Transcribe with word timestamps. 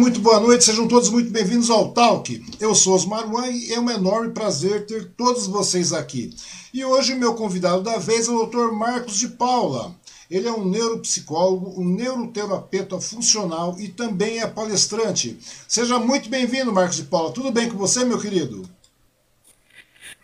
Muito 0.00 0.18
boa 0.18 0.40
noite, 0.40 0.64
sejam 0.64 0.88
todos 0.88 1.10
muito 1.10 1.30
bem-vindos 1.30 1.68
ao 1.68 1.92
Talk. 1.92 2.42
Eu 2.58 2.74
sou 2.74 2.94
Osmar 2.94 3.28
Juan 3.28 3.48
e 3.48 3.74
é 3.74 3.78
um 3.78 3.90
enorme 3.90 4.32
prazer 4.32 4.86
ter 4.86 5.10
todos 5.14 5.46
vocês 5.46 5.92
aqui. 5.92 6.30
E 6.72 6.82
hoje 6.82 7.14
meu 7.14 7.34
convidado 7.34 7.82
da 7.82 7.98
vez 7.98 8.26
é 8.26 8.30
o 8.30 8.46
Dr. 8.46 8.72
Marcos 8.72 9.18
de 9.18 9.28
Paula. 9.28 9.94
Ele 10.30 10.48
é 10.48 10.52
um 10.52 10.64
neuropsicólogo, 10.64 11.78
um 11.78 11.84
neuroterapeuta 11.84 12.98
funcional 12.98 13.76
e 13.78 13.88
também 13.88 14.38
é 14.38 14.46
palestrante. 14.46 15.38
Seja 15.68 15.98
muito 15.98 16.30
bem-vindo, 16.30 16.72
Marcos 16.72 16.96
de 16.96 17.02
Paula. 17.02 17.32
Tudo 17.32 17.52
bem 17.52 17.68
com 17.68 17.76
você, 17.76 18.02
meu 18.02 18.18
querido? 18.18 18.66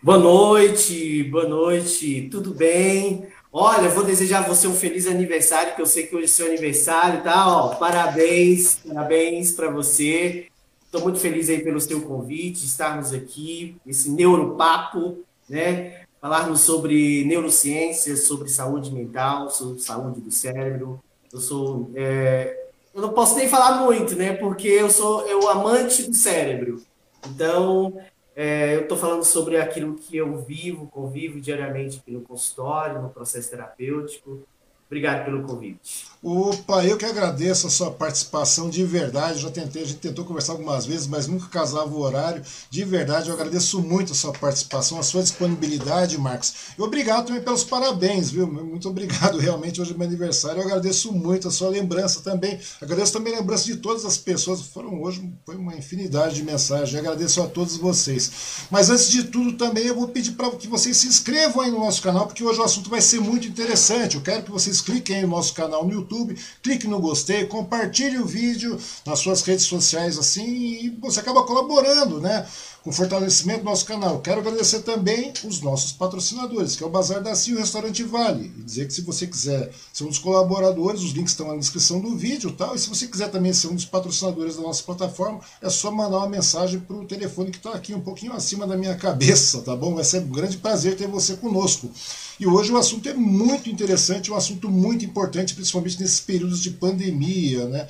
Boa 0.01 0.17
noite, 0.17 1.23
boa 1.25 1.47
noite, 1.47 2.27
tudo 2.31 2.51
bem? 2.51 3.27
Olha, 3.59 3.89
vou 3.89 4.03
desejar 4.03 4.43
a 4.43 4.47
você 4.47 4.67
um 4.67 4.75
feliz 4.75 5.07
aniversário, 5.07 5.73
que 5.73 5.81
eu 5.81 5.85
sei 5.87 6.05
que 6.05 6.15
hoje 6.15 6.25
é 6.25 6.27
seu 6.27 6.45
aniversário, 6.45 7.23
tá? 7.23 7.47
Ó, 7.47 7.69
parabéns, 7.73 8.75
parabéns 8.87 9.51
para 9.51 9.71
você. 9.71 10.45
Estou 10.85 11.01
muito 11.01 11.17
feliz 11.17 11.49
aí 11.49 11.63
pelo 11.63 11.81
seu 11.81 11.99
convite, 12.03 12.63
estarmos 12.63 13.11
aqui, 13.11 13.75
esse 13.83 14.11
neuropapo, 14.11 15.23
né? 15.49 16.03
Falarmos 16.21 16.61
sobre 16.61 17.25
neurociências, 17.25 18.27
sobre 18.27 18.47
saúde 18.47 18.93
mental, 18.93 19.49
sobre 19.49 19.81
saúde 19.81 20.21
do 20.21 20.29
cérebro. 20.29 21.01
Eu 21.33 21.39
sou, 21.39 21.89
é... 21.95 22.67
eu 22.93 23.01
não 23.01 23.09
posso 23.09 23.35
nem 23.37 23.49
falar 23.49 23.83
muito, 23.83 24.15
né? 24.15 24.33
Porque 24.33 24.67
eu 24.67 24.91
sou 24.91 25.27
eu 25.27 25.49
amante 25.49 26.03
do 26.03 26.13
cérebro. 26.15 26.83
Então, 27.27 27.97
é, 28.39 28.75
eu 28.75 28.81
estou 28.81 28.95
falando 28.95 29.23
sobre 29.23 29.57
aquilo 29.57 29.95
que 29.95 30.15
eu 30.15 30.37
vivo, 30.37 30.85
convivo 30.85 31.41
diariamente 31.41 31.99
no 32.05 32.21
consultório, 32.21 33.01
no 33.01 33.09
processo 33.09 33.49
terapêutico. 33.49 34.47
Obrigado 34.89 35.25
pelo 35.25 35.43
convite. 35.43 36.07
Opa, 36.23 36.83
eu 36.83 36.97
que 36.97 37.05
agradeço 37.05 37.67
a 37.67 37.69
sua 37.69 37.91
participação 37.91 38.69
de 38.69 38.83
verdade. 38.83 39.39
Já 39.41 39.51
tentei, 39.51 39.83
a 39.83 39.85
gente 39.85 39.99
tentou 39.99 40.25
conversar 40.25 40.53
algumas 40.53 40.85
vezes, 40.85 41.05
mas 41.07 41.27
nunca 41.27 41.47
casava 41.47 41.93
o 41.93 41.99
horário. 41.99 42.41
De 42.69 42.83
verdade, 42.85 43.29
eu 43.29 43.35
agradeço 43.35 43.81
muito 43.81 44.13
a 44.13 44.15
sua 44.15 44.31
participação, 44.33 44.97
a 44.97 45.03
sua 45.03 45.21
disponibilidade, 45.21 46.17
Marcos. 46.17 46.53
E 46.77 46.81
obrigado 46.81 47.27
também 47.27 47.41
pelos 47.41 47.63
parabéns, 47.65 48.31
viu? 48.31 48.47
Muito 48.47 48.89
obrigado, 48.89 49.37
realmente, 49.37 49.81
hoje 49.81 49.93
é 49.93 49.97
meu 49.97 50.07
aniversário. 50.07 50.61
Eu 50.61 50.65
agradeço 50.65 51.11
muito 51.11 51.49
a 51.49 51.51
sua 51.51 51.69
lembrança 51.69 52.21
também. 52.21 52.59
Agradeço 52.81 53.13
também 53.13 53.35
a 53.35 53.39
lembrança 53.39 53.65
de 53.65 53.75
todas 53.75 54.05
as 54.05 54.17
pessoas. 54.17 54.61
Foram 54.61 55.01
hoje, 55.01 55.31
foi 55.45 55.55
uma 55.55 55.75
infinidade 55.75 56.35
de 56.35 56.43
mensagens. 56.43 56.93
Eu 56.93 56.99
agradeço 57.01 57.41
a 57.41 57.47
todos 57.47 57.75
vocês. 57.77 58.31
Mas 58.71 58.89
antes 58.89 59.09
de 59.09 59.25
tudo, 59.25 59.57
também 59.57 59.85
eu 59.85 59.95
vou 59.95 60.07
pedir 60.07 60.31
para 60.31 60.49
que 60.51 60.67
vocês 60.67 60.97
se 60.97 61.07
inscrevam 61.07 61.61
aí 61.61 61.71
no 61.71 61.79
nosso 61.79 62.01
canal, 62.01 62.25
porque 62.25 62.43
hoje 62.43 62.59
o 62.59 62.63
assunto 62.63 62.89
vai 62.89 63.01
ser 63.01 63.19
muito 63.19 63.47
interessante. 63.47 64.15
Eu 64.15 64.21
quero 64.21 64.43
que 64.43 64.51
vocês 64.51 64.76
cliquem 64.81 65.17
aí 65.17 65.21
no 65.23 65.29
nosso 65.29 65.53
canal 65.53 65.85
no 65.85 65.93
YouTube, 65.93 66.37
clique 66.61 66.87
no 66.87 66.99
gostei, 66.99 67.45
compartilhe 67.45 68.17
o 68.17 68.25
vídeo 68.25 68.79
nas 69.05 69.19
suas 69.19 69.41
redes 69.41 69.65
sociais 69.65 70.17
assim 70.17 70.45
e 70.45 70.89
você 70.99 71.19
acaba 71.19 71.43
colaborando, 71.43 72.19
né? 72.19 72.47
Com 72.87 72.91
o 72.91 72.93
fortalecimento 72.93 73.59
do 73.59 73.65
nosso 73.65 73.83
canal. 73.83 74.21
Quero 74.21 74.39
agradecer 74.39 74.79
também 74.79 75.33
os 75.43 75.59
nossos 75.59 75.91
patrocinadores, 75.91 76.77
que 76.77 76.83
é 76.85 76.87
o 76.87 76.89
Bazar 76.89 77.21
da 77.21 77.35
Cia 77.35 77.51
e 77.51 77.57
o 77.57 77.59
Restaurante 77.59 78.01
Vale. 78.01 78.49
E 78.57 78.63
dizer 78.63 78.87
que 78.87 78.93
se 78.93 79.01
você 79.01 79.27
quiser 79.27 79.73
ser 79.91 80.05
um 80.05 80.07
dos 80.07 80.19
colaboradores, 80.19 81.01
os 81.01 81.11
links 81.11 81.33
estão 81.33 81.49
na 81.49 81.57
descrição 81.57 81.99
do 81.99 82.15
vídeo 82.15 82.49
tal. 82.53 82.73
E 82.73 82.79
se 82.79 82.87
você 82.87 83.05
quiser 83.05 83.29
também 83.29 83.51
ser 83.51 83.67
um 83.67 83.75
dos 83.75 83.83
patrocinadores 83.83 84.55
da 84.55 84.61
nossa 84.61 84.81
plataforma, 84.83 85.41
é 85.61 85.69
só 85.69 85.91
mandar 85.91 86.19
uma 86.19 86.29
mensagem 86.29 86.79
para 86.79 86.95
o 86.95 87.03
telefone 87.03 87.51
que 87.51 87.57
está 87.57 87.73
aqui 87.73 87.93
um 87.93 87.99
pouquinho 87.99 88.31
acima 88.31 88.65
da 88.65 88.77
minha 88.77 88.95
cabeça, 88.95 89.59
tá 89.63 89.75
bom? 89.75 89.93
Vai 89.93 90.05
ser 90.05 90.21
um 90.21 90.29
grande 90.29 90.55
prazer 90.55 90.95
ter 90.95 91.09
você 91.09 91.35
conosco. 91.35 91.91
E 92.39 92.47
hoje 92.47 92.71
o 92.71 92.77
assunto 92.77 93.09
é 93.09 93.13
muito 93.13 93.69
interessante, 93.69 94.31
um 94.31 94.35
assunto 94.35 94.69
muito 94.69 95.03
importante, 95.03 95.55
principalmente 95.55 95.99
nesses 95.99 96.21
períodos 96.21 96.61
de 96.61 96.69
pandemia, 96.69 97.65
né? 97.67 97.85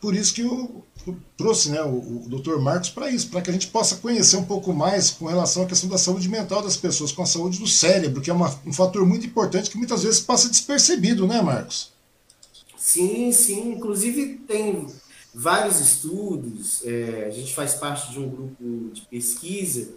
Por 0.00 0.14
isso 0.14 0.34
que 0.34 0.42
eu, 0.42 0.84
trouxe 1.36 1.70
né, 1.70 1.82
o, 1.82 2.24
o 2.24 2.28
Dr. 2.28 2.58
Marcos 2.58 2.90
para 2.90 3.10
isso, 3.10 3.28
para 3.28 3.40
que 3.40 3.50
a 3.50 3.52
gente 3.52 3.68
possa 3.68 3.96
conhecer 3.96 4.36
um 4.36 4.44
pouco 4.44 4.72
mais 4.72 5.10
com 5.10 5.26
relação 5.26 5.62
à 5.62 5.66
questão 5.66 5.88
da 5.88 5.98
saúde 5.98 6.28
mental 6.28 6.62
das 6.62 6.76
pessoas, 6.76 7.12
com 7.12 7.22
a 7.22 7.26
saúde 7.26 7.58
do 7.58 7.66
cérebro, 7.66 8.20
que 8.20 8.30
é 8.30 8.34
uma, 8.34 8.54
um 8.66 8.72
fator 8.72 9.06
muito 9.06 9.26
importante 9.26 9.70
que 9.70 9.78
muitas 9.78 10.02
vezes 10.02 10.20
passa 10.20 10.48
despercebido, 10.48 11.26
né, 11.26 11.40
Marcos? 11.40 11.92
Sim, 12.76 13.32
sim. 13.32 13.72
Inclusive 13.72 14.40
tem 14.46 14.86
vários 15.34 15.80
estudos, 15.80 16.82
é, 16.84 17.26
a 17.26 17.30
gente 17.30 17.54
faz 17.54 17.74
parte 17.74 18.10
de 18.10 18.18
um 18.18 18.28
grupo 18.28 18.90
de 18.92 19.02
pesquisa 19.02 19.88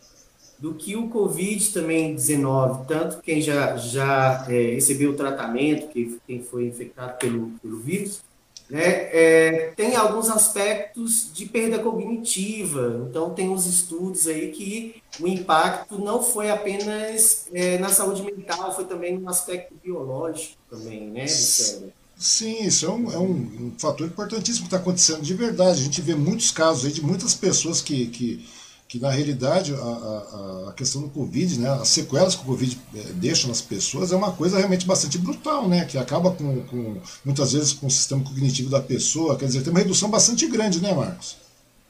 do 0.60 0.74
que 0.74 0.98
o 0.98 1.07
Covid 1.07 1.72
também 1.72 2.13
19, 2.13 2.86
tanto 2.86 3.22
quem 3.22 3.42
já, 3.42 3.78
já 3.78 4.46
é, 4.50 4.74
recebeu 4.74 5.12
o 5.12 5.16
tratamento, 5.16 5.88
que, 5.88 6.19
quem 6.28 6.44
foi 6.44 6.68
infectado 6.68 7.18
pelo, 7.18 7.51
pelo 7.62 7.80
vírus, 7.80 8.22
né, 8.69 9.10
é, 9.12 9.74
tem 9.75 9.95
alguns 9.95 10.30
aspectos 10.30 11.30
de 11.33 11.45
perda 11.45 11.80
cognitiva. 11.80 13.06
Então, 13.10 13.33
tem 13.33 13.50
uns 13.50 13.66
estudos 13.66 14.27
aí 14.27 14.51
que 14.51 15.01
o 15.19 15.27
impacto 15.27 15.98
não 15.98 16.21
foi 16.21 16.51
apenas 16.51 17.48
é, 17.51 17.77
na 17.80 17.89
saúde 17.89 18.21
mental, 18.21 18.74
foi 18.75 18.86
também 18.86 19.18
no 19.18 19.27
aspecto 19.27 19.74
biológico 19.83 20.56
também, 20.69 21.10
né, 21.10 21.27
cérebro. 21.27 21.94
Sim, 22.16 22.63
isso 22.63 22.86
é 22.86 22.89
um, 22.89 23.12
é 23.13 23.18
um, 23.18 23.31
um 23.31 23.74
fator 23.80 24.06
importantíssimo 24.06 24.68
que 24.68 24.75
está 24.75 24.77
acontecendo 24.77 25.22
de 25.22 25.33
verdade. 25.33 25.80
A 25.80 25.83
gente 25.83 26.01
vê 26.01 26.13
muitos 26.13 26.51
casos 26.51 26.86
aí 26.86 26.92
de 26.92 27.01
muitas 27.01 27.33
pessoas 27.33 27.81
que, 27.81 28.07
que 28.07 28.45
que 28.89 29.00
na 29.00 29.12
realidade 29.12 29.71
a, 29.75 29.77
a, 29.77 30.69
a, 30.69 30.74
questão 30.74 31.03
do 31.03 31.09
Covid, 31.09 31.59
né, 31.59 31.69
as 31.69 31.89
sequelas 31.89 32.33
que 32.33 32.41
o 32.41 32.45
Covid 32.45 32.81
eh, 32.95 33.03
deixa 33.13 33.47
nas 33.47 33.62
pessoas 33.62 34.12
é 34.12 34.15
uma 34.15 34.31
coisa 34.31 34.57
realmente 34.57 34.88
bastante 34.88 35.19
brutal, 35.19 35.69
né, 35.69 35.86
que 35.86 35.95
acaba 35.95 36.31
com, 36.31 36.63
com, 36.63 36.97
muitas 37.24 37.53
vezes 37.53 37.71
com 37.71 37.86
o 37.86 37.91
sistema 37.91 38.24
cognitivo 38.24 38.68
da 38.68 38.81
pessoa, 38.81 39.38
quer 39.38 39.45
dizer, 39.45 39.62
tem 39.62 39.69
uma 39.69 39.80
redução 39.80 40.09
bastante 40.09 40.47
grande, 40.47 40.81
né, 40.81 40.91
Marcos? 40.91 41.38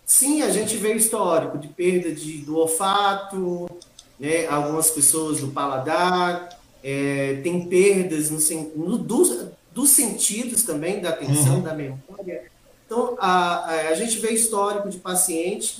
Sim, 0.05 0.41
a 0.41 0.49
gente 0.49 0.75
vê 0.75 0.89
o 0.89 0.97
histórico 0.97 1.57
de 1.57 1.69
perda 1.69 2.11
de, 2.11 2.39
do 2.39 2.57
olfato, 2.57 3.69
né, 4.19 4.45
algumas 4.47 4.89
pessoas 4.89 5.39
do 5.39 5.47
paladar, 5.47 6.49
é, 6.83 7.39
tem 7.41 7.65
perdas 7.65 8.29
no, 8.29 8.39
no, 8.75 8.97
dos, 8.97 9.45
dos 9.73 9.89
sentidos 9.91 10.63
também, 10.63 10.99
da 10.99 11.11
atenção, 11.11 11.55
uhum. 11.55 11.61
da 11.61 11.73
memória. 11.73 12.49
Então, 12.85 13.15
a, 13.19 13.89
a, 13.89 13.93
gente 13.93 14.17
vê 14.17 14.31
histórico 14.31 14.89
de 14.89 14.97
pacientes 14.97 15.77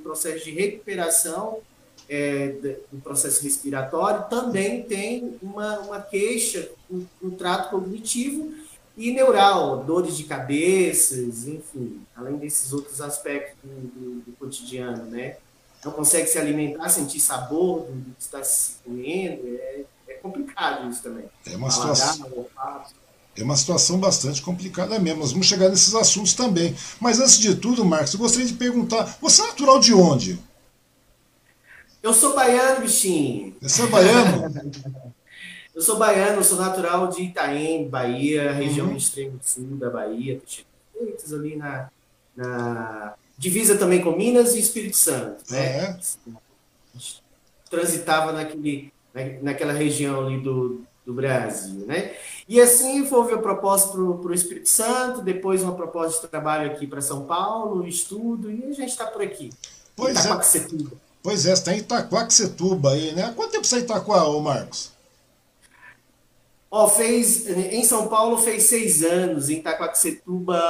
processo 0.00 0.44
de 0.44 0.50
recuperação 0.50 1.58
é, 2.08 2.48
do 2.90 3.00
processo 3.00 3.42
respiratório, 3.42 4.28
também 4.28 4.82
tem 4.82 5.38
uma, 5.40 5.78
uma 5.80 6.00
queixa 6.00 6.70
no, 6.88 7.08
no 7.22 7.30
trato 7.32 7.70
cognitivo 7.70 8.52
e 8.96 9.12
neural, 9.12 9.84
dores 9.84 10.16
de 10.16 10.24
cabeças, 10.24 11.46
enfim, 11.46 12.04
além 12.14 12.36
desses 12.36 12.72
outros 12.72 13.00
aspectos 13.00 13.56
do, 13.62 13.68
do, 13.68 14.20
do 14.22 14.32
cotidiano, 14.32 15.04
né? 15.04 15.36
Não 15.84 15.92
consegue 15.92 16.26
se 16.26 16.38
alimentar, 16.38 16.90
sentir 16.90 17.20
sabor 17.20 17.86
do 17.86 18.14
que 18.14 18.20
está 18.20 18.42
se 18.42 18.74
comendo, 18.84 19.42
é, 19.46 19.84
é 20.08 20.14
complicado 20.14 20.90
isso 20.90 21.02
também. 21.02 21.24
É 21.46 21.56
uma 21.56 21.70
situação... 21.70 22.46
É 23.36 23.42
uma 23.42 23.56
situação 23.56 23.98
bastante 23.98 24.42
complicada 24.42 24.98
mesmo. 24.98 25.20
Nós 25.20 25.32
vamos 25.32 25.46
chegar 25.46 25.68
nesses 25.68 25.94
assuntos 25.94 26.34
também. 26.34 26.74
Mas 27.00 27.20
antes 27.20 27.38
de 27.38 27.54
tudo, 27.54 27.84
Marcos, 27.84 28.12
eu 28.14 28.20
gostaria 28.20 28.46
de 28.46 28.54
perguntar: 28.54 29.16
você 29.20 29.42
é 29.42 29.46
natural 29.46 29.78
de 29.78 29.94
onde? 29.94 30.38
Eu 32.02 32.12
sou 32.14 32.34
baiano, 32.34 32.80
bichinho. 32.80 33.54
Você 33.60 33.82
é 33.82 33.86
baiano? 33.86 34.52
eu 35.74 35.82
sou 35.82 35.98
baiano, 35.98 36.42
sou 36.42 36.58
natural 36.58 37.08
de 37.08 37.22
Itaém, 37.22 37.88
Bahia, 37.88 38.52
região 38.52 38.86
uhum. 38.86 38.92
do 38.92 38.98
extremo 38.98 39.38
sul 39.42 39.76
da 39.76 39.90
Bahia. 39.90 40.40
Ali 41.32 41.56
na, 41.56 41.88
na 42.36 43.14
divisa 43.38 43.78
também 43.78 44.02
com 44.02 44.16
Minas 44.16 44.54
e 44.54 44.58
Espírito 44.58 44.96
Santo. 44.96 45.44
Né? 45.50 45.66
É. 45.66 45.98
Transitava 47.70 48.32
naquele, 48.32 48.92
naquela 49.40 49.72
região 49.72 50.26
ali 50.26 50.40
do, 50.40 50.84
do 51.04 51.14
Brasil, 51.14 51.86
né? 51.86 52.14
E 52.48 52.60
assim 52.60 53.06
houve 53.10 53.34
a 53.34 53.38
proposta 53.38 53.92
para 53.92 54.00
o 54.00 54.34
Espírito 54.34 54.68
Santo, 54.68 55.22
depois 55.22 55.62
uma 55.62 55.74
proposta 55.74 56.22
de 56.22 56.30
trabalho 56.30 56.70
aqui 56.70 56.86
para 56.86 57.00
São 57.00 57.24
Paulo, 57.24 57.86
estudo, 57.86 58.50
e 58.50 58.64
a 58.64 58.72
gente 58.72 58.90
está 58.90 59.06
por 59.06 59.22
aqui. 59.22 59.50
Pois 59.96 60.16
é. 60.16 60.20
Itaquaquecetuba. 60.20 60.90
é. 60.94 61.10
Pois 61.22 61.46
é, 61.46 61.52
está 61.52 61.74
em 61.74 61.78
Itaquaquecetuba 61.78 62.92
aí, 62.92 63.12
né? 63.14 63.32
Quanto 63.36 63.52
tempo 63.52 63.66
você 63.66 63.78
está 63.78 63.94
em 63.94 63.98
Itaquá, 63.98 64.24
ô 64.24 64.40
Marcos? 64.40 64.92
Ó, 66.70 66.88
fez, 66.88 67.48
em 67.48 67.84
São 67.84 68.08
Paulo 68.08 68.38
fez 68.38 68.64
seis 68.64 69.02
anos, 69.02 69.50
em 69.50 69.58
Itaquaquecetuba 69.58 70.62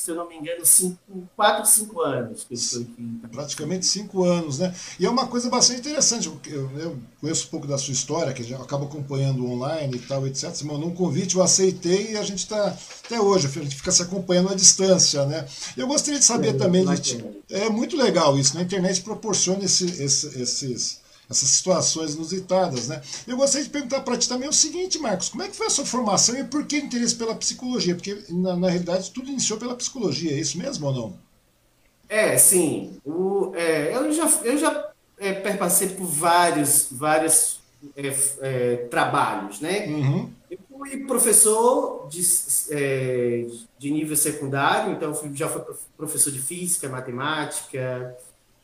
se 0.00 0.10
eu 0.10 0.14
não 0.14 0.26
me 0.26 0.34
engano, 0.34 0.64
cinco, 0.64 0.98
quatro, 1.36 1.70
cinco 1.70 2.00
anos 2.00 2.44
que 2.44 2.56
foi 2.56 2.82
aqui. 2.82 3.20
Praticamente 3.30 3.84
cinco 3.84 4.24
anos, 4.24 4.58
né? 4.58 4.74
E 4.98 5.04
é 5.04 5.10
uma 5.10 5.26
coisa 5.26 5.50
bastante 5.50 5.80
interessante. 5.80 6.26
Eu, 6.46 6.70
eu 6.78 6.98
conheço 7.20 7.46
um 7.46 7.50
pouco 7.50 7.66
da 7.66 7.76
sua 7.76 7.92
história, 7.92 8.32
que 8.32 8.42
já 8.42 8.56
acabo 8.56 8.86
acompanhando 8.86 9.44
online 9.44 9.96
e 9.96 10.00
tal, 10.00 10.26
etc. 10.26 10.48
Você 10.54 10.64
mandou 10.64 10.88
um 10.88 10.94
convite, 10.94 11.36
eu 11.36 11.42
aceitei 11.42 12.12
e 12.12 12.16
a 12.16 12.22
gente 12.22 12.38
está 12.38 12.74
até 13.04 13.20
hoje, 13.20 13.46
a 13.46 13.50
gente 13.50 13.76
fica 13.76 13.92
se 13.92 14.00
acompanhando 14.00 14.48
à 14.48 14.54
distância, 14.54 15.26
né? 15.26 15.46
Eu 15.76 15.86
gostaria 15.86 16.18
de 16.18 16.24
saber 16.24 16.48
é, 16.48 16.52
também. 16.54 16.82
De, 16.94 17.22
é 17.50 17.68
muito 17.68 17.94
legal 17.94 18.38
isso, 18.38 18.54
né? 18.54 18.62
A 18.62 18.64
internet 18.64 19.02
proporciona 19.02 19.64
esse, 19.64 19.84
esse, 19.84 20.40
esses 20.40 20.99
essas 21.30 21.48
situações 21.48 22.14
inusitadas, 22.14 22.88
né? 22.88 23.00
Eu 23.26 23.36
gostaria 23.36 23.64
de 23.64 23.70
perguntar 23.70 24.00
para 24.00 24.18
ti 24.18 24.28
também 24.28 24.48
o 24.48 24.52
seguinte, 24.52 24.98
Marcos, 24.98 25.28
como 25.28 25.44
é 25.44 25.48
que 25.48 25.56
foi 25.56 25.68
a 25.68 25.70
sua 25.70 25.86
formação 25.86 26.36
e 26.36 26.42
por 26.42 26.66
que 26.66 26.78
interesse 26.78 27.14
pela 27.14 27.36
psicologia? 27.36 27.94
Porque, 27.94 28.24
na, 28.28 28.56
na 28.56 28.68
realidade, 28.68 29.12
tudo 29.12 29.30
iniciou 29.30 29.56
pela 29.56 29.76
psicologia, 29.76 30.32
é 30.32 30.40
isso 30.40 30.58
mesmo 30.58 30.88
ou 30.88 30.92
não? 30.92 31.14
É, 32.08 32.36
sim. 32.36 32.98
O, 33.04 33.52
é, 33.54 33.94
eu 33.94 34.12
já, 34.12 34.28
eu 34.42 34.58
já 34.58 34.90
é, 35.18 35.32
perpassei 35.32 35.90
por 35.90 36.06
vários, 36.06 36.88
vários 36.90 37.60
é, 37.96 38.12
é, 38.40 38.76
trabalhos, 38.90 39.60
né? 39.60 39.86
Uhum. 39.86 40.30
Eu 40.50 40.58
fui 40.68 41.04
professor 41.06 42.08
de, 42.08 42.22
é, 42.70 43.46
de 43.78 43.90
nível 43.92 44.16
secundário, 44.16 44.92
então 44.92 45.14
já 45.32 45.48
fui 45.48 45.62
professor 45.96 46.32
de 46.32 46.40
física, 46.40 46.88
matemática. 46.88 48.16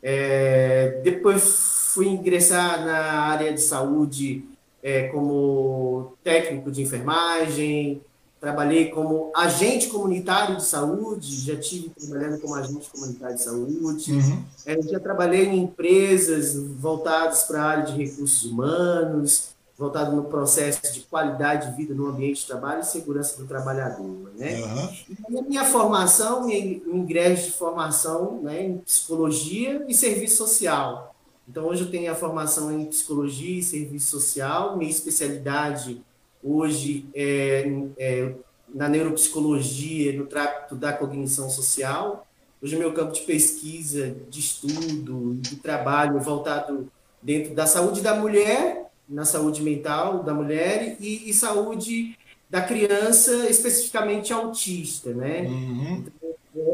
É, 0.02 1.00
depois 1.04 1.75
fui 1.96 2.08
ingressar 2.08 2.84
na 2.84 3.22
área 3.22 3.54
de 3.54 3.60
saúde 3.60 4.44
é, 4.82 5.08
como 5.08 6.12
técnico 6.22 6.70
de 6.70 6.82
enfermagem, 6.82 8.02
trabalhei 8.38 8.90
como 8.90 9.32
agente 9.34 9.88
comunitário 9.88 10.56
de 10.56 10.64
saúde, 10.64 11.40
já 11.40 11.56
tive 11.56 11.88
trabalhando 11.88 12.38
como 12.38 12.54
agente 12.54 12.90
comunitário 12.90 13.34
de 13.34 13.42
saúde, 13.42 14.12
uhum. 14.12 14.44
é, 14.66 14.82
já 14.82 15.00
trabalhei 15.00 15.46
em 15.46 15.62
empresas 15.62 16.54
voltadas 16.54 17.44
para 17.44 17.62
a 17.62 17.64
área 17.64 17.84
de 17.84 17.92
recursos 17.92 18.44
humanos, 18.44 19.56
voltado 19.78 20.14
no 20.14 20.24
processo 20.24 20.92
de 20.92 21.00
qualidade 21.00 21.70
de 21.70 21.76
vida 21.78 21.94
no 21.94 22.08
ambiente 22.08 22.42
de 22.42 22.46
trabalho 22.46 22.82
e 22.82 22.84
segurança 22.84 23.38
do 23.38 23.48
trabalhador, 23.48 24.30
né? 24.36 24.62
Uhum. 24.62 24.96
E 25.30 25.38
a 25.38 25.42
minha 25.42 25.64
formação, 25.64 26.46
meu 26.46 26.94
ingresso 26.94 27.46
de 27.46 27.52
formação 27.52 28.42
né, 28.42 28.64
em 28.64 28.78
psicologia 28.78 29.82
e 29.88 29.94
serviço 29.94 30.36
social. 30.36 31.15
Então, 31.48 31.66
hoje 31.66 31.82
eu 31.82 31.90
tenho 31.90 32.10
a 32.10 32.14
formação 32.14 32.72
em 32.72 32.86
psicologia 32.86 33.58
e 33.58 33.62
serviço 33.62 34.10
social, 34.10 34.76
minha 34.76 34.90
especialidade 34.90 36.02
hoje 36.42 37.06
é, 37.14 37.68
é, 37.98 38.34
na 38.72 38.88
neuropsicologia, 38.88 40.12
no 40.12 40.26
trato 40.26 40.74
da 40.74 40.92
cognição 40.92 41.48
social. 41.50 42.26
Hoje, 42.62 42.76
meu 42.76 42.92
campo 42.92 43.12
de 43.12 43.22
pesquisa, 43.22 44.14
de 44.28 44.40
estudo, 44.40 45.34
de 45.40 45.56
trabalho 45.56 46.20
voltado 46.20 46.90
dentro 47.22 47.54
da 47.54 47.66
saúde 47.66 48.00
da 48.00 48.14
mulher, 48.14 48.90
na 49.08 49.24
saúde 49.24 49.62
mental 49.62 50.22
da 50.22 50.34
mulher 50.34 50.96
e, 51.00 51.30
e 51.30 51.34
saúde 51.34 52.16
da 52.48 52.62
criança, 52.62 53.48
especificamente 53.50 54.32
autista, 54.32 55.12
né? 55.12 55.42
Uhum. 55.42 55.96
Então, 55.98 56.12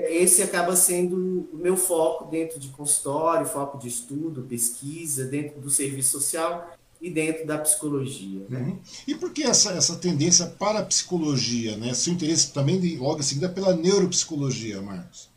esse 0.08 0.42
acaba 0.42 0.76
sendo 0.76 1.48
o 1.52 1.56
meu 1.56 1.76
foco 1.76 2.30
dentro 2.30 2.58
de 2.58 2.68
consultório, 2.68 3.46
foco 3.46 3.78
de 3.78 3.88
estudo, 3.88 4.42
pesquisa, 4.42 5.24
dentro 5.24 5.60
do 5.60 5.70
serviço 5.70 6.10
social 6.12 6.76
e 7.00 7.10
dentro 7.10 7.44
da 7.44 7.58
psicologia. 7.58 8.46
Né? 8.48 8.60
Uhum. 8.60 8.78
E 9.08 9.14
por 9.14 9.32
que 9.32 9.42
essa, 9.42 9.72
essa 9.72 9.96
tendência 9.96 10.46
para 10.46 10.78
a 10.78 10.84
psicologia? 10.84 11.76
Né? 11.76 11.92
Seu 11.94 12.12
interesse 12.12 12.52
também, 12.52 12.96
logo 12.96 13.18
em 13.18 13.22
seguida, 13.22 13.48
pela 13.48 13.74
neuropsicologia, 13.74 14.80
Marcos? 14.80 15.28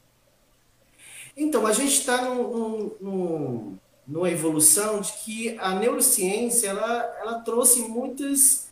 Então, 1.35 1.65
a 1.65 1.73
gente 1.73 1.99
está 1.99 2.21
num, 2.21 2.91
num, 3.01 3.77
numa 4.07 4.29
evolução 4.29 5.01
de 5.01 5.11
que 5.23 5.57
a 5.57 5.73
neurociência 5.73 6.69
ela, 6.69 7.15
ela 7.19 7.39
trouxe 7.39 7.81
muitas 7.81 8.64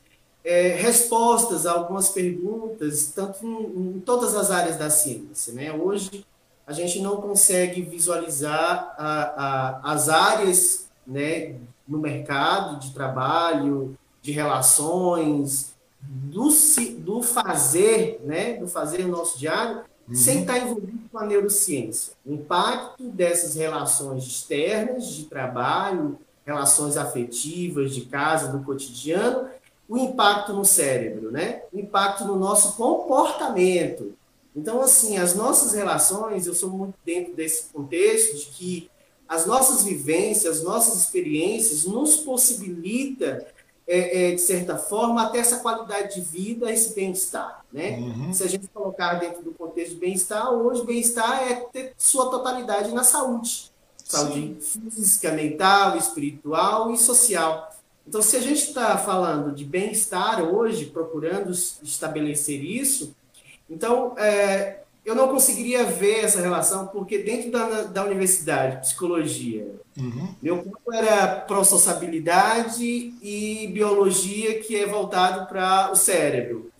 é, 0.44 0.70
respostas 0.76 1.66
a 1.66 1.72
algumas 1.72 2.10
perguntas, 2.10 3.12
tanto 3.16 3.46
em, 3.46 3.96
em, 3.96 4.00
todas 4.00 4.36
as 4.36 4.52
áreas 4.52 4.78
da 4.78 4.90
ciência. 4.90 5.54
Né? 5.54 5.72
Hoje, 5.72 6.26
a 6.68 6.74
gente 6.74 7.00
não 7.02 7.18
consegue 7.18 7.82
visualizar 7.82 8.94
a, 8.98 9.82
a, 9.84 9.94
as 9.94 10.10
áreas 10.10 10.88
né, 11.08 11.56
no 11.88 11.98
mercado 11.98 12.80
de 12.80 12.92
trabalho, 12.94 13.98
de 14.22 14.32
relações, 14.32 15.74
do, 16.02 16.50
do 17.00 17.22
fazer, 17.22 18.22
né, 18.24 18.54
do 18.54 18.68
fazer 18.68 19.06
nosso 19.08 19.38
diário, 19.38 19.84
uhum. 20.08 20.16
sem 20.16 20.42
estar 20.42 20.60
envolvido 20.60 21.10
com 21.12 21.18
a 21.18 21.26
neurociência. 21.26 22.14
O 22.26 22.34
impacto 22.34 23.04
dessas 23.10 23.56
relações 23.56 24.24
externas 24.26 25.08
de 25.08 25.26
trabalho, 25.26 26.20
relações 26.46 26.98
afetivas, 26.98 27.94
de 27.96 28.02
casa, 28.02 28.50
do 28.50 28.64
cotidiano, 28.64 29.48
o 29.88 29.98
impacto 29.98 30.54
no 30.54 30.64
cérebro, 30.64 31.32
né? 31.32 31.64
O 31.72 31.80
impacto 31.80 32.26
no 32.26 32.36
nosso 32.36 32.76
comportamento. 32.76 34.16
Então, 34.56 34.82
assim, 34.82 35.18
as 35.18 35.34
nossas 35.34 35.74
relações, 35.74 36.46
eu 36.46 36.54
sou 36.54 36.70
muito 36.70 36.96
dentro 37.04 37.34
desse 37.34 37.66
contexto 37.74 38.38
de 38.38 38.46
que 38.46 38.92
as 39.28 39.46
nossas 39.46 39.84
vivências, 39.84 40.58
as 40.58 40.64
nossas 40.64 41.00
experiências 41.00 41.86
nos 41.86 42.18
possibilita, 42.18 43.46
é, 43.88 44.32
é, 44.32 44.36
de 44.36 44.42
certa 44.42 44.78
forma, 44.78 45.24
até 45.24 45.40
essa 45.40 45.58
qualidade 45.58 46.16
de 46.16 46.22
vida, 46.22 46.72
esse 46.72 46.94
bem-estar. 46.94 47.66
Né? 47.72 47.98
Uhum. 47.98 48.34
Se 48.34 48.44
a 48.44 48.48
gente 48.48 48.68
colocar 48.68 49.16
dentro 49.16 49.42
do 49.42 49.52
contexto 49.52 49.96
de 49.96 50.00
bem-estar, 50.00 50.52
hoje 50.52 50.86
bem-estar 50.86 51.52
é 51.52 51.56
ter 51.56 51.94
sua 51.98 52.30
totalidade 52.30 52.94
na 52.94 53.04
saúde. 53.04 53.72
Saúde 53.98 54.58
Sim. 54.62 54.90
física, 54.90 55.32
mental, 55.32 55.98
espiritual 55.98 56.92
e 56.92 56.98
social. 56.98 57.73
Então, 58.08 58.22
se 58.22 58.36
a 58.36 58.42
gente 58.42 58.68
está 58.68 58.98
falando 58.98 59.54
de 59.54 59.64
bem-estar 59.64 60.44
hoje, 60.44 60.88
procurando 60.88 61.52
estabelecer 61.52 62.64
isso, 62.64 63.16
então, 63.70 64.18
é, 64.18 64.82
eu 65.06 65.16
não 65.16 65.28
conseguiria 65.28 65.84
ver 65.84 66.24
essa 66.24 66.42
relação, 66.42 66.88
porque 66.88 67.18
dentro 67.18 67.52
da, 67.52 67.84
da 67.84 68.06
universidade, 68.06 68.82
psicologia, 68.82 69.68
uhum. 69.98 70.36
meu 70.42 70.64
campo 70.64 70.94
era 70.94 71.28
pró-sociabilidade 71.42 73.14
e 73.22 73.68
biologia, 73.74 74.60
que 74.60 74.76
é 74.76 74.86
voltado 74.86 75.48
para 75.48 75.92
o 75.92 75.96
cérebro. 75.96 76.72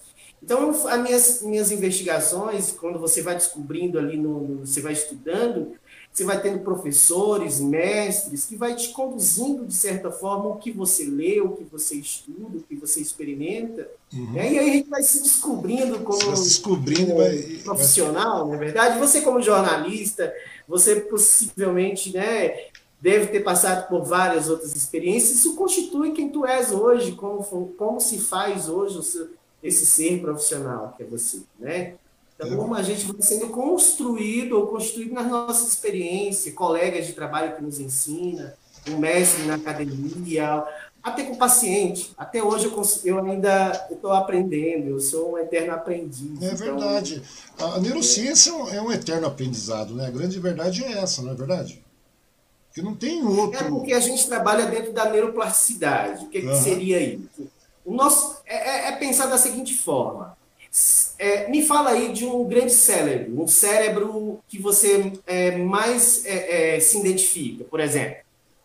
Então, 0.42 0.72
as 0.72 1.02
minhas, 1.02 1.42
minhas 1.42 1.72
investigações, 1.72 2.72
quando 2.72 3.00
você 3.00 3.22
vai 3.22 3.36
descobrindo 3.36 3.98
ali, 3.98 4.18
no, 4.18 4.42
no, 4.42 4.66
você 4.66 4.82
vai 4.82 4.92
estudando, 4.92 5.76
você 6.14 6.24
vai 6.24 6.40
tendo 6.40 6.60
professores, 6.60 7.60
mestres, 7.60 8.46
que 8.46 8.56
vai 8.56 8.76
te 8.76 8.90
conduzindo, 8.90 9.66
de 9.66 9.74
certa 9.74 10.12
forma, 10.12 10.50
o 10.50 10.58
que 10.58 10.72
você 10.72 11.06
lê, 11.06 11.42
o 11.42 11.54
que 11.54 11.64
você 11.64 11.96
estuda, 11.96 12.60
o 12.60 12.62
que 12.62 12.76
você 12.76 13.02
experimenta. 13.02 13.90
Uhum. 14.14 14.32
Né? 14.32 14.54
E 14.54 14.60
aí 14.60 14.70
a 14.70 14.74
gente 14.74 14.90
vai 14.90 15.02
se 15.02 15.24
descobrindo 15.24 16.00
como, 16.02 16.32
descobrindo, 16.32 17.14
como 17.14 17.18
vai, 17.18 17.38
profissional, 17.64 18.48
vai... 18.48 18.50
na 18.50 18.56
é 18.56 18.66
verdade. 18.66 19.00
Você 19.00 19.22
como 19.22 19.42
jornalista, 19.42 20.32
você 20.68 20.98
possivelmente 20.98 22.14
né, 22.14 22.68
deve 23.02 23.28
ter 23.28 23.40
passado 23.40 23.88
por 23.88 24.04
várias 24.04 24.48
outras 24.48 24.76
experiências. 24.76 25.40
Isso 25.40 25.56
constitui 25.56 26.12
quem 26.12 26.30
tu 26.30 26.46
és 26.46 26.72
hoje, 26.72 27.14
como, 27.14 27.44
como 27.76 28.00
se 28.00 28.20
faz 28.20 28.70
hoje 28.70 29.00
esse 29.64 29.86
ser 29.88 30.22
profissional 30.22 30.94
que 30.96 31.02
é 31.02 31.06
você, 31.08 31.42
né? 31.58 31.96
Então, 32.46 32.58
como 32.58 32.76
a 32.76 32.84
gente 32.84 33.06
vai 33.06 33.22
sendo 33.22 33.48
construído 33.50 34.54
ou 34.54 34.68
construído 34.68 35.14
nas 35.14 35.28
nossas 35.28 35.68
experiências, 35.68 36.54
colegas 36.54 37.08
de 37.08 37.14
trabalho 37.14 37.56
que 37.56 37.64
nos 37.64 37.80
ensina, 37.80 38.56
um 38.90 38.98
mestre 38.98 39.44
na 39.44 39.56
academia, 39.56 40.64
até 41.04 41.24
com 41.24 41.34
o 41.34 41.38
paciente. 41.38 42.14
Até 42.18 42.42
hoje 42.42 42.66
eu, 42.66 42.82
eu 43.04 43.26
ainda 43.26 43.88
estou 43.92 44.12
aprendendo, 44.12 44.88
eu 44.88 45.00
sou 45.00 45.34
um 45.34 45.38
eterno 45.38 45.74
aprendiz. 45.74 46.42
É 46.42 46.46
então, 46.46 46.58
verdade. 46.58 47.22
A 47.60 47.80
neurociência 47.80 48.52
é. 48.72 48.78
é 48.78 48.82
um 48.82 48.92
eterno 48.92 49.28
aprendizado, 49.28 49.94
né? 49.94 50.08
A 50.08 50.12
grande 50.12 50.40
verdade 50.40 50.84
é 50.84 50.94
essa, 50.94 51.22
não 51.22 51.32
é 51.32 51.36
verdade? 51.36 51.84
Porque 52.68 52.82
não 52.82 52.96
tem 52.96 53.24
outro. 53.24 53.60
É 53.60 53.70
porque 53.70 53.94
a 53.94 54.00
gente 54.00 54.26
trabalha 54.28 54.66
dentro 54.66 54.94
da 54.94 55.10
neuroplasticidade. 55.10 56.26
O 56.26 56.30
que, 56.30 56.40
uhum. 56.40 56.50
que 56.50 56.64
seria 56.64 57.00
isso? 57.02 57.52
O 57.86 57.94
nosso 57.94 58.38
é, 58.46 58.56
é, 58.56 58.88
é 58.90 58.92
pensar 58.94 59.26
da 59.26 59.38
seguinte 59.38 59.76
forma 59.76 60.38
é, 61.24 61.50
me 61.50 61.66
fala 61.66 61.92
aí 61.92 62.12
de 62.12 62.26
um 62.26 62.44
grande 62.44 62.74
cérebro, 62.74 63.42
um 63.42 63.48
cérebro 63.48 64.42
que 64.46 64.60
você 64.60 65.14
é, 65.26 65.58
mais 65.58 66.26
é, 66.26 66.76
é 66.76 66.80
se 66.82 67.00
identifica, 67.00 67.64
por 67.64 67.80
exemplo. 67.80 68.18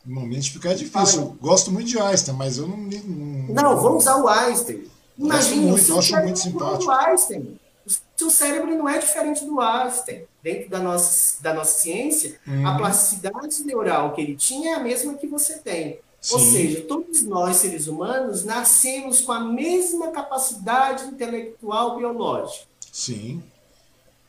Não, 0.05 0.23
me 0.23 0.33
identificar 0.33 0.73
é 0.73 0.75
difícil. 0.75 1.37
Gosto 1.41 1.71
muito 1.71 1.87
de 1.87 2.01
Einstein, 2.01 2.35
mas 2.35 2.59
eu 2.59 2.67
não. 2.67 2.77
Não, 2.77 3.63
não 3.63 3.81
vamos 3.81 4.03
usar 4.03 4.17
o 4.17 4.27
Einstein. 4.27 4.85
Imagina, 5.17 5.63
muito, 5.63 5.89
eu 5.89 5.99
acho 5.99 6.17
muito 6.17 6.39
simpático. 6.41 6.91
O 6.91 6.91
Einstein. 6.91 7.61
O 7.87 7.91
seu 8.17 8.31
cérebro 8.31 8.75
não 8.75 8.89
é 8.89 8.99
diferente 8.99 9.45
do 9.45 9.61
Einstein. 9.61 10.23
Dentro 10.43 10.69
da 10.69 10.81
nossa, 10.81 11.41
da 11.41 11.55
nossa 11.55 11.79
ciência, 11.79 12.41
a 12.45 12.51
uhum. 12.51 12.77
plasticidade 12.77 13.63
neural 13.65 14.15
que 14.15 14.21
ele 14.21 14.35
tinha 14.35 14.73
é 14.73 14.75
a 14.75 14.81
mesma 14.81 15.15
que 15.15 15.29
você 15.29 15.59
tem. 15.59 16.01
Sim. 16.21 16.35
Ou 16.35 16.41
seja, 16.41 16.81
todos 16.83 17.23
nós, 17.23 17.57
seres 17.57 17.87
humanos, 17.87 18.45
nascemos 18.45 19.21
com 19.21 19.33
a 19.33 19.41
mesma 19.41 20.11
capacidade 20.11 21.05
intelectual 21.05 21.97
biológica. 21.97 22.67
Sim. 22.93 23.43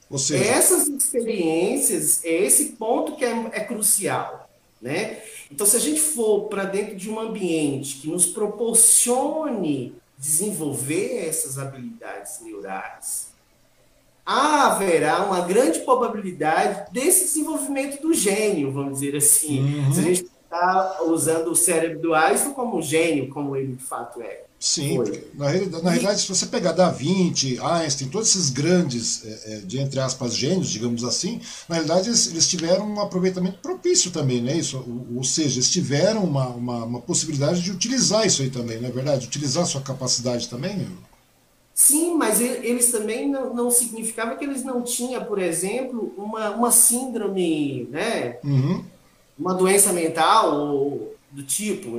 Ou 0.09 0.17
seja... 0.17 0.43
Essas 0.43 0.87
experiências, 0.87 2.23
é 2.23 2.45
esse 2.45 2.73
ponto 2.73 3.15
que 3.15 3.25
é, 3.25 3.31
é 3.51 3.59
crucial. 3.61 4.49
Né? 4.81 5.21
Então, 5.51 5.65
se 5.65 5.75
a 5.75 5.79
gente 5.79 5.99
for 5.99 6.47
para 6.47 6.63
dentro 6.63 6.95
de 6.95 7.09
um 7.09 7.19
ambiente 7.19 7.97
que 7.97 8.07
nos 8.07 8.25
proporcione 8.25 9.95
desenvolver 10.17 11.27
essas 11.27 11.57
habilidades 11.57 12.39
neurais, 12.41 13.29
haverá 14.25 15.25
uma 15.25 15.41
grande 15.41 15.79
probabilidade 15.79 16.91
desse 16.91 17.25
desenvolvimento 17.25 18.01
do 18.01 18.13
gênio, 18.13 18.71
vamos 18.71 18.99
dizer 18.99 19.15
assim. 19.15 19.59
Uhum. 19.59 19.93
Se 19.93 19.99
a 19.99 20.03
gente 20.03 20.25
está 20.49 21.03
usando 21.03 21.51
o 21.51 21.55
cérebro 21.55 21.99
do 21.99 22.13
Einstein 22.15 22.53
como 22.53 22.77
um 22.77 22.81
gênio, 22.81 23.29
como 23.29 23.55
ele 23.55 23.75
de 23.75 23.83
fato 23.83 24.19
é. 24.21 24.45
Sim, 24.59 24.97
na, 25.35 25.47
realidade, 25.47 25.83
na 25.85 25.89
realidade, 25.91 26.21
se 26.21 26.27
você 26.27 26.45
pegar 26.45 26.73
Da 26.73 26.89
Vinci, 26.89 27.57
Einstein, 27.61 28.09
todos 28.09 28.27
esses 28.27 28.49
grandes, 28.49 29.23
é, 29.23 29.53
é, 29.53 29.59
de 29.59 29.79
entre 29.79 30.01
aspas, 30.01 30.35
gênios, 30.35 30.69
digamos 30.69 31.05
assim, 31.05 31.39
na 31.69 31.75
realidade 31.75 32.09
eles, 32.09 32.27
eles 32.27 32.49
tiveram 32.49 32.85
um 32.85 32.99
aproveitamento 32.99 33.59
propício 33.59 34.11
também, 34.11 34.41
não 34.41 34.51
é 34.51 34.57
isso? 34.57 34.75
Ou, 34.77 35.19
ou 35.19 35.23
seja, 35.23 35.55
eles 35.55 35.71
tiveram 35.71 36.25
uma, 36.25 36.47
uma, 36.49 36.83
uma, 36.83 36.99
possibilidade 36.99 37.61
de 37.61 37.71
utilizar 37.71 38.27
isso 38.27 38.41
aí 38.41 38.49
também, 38.49 38.81
não 38.81 38.89
é 38.89 38.91
verdade? 38.91 39.27
Utilizar 39.27 39.65
sua 39.65 39.79
capacidade 39.79 40.49
também? 40.49 40.85
Sim, 41.73 42.17
mas 42.17 42.41
eles 42.41 42.91
também 42.91 43.29
não, 43.29 43.53
não 43.53 43.71
significava 43.71 44.35
que 44.35 44.43
eles 44.43 44.65
não 44.65 44.81
tinham, 44.81 45.23
por 45.23 45.39
exemplo, 45.39 46.13
uma, 46.17 46.49
uma 46.49 46.71
síndrome, 46.71 47.87
né? 47.89 48.39
Uhum. 48.43 48.83
Uma 49.39 49.53
doença 49.53 49.93
mental 49.93 51.13
do 51.31 51.43
tipo. 51.43 51.97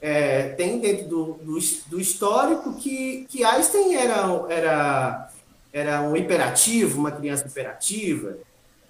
É, 0.00 0.48
tem 0.50 0.80
dentro 0.80 1.08
do, 1.08 1.24
do, 1.34 1.58
do, 1.86 2.00
histórico 2.00 2.74
que, 2.74 3.26
que 3.28 3.44
Einstein 3.44 3.94
era, 3.94 4.46
era, 4.48 5.30
era 5.72 6.02
um 6.02 6.16
hiperativo, 6.16 6.98
uma 6.98 7.10
criança 7.10 7.46
hiperativa. 7.46 8.38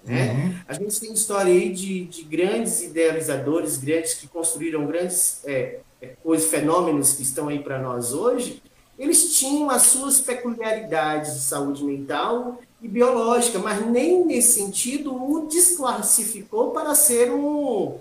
Né? 0.03 0.31
Uhum. 0.31 0.55
A 0.67 0.73
gente 0.73 0.99
tem 0.99 1.13
história 1.13 1.51
aí 1.51 1.71
de, 1.71 2.05
de 2.05 2.23
grandes 2.23 2.81
idealizadores, 2.81 3.77
grandes 3.77 4.13
que 4.15 4.27
construíram 4.27 4.85
grandes 4.85 5.41
é, 5.45 5.79
é 6.01 6.07
coisas, 6.23 6.49
fenômenos 6.49 7.13
que 7.13 7.23
estão 7.23 7.47
aí 7.47 7.59
para 7.59 7.79
nós 7.79 8.13
hoje, 8.13 8.61
eles 8.97 9.37
tinham 9.37 9.69
as 9.69 9.83
suas 9.83 10.21
peculiaridades 10.21 11.33
de 11.33 11.39
saúde 11.41 11.83
mental 11.83 12.59
e 12.81 12.87
biológica, 12.87 13.59
mas 13.59 13.85
nem 13.85 14.25
nesse 14.25 14.53
sentido 14.53 15.13
o 15.13 15.47
desclassificou 15.47 16.71
para 16.71 16.95
ser 16.95 17.31
um, 17.31 17.97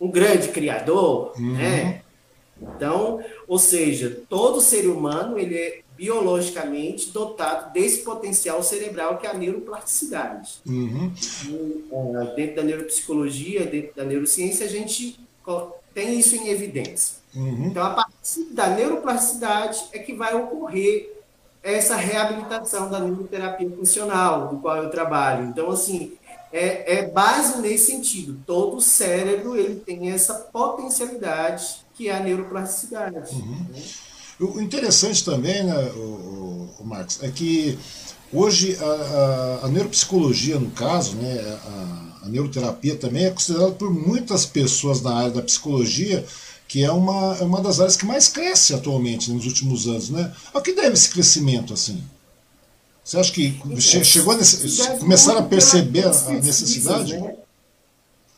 um 0.00 0.10
grande 0.10 0.48
criador, 0.48 1.32
uhum. 1.36 1.52
né? 1.52 2.02
Então, 2.60 3.22
ou 3.46 3.58
seja, 3.58 4.22
todo 4.28 4.60
ser 4.60 4.86
humano 4.86 5.38
ele 5.38 5.56
é 5.56 5.80
biologicamente 5.96 7.10
dotado 7.10 7.72
desse 7.72 8.02
potencial 8.02 8.62
cerebral 8.62 9.18
que 9.18 9.26
é 9.26 9.30
a 9.30 9.34
neuroplasticidade. 9.34 10.54
Uhum. 10.66 11.12
E, 11.46 11.84
uh, 11.90 12.34
dentro 12.34 12.56
da 12.56 12.62
neuropsicologia, 12.62 13.64
dentro 13.64 13.94
da 13.94 14.04
neurociência, 14.04 14.66
a 14.66 14.68
gente 14.68 15.18
tem 15.92 16.18
isso 16.18 16.34
em 16.34 16.48
evidência. 16.48 17.23
Uhum. 17.34 17.66
Então, 17.66 17.84
a 17.84 17.90
partir 17.90 18.44
da 18.52 18.68
neuroplasticidade 18.68 19.84
é 19.92 19.98
que 19.98 20.14
vai 20.14 20.34
ocorrer 20.34 21.12
essa 21.62 21.96
reabilitação 21.96 22.90
da 22.90 23.00
neuroterapia 23.00 23.70
funcional, 23.70 24.48
do 24.48 24.58
qual 24.58 24.76
eu 24.76 24.90
trabalho. 24.90 25.46
Então, 25.46 25.70
assim, 25.70 26.12
é, 26.52 26.98
é 26.98 27.06
base 27.08 27.60
nesse 27.60 27.86
sentido. 27.90 28.38
Todo 28.46 28.80
cérebro 28.80 29.56
ele 29.56 29.76
tem 29.76 30.12
essa 30.12 30.34
potencialidade 30.34 31.84
que 31.94 32.08
é 32.08 32.16
a 32.16 32.20
neuroplasticidade. 32.20 33.34
Uhum. 33.34 33.66
Né? 33.70 33.82
O 34.40 34.60
interessante 34.60 35.24
também, 35.24 35.64
né, 35.64 35.92
o, 35.96 36.68
o 36.78 36.84
Marcos, 36.84 37.22
é 37.22 37.30
que 37.30 37.78
hoje 38.32 38.76
a, 38.80 38.84
a, 39.62 39.66
a 39.66 39.68
neuropsicologia, 39.68 40.58
no 40.58 40.70
caso, 40.70 41.16
né, 41.16 41.58
a, 41.66 42.26
a 42.26 42.28
neuroterapia 42.28 42.96
também 42.96 43.26
é 43.26 43.30
considerada 43.30 43.72
por 43.72 43.92
muitas 43.92 44.44
pessoas 44.44 45.00
na 45.00 45.14
área 45.14 45.30
da 45.30 45.42
psicologia 45.42 46.24
que 46.74 46.82
é 46.82 46.90
uma, 46.90 47.36
é 47.36 47.44
uma 47.44 47.60
das 47.60 47.78
áreas 47.78 47.96
que 47.96 48.04
mais 48.04 48.26
cresce 48.26 48.74
atualmente 48.74 49.30
nos 49.30 49.46
últimos 49.46 49.86
anos. 49.86 50.10
Né? 50.10 50.34
A 50.52 50.60
que 50.60 50.72
deve 50.72 50.94
esse 50.94 51.08
crescimento 51.08 51.72
assim? 51.72 52.02
Você 53.04 53.16
acha 53.16 53.32
que 53.32 53.56
chegou 53.80 54.34
a 54.34 54.36
necess... 54.36 54.98
começaram 54.98 55.38
a 55.38 55.42
perceber 55.44 56.04
a 56.04 56.30
necessidade? 56.32 57.16
Né? 57.16 57.36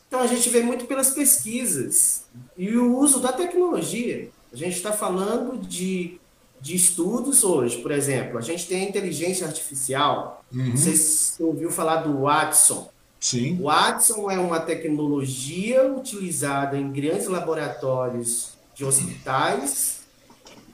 Então 0.06 0.20
a 0.20 0.26
gente 0.26 0.50
vê 0.50 0.60
muito 0.60 0.84
pelas 0.84 1.12
pesquisas 1.12 2.24
e 2.58 2.76
o 2.76 2.98
uso 2.98 3.20
da 3.20 3.32
tecnologia. 3.32 4.28
A 4.52 4.56
gente 4.56 4.76
está 4.76 4.92
falando 4.92 5.56
de, 5.66 6.20
de 6.60 6.76
estudos 6.76 7.42
hoje, 7.42 7.78
por 7.78 7.90
exemplo, 7.90 8.36
a 8.36 8.42
gente 8.42 8.66
tem 8.66 8.84
a 8.84 8.88
inteligência 8.90 9.46
artificial. 9.46 10.44
Uhum. 10.52 10.76
Você 10.76 11.42
ouviu 11.42 11.70
falar 11.70 12.02
do 12.02 12.20
Watson? 12.20 12.86
Sim. 13.20 13.58
O 13.60 13.64
Watson 13.64 14.30
é 14.30 14.38
uma 14.38 14.60
tecnologia 14.60 15.86
utilizada 15.86 16.76
em 16.76 16.92
grandes 16.92 17.26
laboratórios 17.26 18.50
de 18.74 18.84
hospitais 18.84 20.00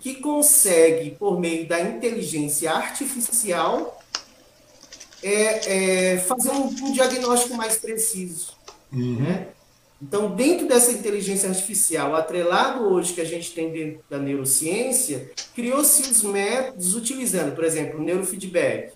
que 0.00 0.14
consegue, 0.14 1.12
por 1.12 1.38
meio 1.38 1.66
da 1.66 1.80
inteligência 1.80 2.72
artificial, 2.72 4.02
é, 5.22 6.14
é 6.14 6.18
fazer 6.18 6.50
um, 6.50 6.66
um, 6.66 6.92
diagnóstico 6.92 7.54
mais 7.54 7.76
preciso. 7.76 8.54
Uhum. 8.92 9.20
Né? 9.20 9.46
Então, 10.02 10.34
dentro 10.34 10.66
dessa 10.66 10.90
inteligência 10.90 11.49
artificial, 11.49 12.16
atrelado 12.16 12.82
hoje 12.82 13.14
que 13.14 13.20
a 13.20 13.25
gente 13.25 13.52
tem 13.52 13.70
dentro 13.70 14.00
da 14.11 14.18
neurociência, 14.18 15.30
criou-se 15.54 16.02
os 16.02 16.25
métodos 16.25 16.96
utilizando, 16.96 17.54
por 17.54 17.62
exemplo, 17.62 18.00
o 18.00 18.02
neurofeedback, 18.02 18.94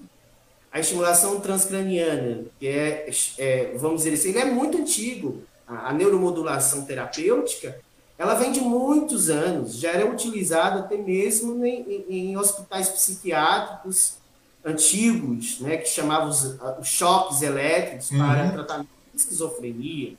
a 0.77 0.81
estimulação 0.81 1.41
transcraniana, 1.41 2.45
que 2.61 2.69
é, 2.69 3.09
é, 3.39 3.73
vamos 3.79 4.03
dizer 4.03 4.13
assim, 4.13 4.29
ele 4.29 4.41
é 4.41 4.45
muito 4.45 4.77
antigo. 4.77 5.43
A, 5.67 5.89
a, 5.89 5.93
neuromodulação 5.95 6.85
terapêutica, 6.85 7.81
ela 8.19 8.35
vem 8.35 8.53
de 8.53 8.61
muitos 8.61 9.31
anos, 9.31 9.79
já 9.79 9.91
era 9.91 10.05
utilizada 10.05 10.81
até 10.81 10.99
mesmo 10.99 11.65
em, 11.65 12.05
em, 12.11 12.31
em 12.31 12.37
hospitais 12.37 12.91
psiquiátricos 12.91 14.19
antigos, 14.63 15.61
né, 15.61 15.79
que 15.79 15.89
chamavam 15.89 16.29
os, 16.29 16.45
os 16.79 16.87
choques 16.87 17.41
elétricos 17.41 18.11
uhum. 18.11 18.19
para 18.19 18.51
tratamento 18.51 18.89
de 19.15 19.21
esquizofrenia, 19.21 20.15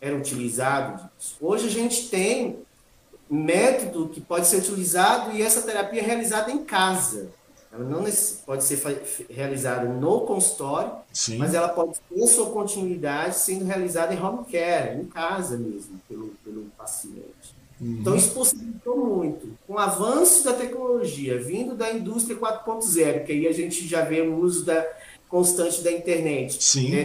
eram 0.00 0.18
utilizados. 0.18 1.02
Hoje 1.40 1.66
a 1.66 1.70
gente 1.70 2.08
tem 2.08 2.60
método 3.28 4.08
que 4.08 4.20
pode 4.20 4.46
ser 4.46 4.58
utilizado 4.58 5.36
e 5.36 5.42
essa 5.42 5.62
terapia 5.62 6.00
é 6.00 6.04
realizada 6.04 6.52
em 6.52 6.64
casa. 6.64 7.28
Ela 7.76 7.88
não 7.88 8.04
pode 8.44 8.64
ser 8.64 8.80
realizada 9.28 9.88
no 9.88 10.20
consultório, 10.22 10.92
Sim. 11.12 11.36
mas 11.38 11.54
ela 11.54 11.68
pode 11.68 11.98
ter 12.08 12.26
sua 12.26 12.50
continuidade 12.50 13.36
sendo 13.36 13.64
realizada 13.64 14.14
em 14.14 14.22
home 14.22 14.44
care, 14.50 14.98
em 14.98 15.04
casa 15.04 15.56
mesmo, 15.56 16.00
pelo, 16.08 16.28
pelo 16.44 16.62
paciente. 16.76 17.54
Uhum. 17.80 17.98
Então, 18.00 18.16
isso 18.16 18.30
possibilitou 18.30 18.96
muito. 18.96 19.48
Com 19.66 19.74
o 19.74 19.78
avanço 19.78 20.44
da 20.44 20.54
tecnologia, 20.54 21.38
vindo 21.38 21.74
da 21.74 21.92
indústria 21.92 22.36
4.0, 22.36 23.24
que 23.24 23.32
aí 23.32 23.46
a 23.46 23.52
gente 23.52 23.86
já 23.86 24.02
vê 24.02 24.22
o 24.22 24.38
uso 24.38 24.64
da, 24.64 24.84
constante 25.28 25.82
da 25.82 25.92
internet. 25.92 26.62
Sim. 26.62 26.94
É, 26.94 27.04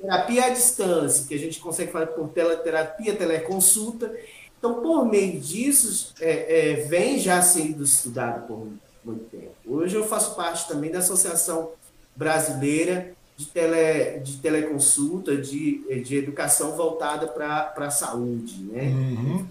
terapia 0.00 0.46
à 0.46 0.50
distância, 0.50 1.26
que 1.26 1.34
a 1.34 1.38
gente 1.38 1.60
consegue 1.60 1.92
fazer 1.92 2.06
por 2.08 2.28
teleterapia, 2.28 3.14
teleconsulta. 3.14 4.14
Então, 4.58 4.80
por 4.80 5.04
meio 5.06 5.38
disso, 5.38 6.14
é, 6.20 6.70
é, 6.70 6.74
vem 6.86 7.18
já 7.18 7.42
sendo 7.42 7.84
estudado 7.84 8.46
por 8.46 8.68
muito 9.06 9.24
tempo. 9.30 9.54
Hoje 9.66 9.94
eu 9.94 10.06
faço 10.06 10.34
parte 10.34 10.66
também 10.66 10.90
da 10.90 10.98
Associação 10.98 11.72
Brasileira 12.14 13.14
de, 13.36 13.46
tele, 13.46 14.20
de 14.20 14.38
Teleconsulta, 14.38 15.36
de, 15.36 16.02
de 16.02 16.16
educação 16.16 16.76
voltada 16.76 17.26
para 17.26 17.72
a 17.76 17.90
saúde, 17.90 18.62
né? 18.64 18.84
Uhum. 18.84 19.46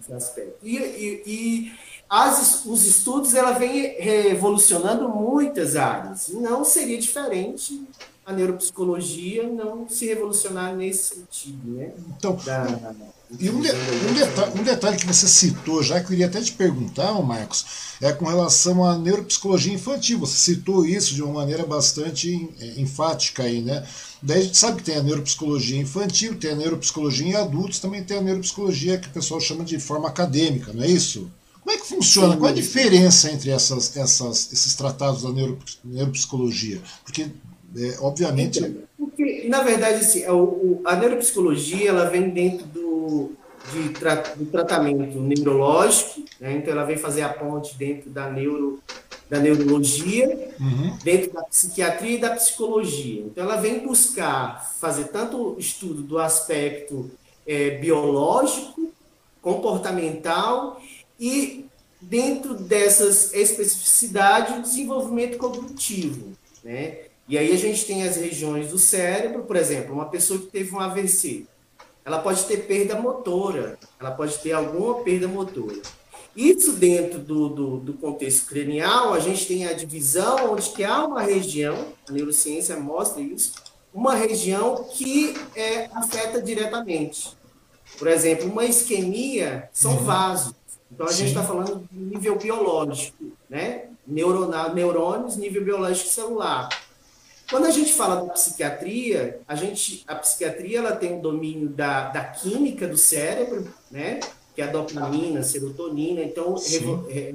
Esse 0.00 0.12
aspecto. 0.12 0.56
E, 0.62 0.76
e, 0.76 1.22
e 1.26 1.72
as, 2.08 2.64
os 2.64 2.84
estudos 2.84 3.34
ela 3.34 3.52
vem 3.52 4.00
revolucionando 4.00 5.08
muitas 5.08 5.76
áreas. 5.76 6.28
Não 6.28 6.64
seria 6.64 6.98
diferente 6.98 7.84
a 8.28 8.32
neuropsicologia 8.34 9.48
não 9.48 9.88
se 9.88 10.04
revolucionar 10.04 10.76
nesse 10.76 11.14
sentido, 11.14 11.70
né? 11.72 11.92
Então, 12.14 12.36
da, 12.44 12.94
e 13.40 13.48
um, 13.48 13.58
de, 13.58 13.70
um, 13.70 14.12
detalhe, 14.12 14.60
um, 14.60 14.62
detalhe, 14.62 14.96
que 14.98 15.06
você 15.06 15.26
citou 15.26 15.82
já, 15.82 15.98
que 15.98 16.04
eu 16.04 16.08
queria 16.10 16.26
até 16.26 16.38
te 16.42 16.52
perguntar, 16.52 17.10
Marcos, 17.22 17.64
é 18.02 18.12
com 18.12 18.26
relação 18.26 18.84
à 18.84 18.98
neuropsicologia 18.98 19.72
infantil. 19.72 20.18
Você 20.18 20.52
citou 20.52 20.84
isso 20.84 21.14
de 21.14 21.22
uma 21.22 21.32
maneira 21.32 21.64
bastante 21.64 22.50
é, 22.60 22.78
enfática 22.78 23.44
aí, 23.44 23.62
né? 23.62 23.86
Daí 24.20 24.40
a 24.40 24.42
gente 24.42 24.58
sabe 24.58 24.76
que 24.76 24.82
tem 24.82 24.96
a 24.96 25.02
neuropsicologia 25.02 25.80
infantil, 25.80 26.38
tem 26.38 26.50
a 26.50 26.56
neuropsicologia 26.56 27.26
em 27.26 27.34
adultos, 27.34 27.78
também 27.78 28.04
tem 28.04 28.18
a 28.18 28.22
neuropsicologia 28.22 28.98
que 28.98 29.08
o 29.08 29.12
pessoal 29.12 29.40
chama 29.40 29.64
de 29.64 29.78
forma 29.78 30.06
acadêmica, 30.06 30.70
não 30.74 30.84
é 30.84 30.88
isso? 30.88 31.30
Como 31.62 31.74
é 31.74 31.80
que 31.80 31.86
funciona? 31.86 32.34
Sim, 32.34 32.38
Qual 32.38 32.50
a 32.50 32.54
diferença 32.54 33.30
entre 33.30 33.50
essas, 33.50 33.96
essas, 33.96 34.52
esses 34.52 34.74
tratados 34.74 35.22
da 35.22 35.30
neuropsicologia? 35.84 36.80
Porque 37.04 37.30
é, 37.78 37.96
obviamente. 38.00 38.58
Então, 38.58 38.82
porque, 38.96 39.46
na 39.48 39.62
verdade, 39.62 40.00
assim, 40.00 40.24
a, 40.24 40.92
a 40.92 40.96
neuropsicologia 40.96 41.88
ela 41.88 42.10
vem 42.10 42.30
dentro 42.30 42.66
do, 42.66 43.32
de 43.72 43.90
tra, 43.90 44.16
do 44.16 44.46
tratamento 44.46 45.18
neurológico, 45.20 46.22
né? 46.40 46.54
então 46.54 46.72
ela 46.72 46.84
vem 46.84 46.96
fazer 46.96 47.22
a 47.22 47.28
ponte 47.28 47.76
dentro 47.76 48.10
da, 48.10 48.30
neuro, 48.30 48.80
da 49.28 49.38
neurologia, 49.38 50.52
uhum. 50.58 50.96
dentro 51.02 51.32
da 51.32 51.42
psiquiatria 51.44 52.16
e 52.16 52.20
da 52.20 52.30
psicologia. 52.30 53.22
Então 53.22 53.44
ela 53.44 53.56
vem 53.56 53.80
buscar 53.80 54.74
fazer 54.78 55.04
tanto 55.08 55.54
o 55.54 55.58
estudo 55.58 56.02
do 56.02 56.18
aspecto 56.18 57.10
é, 57.46 57.70
biológico, 57.70 58.92
comportamental 59.40 60.80
e 61.18 61.66
dentro 62.00 62.54
dessas 62.54 63.32
especificidades 63.34 64.56
o 64.56 64.62
desenvolvimento 64.62 65.38
cognitivo, 65.38 66.32
né? 66.62 67.07
E 67.28 67.36
aí 67.36 67.52
a 67.52 67.56
gente 67.56 67.84
tem 67.84 68.04
as 68.04 68.16
regiões 68.16 68.70
do 68.70 68.78
cérebro, 68.78 69.42
por 69.42 69.54
exemplo, 69.54 69.94
uma 69.94 70.06
pessoa 70.06 70.40
que 70.40 70.46
teve 70.46 70.74
um 70.74 70.80
AVC. 70.80 71.46
ela 72.02 72.20
pode 72.20 72.44
ter 72.46 72.66
perda 72.66 72.98
motora, 72.98 73.78
ela 74.00 74.10
pode 74.10 74.38
ter 74.38 74.52
alguma 74.52 75.02
perda 75.04 75.28
motora. 75.28 75.76
Isso 76.34 76.72
dentro 76.72 77.18
do, 77.18 77.48
do, 77.50 77.76
do, 77.78 77.92
contexto 77.94 78.46
cranial, 78.46 79.12
a 79.12 79.18
gente 79.20 79.46
tem 79.46 79.66
a 79.66 79.74
divisão 79.74 80.52
onde 80.52 80.70
que 80.70 80.84
há 80.84 81.04
uma 81.04 81.20
região, 81.20 81.92
a 82.08 82.12
neurociência 82.12 82.78
mostra 82.78 83.20
isso, 83.20 83.52
uma 83.92 84.14
região 84.14 84.84
que 84.84 85.34
é, 85.54 85.90
afeta 85.92 86.40
diretamente. 86.40 87.36
Por 87.98 88.08
exemplo, 88.08 88.50
uma 88.50 88.64
isquemia 88.64 89.68
são 89.72 89.96
uhum. 89.96 90.04
vasos. 90.04 90.54
Então 90.90 91.06
a 91.06 91.10
Sim. 91.10 91.18
gente 91.18 91.28
está 91.28 91.42
falando 91.42 91.86
de 91.90 91.98
nível 91.98 92.36
biológico, 92.36 93.32
né? 93.50 93.86
Neuronal, 94.06 94.74
neurônios, 94.74 95.36
nível 95.36 95.62
biológico 95.62 96.08
celular. 96.08 96.68
Quando 97.50 97.66
a 97.66 97.70
gente 97.70 97.92
fala 97.92 98.16
da 98.16 98.32
psiquiatria, 98.32 99.40
a 99.46 99.54
gente, 99.54 100.04
a 100.06 100.14
psiquiatria 100.14 100.78
ela 100.78 100.96
tem 100.96 101.18
o 101.18 101.22
domínio 101.22 101.68
da, 101.68 102.08
da 102.08 102.24
química 102.24 102.86
do 102.86 102.96
cérebro, 102.96 103.72
né? 103.90 104.20
Que 104.54 104.62
é 104.62 104.64
a 104.64 104.72
dopamina, 104.72 105.40
a 105.40 105.42
serotonina. 105.42 106.22
Então 106.22 106.56
é, 107.08 107.32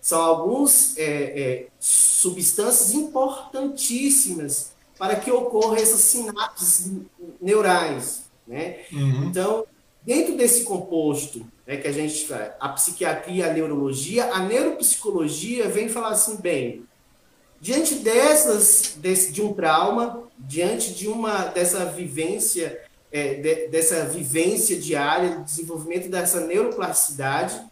são 0.00 0.20
alguns 0.20 0.96
é, 0.96 1.04
é, 1.04 1.66
substâncias 1.78 2.94
importantíssimas 2.94 4.72
para 4.98 5.16
que 5.16 5.30
ocorram 5.30 5.76
essas 5.76 6.00
sinapses 6.00 6.92
neurais, 7.40 8.24
né? 8.46 8.80
Uhum. 8.92 9.24
Então 9.24 9.66
Dentro 10.04 10.36
desse 10.36 10.64
composto 10.64 11.46
né, 11.64 11.76
que 11.76 11.86
a 11.86 11.92
gente 11.92 12.26
a 12.58 12.68
psiquiatria, 12.70 13.48
a 13.48 13.52
neurologia, 13.52 14.32
a 14.32 14.40
neuropsicologia 14.40 15.68
vem 15.68 15.88
falar 15.88 16.08
assim, 16.08 16.36
bem, 16.40 16.84
diante 17.62 17.94
dessas 17.94 18.94
desse, 18.96 19.30
de 19.30 19.40
um 19.40 19.54
trauma, 19.54 20.24
diante 20.36 20.92
de 20.92 21.06
uma 21.06 21.44
dessa 21.44 21.84
vivência 21.84 22.82
é, 23.12 23.34
de, 23.34 23.68
dessa 23.68 24.04
vivência 24.04 24.76
diária, 24.76 25.38
desenvolvimento 25.38 26.08
dessa 26.08 26.40
neuroplasticidade, 26.40 27.62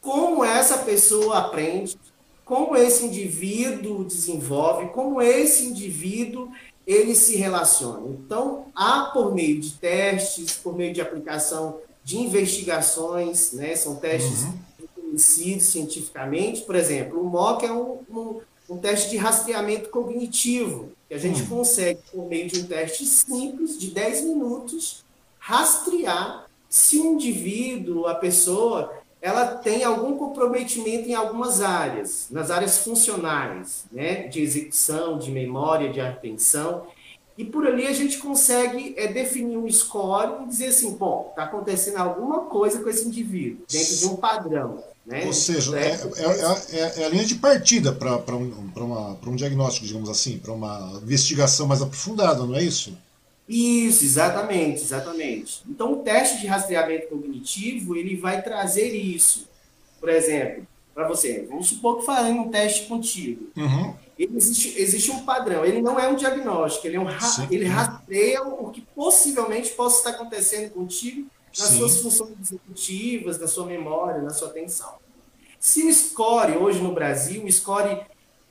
como 0.00 0.44
essa 0.44 0.78
pessoa 0.78 1.38
aprende, 1.38 1.96
como 2.44 2.76
esse 2.76 3.06
indivíduo 3.06 4.04
desenvolve, 4.04 4.88
como 4.88 5.22
esse 5.22 5.66
indivíduo 5.66 6.50
ele 6.84 7.14
se 7.14 7.36
relaciona. 7.36 8.08
Então, 8.08 8.66
há 8.74 9.10
por 9.14 9.32
meio 9.32 9.60
de 9.60 9.74
testes, 9.74 10.54
por 10.54 10.76
meio 10.76 10.92
de 10.92 11.00
aplicação 11.00 11.78
de 12.02 12.18
investigações, 12.18 13.52
né, 13.52 13.76
são 13.76 13.94
testes 13.96 14.42
uhum. 14.42 14.54
reconhecidos 14.80 15.66
cientificamente, 15.66 16.62
por 16.62 16.74
exemplo, 16.74 17.20
o 17.20 17.24
MOC 17.24 17.64
é 17.64 17.72
um, 17.72 17.98
um, 18.10 18.40
um, 18.70 18.78
teste 18.78 19.10
de 19.10 19.16
rastreamento 19.16 19.90
cognitivo, 19.90 20.92
que 21.08 21.14
a 21.14 21.18
gente 21.18 21.42
uhum. 21.42 21.48
consegue, 21.48 22.00
por 22.12 22.26
meio 22.28 22.48
de 22.48 22.60
um 22.60 22.66
teste 22.66 23.04
simples, 23.04 23.78
de 23.78 23.90
10 23.90 24.24
minutos, 24.24 25.04
rastrear 25.38 26.46
se 26.68 26.98
o 27.00 27.06
indivíduo, 27.06 28.06
a 28.06 28.14
pessoa, 28.14 28.92
ela 29.20 29.56
tem 29.56 29.82
algum 29.82 30.16
comprometimento 30.16 31.08
em 31.08 31.14
algumas 31.14 31.60
áreas, 31.60 32.28
nas 32.30 32.50
áreas 32.50 32.78
funcionais, 32.78 33.84
né, 33.90 34.28
de 34.28 34.40
execução, 34.40 35.18
de 35.18 35.30
memória, 35.30 35.92
de 35.92 36.00
atenção, 36.00 36.86
e 37.36 37.44
por 37.44 37.66
ali 37.66 37.86
a 37.86 37.92
gente 37.92 38.18
consegue 38.18 38.94
é, 38.96 39.06
definir 39.08 39.56
um 39.56 39.70
score 39.70 40.42
e 40.42 40.46
dizer 40.46 40.66
assim, 40.66 40.94
bom, 40.94 41.28
está 41.30 41.44
acontecendo 41.44 41.96
alguma 41.96 42.42
coisa 42.42 42.82
com 42.82 42.88
esse 42.88 43.06
indivíduo, 43.06 43.64
dentro 43.70 43.96
de 43.96 44.06
um 44.06 44.16
padrão. 44.16 44.84
Né? 45.10 45.26
Ou 45.26 45.32
seja, 45.32 45.76
é, 45.76 45.88
é, 45.88 46.76
é, 46.78 47.02
é, 47.02 47.04
a 47.04 47.08
linha 47.08 47.24
de 47.24 47.34
partida 47.34 47.92
para 47.92 48.36
um, 48.36 48.70
um 49.26 49.34
diagnóstico, 49.36 49.84
digamos 49.84 50.08
assim, 50.08 50.38
para 50.38 50.52
uma 50.52 51.00
investigação 51.02 51.66
mais 51.66 51.82
aprofundada, 51.82 52.46
não 52.46 52.54
é 52.54 52.62
isso? 52.62 52.96
Isso, 53.48 54.04
exatamente, 54.04 54.80
exatamente. 54.80 55.62
Então, 55.68 55.94
o 55.94 55.96
teste 55.96 56.40
de 56.40 56.46
rastreamento 56.46 57.08
cognitivo, 57.08 57.96
ele 57.96 58.14
vai 58.14 58.40
trazer 58.40 58.94
isso. 58.94 59.48
Por 59.98 60.08
exemplo, 60.08 60.64
para 60.94 61.08
você, 61.08 61.44
vamos 61.50 61.66
supor 61.66 61.98
que 61.98 62.06
fazendo 62.06 62.42
um 62.42 62.48
teste 62.48 62.86
contigo. 62.86 63.48
Uhum. 63.56 63.92
Existe, 64.16 64.80
existe 64.80 65.10
um 65.10 65.24
padrão, 65.24 65.64
ele 65.64 65.82
não 65.82 65.98
é 65.98 66.06
um 66.06 66.14
diagnóstico, 66.14 66.86
ele, 66.86 66.98
é 66.98 67.00
um 67.00 67.08
ele 67.50 67.64
rastreia 67.64 68.44
o 68.44 68.70
que 68.70 68.82
possivelmente 68.94 69.70
possa 69.70 69.96
estar 69.98 70.10
acontecendo 70.10 70.70
contigo 70.70 71.26
nas 71.58 71.68
Sim. 71.68 71.78
suas 71.78 72.00
funções 72.00 72.34
executivas, 72.40 73.40
na 73.40 73.48
sua 73.48 73.66
memória, 73.66 74.22
na 74.22 74.30
sua 74.30 74.48
atenção. 74.48 74.99
Se 75.60 75.86
o 75.86 75.92
score, 75.92 76.56
hoje 76.56 76.80
no 76.80 76.94
Brasil, 76.94 77.44
o 77.44 77.52
score 77.52 78.00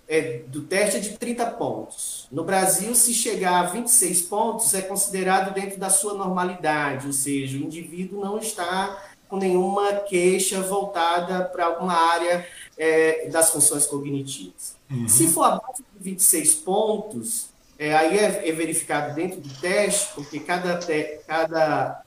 é, 0.07 0.43
do 0.47 0.61
teste 0.61 0.97
é 0.97 0.99
de 0.99 1.17
30 1.17 1.45
pontos. 1.47 2.27
No 2.31 2.43
Brasil, 2.43 2.93
se 2.93 3.15
chegar 3.15 3.61
a 3.61 3.63
26 3.63 4.21
pontos, 4.23 4.73
é 4.75 4.81
considerado 4.83 5.51
dentro 5.51 5.79
da 5.79 5.89
sua 5.89 6.13
normalidade, 6.13 7.07
ou 7.07 7.13
seja, 7.13 7.57
o 7.57 7.61
indivíduo 7.61 8.23
não 8.23 8.37
está 8.37 9.09
com 9.27 9.37
nenhuma 9.37 9.93
queixa 9.93 10.61
voltada 10.61 11.45
para 11.45 11.65
alguma 11.65 11.93
área 11.93 12.47
é, 12.77 13.27
das 13.29 13.49
funções 13.49 13.87
cognitivas. 13.87 14.75
Uhum. 14.89 15.07
Se 15.07 15.27
for 15.27 15.43
abaixo 15.43 15.83
de 15.97 16.03
26 16.03 16.55
pontos, 16.55 17.49
é, 17.77 17.95
aí 17.95 18.17
é, 18.17 18.49
é, 18.49 18.51
verificado 18.51 19.15
dentro 19.15 19.39
do 19.39 19.49
teste, 19.61 20.13
porque 20.13 20.39
cada, 20.39 20.77
te, 20.77 21.21
cada 21.27 22.03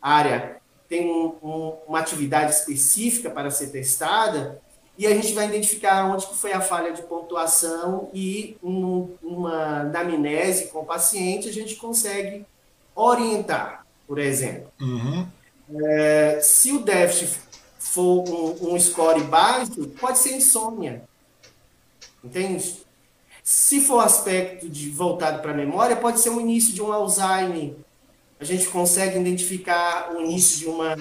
área 0.00 0.61
tem 0.92 1.10
um, 1.10 1.34
um, 1.42 1.72
uma 1.88 2.00
atividade 2.00 2.52
específica 2.52 3.30
para 3.30 3.50
ser 3.50 3.68
testada, 3.68 4.60
e 4.98 5.06
a 5.06 5.14
gente 5.14 5.32
vai 5.32 5.46
identificar 5.46 6.04
onde 6.04 6.26
que 6.26 6.36
foi 6.36 6.52
a 6.52 6.60
falha 6.60 6.92
de 6.92 7.00
pontuação 7.00 8.10
e 8.12 8.58
um, 8.62 9.08
uma 9.22 9.80
anamnese 9.80 10.66
com 10.66 10.80
o 10.80 10.84
paciente 10.84 11.48
a 11.48 11.52
gente 11.52 11.76
consegue 11.76 12.44
orientar, 12.94 13.86
por 14.06 14.18
exemplo. 14.18 14.70
Uhum. 14.78 15.26
É, 15.82 16.40
se 16.42 16.72
o 16.72 16.80
déficit 16.80 17.40
for 17.78 18.28
um, 18.28 18.74
um 18.74 18.78
score 18.78 19.22
baixo, 19.22 19.86
pode 19.98 20.18
ser 20.18 20.36
insônia, 20.36 21.02
entende? 22.22 22.84
Se 23.42 23.80
for 23.80 24.00
aspecto 24.00 24.68
de 24.68 24.90
voltado 24.90 25.40
para 25.40 25.52
a 25.52 25.56
memória, 25.56 25.96
pode 25.96 26.20
ser 26.20 26.28
o 26.28 26.38
início 26.38 26.74
de 26.74 26.82
um 26.82 26.92
Alzheimer, 26.92 27.76
a 28.42 28.44
gente 28.44 28.66
consegue 28.66 29.18
identificar 29.18 30.12
o 30.12 30.20
início 30.20 30.58
de 30.58 30.66
uma, 30.66 30.96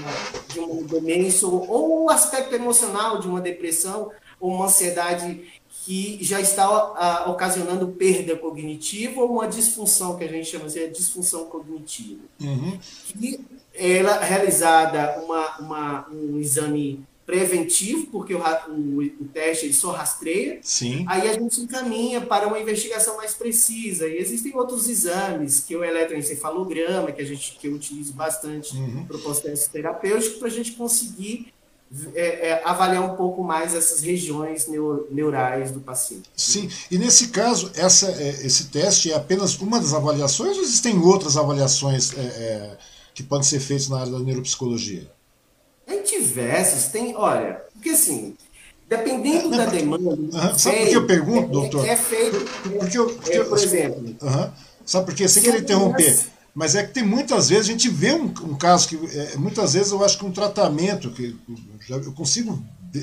de 0.48 0.60
uma 0.60 0.84
demência 0.84 1.48
ou 1.48 2.04
o 2.04 2.10
aspecto 2.10 2.54
emocional 2.54 3.20
de 3.20 3.28
uma 3.28 3.42
depressão 3.42 4.12
ou 4.40 4.52
uma 4.52 4.66
ansiedade 4.66 5.42
que 5.84 6.20
já 6.22 6.40
está 6.40 6.66
a, 6.66 7.32
ocasionando 7.32 7.88
perda 7.88 8.36
cognitiva 8.38 9.22
ou 9.22 9.32
uma 9.32 9.48
disfunção 9.48 10.16
que 10.18 10.24
a 10.24 10.28
gente 10.28 10.50
chama 10.50 10.68
de 10.70 10.88
disfunção 10.90 11.46
cognitiva. 11.46 12.22
Uhum. 12.40 12.78
Que 13.08 13.44
ela 13.74 14.20
realizada 14.20 15.20
uma, 15.24 15.58
uma, 15.58 16.10
um 16.12 16.38
exame 16.38 17.04
preventivo, 17.26 18.08
porque 18.08 18.34
o, 18.34 18.40
o, 18.40 19.04
o, 19.22 19.26
teste 19.26 19.66
ele 19.66 19.74
só 19.74 19.92
rastreia. 19.92 20.60
Sim. 20.62 21.06
Aí 21.08 21.30
a 21.30 21.34
gente 21.34 21.62
encaminha 21.62 22.22
para 22.22 22.48
uma 22.48 22.60
investigação 22.60 23.18
mais 23.18 23.34
precisa. 23.34 24.08
E 24.08 24.18
existem 24.18 24.56
outros 24.56 24.90
exames, 24.90 25.60
que 25.60 25.74
é 25.74 25.78
o 25.78 25.84
eletroencefalograma, 25.84 27.12
que 27.12 27.22
a 27.22 27.26
gente 27.26 27.58
que 27.60 27.68
eu 27.68 27.74
utilizo 27.74 28.14
bastante 28.14 28.76
uhum. 28.76 29.06
para 29.06 29.18
o 29.18 29.20
processo 29.20 29.70
terapêutico, 29.70 30.40
para 30.40 30.48
a 30.48 30.52
gente 30.52 30.74
conseguir 30.74 31.54
é, 32.16 32.50
é, 32.50 32.62
avaliar 32.64 33.04
um 33.04 33.16
pouco 33.18 33.44
mais 33.44 33.76
essas 33.76 34.02
regiões 34.02 34.68
neur, 34.68 35.08
neurais 35.12 35.72
do 35.72 35.82
paciente. 35.82 36.30
Sim, 36.36 36.70
e 36.90 36.98
nesse 36.98 37.28
caso, 37.30 37.70
essa, 37.76 38.10
é, 38.12 38.30
esse 38.46 38.70
teste 38.70 39.12
é 39.12 39.16
apenas 39.16 39.60
uma 39.60 39.78
das 39.78 39.94
avaliações 39.94 40.56
ou 40.56 40.64
existem 40.64 40.98
outras 41.00 41.36
avaliações 41.36 42.14
é, 42.18 42.22
é 42.22 42.78
que 43.14 43.22
podem 43.22 43.46
ser 43.46 43.60
feitas 43.60 43.90
na 43.90 44.00
área 44.00 44.12
da 44.12 44.20
neuropsicologia? 44.20 45.12
Tem 45.92 46.04
diversos, 46.04 46.86
tem, 46.86 47.14
olha, 47.18 47.62
porque 47.74 47.90
assim, 47.90 48.34
dependendo 48.88 49.54
é, 49.54 49.58
da 49.58 49.66
demanda. 49.66 50.12
Uh 50.14 50.58
Sabe 50.58 50.78
por 50.78 50.88
que 50.88 50.96
eu 50.96 51.06
pergunto, 51.06 51.50
é, 51.50 51.52
doutor? 51.52 51.86
É 51.86 51.98
feito. 51.98 52.40
Porque 52.80 52.98
eu, 52.98 53.14
porque 53.14 53.38
é, 53.38 53.44
por 53.44 53.58
exemplo. 53.58 54.16
Uh 54.22 54.50
Sabe 54.86 55.06
por 55.06 55.16
quê? 55.16 55.28
Sem 55.28 55.44
querer 55.44 55.60
interromper. 55.60 56.18
Mas 56.56 56.76
é 56.76 56.84
que 56.84 56.94
tem 56.94 57.04
muitas 57.04 57.50
vezes, 57.50 57.66
a 57.68 57.72
gente 57.72 57.90
vê 57.90 58.14
um, 58.14 58.24
um 58.26 58.56
caso 58.58 58.88
que. 58.88 58.96
É, 58.96 59.36
muitas 59.36 59.74
vezes 59.74 59.92
eu 59.92 60.02
acho 60.04 60.18
que 60.18 60.26
um 60.26 60.32
tratamento, 60.32 61.12
que 61.12 61.36
eu 61.90 62.14
consigo 62.14 62.64
é, 62.96 63.00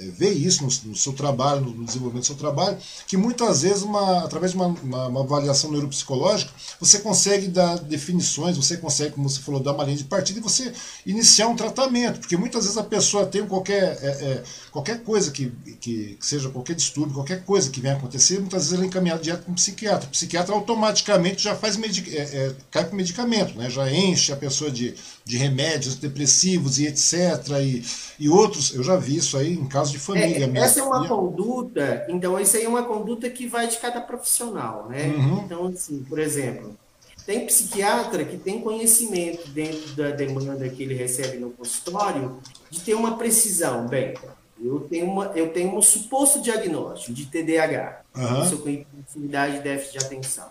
é, 0.00 0.06
ver 0.06 0.32
isso 0.32 0.62
no, 0.62 0.90
no, 0.90 0.96
seu 0.96 1.12
trabalho, 1.12 1.60
no 1.60 1.84
desenvolvimento 1.84 2.24
do 2.24 2.26
seu 2.26 2.36
trabalho, 2.36 2.76
que 3.06 3.16
muitas 3.16 3.62
vezes, 3.62 3.82
uma, 3.82 4.24
através 4.24 4.52
de 4.52 4.56
uma, 4.56 4.66
uma, 4.66 5.06
uma, 5.08 5.20
avaliação 5.20 5.70
neuropsicológica, 5.70 6.52
você 6.80 6.98
consegue 6.98 7.48
dar 7.48 7.78
definições, 7.78 8.56
você 8.56 8.76
consegue, 8.76 9.12
como 9.12 9.28
você 9.28 9.40
falou, 9.40 9.60
dar 9.60 9.72
uma 9.72 9.84
linha 9.84 9.96
de 9.96 10.04
partida 10.04 10.38
e 10.38 10.42
você 10.42 10.72
iniciar 11.06 11.48
um 11.48 11.56
tratamento, 11.56 12.20
porque 12.20 12.36
muitas 12.36 12.64
vezes 12.64 12.78
a 12.78 12.84
pessoa 12.84 13.26
tem 13.26 13.46
qualquer, 13.46 13.98
é, 14.02 14.06
é, 14.06 14.42
qualquer 14.70 15.02
coisa 15.02 15.30
que, 15.30 15.50
que, 15.80 16.16
que, 16.16 16.26
seja 16.26 16.48
qualquer 16.50 16.74
distúrbio, 16.74 17.14
qualquer 17.14 17.44
coisa 17.44 17.70
que 17.70 17.80
venha 17.80 17.94
acontecer, 17.94 18.38
muitas 18.38 18.64
vezes 18.64 18.74
ela 18.74 18.84
é 18.84 18.86
encaminhada 18.86 19.22
direto 19.22 19.42
para 19.42 19.52
um 19.52 19.54
psiquiatra. 19.54 20.06
O 20.06 20.10
psiquiatra 20.10 20.54
automaticamente 20.54 21.42
já 21.42 21.54
faz 21.54 21.76
medic, 21.76 22.14
é, 22.16 22.22
é, 22.22 22.54
cai 22.70 22.84
para 22.84 22.96
medicamento, 22.96 23.56
né? 23.56 23.70
já 23.70 23.90
enche 23.90 24.32
a 24.32 24.36
pessoa 24.36 24.70
de, 24.70 24.94
de 25.24 25.38
remédios 25.38 25.96
depressivos 25.96 26.78
e 26.78 26.86
etc. 26.86 27.14
E, 27.62 27.82
e 28.18 28.28
outros, 28.28 28.74
eu 28.74 28.82
já 28.82 28.96
vi 28.96 29.16
isso 29.16 29.36
aí 29.38 29.54
em 29.54 29.66
casos 29.66 29.92
de 29.92 29.98
família 29.98 30.44
é, 30.44 30.46
mesmo. 30.46 30.58
Essa 30.58 30.80
é 30.80 30.82
uma 30.82 31.08
conduta, 31.08 32.04
então 32.08 32.38
isso 32.38 32.56
aí 32.56 32.64
é 32.64 32.68
uma 32.68 32.82
conduta 32.82 33.28
que 33.30 33.46
vai 33.46 33.66
de 33.66 33.78
cada 33.78 34.00
profissional, 34.00 34.86
né? 34.88 35.06
Uhum. 35.06 35.42
Então, 35.44 35.66
assim, 35.66 36.04
por 36.08 36.18
exemplo, 36.18 36.76
Tem 37.24 37.46
psiquiatra 37.46 38.22
que 38.22 38.36
tem 38.36 38.60
conhecimento 38.60 39.48
dentro 39.48 39.94
da 39.94 40.10
demanda 40.10 40.68
que 40.68 40.82
ele 40.82 40.94
recebe 40.94 41.38
no 41.38 41.50
consultório 41.50 42.38
de 42.70 42.80
ter 42.80 42.92
uma 42.92 43.16
precisão. 43.16 43.86
Bem, 43.86 44.14
eu 44.62 44.80
tenho, 44.80 45.06
uma, 45.06 45.26
eu 45.34 45.50
tenho 45.50 45.74
um 45.74 45.80
suposto 45.80 46.42
diagnóstico 46.42 47.14
de 47.14 47.24
TDAH, 47.26 48.02
uhum. 48.14 48.44
isso 48.44 48.58
com 48.58 48.68
infinidade 48.68 49.56
de 49.56 49.62
déficit 49.62 49.98
de 49.98 50.04
atenção. 50.04 50.48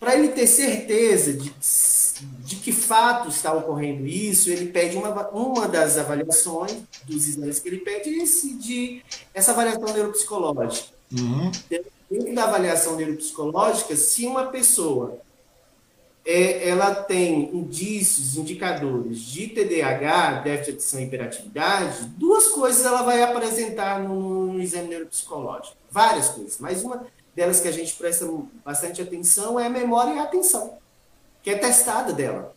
Para 0.00 0.16
ele 0.16 0.28
ter 0.28 0.46
certeza 0.46 1.34
de, 1.34 1.52
de 2.46 2.56
que 2.56 2.72
fato 2.72 3.28
está 3.28 3.52
ocorrendo 3.52 4.06
isso, 4.06 4.50
ele 4.50 4.72
pede 4.72 4.96
uma, 4.96 5.28
uma 5.28 5.68
das 5.68 5.98
avaliações 5.98 6.74
dos 7.04 7.28
exames 7.28 7.58
que 7.58 7.68
ele 7.68 7.78
pede, 7.78 8.08
esse 8.08 8.54
de, 8.54 9.02
essa 9.34 9.52
avaliação 9.52 9.92
neuropsicológica. 9.92 10.88
Uhum. 11.12 11.52
Dentro 12.10 12.34
da 12.34 12.44
avaliação 12.44 12.96
neuropsicológica, 12.96 13.94
se 13.94 14.26
uma 14.26 14.46
pessoa 14.46 15.20
é, 16.24 16.68
ela 16.68 16.94
tem 16.94 17.54
indícios, 17.54 18.36
indicadores 18.36 19.18
de 19.18 19.48
TDAH, 19.48 20.40
déficit 20.40 20.64
de 20.64 20.78
atenção 20.78 21.00
e 21.00 21.04
hiperatividade, 21.04 22.04
duas 22.16 22.48
coisas 22.48 22.86
ela 22.86 23.02
vai 23.02 23.22
apresentar 23.22 24.00
no, 24.00 24.54
no 24.54 24.62
exame 24.62 24.88
neuropsicológico. 24.88 25.76
Várias 25.90 26.28
coisas, 26.28 26.56
mas 26.58 26.82
uma 26.82 27.04
delas 27.34 27.60
que 27.60 27.68
a 27.68 27.72
gente 27.72 27.94
presta 27.94 28.28
bastante 28.64 29.00
atenção 29.00 29.58
é 29.58 29.66
a 29.66 29.70
memória 29.70 30.14
e 30.14 30.18
a 30.18 30.24
atenção, 30.24 30.78
que 31.42 31.50
é 31.50 31.56
testada 31.56 32.12
dela. 32.12 32.54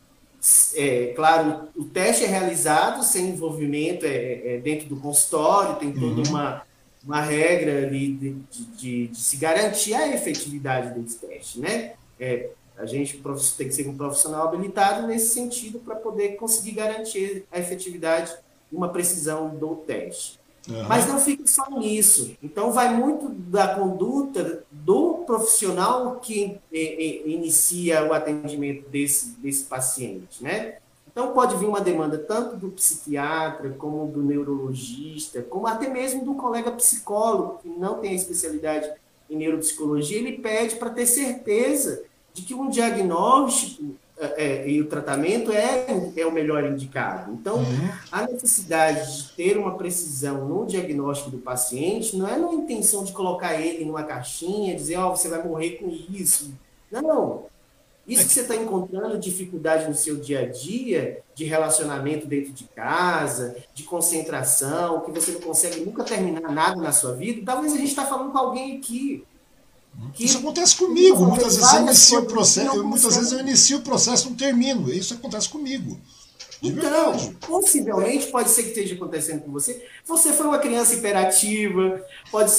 É, 0.76 1.14
claro, 1.16 1.70
o 1.76 1.86
teste 1.86 2.26
é 2.26 2.28
realizado 2.28 3.02
sem 3.04 3.30
envolvimento, 3.30 4.06
é, 4.06 4.56
é 4.56 4.58
dentro 4.58 4.88
do 4.88 4.98
consultório, 4.98 5.78
tem 5.78 5.94
toda 5.94 6.22
uhum. 6.22 6.30
uma, 6.30 6.64
uma 7.02 7.22
regra 7.22 7.86
ali 7.88 8.12
de, 8.12 8.34
de, 8.34 8.66
de, 8.66 9.08
de, 9.08 9.18
se 9.18 9.38
garantir 9.38 9.94
a 9.94 10.14
efetividade 10.14 11.00
desse 11.00 11.20
teste, 11.20 11.62
né? 11.62 11.94
É, 12.20 12.50
a 12.78 12.86
gente 12.86 13.22
tem 13.58 13.68
que 13.68 13.74
ser 13.74 13.88
um 13.88 13.96
profissional 13.96 14.48
habilitado 14.48 15.08
nesse 15.08 15.34
sentido 15.34 15.80
para 15.80 15.96
poder 15.96 16.36
conseguir 16.36 16.72
garantir 16.72 17.46
a 17.52 17.60
efetividade 17.60 18.34
e 18.72 18.76
uma 18.76 18.90
precisão 18.90 19.56
do 19.56 19.76
teste. 19.76 20.40
Mas 20.88 21.08
não 21.08 21.20
fica 21.20 21.46
só 21.46 21.70
nisso. 21.72 22.38
Então, 22.42 22.72
vai 22.72 22.96
muito 22.96 23.30
da 23.30 23.76
conduta 23.76 24.64
do 24.72 25.24
profissional 25.26 26.20
que 26.22 26.58
inicia 26.72 28.06
o 28.06 28.14
atendimento 28.14 28.88
desse, 28.90 29.32
desse 29.40 29.66
paciente, 29.66 30.42
né? 30.42 30.78
Então, 31.12 31.32
pode 31.32 31.56
vir 31.58 31.68
uma 31.68 31.82
demanda 31.82 32.18
tanto 32.18 32.56
do 32.56 32.70
psiquiatra, 32.70 33.70
como 33.72 34.12
do 34.12 34.24
neurologista, 34.24 35.44
como 35.44 35.68
até 35.68 35.88
mesmo 35.88 36.26
do 36.26 36.34
colega 36.34 36.72
psicólogo, 36.72 37.60
que 37.62 37.70
não 37.70 38.00
tem 38.00 38.16
especialidade 38.16 38.90
em 39.30 39.38
neuropsicologia, 39.38 40.18
ele 40.18 40.40
pede 40.40 40.76
para 40.76 40.90
ter 40.90 41.06
certeza 41.06 42.04
de 42.34 42.42
que 42.42 42.54
um 42.56 42.70
diagnóstico 42.70 43.96
é, 44.26 44.34
é, 44.38 44.70
e 44.70 44.82
o 44.82 44.88
tratamento 44.88 45.52
é, 45.52 45.86
é 46.16 46.26
o 46.26 46.32
melhor 46.32 46.64
indicado. 46.64 47.32
Então, 47.32 47.58
uhum. 47.58 47.90
a 48.12 48.28
necessidade 48.28 49.18
de 49.18 49.30
ter 49.34 49.58
uma 49.58 49.78
precisão 49.78 50.46
no 50.46 50.66
diagnóstico 50.66 51.32
do 51.32 51.38
paciente 51.38 52.16
não 52.16 52.28
é 52.28 52.38
na 52.38 52.54
intenção 52.54 53.04
de 53.04 53.12
colocar 53.12 53.60
ele 53.60 53.86
numa 53.86 54.04
caixinha, 54.04 54.76
dizer, 54.76 54.98
ó, 54.98 55.12
oh, 55.12 55.16
você 55.16 55.28
vai 55.28 55.44
morrer 55.44 55.72
com 55.72 55.90
isso. 55.90 56.54
Não. 56.92 57.46
Isso 58.06 58.28
que 58.28 58.34
você 58.34 58.42
está 58.42 58.56
encontrando 58.56 59.18
dificuldade 59.18 59.88
no 59.88 59.96
seu 59.96 60.18
dia 60.18 60.42
a 60.42 60.46
dia, 60.46 61.22
de 61.34 61.46
relacionamento 61.46 62.28
dentro 62.28 62.52
de 62.52 62.66
casa, 62.66 63.56
de 63.74 63.84
concentração, 63.84 65.00
que 65.02 65.12
você 65.12 65.32
não 65.32 65.40
consegue 65.40 65.80
nunca 65.80 66.04
terminar 66.04 66.52
nada 66.52 66.82
na 66.82 66.92
sua 66.92 67.14
vida, 67.14 67.42
talvez 67.46 67.74
a 67.74 67.78
gente 67.78 67.90
está 67.90 68.06
falando 68.06 68.32
com 68.32 68.38
alguém 68.38 68.78
aqui 68.78 69.24
que 70.14 70.26
isso 70.26 70.38
acontece 70.38 70.76
comigo. 70.76 71.26
Muitas 71.26 71.56
vezes 71.56 71.74
eu 71.74 71.82
inicio 71.82 72.20
o 72.20 72.26
processo, 72.26 72.84
muitas 72.84 73.16
vezes 73.16 73.32
eu 73.32 73.40
inicio 73.40 73.78
o 73.78 73.82
processo 73.82 74.28
e 74.28 74.30
não 74.30 74.38
termino. 74.38 74.94
Isso 74.94 75.14
acontece 75.14 75.50
comigo. 75.50 76.00
Então, 76.62 77.12
verdade. 77.12 77.38
possivelmente 77.46 78.28
pode 78.28 78.50
ser 78.50 78.64
que 78.64 78.70
esteja 78.70 78.96
acontecendo 78.96 79.42
com 79.42 79.52
você. 79.52 79.86
Você 80.06 80.32
foi 80.32 80.48
uma 80.48 80.60
criança 80.60 80.96
hiperativa, 80.96 82.02
pode 82.32 82.54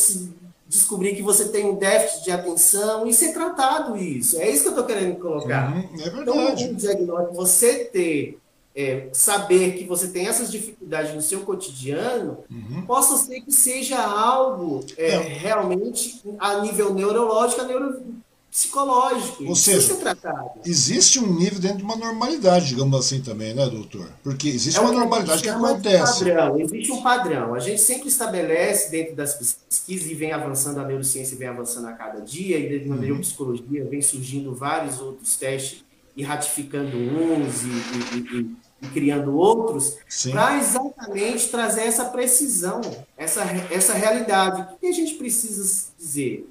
descobrir 0.67 1.15
que 1.15 1.23
você 1.23 1.49
tem 1.49 1.65
um 1.65 1.77
déficit 1.77 2.25
de 2.25 2.31
atenção 2.31 3.07
e 3.07 3.15
ser 3.15 3.33
tratado 3.33 3.97
isso. 3.97 4.39
É 4.39 4.51
isso 4.51 4.63
que 4.63 4.69
eu 4.69 4.73
estou 4.73 4.85
querendo 4.85 5.17
colocar. 5.17 5.75
Uhum, 5.75 5.89
é 5.95 6.11
verdade. 6.11 6.21
Então, 6.21 6.71
um 6.71 6.75
diagnóstico, 6.75 7.35
você 7.35 7.85
ter 7.85 8.39
é, 8.75 9.09
saber 9.13 9.77
que 9.77 9.85
você 9.85 10.09
tem 10.09 10.27
essas 10.27 10.51
dificuldades 10.51 11.15
no 11.15 11.23
seu 11.23 11.43
cotidiano, 11.43 12.39
uhum. 12.51 12.83
possa 12.87 13.17
ser 13.17 13.41
que 13.41 13.53
seja 13.53 14.03
algo 14.03 14.85
é, 14.97 15.17
realmente 15.17 16.21
a 16.41 16.61
nível 16.61 16.93
neurológico, 16.93 17.61
a 17.61 17.65
neuropsicológico. 17.67 19.45
Ou 19.45 19.55
seja, 19.55 19.97
existe 20.67 21.21
um 21.21 21.33
nível 21.33 21.61
dentro 21.61 21.79
de 21.79 21.85
uma 21.85 21.95
normalidade, 21.95 22.67
digamos 22.67 22.99
assim 22.99 23.23
também, 23.23 23.55
né, 23.55 23.65
doutor? 23.69 24.11
Porque 24.25 24.49
existe 24.49 24.77
é 24.77 24.81
uma 24.81 24.91
normalidade 24.91 25.41
que 25.41 25.49
acontece. 25.49 26.25
Padrão, 26.25 26.61
existe 26.61 26.91
um 26.91 27.01
padrão. 27.01 27.55
A 27.55 27.61
gente 27.61 27.81
sempre 27.81 28.09
estabelece 28.09 28.91
dentro 28.91 29.15
das 29.15 29.35
pesquisas 29.35 30.11
e 30.11 30.15
vem 30.15 30.33
avançando 30.33 30.81
a 30.81 30.85
neurociência, 30.85 31.39
vem 31.39 31.47
avançando 31.47 31.87
a 31.87 31.93
cada 31.93 32.21
dia, 32.21 32.59
e 32.59 32.69
dentro 32.69 32.89
da 32.89 32.97
uhum. 32.97 33.01
neuropsicologia 33.03 33.85
vem 33.85 34.03
surgindo 34.03 34.53
vários 34.53 35.01
outros 35.01 35.37
testes 35.37 35.85
e 36.17 36.23
ratificando 36.23 36.97
uns 36.97 37.63
e, 37.63 38.17
e, 38.17 38.41
e 38.41 38.64
e 38.85 38.89
criando 38.91 39.37
outros, 39.37 39.97
para 40.31 40.59
exatamente 40.59 41.49
trazer 41.49 41.83
essa 41.83 42.05
precisão, 42.07 42.81
essa, 43.17 43.43
essa 43.71 43.95
realidade. 43.95 44.75
O 44.75 44.79
que 44.79 44.87
a 44.87 44.93
gente 44.93 45.15
precisa 45.15 45.89
dizer? 45.99 46.49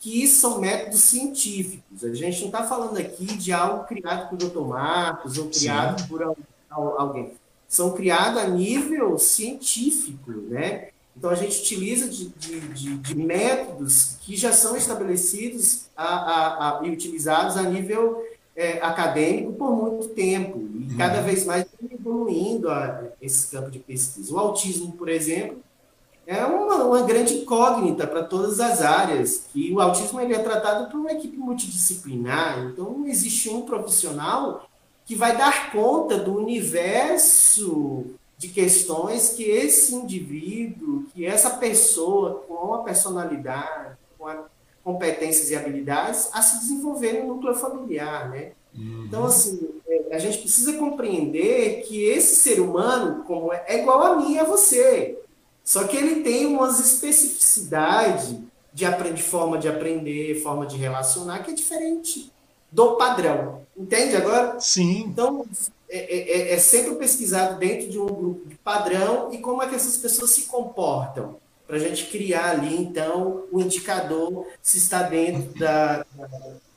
Que 0.00 0.22
isso 0.22 0.40
são 0.40 0.60
métodos 0.60 1.00
científicos. 1.00 2.04
A 2.04 2.12
gente 2.14 2.40
não 2.40 2.46
está 2.46 2.64
falando 2.64 2.98
aqui 2.98 3.24
de 3.24 3.52
algo 3.52 3.84
criado 3.84 4.28
por 4.28 4.36
Dr. 4.36 4.66
Marcos 4.66 5.38
ou 5.38 5.48
criado 5.48 6.00
Sim. 6.00 6.08
por 6.08 6.36
alguém. 6.70 7.32
São 7.68 7.92
criados 7.92 8.40
a 8.40 8.46
nível 8.46 9.18
científico, 9.18 10.30
né? 10.30 10.88
Então, 11.16 11.30
a 11.30 11.34
gente 11.34 11.60
utiliza 11.60 12.08
de, 12.08 12.28
de, 12.30 12.60
de, 12.60 12.96
de 12.96 13.14
métodos 13.14 14.16
que 14.20 14.36
já 14.36 14.52
são 14.52 14.76
estabelecidos 14.76 15.86
a, 15.96 16.04
a, 16.04 16.80
a, 16.80 16.86
e 16.86 16.90
utilizados 16.90 17.56
a 17.56 17.62
nível 17.62 18.20
é, 18.56 18.80
acadêmico 18.80 19.52
por 19.52 19.74
muito 19.74 20.08
tempo 20.08 20.58
e 20.58 20.92
uhum. 20.92 20.96
cada 20.96 21.20
vez 21.20 21.44
mais 21.44 21.66
evoluindo 21.90 22.70
a, 22.70 23.02
esse 23.20 23.50
campo 23.50 23.70
de 23.70 23.78
pesquisa. 23.78 24.32
O 24.34 24.38
autismo, 24.38 24.92
por 24.92 25.08
exemplo, 25.08 25.58
é 26.26 26.44
uma, 26.44 26.84
uma 26.84 27.02
grande 27.02 27.34
incógnita 27.34 28.06
para 28.06 28.24
todas 28.24 28.60
as 28.60 28.80
áreas. 28.80 29.46
E 29.54 29.72
o 29.72 29.80
autismo 29.80 30.20
ele 30.20 30.34
é 30.34 30.38
tratado 30.38 30.90
por 30.90 30.98
uma 30.98 31.12
equipe 31.12 31.36
multidisciplinar, 31.36 32.60
então 32.66 32.98
não 32.98 33.06
existe 33.06 33.50
um 33.50 33.62
profissional 33.62 34.66
que 35.04 35.14
vai 35.14 35.36
dar 35.36 35.70
conta 35.70 36.18
do 36.18 36.34
universo 36.34 38.06
de 38.38 38.48
questões 38.48 39.30
que 39.30 39.42
esse 39.44 39.94
indivíduo, 39.94 41.04
que 41.14 41.26
essa 41.26 41.50
pessoa 41.50 42.42
com 42.48 42.74
a 42.74 42.82
personalidade, 42.82 43.96
com 44.18 44.26
a 44.26 44.44
competências 44.84 45.50
e 45.50 45.56
habilidades 45.56 46.28
a 46.32 46.42
se 46.42 46.60
desenvolver 46.60 47.14
no 47.14 47.34
núcleo 47.34 47.54
familiar, 47.54 48.28
né? 48.28 48.52
Uhum. 48.76 49.04
Então, 49.06 49.24
assim, 49.24 49.70
é, 49.88 50.14
a 50.14 50.18
gente 50.18 50.38
precisa 50.38 50.74
compreender 50.74 51.82
que 51.82 52.04
esse 52.04 52.36
ser 52.36 52.60
humano 52.60 53.24
como 53.24 53.52
é, 53.52 53.64
é 53.66 53.80
igual 53.80 54.02
a 54.02 54.16
mim 54.16 54.34
e 54.34 54.38
a 54.38 54.44
você. 54.44 55.18
Só 55.64 55.84
que 55.84 55.96
ele 55.96 56.22
tem 56.22 56.44
umas 56.44 56.78
especificidades 56.78 58.36
de, 58.72 58.84
aprender, 58.84 59.22
forma 59.22 59.56
de 59.56 59.68
aprender, 59.68 60.42
forma 60.42 60.66
de 60.66 60.76
relacionar, 60.76 61.42
que 61.42 61.52
é 61.52 61.54
diferente 61.54 62.30
do 62.70 62.96
padrão. 62.96 63.62
Entende 63.74 64.16
agora? 64.16 64.60
Sim. 64.60 65.04
Então, 65.06 65.46
é, 65.88 66.50
é, 66.50 66.52
é 66.52 66.58
sempre 66.58 66.96
pesquisado 66.96 67.58
dentro 67.58 67.88
de 67.88 67.98
um 67.98 68.06
grupo 68.06 68.48
de 68.48 68.56
padrão 68.56 69.32
e 69.32 69.38
como 69.38 69.62
é 69.62 69.68
que 69.68 69.74
essas 69.74 69.96
pessoas 69.96 70.32
se 70.32 70.42
comportam 70.42 71.36
para 71.66 71.76
a 71.76 71.78
gente 71.78 72.06
criar 72.06 72.50
ali, 72.50 72.76
então, 72.76 73.44
o 73.50 73.60
indicador 73.60 74.46
se 74.62 74.78
está 74.78 75.02
dentro 75.02 75.58
da, 75.58 76.04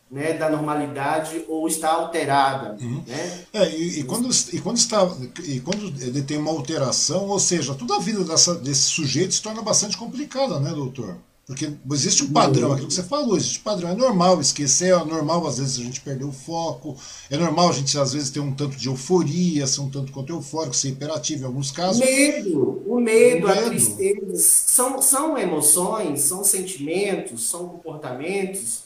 né, 0.10 0.34
da 0.34 0.50
normalidade 0.50 1.44
ou 1.48 1.68
está 1.68 1.90
alterada. 1.90 2.78
Uhum. 2.82 3.04
Né? 3.06 3.46
É, 3.54 3.70
e, 3.70 4.00
e, 4.00 4.04
quando, 4.04 4.30
e, 4.54 4.62
quando 4.62 4.78
está, 4.78 5.10
e 5.44 5.60
quando 5.60 5.94
ele 6.02 6.22
tem 6.22 6.38
uma 6.38 6.52
alteração, 6.52 7.28
ou 7.28 7.40
seja, 7.40 7.76
toda 7.76 7.98
a 7.98 8.00
vida 8.00 8.24
dessa, 8.24 8.56
desse 8.56 8.84
sujeito 8.84 9.34
se 9.34 9.42
torna 9.42 9.62
bastante 9.62 9.98
complicada, 9.98 10.60
né, 10.60 10.72
doutor? 10.72 11.18
Porque 11.48 11.72
existe 11.94 12.26
um 12.26 12.34
padrão, 12.34 12.74
aquilo 12.74 12.90
que 12.90 12.94
você 12.94 13.04
falou, 13.04 13.38
existe 13.38 13.60
um 13.60 13.64
padrão. 13.64 13.90
É 13.90 13.96
normal 13.96 14.42
esquecer, 14.42 14.90
é 14.90 15.06
normal 15.06 15.48
às 15.48 15.58
vezes 15.58 15.80
a 15.80 15.84
gente 15.84 16.02
perder 16.02 16.26
o 16.26 16.32
foco, 16.34 16.98
é 17.30 17.38
normal 17.38 17.70
a 17.70 17.72
gente 17.72 17.98
às 17.98 18.12
vezes 18.12 18.30
ter 18.30 18.42
um 18.42 18.54
tanto 18.54 18.76
de 18.76 18.90
euforia, 18.90 19.66
ser 19.66 19.80
um 19.80 19.90
tanto 19.90 20.12
quanto 20.12 20.34
eufórico, 20.34 20.76
ser 20.76 20.90
hiperativo 20.90 21.44
em 21.44 21.46
alguns 21.46 21.72
casos. 21.72 22.02
Medo, 22.02 22.84
o 22.86 23.00
medo, 23.00 23.46
o 23.46 23.48
medo. 23.48 23.48
a 23.48 23.70
tristeza, 23.70 24.36
são, 24.36 25.02
são 25.02 25.38
emoções, 25.38 26.20
são 26.20 26.44
sentimentos, 26.44 27.50
são 27.50 27.70
comportamentos 27.70 28.84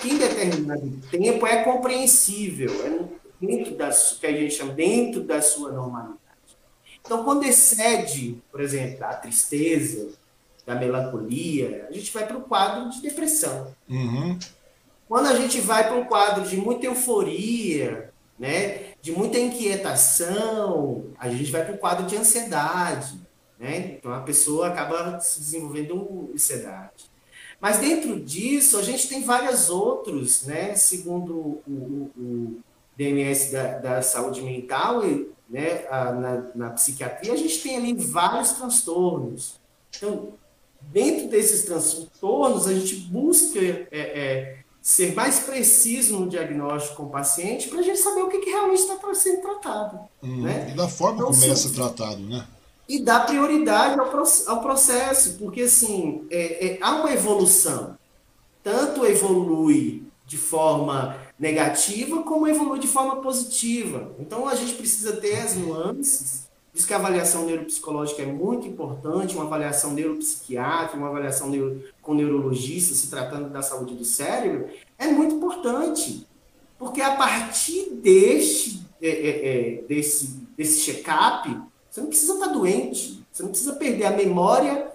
que 0.00 0.08
em 0.08 0.16
determinado 0.16 0.90
tempo 1.10 1.46
é 1.46 1.62
compreensível, 1.62 2.72
é 2.86 3.46
dentro 3.46 3.76
da, 3.76 3.90
que 3.90 4.26
a 4.26 4.32
gente 4.32 4.54
chama 4.54 4.72
dentro 4.72 5.24
da 5.24 5.42
sua 5.42 5.72
normalidade. 5.72 6.18
Então, 7.04 7.22
quando 7.22 7.44
excede, 7.44 8.38
por 8.50 8.62
exemplo, 8.62 9.04
a 9.04 9.14
tristeza, 9.14 10.08
da 10.68 10.74
melancolia, 10.74 11.86
a 11.88 11.92
gente 11.92 12.12
vai 12.12 12.26
para 12.26 12.36
o 12.36 12.42
quadro 12.42 12.90
de 12.90 13.00
depressão. 13.00 13.74
Uhum. 13.88 14.38
Quando 15.08 15.26
a 15.28 15.34
gente 15.34 15.62
vai 15.62 15.88
para 15.88 15.96
um 15.96 16.04
quadro 16.04 16.46
de 16.46 16.58
muita 16.58 16.84
euforia, 16.84 18.12
né, 18.38 18.92
de 19.00 19.10
muita 19.10 19.38
inquietação, 19.38 21.06
a 21.18 21.30
gente 21.30 21.50
vai 21.50 21.64
para 21.64 21.72
um 21.72 21.78
quadro 21.78 22.04
de 22.04 22.14
ansiedade. 22.16 23.18
Né? 23.58 23.96
Então 23.98 24.12
a 24.12 24.20
pessoa 24.20 24.68
acaba 24.68 25.18
se 25.20 25.40
desenvolvendo 25.40 26.30
ansiedade. 26.34 27.10
Mas 27.58 27.78
dentro 27.78 28.20
disso, 28.20 28.76
a 28.78 28.82
gente 28.82 29.08
tem 29.08 29.24
vários 29.24 29.70
outros, 29.70 30.44
né? 30.44 30.74
segundo 30.74 31.34
o, 31.34 31.62
o, 31.66 32.10
o 32.16 32.60
DMS 32.94 33.50
da, 33.50 33.78
da, 33.78 34.02
saúde 34.02 34.42
mental, 34.42 35.02
né? 35.48 35.86
A, 35.90 36.12
na, 36.12 36.44
na 36.54 36.70
psiquiatria, 36.70 37.32
a 37.32 37.36
gente 37.36 37.60
tem 37.62 37.76
ali 37.76 37.94
vários 37.94 38.52
transtornos. 38.52 39.58
Então, 39.96 40.34
dentro 40.80 41.28
desses 41.28 41.64
transtornos, 41.64 42.66
a 42.66 42.74
gente 42.74 42.96
busca 42.96 43.58
é, 43.60 43.86
é, 43.92 44.58
ser 44.80 45.14
mais 45.14 45.40
preciso 45.40 46.18
no 46.18 46.28
diagnóstico 46.28 46.96
com 46.96 47.02
o 47.04 47.10
paciente 47.10 47.68
para 47.68 47.80
a 47.80 47.82
gente 47.82 47.98
saber 47.98 48.22
o 48.22 48.28
que, 48.28 48.38
que 48.38 48.50
realmente 48.50 48.80
está 48.80 48.96
sendo 49.14 49.42
tratado. 49.42 50.00
Hum, 50.22 50.42
né? 50.42 50.70
E 50.72 50.76
da 50.76 50.88
forma 50.88 51.20
então, 51.20 51.32
como 51.32 51.44
é 51.44 51.54
ser 51.54 51.70
tratado, 51.70 52.20
né? 52.20 52.46
E 52.88 53.02
dar 53.02 53.26
prioridade 53.26 54.00
ao, 54.00 54.06
ao 54.06 54.62
processo, 54.62 55.36
porque 55.38 55.62
assim, 55.62 56.26
é, 56.30 56.66
é, 56.66 56.78
há 56.80 56.96
uma 56.96 57.12
evolução. 57.12 57.98
Tanto 58.62 59.04
evolui 59.04 60.04
de 60.26 60.36
forma 60.36 61.16
negativa, 61.38 62.22
como 62.22 62.46
evolui 62.46 62.78
de 62.78 62.88
forma 62.88 63.16
positiva. 63.16 64.12
Então 64.18 64.48
a 64.48 64.54
gente 64.54 64.74
precisa 64.74 65.16
ter 65.16 65.36
as 65.36 65.54
nuances 65.54 66.47
Diz 66.78 66.86
que 66.86 66.94
a 66.94 66.96
avaliação 66.96 67.44
neuropsicológica 67.44 68.22
é 68.22 68.26
muito 68.26 68.64
importante, 68.68 69.34
uma 69.34 69.46
avaliação 69.46 69.90
neuropsiquiátrica, 69.94 70.96
uma 70.96 71.08
avaliação 71.08 71.50
neuro, 71.50 71.82
com 72.00 72.14
neurologista, 72.14 72.94
se 72.94 73.10
tratando 73.10 73.50
da 73.50 73.62
saúde 73.62 73.96
do 73.96 74.04
cérebro, 74.04 74.68
é 74.96 75.08
muito 75.08 75.34
importante. 75.34 76.24
Porque 76.78 77.00
a 77.00 77.16
partir 77.16 77.94
deste, 77.94 78.86
é, 79.02 79.08
é, 79.08 79.78
é 79.78 79.82
desse, 79.88 80.38
desse 80.56 80.82
check-up, 80.82 81.50
você 81.90 82.00
não 82.00 82.06
precisa 82.06 82.34
estar 82.34 82.46
doente, 82.46 83.24
você 83.32 83.42
não 83.42 83.50
precisa 83.50 83.72
perder 83.72 84.04
a 84.04 84.12
memória 84.12 84.87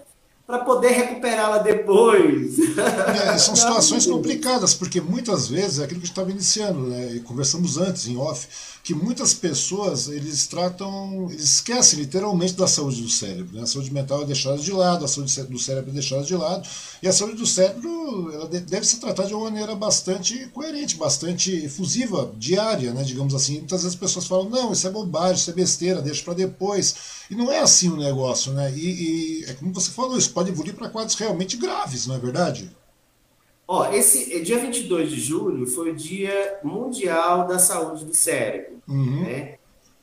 para 0.45 0.60
poder 0.60 0.89
recuperá-la 0.89 1.60
depois. 1.60 2.58
É, 2.60 3.38
são 3.39 3.56
situações 3.56 4.06
complicadas, 4.06 4.73
porque 4.73 4.99
muitas 4.99 5.47
vezes 5.47 5.79
é 5.79 5.86
aquilo 5.86 6.01
que 6.01 6.06
a 6.06 6.08
gente 6.08 6.12
estava 6.12 6.32
iniciando, 6.32 6.82
né, 6.82 7.15
e 7.15 7.19
conversamos 7.21 7.77
antes, 7.77 8.08
em 8.08 8.17
off, 8.17 8.47
que 8.84 8.93
muitas 8.93 9.34
pessoas 9.34 10.10
eles 10.10 10.45
tratam, 10.45 11.29
eles 11.32 11.45
esquecem 11.45 11.99
literalmente 11.99 12.53
da 12.53 12.67
saúde 12.67 13.01
do 13.01 13.10
cérebro. 13.10 13.56
Né? 13.56 13.63
A 13.63 13.65
saúde 13.65 13.93
mental 13.93 14.23
é 14.23 14.25
deixada 14.25 14.58
de 14.58 14.71
lado, 14.73 15.06
a 15.06 15.08
saúde 15.08 15.34
do 15.49 15.60
cérebro 15.60 15.91
é 15.91 15.93
deixada 15.93 16.23
de 16.23 16.36
lado, 16.36 16.67
e 17.01 17.08
a 17.08 17.13
saúde 17.13 17.38
do 17.38 17.47
cérebro 17.47 18.32
ela 18.34 18.45
deve 18.47 18.86
ser 18.86 18.97
tratada 18.97 19.29
de 19.29 19.34
uma 19.34 19.45
maneira 19.45 19.73
bastante 19.73 20.47
coerente, 20.47 20.97
bastante 20.97 21.65
efusiva, 21.65 22.34
diária, 22.38 22.93
né, 22.93 23.03
digamos 23.03 23.34
assim. 23.34 23.60
Muitas 23.60 23.84
vezes 23.84 23.95
as 23.95 23.99
pessoas 23.99 24.27
falam, 24.27 24.49
não, 24.49 24.73
isso 24.73 24.86
é 24.86 24.91
bobagem, 24.91 25.36
isso 25.36 25.49
é 25.49 25.53
besteira, 25.53 26.01
deixa 26.01 26.21
para 26.21 26.34
depois. 26.34 26.95
E 27.32 27.36
não 27.36 27.49
é 27.49 27.60
assim 27.60 27.89
o 27.89 27.95
negócio, 27.95 28.51
né? 28.51 28.71
E, 28.75 29.41
e 29.41 29.45
é 29.45 29.53
como 29.53 29.73
você 29.73 29.89
falou, 29.91 30.17
isso 30.17 30.32
pode 30.32 30.42
evoluir 30.49 30.75
para 30.75 30.89
quadros 30.89 31.15
realmente 31.15 31.58
graves, 31.58 32.08
não 32.08 32.15
é 32.15 32.19
verdade? 32.19 32.71
Ó, 33.67 33.91
esse 33.91 34.41
dia 34.41 34.60
22 34.60 35.10
de 35.10 35.19
julho 35.19 35.65
foi 35.65 35.91
o 35.91 35.95
Dia 35.95 36.60
Mundial 36.63 37.47
da 37.47 37.58
Saúde 37.58 38.06
do 38.06 38.13
Cérebro, 38.13 38.82
uhum. 38.88 39.21
né? 39.21 39.56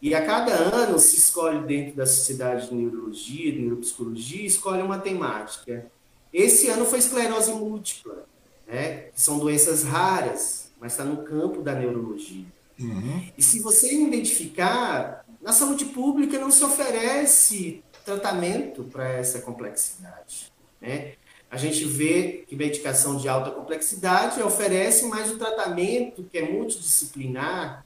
E 0.03 0.15
a 0.15 0.25
cada 0.25 0.53
ano 0.53 0.99
se 0.99 1.17
escolhe 1.17 1.67
dentro 1.67 1.95
da 1.95 2.07
Sociedade 2.07 2.69
de 2.69 2.75
Neurologia, 2.75 3.53
de 3.53 3.59
Neuropsicologia, 3.59 4.47
escolhe 4.47 4.81
uma 4.81 4.99
temática. 4.99 5.87
Esse 6.33 6.69
ano 6.69 6.87
foi 6.87 7.01
esclerose 7.01 7.53
múltipla, 7.53 8.25
né? 8.67 9.09
São 9.15 9.39
doenças 9.39 9.83
raras, 9.85 10.71
mas 10.81 10.93
está 10.93 11.05
no 11.05 11.19
campo 11.19 11.61
da 11.61 11.75
neurologia. 11.75 12.47
Uhum. 12.79 13.29
E 13.37 13.43
se 13.43 13.61
você 13.61 13.93
identificar, 13.93 15.23
na 15.43 15.53
saúde 15.53 15.85
pública 15.85 16.39
não 16.39 16.51
se 16.51 16.65
oferece 16.65 17.83
tratamento 18.05 18.85
para 18.85 19.09
essa 19.09 19.41
complexidade, 19.41 20.53
né? 20.81 21.15
A 21.51 21.57
gente 21.57 21.85
vê 21.85 22.45
que 22.49 22.55
medicação 22.55 23.17
de 23.17 23.29
alta 23.29 23.51
complexidade 23.51 24.41
oferece 24.41 25.07
mais 25.07 25.33
o 25.33 25.37
tratamento 25.37 26.23
que 26.31 26.39
é 26.39 26.49
multidisciplinar 26.49 27.85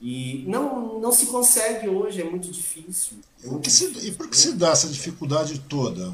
e 0.00 0.44
não, 0.48 0.98
não 0.98 1.12
se 1.12 1.26
consegue 1.26 1.88
hoje, 1.88 2.20
é 2.20 2.24
muito 2.24 2.50
difícil. 2.50 3.18
É 3.42 3.46
muito 3.46 3.70
se, 3.70 3.86
difícil, 3.86 4.08
e 4.08 4.12
por 4.12 4.28
que 4.28 4.36
né? 4.36 4.42
se 4.42 4.52
dá 4.54 4.70
essa 4.70 4.88
dificuldade 4.88 5.60
toda? 5.60 6.12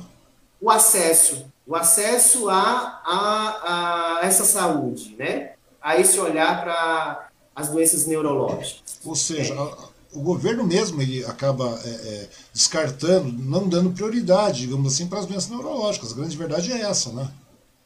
O 0.61 0.70
acesso, 0.70 1.46
o 1.66 1.74
acesso 1.74 2.48
a, 2.50 3.02
a, 3.05 4.18
a 4.20 4.26
essa 4.26 4.44
saúde, 4.44 5.16
né? 5.18 5.52
a 5.81 5.98
esse 5.98 6.18
olhar 6.20 6.62
para 6.62 7.31
as 7.57 7.68
doenças 7.68 8.07
neurológicas. 8.07 9.00
Ou 9.05 9.16
seja, 9.16 9.55
é 9.55 9.91
o 10.12 10.20
governo 10.20 10.64
mesmo 10.64 11.01
ele 11.01 11.25
acaba 11.25 11.81
é, 11.85 11.88
é, 11.88 12.29
descartando, 12.53 13.33
não 13.33 13.68
dando 13.68 13.90
prioridade, 13.90 14.61
digamos 14.61 14.92
assim, 14.92 15.07
para 15.07 15.20
as 15.20 15.27
doenças 15.27 15.48
neurológicas. 15.48 16.12
A 16.12 16.16
grande 16.16 16.37
verdade 16.37 16.72
é 16.72 16.83
essa, 16.83 17.12
né? 17.12 17.31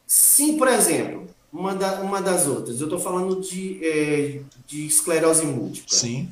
Sim, 0.05 0.57
por 0.57 0.67
exemplo, 0.67 1.27
uma, 1.51 1.73
da, 1.73 2.01
uma 2.01 2.21
das 2.21 2.47
outras. 2.47 2.79
Eu 2.79 2.87
estou 2.87 2.99
falando 2.99 3.41
de, 3.41 3.79
é, 3.83 4.41
de 4.65 4.85
esclerose 4.85 5.45
múltipla. 5.45 5.97
Sim. 5.97 6.29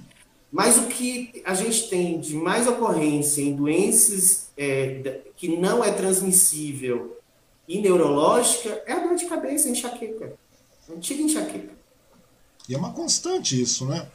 Mas 0.51 0.77
o 0.77 0.87
que 0.87 1.41
a 1.45 1.53
gente 1.53 1.89
tem 1.89 2.19
de 2.19 2.35
mais 2.35 2.67
ocorrência 2.67 3.41
em 3.41 3.55
doenças 3.55 4.47
é, 4.57 5.21
que 5.35 5.57
não 5.57 5.83
é 5.83 5.91
transmissível 5.91 7.17
e 7.67 7.81
neurológica 7.81 8.81
é 8.85 8.93
a 8.93 8.99
dor 8.99 9.15
de 9.15 9.25
cabeça, 9.25 9.67
a 9.67 9.71
enxaqueca. 9.71 10.33
A 10.87 10.93
antiga 10.93 11.21
enxaqueca. 11.21 11.73
E 12.69 12.75
é 12.75 12.77
uma 12.77 12.93
constante 12.93 13.61
isso, 13.61 13.85
né? 13.85 14.07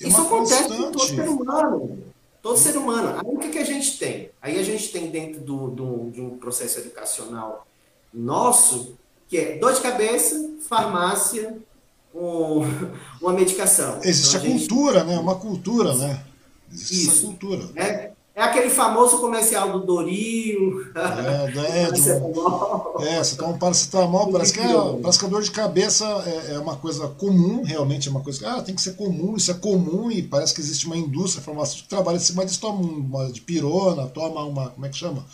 É 0.00 0.08
Isso 0.08 0.20
acontece 0.20 0.68
com 0.68 0.92
todo 0.92 1.00
ser 1.00 1.28
humano. 1.28 1.98
Todo 2.42 2.58
ser 2.58 2.76
humano. 2.76 3.18
Aí 3.18 3.34
o 3.34 3.38
que, 3.38 3.48
que 3.48 3.58
a 3.58 3.64
gente 3.64 3.98
tem? 3.98 4.30
Aí 4.40 4.58
a 4.58 4.62
gente 4.62 4.92
tem 4.92 5.10
dentro 5.10 5.40
do, 5.40 5.68
do, 5.68 6.10
de 6.10 6.20
um 6.20 6.38
processo 6.38 6.78
educacional 6.78 7.66
nosso, 8.12 8.96
que 9.28 9.36
é 9.36 9.58
dor 9.58 9.72
de 9.72 9.80
cabeça, 9.80 10.50
farmácia, 10.68 11.58
um, 12.14 12.60
uma 13.20 13.32
medicação. 13.32 14.00
Existe 14.02 14.36
então, 14.36 14.46
a, 14.46 14.50
gente... 14.50 14.68
cultura, 14.68 15.04
né? 15.04 15.18
Uma 15.18 15.34
cultura, 15.34 15.94
né? 15.94 16.24
Existe 16.72 16.94
Isso. 16.94 17.10
essa 17.10 17.26
cultura. 17.26 17.68
É, 17.76 18.12
é 18.36 18.42
aquele 18.42 18.68
famoso 18.68 19.18
comercial 19.18 19.72
do 19.72 19.86
Doril. 19.86 20.84
É, 20.94 21.86
é, 21.86 21.90
de 21.90 22.00
um, 22.12 23.02
é 23.02 23.24
você 23.24 23.34
toma 23.34 23.54
um 23.54 23.58
paracetamol, 23.58 24.30
parece 24.30 24.52
que, 24.52 24.60
é, 24.60 24.98
parece 25.00 25.18
que 25.18 25.24
a 25.24 25.28
dor 25.28 25.42
de 25.42 25.50
cabeça 25.50 26.04
é, 26.26 26.52
é, 26.52 26.58
uma 26.58 26.76
coisa 26.76 27.08
comum, 27.08 27.62
realmente 27.64 28.08
é 28.08 28.10
uma 28.10 28.20
coisa 28.20 28.38
que 28.38 28.44
ah, 28.44 28.60
tem 28.60 28.74
que 28.74 28.82
ser 28.82 28.94
comum, 28.94 29.36
isso 29.36 29.50
é 29.50 29.54
comum, 29.54 30.10
e 30.10 30.22
parece 30.22 30.52
que 30.52 30.60
existe 30.60 30.84
uma 30.84 30.98
indústria 30.98 31.42
farmacêutica 31.42 31.84
que 31.84 31.88
trabalha 31.88 32.18
assim, 32.18 32.34
mas 32.34 32.58
toma 32.58 32.82
uma 32.82 33.32
de 33.32 33.40
pirona, 33.40 34.06
toma 34.08 34.44
uma, 34.44 34.68
como 34.68 34.84
é 34.84 34.90
que 34.90 34.98
chama? 34.98 35.24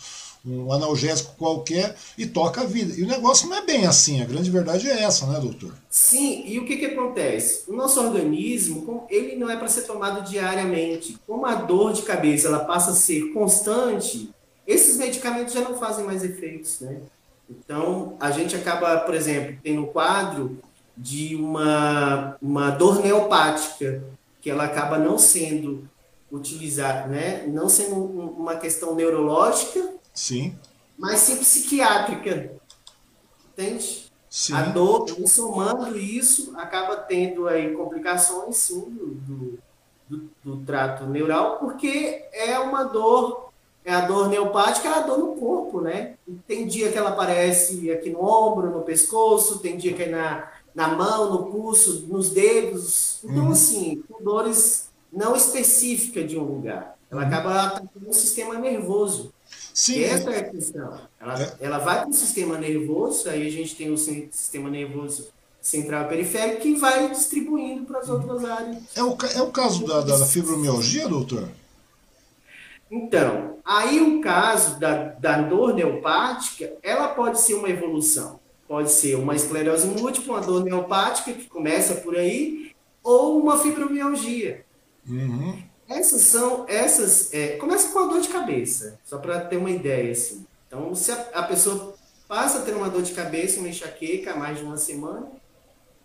Um 0.45 0.73
analgésico 0.73 1.35
qualquer 1.37 1.95
e 2.17 2.25
toca 2.25 2.61
a 2.61 2.65
vida. 2.65 2.93
E 2.99 3.03
o 3.03 3.07
negócio 3.07 3.47
não 3.47 3.57
é 3.57 3.65
bem 3.65 3.85
assim, 3.85 4.21
a 4.21 4.25
grande 4.25 4.51
verdade 4.51 4.89
é 4.89 5.03
essa, 5.03 5.25
né, 5.25 5.39
doutor? 5.39 5.73
Sim, 5.89 6.43
e 6.45 6.59
o 6.59 6.65
que, 6.65 6.75
que 6.75 6.87
acontece? 6.87 7.63
O 7.67 7.73
nosso 7.73 8.01
organismo, 8.01 9.05
ele 9.09 9.37
não 9.37 9.49
é 9.49 9.55
para 9.55 9.69
ser 9.69 9.83
tomado 9.83 10.29
diariamente. 10.29 11.17
Como 11.25 11.45
a 11.45 11.55
dor 11.55 11.93
de 11.93 12.01
cabeça 12.01 12.47
ela 12.47 12.59
passa 12.59 12.91
a 12.91 12.95
ser 12.95 13.31
constante, 13.31 14.29
esses 14.67 14.97
medicamentos 14.97 15.53
já 15.53 15.61
não 15.61 15.77
fazem 15.77 16.05
mais 16.05 16.23
efeitos, 16.23 16.81
né? 16.81 16.97
Então, 17.49 18.15
a 18.19 18.31
gente 18.31 18.55
acaba, 18.55 18.97
por 18.97 19.13
exemplo, 19.13 19.57
tendo 19.63 19.81
um 19.81 19.85
quadro 19.85 20.59
de 20.97 21.35
uma, 21.35 22.37
uma 22.41 22.69
dor 22.69 23.01
neopática, 23.01 24.03
que 24.41 24.49
ela 24.49 24.65
acaba 24.65 24.97
não 24.97 25.17
sendo 25.17 25.87
utilizada, 26.31 27.07
né? 27.07 27.45
Não 27.47 27.69
sendo 27.69 27.95
uma 27.95 28.55
questão 28.55 28.95
neurológica, 28.95 29.93
sim, 30.13 30.57
mas 30.97 31.19
sim 31.19 31.37
psiquiátrica. 31.37 32.53
Entende? 33.51 34.11
Sim. 34.29 34.53
A 34.55 34.63
dor, 34.63 35.07
somando 35.27 35.95
isso, 35.95 36.53
acaba 36.57 36.95
tendo 36.95 37.47
aí 37.47 37.71
complicações, 37.73 38.57
sim, 38.57 38.81
do, 38.89 39.59
do, 40.09 40.29
do, 40.43 40.57
trato 40.65 41.05
neural, 41.05 41.59
porque 41.59 42.25
é 42.33 42.57
uma 42.57 42.83
dor, 42.83 43.51
é 43.85 43.93
a 43.93 44.01
dor 44.01 44.29
neopática, 44.29 44.89
é 44.89 44.91
a 44.91 45.01
dor 45.01 45.19
no 45.19 45.35
corpo, 45.35 45.81
né? 45.81 46.15
Tem 46.47 46.65
dia 46.65 46.91
que 46.91 46.97
ela 46.97 47.11
aparece 47.11 47.91
aqui 47.91 48.09
no 48.09 48.23
ombro, 48.23 48.71
no 48.71 48.81
pescoço, 48.81 49.59
tem 49.59 49.77
dia 49.77 49.93
que 49.93 50.01
é 50.01 50.09
na, 50.09 50.51
na 50.73 50.87
mão, 50.87 51.31
no 51.31 51.51
pulso, 51.51 52.07
nos 52.07 52.31
dedos. 52.31 53.19
Então, 53.23 53.45
uhum. 53.45 53.51
assim, 53.51 54.03
com 54.09 54.23
dores 54.23 54.89
não 55.11 55.35
específicas 55.35 56.27
de 56.27 56.39
um 56.39 56.43
lugar. 56.43 56.97
Ela 57.11 57.21
uhum. 57.21 57.27
acaba 57.27 57.63
atacando 57.65 58.09
o 58.09 58.13
sistema 58.13 58.55
nervoso. 58.55 59.31
Sim. 59.73 60.03
Essa 60.03 60.29
é 60.29 60.39
a 60.39 60.49
questão. 60.49 60.99
Ela, 61.19 61.41
é. 61.41 61.53
ela 61.59 61.77
vai 61.79 62.01
para 62.01 62.09
o 62.09 62.13
sistema 62.13 62.57
nervoso, 62.57 63.29
aí 63.29 63.47
a 63.47 63.51
gente 63.51 63.75
tem 63.75 63.91
o 63.91 63.97
sistema 63.97 64.69
nervoso 64.69 65.29
central 65.59 66.05
e 66.05 66.07
periférico 66.09 66.61
que 66.61 66.75
vai 66.75 67.09
distribuindo 67.09 67.85
para 67.85 67.99
as 67.99 68.09
outras 68.09 68.43
áreas. 68.45 68.77
É 68.95 69.03
o, 69.03 69.17
é 69.35 69.41
o 69.41 69.51
caso 69.51 69.85
da, 69.87 70.01
da 70.01 70.25
fibromialgia, 70.25 71.07
doutor? 71.07 71.49
Então, 72.91 73.57
aí 73.65 73.99
o 74.01 74.21
caso 74.21 74.79
da, 74.79 75.05
da 75.13 75.41
dor 75.41 75.73
neopática, 75.73 76.73
ela 76.83 77.07
pode 77.07 77.39
ser 77.39 77.55
uma 77.55 77.69
evolução. 77.69 78.39
pode 78.67 78.91
ser 78.91 79.15
uma 79.15 79.35
esclerose 79.35 79.87
múltipla, 79.87 80.35
uma 80.35 80.45
dor 80.45 80.63
neopática, 80.63 81.33
que 81.33 81.45
começa 81.47 81.95
por 81.95 82.15
aí, 82.15 82.71
ou 83.01 83.39
uma 83.41 83.57
fibromialgia. 83.57 84.63
Uhum. 85.07 85.57
Essas 85.93 86.21
são, 86.23 86.65
essas, 86.67 87.31
é, 87.33 87.55
começa 87.57 87.89
com 87.89 87.99
a 87.99 88.07
dor 88.07 88.19
de 88.19 88.29
cabeça, 88.29 88.99
só 89.05 89.19
para 89.19 89.41
ter 89.41 89.57
uma 89.57 89.69
ideia, 89.69 90.11
assim. 90.11 90.43
Então, 90.67 90.95
se 90.95 91.11
a, 91.11 91.27
a, 91.33 91.43
pessoa 91.43 91.93
passa 92.27 92.59
a 92.59 92.61
ter 92.63 92.73
uma 92.73 92.89
dor 92.89 93.03
de 93.03 93.13
cabeça, 93.13 93.59
uma 93.59 93.69
enxaqueca 93.69 94.31
há 94.31 94.35
mais 94.35 94.57
de 94.57 94.63
uma 94.63 94.77
semana, 94.77 95.27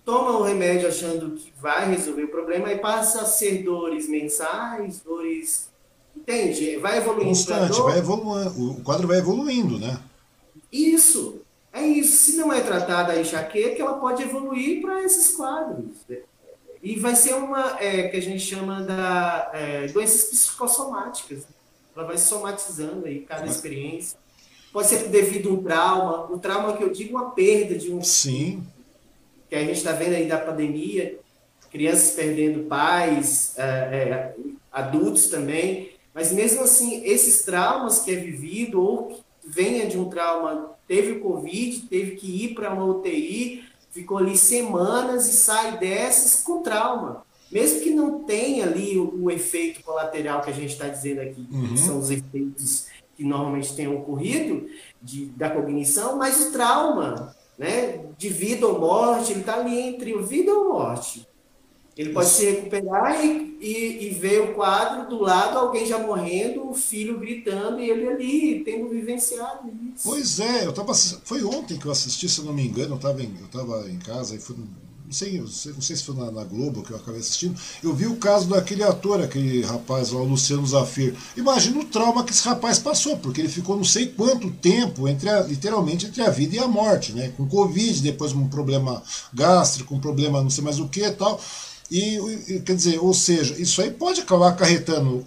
toma 0.04 0.38
o 0.38 0.42
remédio 0.42 0.88
achando 0.88 1.36
que 1.36 1.50
vai 1.58 1.88
resolver 1.88 2.24
o 2.24 2.28
problema 2.28 2.70
e 2.70 2.78
passa 2.78 3.22
a 3.22 3.24
ser 3.24 3.62
dores 3.62 4.08
mensais, 4.08 5.00
dores... 5.00 5.68
Entende? 6.14 6.76
Vai 6.76 6.98
evoluindo. 6.98 7.28
Constante, 7.28 7.80
vai 7.80 7.98
evoluindo, 7.98 8.72
o 8.72 8.82
quadro 8.82 9.06
vai 9.08 9.18
evoluindo, 9.18 9.78
né? 9.78 9.98
Isso, 10.70 11.40
é 11.72 11.82
isso. 11.82 12.32
Se 12.32 12.36
não 12.36 12.52
é 12.52 12.60
tratada 12.60 13.12
a 13.12 13.20
enxaqueca, 13.20 13.80
ela 13.80 13.94
pode 13.94 14.22
evoluir 14.22 14.82
para 14.82 15.02
esses 15.02 15.34
quadros. 15.34 15.96
E 16.82 16.98
vai 16.98 17.16
ser 17.16 17.34
uma 17.34 17.76
é, 17.80 18.08
que 18.08 18.16
a 18.16 18.22
gente 18.22 18.40
chama 18.40 18.82
da 18.82 19.50
é, 19.52 19.88
doenças 19.88 20.24
psicossomáticas. 20.24 21.46
Ela 21.94 22.06
vai 22.06 22.16
se 22.16 22.28
somatizando 22.28 23.06
aí, 23.06 23.20
cada 23.20 23.46
experiência. 23.46 24.18
Pode 24.72 24.88
ser 24.88 25.08
devido 25.08 25.48
a 25.48 25.52
um 25.52 25.62
trauma. 25.62 26.32
O 26.32 26.38
trauma 26.38 26.76
que 26.76 26.84
eu 26.84 26.90
digo, 26.90 27.16
uma 27.16 27.30
perda 27.30 27.74
de 27.74 27.92
um. 27.92 28.02
Sim. 28.02 28.62
Que 29.48 29.56
a 29.56 29.60
gente 29.60 29.78
está 29.78 29.92
vendo 29.92 30.14
aí 30.14 30.28
da 30.28 30.38
pandemia, 30.38 31.18
crianças 31.70 32.12
perdendo 32.12 32.68
pais, 32.68 33.54
é, 33.56 33.62
é, 33.62 34.34
adultos 34.70 35.28
também. 35.28 35.90
Mas 36.14 36.32
mesmo 36.32 36.62
assim, 36.62 37.02
esses 37.04 37.42
traumas 37.42 38.00
que 38.00 38.12
é 38.12 38.16
vivido 38.16 38.80
ou 38.80 39.06
que 39.06 39.22
venha 39.46 39.86
de 39.86 39.98
um 39.98 40.08
trauma, 40.08 40.76
teve 40.86 41.12
o 41.12 41.20
Covid, 41.20 41.80
teve 41.88 42.16
que 42.16 42.44
ir 42.44 42.54
para 42.54 42.72
uma 42.72 42.84
UTI, 42.84 43.64
ficou 43.90 44.18
ali 44.18 44.36
semanas 44.36 45.28
e 45.28 45.32
sai 45.32 45.78
dessas 45.78 46.42
com 46.42 46.62
trauma. 46.62 47.24
Mesmo 47.50 47.80
que 47.80 47.90
não 47.90 48.24
tenha 48.24 48.66
ali 48.66 48.98
o, 48.98 49.24
o 49.24 49.30
efeito 49.30 49.82
colateral 49.82 50.42
que 50.42 50.50
a 50.50 50.54
gente 50.54 50.72
está 50.72 50.88
dizendo 50.88 51.20
aqui, 51.20 51.46
uhum. 51.50 51.68
que 51.68 51.78
são 51.78 51.98
os 51.98 52.10
efeitos 52.10 52.86
que 53.16 53.24
normalmente 53.24 53.74
têm 53.74 53.88
ocorrido 53.88 54.66
de, 55.02 55.26
da 55.26 55.50
cognição, 55.50 56.16
mas 56.16 56.40
o 56.40 56.52
trauma, 56.52 57.34
né, 57.58 58.04
de 58.16 58.28
vida 58.28 58.66
ou 58.66 58.78
morte, 58.78 59.32
ele 59.32 59.40
está 59.40 59.56
ali 59.56 59.78
entre 59.78 60.16
vida 60.22 60.52
ou 60.52 60.72
morte. 60.72 61.27
Ele 61.98 62.12
pode 62.12 62.28
se 62.28 62.48
recuperar 62.48 63.24
e, 63.24 63.58
e, 63.60 64.06
e, 64.06 64.10
ver 64.10 64.40
o 64.42 64.54
quadro 64.54 65.08
do 65.08 65.20
lado, 65.20 65.58
alguém 65.58 65.84
já 65.84 65.98
morrendo, 65.98 66.70
o 66.70 66.72
filho 66.72 67.18
gritando 67.18 67.80
e 67.80 67.90
ele 67.90 68.06
ali, 68.06 68.62
tendo 68.64 68.88
vivenciado 68.88 69.68
isso. 69.68 70.08
Pois 70.08 70.38
é, 70.38 70.64
eu 70.64 70.72
tava, 70.72 70.94
foi 70.94 71.42
ontem 71.42 71.76
que 71.76 71.86
eu 71.86 71.90
assisti, 71.90 72.28
se 72.28 72.38
eu 72.38 72.44
não 72.44 72.52
me 72.52 72.64
engano, 72.64 72.90
eu 72.90 72.96
estava 72.96 73.20
em, 73.20 73.34
eu 73.36 73.90
em 73.90 73.98
casa 73.98 74.36
e 74.36 74.38
fui, 74.38 74.54
não 75.08 75.12
sei, 75.12 75.40
não 75.40 75.80
sei 75.80 75.96
se 75.96 76.04
foi 76.04 76.14
na, 76.14 76.30
na, 76.30 76.44
Globo 76.44 76.84
que 76.84 76.92
eu 76.92 76.96
acabei 76.98 77.18
assistindo, 77.18 77.58
eu 77.82 77.92
vi 77.92 78.06
o 78.06 78.14
caso 78.14 78.46
daquele 78.46 78.84
ator, 78.84 79.20
aquele 79.20 79.62
rapaz 79.62 80.12
lá, 80.12 80.20
o 80.20 80.24
Luciano 80.24 80.64
Zafir. 80.64 81.16
Imagina 81.36 81.80
o 81.80 81.84
trauma 81.84 82.22
que 82.22 82.30
esse 82.30 82.46
rapaz 82.46 82.78
passou, 82.78 83.16
porque 83.16 83.40
ele 83.40 83.48
ficou 83.48 83.76
não 83.76 83.82
sei 83.82 84.06
quanto 84.06 84.52
tempo, 84.52 85.08
entre 85.08 85.28
a, 85.28 85.40
literalmente 85.40 86.06
entre 86.06 86.22
a 86.22 86.30
vida 86.30 86.54
e 86.54 86.58
a 86.60 86.68
morte, 86.68 87.12
né? 87.12 87.32
Com 87.36 87.48
Covid, 87.48 88.02
depois 88.02 88.32
um 88.32 88.46
problema 88.46 89.02
gástrico, 89.34 89.96
um 89.96 90.00
problema 90.00 90.40
não 90.40 90.50
sei 90.50 90.62
mais 90.62 90.78
o 90.78 90.88
que 90.88 91.02
e 91.02 91.10
tal. 91.10 91.40
E, 91.90 92.60
quer 92.66 92.76
dizer, 92.76 92.98
ou 92.98 93.14
seja, 93.14 93.54
isso 93.58 93.80
aí 93.80 93.90
pode 93.90 94.20
acabar 94.20 94.48
acarretando, 94.48 95.24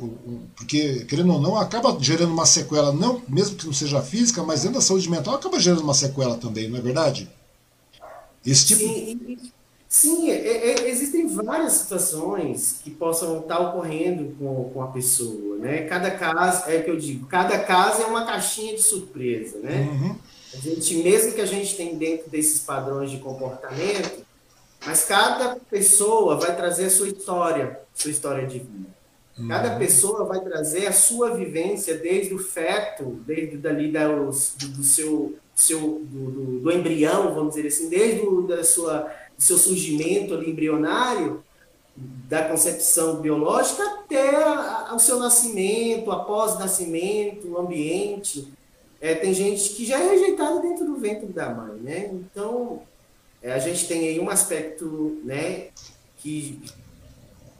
porque, 0.55 1.05
querendo 1.05 1.33
ou 1.33 1.41
não, 1.41 1.57
acaba 1.57 1.97
gerando 1.99 2.31
uma 2.31 2.45
sequela, 2.45 2.93
não, 2.93 3.19
mesmo 3.27 3.55
que 3.55 3.65
não 3.65 3.73
seja 3.73 3.99
física, 4.01 4.43
mas 4.43 4.61
dentro 4.61 4.75
da 4.75 4.81
saúde 4.81 5.09
mental 5.09 5.33
acaba 5.33 5.59
gerando 5.59 5.81
uma 5.81 5.95
sequela 5.95 6.37
também, 6.37 6.69
não 6.69 6.77
é 6.77 6.81
verdade? 6.81 7.27
Esse 8.45 8.67
tipo... 8.67 8.81
Sim, 8.81 9.37
sim 9.89 10.29
é, 10.29 10.35
é, 10.35 10.89
existem 10.89 11.27
várias 11.27 11.73
situações 11.73 12.75
que 12.83 12.91
possam 12.91 13.39
estar 13.39 13.59
ocorrendo 13.59 14.35
com, 14.37 14.69
com 14.71 14.83
a 14.83 14.87
pessoa, 14.87 15.57
né? 15.57 15.81
Cada 15.87 16.11
caso, 16.11 16.69
é 16.69 16.77
o 16.77 16.83
que 16.83 16.91
eu 16.91 16.97
digo, 16.97 17.25
cada 17.25 17.57
caso 17.57 18.03
é 18.03 18.05
uma 18.05 18.23
caixinha 18.23 18.75
de 18.75 18.83
surpresa, 18.83 19.57
né? 19.59 19.89
Uhum. 19.91 20.15
A 20.53 20.57
gente, 20.57 20.95
mesmo 20.97 21.31
que 21.31 21.41
a 21.41 21.45
gente 21.45 21.75
tem 21.75 21.97
dentro 21.97 22.29
desses 22.29 22.59
padrões 22.59 23.09
de 23.09 23.17
comportamento, 23.17 24.23
mas 24.85 25.05
cada 25.05 25.57
pessoa 25.69 26.37
vai 26.37 26.55
trazer 26.55 26.85
a 26.85 26.89
sua 26.89 27.07
história, 27.07 27.79
sua 27.93 28.11
história 28.11 28.47
de 28.47 28.59
vida. 28.59 28.89
Cada 29.47 29.73
uhum. 29.73 29.79
pessoa 29.79 30.25
vai 30.25 30.41
trazer 30.41 30.87
a 30.87 30.91
sua 30.91 31.35
vivência 31.35 31.97
desde 31.97 32.33
o 32.33 32.39
feto, 32.39 33.19
desde 33.25 33.57
dali 33.57 33.91
da, 33.91 34.07
do, 34.07 34.25
do 34.25 34.83
seu, 34.83 35.35
seu 35.55 35.79
do, 35.79 36.31
do, 36.31 36.59
do, 36.59 36.71
embrião, 36.71 37.33
vamos 37.33 37.55
dizer 37.55 37.67
assim, 37.67 37.89
desde 37.89 38.21
o 38.25 38.41
da 38.41 38.63
sua, 38.63 39.11
do 39.35 39.41
seu 39.41 39.57
surgimento 39.57 40.33
ali 40.33 40.51
embrionário, 40.51 41.43
da 41.95 42.47
concepção 42.47 43.21
biológica 43.21 43.83
até 43.83 44.35
a, 44.35 44.93
o 44.95 44.99
seu 44.99 45.17
nascimento, 45.17 46.11
após 46.11 46.55
o 46.55 46.59
nascimento, 46.59 47.47
o 47.47 47.57
ambiente. 47.57 48.51
É, 48.99 49.15
tem 49.15 49.33
gente 49.33 49.69
que 49.69 49.85
já 49.85 49.99
é 49.99 50.09
rejeitada 50.09 50.59
dentro 50.59 50.85
do 50.85 50.95
ventre 50.95 51.27
da 51.27 51.49
mãe, 51.49 51.79
né? 51.79 52.09
Então, 52.13 52.81
a 53.43 53.59
gente 53.59 53.87
tem 53.87 54.07
aí 54.07 54.19
um 54.19 54.29
aspecto 54.29 55.19
né, 55.23 55.67
que, 56.17 56.61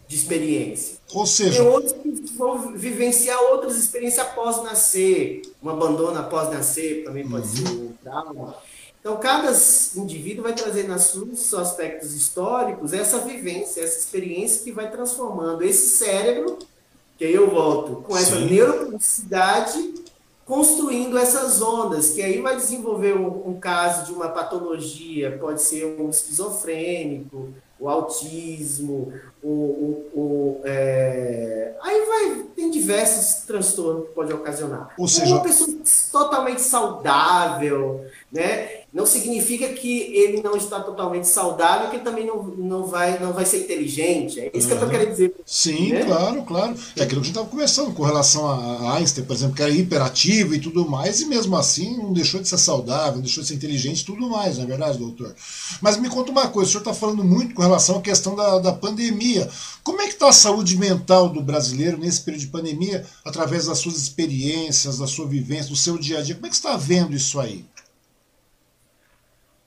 de 0.08 0.16
experiência. 0.16 0.98
Ou 1.14 1.26
seja, 1.26 1.58
tem 1.64 1.68
outros 1.68 1.94
que 1.94 2.12
vão 2.38 2.74
vivenciar 2.74 3.40
outras 3.52 3.78
experiências 3.78 4.26
após 4.26 4.64
nascer, 4.64 5.42
um 5.62 5.70
abandono 5.70 6.20
após 6.20 6.52
nascer 6.52 7.04
também 7.04 7.28
pode 7.28 7.48
uhum. 7.48 7.68
ser 7.68 7.74
um 7.74 7.94
trauma. 8.04 8.56
Então, 9.00 9.18
cada 9.18 9.52
indivíduo 9.96 10.44
vai 10.44 10.54
trazer 10.54 10.88
nas 10.88 11.06
seus 11.06 11.54
aspectos 11.56 12.14
históricos 12.14 12.94
essa 12.94 13.18
vivência, 13.20 13.82
essa 13.82 13.98
experiência 13.98 14.64
que 14.64 14.72
vai 14.72 14.92
transformando 14.92 15.64
esse 15.64 15.98
cérebro, 15.98 16.60
que 17.18 17.26
aí 17.26 17.34
eu 17.34 17.50
volto, 17.50 18.04
com 18.04 18.16
essa 18.16 18.40
neuroplasticidade 18.40 19.96
construindo 20.52 21.18
essas 21.18 21.62
ondas, 21.62 22.10
que 22.10 22.22
aí 22.22 22.42
vai 22.42 22.58
desenvolver 22.58 23.16
um, 23.16 23.52
um, 23.52 23.58
caso 23.58 24.06
de 24.06 24.12
uma 24.12 24.28
patologia, 24.28 25.38
pode 25.40 25.62
ser 25.62 25.86
um 25.98 26.10
esquizofrênico, 26.10 27.54
o 27.80 27.88
autismo, 27.88 29.14
o, 29.42 29.48
o, 29.48 30.12
o 30.14 30.62
é... 30.66 31.74
aí 31.82 32.06
vai 32.06 32.44
tem 32.54 32.70
diversos 32.70 33.46
transtornos 33.46 34.10
que 34.10 34.14
pode 34.14 34.34
ocasionar. 34.34 34.94
Ou 34.98 35.08
seja, 35.08 35.36
uma 35.36 35.42
pessoa 35.42 35.70
totalmente 36.12 36.60
saudável, 36.60 38.06
né? 38.30 38.81
Não 38.94 39.06
significa 39.06 39.70
que 39.70 40.02
ele 40.14 40.42
não 40.44 40.58
está 40.58 40.82
totalmente 40.82 41.26
saudável, 41.26 41.90
que 41.90 41.96
ele 41.96 42.04
também 42.04 42.26
não, 42.26 42.44
não, 42.44 42.86
vai, 42.86 43.18
não 43.20 43.32
vai 43.32 43.46
ser 43.46 43.64
inteligente. 43.64 44.40
É 44.40 44.52
isso 44.54 44.68
uhum. 44.68 44.68
que 44.68 44.72
eu 44.72 44.76
estou 44.76 44.90
querendo 44.90 45.12
dizer. 45.12 45.34
Sim, 45.46 45.94
né? 45.94 46.04
claro, 46.04 46.44
claro. 46.44 46.76
É 46.98 47.04
aquilo 47.04 47.22
que 47.22 47.28
a 47.28 47.28
gente 47.28 47.30
estava 47.30 47.48
conversando 47.48 47.94
com 47.94 48.04
relação 48.04 48.50
a 48.50 48.96
Einstein, 48.98 49.24
por 49.24 49.34
exemplo, 49.34 49.56
que 49.56 49.62
era 49.62 49.72
hiperativo 49.72 50.54
e 50.54 50.60
tudo 50.60 50.88
mais, 50.90 51.22
e 51.22 51.26
mesmo 51.26 51.56
assim 51.56 51.98
não 51.98 52.12
deixou 52.12 52.42
de 52.42 52.50
ser 52.50 52.58
saudável, 52.58 53.16
não 53.16 53.22
deixou 53.22 53.42
de 53.42 53.48
ser 53.48 53.56
inteligente 53.56 54.02
e 54.02 54.06
tudo 54.06 54.30
mais, 54.30 54.58
não 54.58 54.66
é 54.66 54.68
verdade, 54.68 54.98
doutor? 54.98 55.34
Mas 55.82 55.96
me 55.96 56.10
conta 56.10 56.32
uma 56.32 56.50
coisa, 56.50 56.68
o 56.68 56.72
senhor 56.72 56.82
está 56.82 56.94
falando 56.94 57.24
muito 57.24 57.56
com 57.56 57.62
relação 57.62 57.98
à 57.98 58.02
questão 58.02 58.36
da, 58.36 58.60
da 58.60 58.74
pandemia. 58.74 59.50
Como 59.84 60.02
é 60.02 60.08
que 60.08 60.14
está 60.14 60.28
a 60.28 60.34
saúde 60.34 60.78
mental 60.78 61.30
do 61.30 61.42
brasileiro 61.42 61.98
nesse 61.98 62.22
período 62.22 62.42
de 62.42 62.48
pandemia, 62.48 63.06
através 63.24 63.68
das 63.68 63.80
suas 63.80 63.96
experiências, 63.96 64.98
da 64.98 65.08
sua 65.08 65.26
vivência, 65.26 65.70
do 65.70 65.78
seu 65.78 65.98
dia 65.98 66.20
a 66.20 66.22
dia? 66.22 66.36
Como 66.36 66.46
é 66.46 66.50
que 66.50 66.58
você 66.58 66.68
está 66.68 66.78
vendo 66.78 67.16
isso 67.16 67.40
aí? 67.40 67.66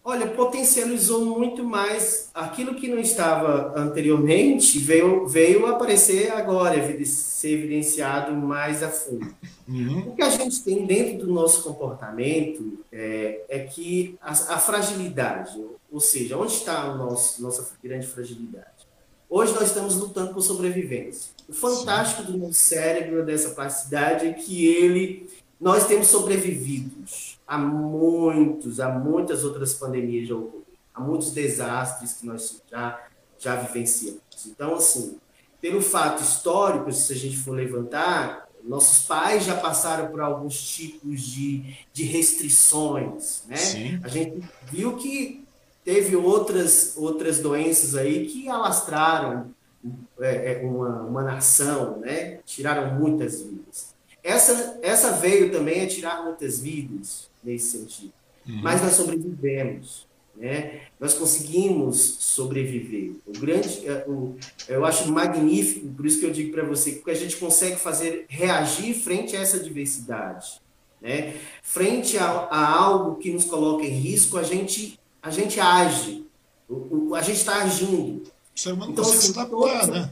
Olha, 0.07 0.27
potencializou 0.27 1.25
muito 1.25 1.65
mais 1.65 2.29
aquilo 2.35 2.75
que 2.75 2.89
não 2.89 2.99
estava 2.99 3.73
anteriormente, 3.75 4.79
veio, 4.79 5.27
veio 5.27 5.67
aparecer 5.67 6.31
agora, 6.31 6.77
ser 7.07 7.53
evidenciado 7.53 8.35
mais 8.35 8.83
a 8.83 8.91
fundo. 8.91 9.35
Uhum. 9.67 10.09
O 10.09 10.15
que 10.15 10.21
a 10.21 10.29
gente 10.29 10.63
tem 10.63 10.85
dentro 10.85 11.27
do 11.27 11.33
nosso 11.33 11.63
comportamento 11.63 12.81
é, 12.93 13.45
é 13.49 13.61
que 13.61 14.19
a, 14.21 14.33
a, 14.33 14.59
fragilidade, 14.59 15.59
ou 15.91 16.01
seja, 16.01 16.37
onde 16.37 16.53
está 16.53 16.83
a 16.83 16.95
nossa 16.95 17.67
grande 17.83 18.07
fragilidade? 18.07 18.87
Hoje 19.27 19.55
nós 19.55 19.69
estamos 19.69 19.97
lutando 19.97 20.35
por 20.35 20.43
sobrevivência. 20.43 21.33
O 21.49 21.55
fantástico 21.55 22.27
Sim. 22.27 22.33
do 22.33 22.39
nosso 22.39 22.59
cérebro, 22.59 23.25
dessa 23.25 23.55
plasticidade, 23.55 24.27
é 24.27 24.35
que 24.35 24.67
ele, 24.67 25.31
nós 25.59 25.87
temos 25.87 26.09
sobrevividos 26.09 27.34
há 27.47 27.59
muitos, 27.59 28.81
há 28.81 28.89
muitas 28.91 29.45
outras 29.45 29.75
pandemias 29.75 30.29
já 30.29 30.35
ocorreram, 30.35 30.65
há 30.95 31.01
muitos 31.01 31.31
desastres 31.33 32.15
que 32.15 32.27
nós 32.27 32.63
já, 32.71 33.07
já 33.39 33.57
vivenciamos. 33.57 34.21
Então, 34.47 34.75
assim, 34.75 35.19
pelo 35.61 35.81
fato 35.81 36.23
histórico, 36.23 36.93
se 36.93 37.13
a 37.13 37.17
gente 37.17 37.37
for 37.37 37.53
levantar, 37.53 38.49
nossos 38.63 39.05
pais 39.07 39.45
já 39.45 39.57
passaram 39.57 40.09
por 40.09 40.21
alguns 40.21 40.61
tipos 40.61 41.21
de, 41.21 41.77
de 41.93 42.05
restrições, 42.05 43.43
né? 43.47 43.57
Sim. 43.57 44.01
A 44.03 44.09
gente 44.09 44.43
viu 44.71 44.97
que 44.97 45.45
teve 45.85 46.17
outras, 46.17 46.95
outras 46.97 47.41
doenças 47.41 47.95
aí 47.95 48.27
que 48.27 48.49
alastraram 48.49 49.51
é, 50.19 50.55
é 50.55 50.67
uma, 50.67 51.03
uma 51.03 51.23
nação, 51.23 51.99
né? 51.99 52.39
Tiraram 52.47 52.95
muitas 52.95 53.43
vidas. 53.43 53.95
Essa, 54.23 54.79
essa 54.81 55.13
veio 55.13 55.53
também 55.53 55.83
a 55.83 55.87
tirar 55.87 56.25
muitas 56.25 56.59
vidas 56.59 57.29
nesse 57.45 57.79
sentido. 57.79 58.13
uhum. 58.49 58.61
mas 58.63 58.83
nós 58.83 58.93
sobrevivemos. 58.93 60.07
Né? 60.37 60.81
Nós 60.99 61.15
conseguimos 61.15 61.97
sobreviver. 62.19 63.13
O 63.25 63.33
grande, 63.39 63.87
é, 63.87 64.05
o, 64.09 64.37
eu 64.69 64.85
acho 64.85 65.11
magnífico, 65.13 65.87
por 65.89 66.05
isso 66.05 66.19
que 66.19 66.27
eu 66.27 66.33
digo 66.33 66.53
para 66.53 66.65
você 66.65 66.93
que 66.93 67.11
a 67.11 67.15
gente 67.15 67.37
consegue 67.37 67.77
fazer 67.77 68.27
reagir 68.29 68.95
frente 68.95 69.37
a 69.37 69.41
essa 69.41 69.61
diversidade, 69.61 70.61
né? 71.01 71.35
Frente 71.63 72.19
a, 72.19 72.27
a 72.27 72.69
algo 72.69 73.17
que 73.17 73.31
nos 73.31 73.45
coloca 73.45 73.85
em 73.85 73.91
risco, 73.91 74.37
a 74.37 74.43
gente 74.43 74.99
a 75.23 75.31
gente 75.31 75.61
age, 75.61 76.27
o, 76.69 77.11
o, 77.11 77.15
a 77.15 77.23
gente 77.23 77.39
está 77.39 77.63
agindo. 77.63 78.25
O 78.55 78.61
ser 78.61 78.73
humano 78.73 78.93
então, 78.93 79.05
consegue 79.05 79.23
assim, 79.23 79.33
se 79.33 79.39
adaptar, 79.39 79.87
né? 79.87 80.11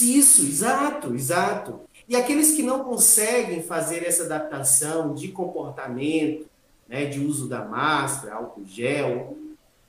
Isso, 0.00 0.42
exato, 0.42 1.14
exato. 1.14 1.80
E 2.08 2.16
aqueles 2.16 2.52
que 2.52 2.62
não 2.62 2.84
conseguem 2.84 3.62
fazer 3.62 4.06
essa 4.06 4.24
adaptação 4.24 5.14
de 5.14 5.28
comportamento, 5.28 6.46
né, 6.88 7.06
de 7.06 7.20
uso 7.20 7.48
da 7.48 7.64
máscara, 7.64 8.34
álcool 8.34 8.66
gel, 8.66 9.36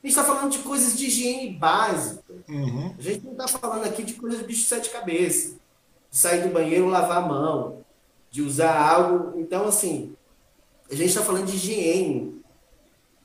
a 0.02 0.06
gente 0.06 0.18
está 0.18 0.24
falando 0.24 0.50
de 0.50 0.58
coisas 0.58 0.98
de 0.98 1.06
higiene 1.06 1.50
básica. 1.54 2.22
Uhum. 2.46 2.94
A 2.98 3.02
gente 3.02 3.24
não 3.24 3.32
está 3.32 3.48
falando 3.48 3.86
aqui 3.86 4.02
de 4.02 4.12
coisas 4.14 4.40
de 4.40 4.46
bicho 4.46 4.60
de 4.60 4.66
sete 4.66 4.90
cabeças. 4.90 5.52
De 6.10 6.18
sair 6.18 6.42
do 6.42 6.52
banheiro, 6.52 6.86
lavar 6.86 7.24
a 7.24 7.26
mão, 7.26 7.82
de 8.30 8.42
usar 8.42 8.78
algo. 8.78 9.40
Então, 9.40 9.66
assim, 9.66 10.14
a 10.90 10.94
gente 10.94 11.08
está 11.08 11.22
falando 11.22 11.46
de 11.46 11.56
higiene. 11.56 12.42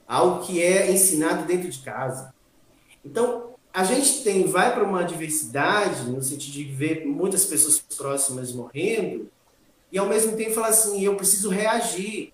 Algo 0.07 0.45
que 0.45 0.63
é 0.63 0.89
ensinado 0.89 1.45
dentro 1.45 1.69
de 1.69 1.79
casa. 1.79 2.33
Então, 3.03 3.48
a 3.73 3.83
gente 3.83 4.23
tem, 4.23 4.47
vai 4.47 4.73
para 4.73 4.83
uma 4.83 5.03
diversidade, 5.03 6.09
no 6.09 6.21
sentido 6.21 6.53
de 6.53 6.63
ver 6.63 7.05
muitas 7.05 7.45
pessoas 7.45 7.79
próximas 7.79 8.51
morrendo, 8.51 9.29
e 9.91 9.97
ao 9.97 10.07
mesmo 10.07 10.35
tempo 10.35 10.53
falar 10.53 10.69
assim, 10.69 11.03
eu 11.03 11.15
preciso 11.15 11.49
reagir. 11.49 12.33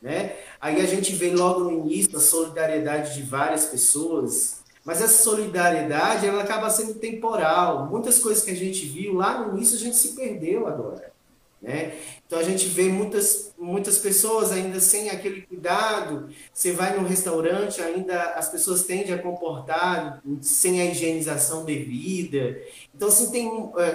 Né? 0.00 0.34
Aí 0.60 0.80
a 0.80 0.86
gente 0.86 1.14
vê 1.14 1.30
logo 1.30 1.60
no 1.60 1.72
início 1.72 2.16
a 2.16 2.20
solidariedade 2.20 3.14
de 3.14 3.22
várias 3.22 3.66
pessoas, 3.66 4.62
mas 4.84 5.00
essa 5.00 5.22
solidariedade 5.22 6.26
ela 6.26 6.42
acaba 6.42 6.68
sendo 6.70 6.94
temporal. 6.94 7.86
Muitas 7.86 8.18
coisas 8.18 8.42
que 8.42 8.50
a 8.50 8.56
gente 8.56 8.84
viu 8.86 9.14
lá 9.14 9.38
no 9.38 9.56
início 9.56 9.76
a 9.76 9.80
gente 9.80 9.96
se 9.96 10.14
perdeu 10.14 10.66
agora. 10.66 11.12
Né? 11.60 11.96
Então 12.26 12.38
a 12.38 12.42
gente 12.42 12.66
vê 12.66 12.88
muitas, 12.88 13.51
muitas 13.62 13.98
pessoas 13.98 14.50
ainda 14.50 14.80
sem 14.80 15.08
aquele 15.08 15.42
cuidado. 15.42 16.28
Você 16.52 16.72
vai 16.72 16.96
num 16.96 17.06
restaurante, 17.06 17.80
ainda 17.80 18.34
as 18.34 18.48
pessoas 18.48 18.82
tendem 18.82 19.14
a 19.14 19.18
comportar 19.18 20.20
sem 20.40 20.80
a 20.80 20.86
higienização 20.86 21.64
devida. 21.64 22.60
Então, 22.94 23.08
assim, 23.08 23.30
tem 23.30 23.48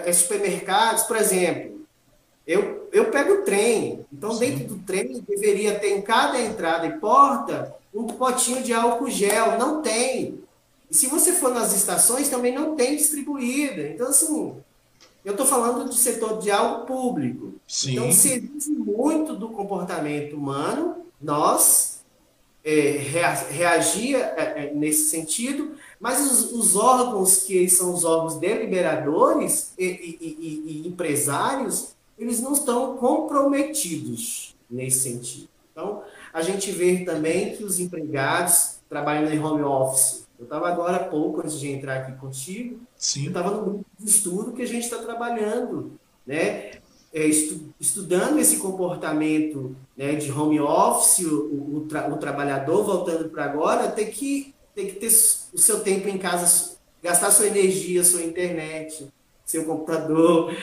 é, 0.05 0.13
supermercados, 0.13 1.03
por 1.03 1.18
exemplo, 1.18 1.86
eu, 2.45 2.88
eu 2.93 3.11
pego 3.11 3.34
o 3.34 3.41
trem. 3.43 4.05
Então, 4.11 4.32
Sim. 4.32 4.39
dentro 4.39 4.76
do 4.76 4.80
trem, 4.84 5.22
deveria 5.28 5.78
ter 5.78 5.97
em 5.97 6.01
cada 6.01 6.41
entrada 6.41 6.88
e 6.88 6.97
porta 6.97 7.76
um 7.93 8.07
potinho 8.07 8.63
de 8.63 8.74
álcool 8.74 9.09
gel. 9.09 9.57
Não 9.59 9.82
tem. 9.82 10.39
E 10.89 10.95
se 10.95 11.07
você 11.07 11.34
for 11.34 11.53
nas 11.53 11.76
estações, 11.76 12.30
também 12.30 12.55
não 12.55 12.74
tem 12.76 12.95
distribuída. 12.95 13.82
Então, 13.89 14.07
assim, 14.07 14.55
eu 15.28 15.32
estou 15.32 15.45
falando 15.45 15.84
do 15.84 15.93
setor 15.93 16.39
de 16.39 16.49
algo 16.49 16.86
público. 16.86 17.55
Sim. 17.67 17.91
Então, 17.91 18.09
se 18.13 18.30
exige 18.30 18.71
muito 18.71 19.36
do 19.36 19.49
comportamento 19.49 20.38
humano, 20.38 21.05
nós 21.21 22.01
é, 22.63 22.91
reagir 23.49 24.15
é, 24.15 24.67
é, 24.67 24.73
nesse 24.73 25.09
sentido, 25.09 25.73
mas 25.99 26.25
os, 26.32 26.53
os, 26.53 26.75
órgãos 26.78 27.43
que 27.43 27.69
são 27.69 27.93
os 27.93 28.05
órgãos 28.05 28.36
deliberadores 28.36 29.73
e, 29.78 29.84
e, 29.86 30.17
e, 30.21 30.63
e 30.65 30.88
empresários, 30.88 31.89
eles 32.17 32.39
não 32.39 32.53
estão 32.53 32.95
comprometidos 32.95 34.55
nesse 34.69 35.09
sentido. 35.09 35.49
Então, 35.73 36.03
a 36.32 36.41
gente 36.41 36.71
vê 36.71 37.03
também 37.03 37.53
que 37.53 37.65
os 37.65 37.82
empregados 37.82 38.78
trabalhando 38.88 39.34
em 39.34 39.43
home 39.43 39.63
office, 39.63 40.25
eu 40.39 40.45
estava 40.45 40.69
agora 40.69 40.95
há 40.95 41.03
pouco, 41.03 41.41
antes 41.41 41.59
de 41.59 41.69
entrar 41.69 41.97
aqui 41.97 42.13
contigo, 42.13 42.80
Sim. 42.98 43.26
eu 43.26 43.28
estava 43.28 43.52
no 43.52 43.64
grupo 43.64 43.86
de 44.00 44.10
estudo 44.10 44.54
que 44.54 44.62
a 44.62 44.68
gente 44.68 44.84
está 44.84 44.98
trabalhando, 44.98 46.00
né? 46.26 46.72
É, 47.14 47.26
estu, 47.26 47.74
estudando 47.80 48.38
esse 48.38 48.58
comportamento 48.58 49.76
né, 49.95 50.16
de 50.16 50.32
home 50.32 50.60
office, 50.60 51.26
o, 51.26 51.78
o, 51.78 51.86
tra, 51.88 52.14
o 52.14 52.18
trabalhador 52.18 52.84
voltando 52.84 53.30
para 53.30 53.45
agora, 53.45 53.89
tem 53.89 54.08
que, 54.08 54.54
tem 54.76 54.88
que 54.88 54.93
ter 54.93 55.08
o 55.08 55.58
seu 55.58 55.80
tempo 55.80 56.08
em 56.10 56.18
casa, 56.18 56.76
gastar 57.02 57.32
sua 57.32 57.48
energia, 57.48 58.04
sua 58.04 58.24
internet, 58.24 59.08
seu 59.45 59.64
computador, 59.64 60.56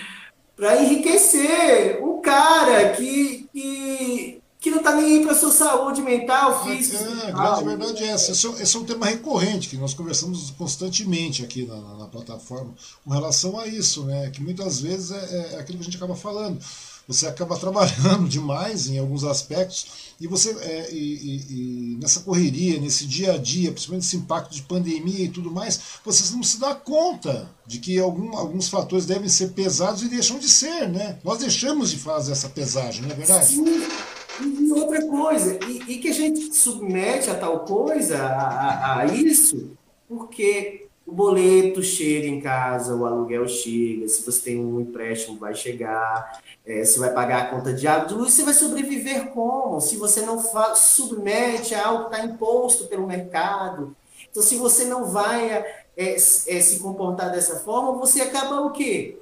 para 0.55 0.82
enriquecer 0.82 2.05
um 2.05 2.20
cara 2.20 2.91
que, 2.91 3.49
que 3.53 4.43
que 4.64 4.70
não 4.70 4.78
está 4.78 4.96
nem 4.96 5.18
aí 5.18 5.22
para 5.22 5.34
sua 5.34 5.52
saúde 5.52 6.00
mental, 6.00 6.64
física. 6.64 6.96
É, 6.96 7.32
a 7.32 7.60
grande 7.60 7.64
verdade 7.64 8.02
é 8.02 8.06
essa. 8.06 8.32
Esse, 8.32 8.46
é, 8.46 8.62
esse 8.62 8.74
é 8.74 8.80
um 8.80 8.84
tema 8.84 9.04
recorrente 9.04 9.68
que 9.68 9.76
nós 9.76 9.92
conversamos 9.92 10.50
constantemente 10.52 11.44
aqui 11.44 11.66
na, 11.66 11.76
na, 11.76 11.94
na, 11.98 12.06
plataforma 12.06 12.72
com 13.04 13.10
relação 13.10 13.60
a 13.60 13.66
isso, 13.66 14.04
né? 14.04 14.30
Que 14.30 14.42
muitas 14.42 14.80
vezes 14.80 15.10
é, 15.10 15.16
é, 15.52 15.60
aquilo 15.60 15.76
que 15.76 15.82
a 15.82 15.84
gente 15.84 15.98
acaba 15.98 16.16
falando. 16.16 16.58
Você 17.06 17.26
acaba 17.26 17.58
trabalhando 17.60 18.26
demais 18.26 18.88
em 18.88 18.98
alguns 18.98 19.22
aspectos 19.22 20.14
e 20.18 20.26
você 20.26 20.56
é, 20.62 20.90
e, 20.90 20.96
e, 20.96 21.44
e 21.50 21.98
nessa 22.00 22.20
correria, 22.20 22.80
nesse 22.80 23.04
dia 23.04 23.34
a 23.34 23.36
dia, 23.36 23.70
principalmente 23.70 24.06
esse 24.06 24.16
impacto 24.16 24.54
de 24.54 24.62
pandemia 24.62 25.26
e 25.26 25.28
tudo 25.28 25.50
mais, 25.50 25.78
você 26.02 26.34
não 26.34 26.42
se 26.42 26.58
dá 26.58 26.74
conta 26.74 27.50
de 27.66 27.80
que 27.80 27.98
algum, 27.98 28.34
alguns 28.34 28.70
fatores 28.70 29.04
devem 29.04 29.28
ser 29.28 29.48
pesados 29.48 30.02
e 30.02 30.08
deixam 30.08 30.38
de 30.38 30.48
ser, 30.48 30.88
né? 30.88 31.18
Nós 31.22 31.40
deixamos 31.40 31.90
de 31.90 31.98
fazer 31.98 32.32
essa 32.32 32.48
pesagem, 32.48 33.02
não 33.02 33.10
é 33.10 33.14
verdade? 33.14 33.46
Sim. 33.46 34.24
E 34.41 34.72
outra 34.72 35.07
coisa, 35.07 35.59
e, 35.66 35.93
e, 35.93 35.99
que 35.99 36.09
a 36.09 36.12
gente 36.12 36.55
submete 36.55 37.30
a 37.30 37.35
tal 37.35 37.61
coisa, 37.61 38.18
a, 38.18 38.41
a, 38.41 39.01
a, 39.01 39.07
isso, 39.07 39.76
porque 40.09 40.87
o 41.07 41.12
boleto 41.12 41.82
chega 41.82 42.26
em 42.26 42.41
casa, 42.41 42.97
o 42.97 43.05
aluguel 43.05 43.47
chega, 43.47 44.09
se 44.09 44.22
você 44.24 44.43
tem 44.43 44.59
um 44.59 44.80
empréstimo, 44.80 45.39
vai 45.39 45.55
chegar, 45.55 46.41
é, 46.66 46.85
você 46.85 46.99
vai 46.99 47.12
pagar 47.12 47.43
a 47.43 47.47
conta 47.47 47.72
de 47.72 47.87
água, 47.87 48.18
você 48.18 48.43
vai 48.43 48.55
sobreviver 48.55 49.28
como? 49.28 49.80
Se 49.80 49.97
você 49.97 50.22
não 50.22 50.43
submete 50.74 51.74
a 51.74 51.87
algo 51.87 52.09
que 52.09 52.16
está 52.16 52.26
imposto 52.26 52.87
pelo 52.87 53.07
mercado. 53.07 53.95
Então, 54.30 54.43
se 54.43 54.57
você 54.57 54.85
não 54.87 55.05
vai 55.05 55.53
é, 55.53 56.14
é, 56.14 56.18
se 56.18 56.80
comportar 56.80 57.30
dessa 57.30 57.61
forma, 57.61 57.93
você 57.93 58.22
acaba 58.22 58.62
o 58.62 58.72
quê? 58.72 59.18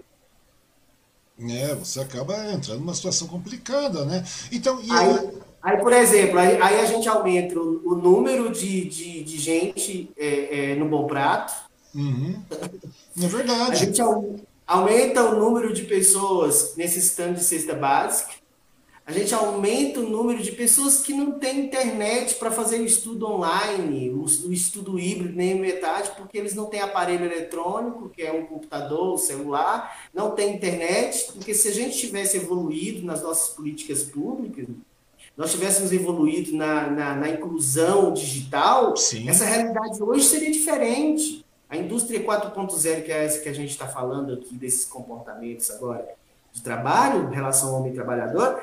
É, 1.50 1.74
você 1.74 2.00
acaba 2.00 2.52
entrando 2.52 2.80
numa 2.80 2.94
situação 2.94 3.26
complicada, 3.28 4.04
né? 4.04 4.24
Então, 4.50 4.78
aí, 4.90 5.30
aí, 5.62 5.76
por 5.78 5.92
exemplo, 5.92 6.38
aí, 6.38 6.60
aí, 6.60 6.80
a 6.80 6.84
gente 6.84 7.08
aumenta 7.08 7.58
o, 7.58 7.82
o 7.84 7.94
número 7.96 8.50
de, 8.50 8.84
de, 8.84 9.24
de 9.24 9.38
gente 9.38 10.10
é, 10.16 10.72
é, 10.72 10.74
no 10.76 10.88
Bom 10.88 11.06
Prato. 11.06 11.52
Uhum. 11.94 12.40
É 13.20 13.26
verdade. 13.26 13.72
A 13.72 13.74
gente 13.74 14.00
aumenta 14.66 15.22
o 15.24 15.38
número 15.38 15.72
de 15.72 15.82
pessoas 15.82 16.74
necessitando 16.76 17.34
de 17.34 17.44
cesta 17.44 17.74
básica 17.74 18.41
a 19.04 19.10
gente 19.10 19.34
aumenta 19.34 19.98
o 19.98 20.08
número 20.08 20.40
de 20.40 20.52
pessoas 20.52 21.00
que 21.00 21.12
não 21.12 21.32
têm 21.32 21.66
internet 21.66 22.36
para 22.36 22.52
fazer 22.52 22.80
o 22.80 22.84
estudo 22.84 23.26
online, 23.26 24.10
o, 24.10 24.22
o, 24.22 24.52
estudo 24.52 24.98
híbrido, 24.98 25.34
nem 25.34 25.58
metade, 25.58 26.12
porque 26.16 26.38
eles 26.38 26.54
não 26.54 26.66
têm 26.66 26.80
aparelho 26.80 27.24
eletrônico, 27.24 28.08
que 28.10 28.22
é 28.22 28.32
um 28.32 28.46
computador, 28.46 29.14
um 29.14 29.18
celular, 29.18 30.08
não 30.14 30.30
tem 30.30 30.54
internet, 30.54 31.32
porque 31.32 31.52
se 31.52 31.66
a 31.68 31.72
gente 31.72 31.98
tivesse 31.98 32.36
evoluído 32.36 33.04
nas 33.04 33.22
nossas 33.22 33.52
políticas 33.54 34.04
públicas, 34.04 34.66
nós 35.36 35.50
tivéssemos 35.50 35.92
evoluído 35.92 36.56
na, 36.56 36.88
na, 36.88 37.16
na 37.16 37.28
inclusão 37.28 38.12
digital, 38.12 38.96
Sim. 38.96 39.28
essa 39.28 39.44
realidade 39.44 40.00
hoje 40.00 40.26
seria 40.26 40.50
diferente. 40.50 41.44
A 41.68 41.76
indústria 41.76 42.22
4.0, 42.22 43.02
que 43.02 43.10
é 43.10 43.24
essa 43.24 43.40
que 43.40 43.48
a 43.48 43.52
gente 43.52 43.70
está 43.70 43.88
falando 43.88 44.34
aqui, 44.34 44.54
desses 44.54 44.84
comportamentos 44.84 45.70
agora 45.70 46.21
de 46.52 46.62
trabalho, 46.62 47.28
relação 47.30 47.70
ao 47.70 47.80
homem 47.80 47.92
trabalhador, 47.92 48.60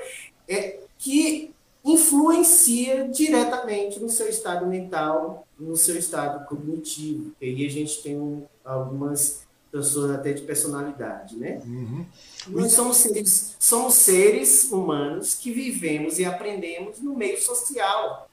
é, 0.48 0.80
que 0.98 1.52
influencia 1.84 3.08
diretamente 3.08 4.00
no 4.00 4.10
seu 4.10 4.28
estado 4.28 4.68
mental, 4.68 5.48
no 5.58 5.76
seu 5.76 5.98
estado 5.98 6.46
cognitivo. 6.48 7.32
E 7.42 7.46
aí 7.46 7.66
a 7.66 7.70
gente 7.70 8.02
tem 8.04 8.20
um, 8.20 8.44
algumas 8.64 9.48
transtornos 9.72 10.16
até 10.16 10.34
de 10.34 10.42
personalidade, 10.42 11.36
né? 11.38 11.62
Uhum. 11.66 12.06
Nós 12.48 12.72
somos 12.72 12.98
seres, 12.98 13.56
somos 13.60 13.94
seres 13.94 14.72
humanos 14.72 15.36
que 15.36 15.52
vivemos 15.52 16.20
e 16.20 16.26
aprendemos 16.26 17.00
no 17.00 17.16
meio 17.16 17.40
social. 17.42 18.30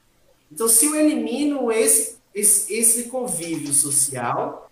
Então, 0.51 0.67
se 0.67 0.85
eu 0.85 0.95
elimino 0.95 1.71
esse, 1.71 2.17
esse, 2.33 2.73
esse 2.73 3.03
convívio 3.03 3.73
social, 3.73 4.66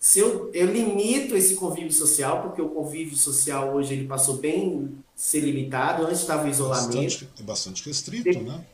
se 0.00 0.18
eu, 0.18 0.50
eu 0.54 0.66
limito 0.66 1.36
esse 1.36 1.56
convívio 1.56 1.92
social, 1.92 2.40
porque 2.40 2.62
o 2.62 2.70
convívio 2.70 3.14
social 3.14 3.74
hoje 3.74 3.92
ele 3.92 4.08
passou 4.08 4.38
bem 4.38 4.96
ser 5.14 5.40
limitado, 5.40 6.06
antes 6.06 6.20
estava 6.20 6.48
isolamento. 6.48 6.94
Bastante, 6.94 7.28
é 7.38 7.42
bastante 7.42 7.86
restrito, 7.86 8.30
de, 8.30 8.40
né? 8.40 8.64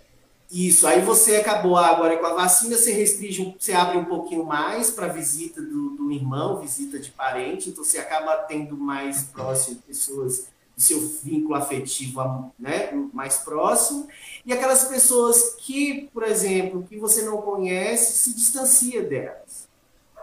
Isso, 0.49 0.87
aí 0.87 1.01
você 1.01 1.35
acabou 1.35 1.77
agora 1.77 2.17
com 2.19 2.27
a 2.27 2.35
vacina, 2.35 2.77
você 2.77 2.93
restringe, 2.93 3.57
você 3.59 3.73
abre 3.73 3.99
um 3.99 4.05
pouquinho 4.05 4.45
mais 4.45 4.89
para 4.89 5.09
visita 5.09 5.61
do, 5.61 5.97
do, 5.97 6.13
irmão, 6.13 6.61
visita 6.61 7.01
de 7.01 7.11
parente, 7.11 7.71
então 7.71 7.83
você 7.83 7.99
acaba 7.99 8.37
tendo 8.37 8.77
mais 8.77 9.25
próximo 9.25 9.83
pessoas 9.85 10.47
do 10.77 10.81
seu 10.81 11.01
vínculo 11.25 11.57
afetivo 11.57 12.53
né, 12.57 12.93
mais 13.13 13.39
próximo, 13.39 14.07
e 14.45 14.53
aquelas 14.53 14.85
pessoas 14.85 15.57
que, 15.59 16.09
por 16.15 16.23
exemplo, 16.23 16.87
que 16.89 16.97
você 16.97 17.23
não 17.23 17.39
conhece, 17.39 18.13
se 18.13 18.33
distancia 18.33 19.03
delas. 19.03 19.66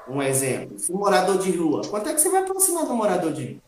Um 0.07 0.21
exemplo, 0.21 0.75
um 0.89 0.97
morador 0.97 1.37
de 1.37 1.51
rua. 1.51 1.81
Quanto 1.87 2.09
é 2.09 2.13
que 2.13 2.21
você 2.21 2.29
vai 2.29 2.41
aproximar 2.41 2.85
do 2.85 2.93
morador 2.93 3.31
de 3.33 3.45
rua? 3.45 3.61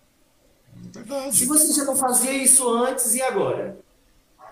Verdade. 0.93 1.35
Se 1.35 1.45
você 1.45 1.73
já 1.73 1.83
não 1.85 1.95
fazia 1.95 2.31
isso 2.31 2.67
antes, 2.69 3.15
e 3.15 3.21
agora? 3.21 3.77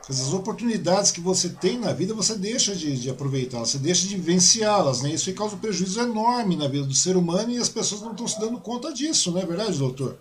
As 0.10 0.34
oportunidades 0.34 1.12
que 1.12 1.22
você 1.22 1.50
tem 1.50 1.80
na 1.80 1.94
vida, 1.94 2.14
você 2.14 2.36
deixa 2.36 2.76
de, 2.76 3.00
de 3.00 3.10
aproveitar, 3.10 3.60
você 3.60 3.78
deixa 3.78 4.06
de 4.06 4.16
vivenciá-las, 4.18 5.02
né? 5.02 5.12
Isso 5.12 5.34
causa 5.34 5.56
um 5.56 5.60
prejuízo 5.60 6.02
enorme 6.02 6.58
na 6.58 6.68
vida 6.68 6.86
do 6.86 6.94
ser 6.94 7.16
humano 7.16 7.52
e 7.52 7.58
as 7.58 7.70
pessoas 7.70 8.02
não 8.02 8.12
estão 8.12 8.28
se 8.28 8.40
dando 8.40 8.60
conta 8.60 8.92
disso, 8.92 9.32
não 9.32 9.40
é 9.40 9.46
verdade, 9.46 9.78
doutor? 9.78 10.18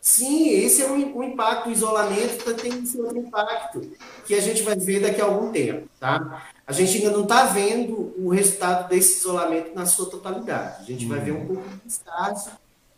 Sim, 0.00 0.48
esse 0.50 0.82
é 0.82 0.90
um, 0.90 1.18
um 1.18 1.22
impacto, 1.24 1.68
o 1.68 1.72
isolamento 1.72 2.54
tem 2.54 2.82
esse 2.82 2.98
outro 3.00 3.18
impacto, 3.18 3.90
que 4.24 4.34
a 4.34 4.40
gente 4.40 4.62
vai 4.62 4.76
ver 4.76 5.00
daqui 5.00 5.20
a 5.20 5.24
algum 5.24 5.50
tempo, 5.52 5.88
tá? 5.98 6.48
A 6.70 6.72
gente 6.72 6.98
ainda 6.98 7.10
não 7.10 7.24
está 7.24 7.46
vendo 7.46 8.14
o 8.16 8.28
resultado 8.28 8.88
desse 8.88 9.18
isolamento 9.18 9.74
na 9.74 9.86
sua 9.86 10.08
totalidade. 10.08 10.84
A 10.84 10.86
gente 10.86 11.04
vai 11.04 11.18
ver 11.18 11.32
um 11.32 11.44
pouco 11.44 11.68
de 11.68 11.88
estágios 11.88 12.48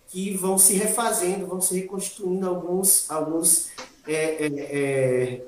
que 0.09 0.37
vão 0.37 0.59
se 0.59 0.75
refazendo, 0.75 1.47
vão 1.47 1.59
se 1.59 1.75
reconstituindo 1.75 2.47
alguns, 2.47 3.11
alguns 3.11 3.71
é, 4.07 4.45
é, 4.45 4.47
é, 4.47 5.45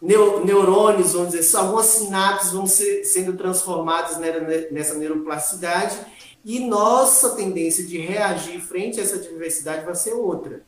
neurônios, 0.00 1.14
vamos 1.14 1.32
dizer, 1.32 1.56
algumas 1.56 1.86
sinapses 1.86 2.52
vão 2.52 2.64
ser, 2.64 3.02
sendo 3.02 3.36
transformadas 3.36 4.18
nessa 4.70 4.94
neuroplasticidade 4.94 5.98
e 6.44 6.60
nossa 6.60 7.30
tendência 7.30 7.84
de 7.84 7.98
reagir 7.98 8.60
frente 8.60 9.00
a 9.00 9.02
essa 9.02 9.18
diversidade 9.18 9.84
vai 9.84 9.96
ser 9.96 10.12
outra. 10.12 10.62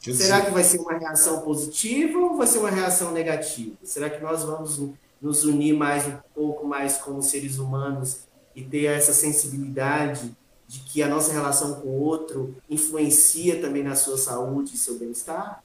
Será 0.00 0.42
que 0.42 0.52
vai 0.52 0.62
ser 0.62 0.78
uma 0.78 0.96
reação 0.96 1.40
positiva 1.40 2.16
ou 2.20 2.36
vai 2.36 2.46
ser 2.46 2.58
uma 2.58 2.70
reação 2.70 3.10
negativa? 3.10 3.74
Será 3.82 4.08
que 4.08 4.22
nós 4.22 4.44
vamos 4.44 4.78
nos 5.20 5.44
unir 5.44 5.74
mais 5.74 6.06
um 6.06 6.16
pouco 6.34 6.66
mais 6.66 6.98
como 6.98 7.22
seres 7.22 7.58
humanos 7.58 8.20
e 8.54 8.62
ter 8.62 8.84
essa 8.84 9.12
sensibilidade 9.12 10.36
de 10.66 10.80
que 10.80 11.02
a 11.02 11.08
nossa 11.08 11.32
relação 11.32 11.80
com 11.80 11.88
o 11.88 12.00
outro 12.00 12.56
influencia 12.68 13.60
também 13.60 13.82
na 13.82 13.94
sua 13.94 14.18
saúde 14.18 14.74
e 14.74 14.78
seu 14.78 14.98
bem-estar? 14.98 15.62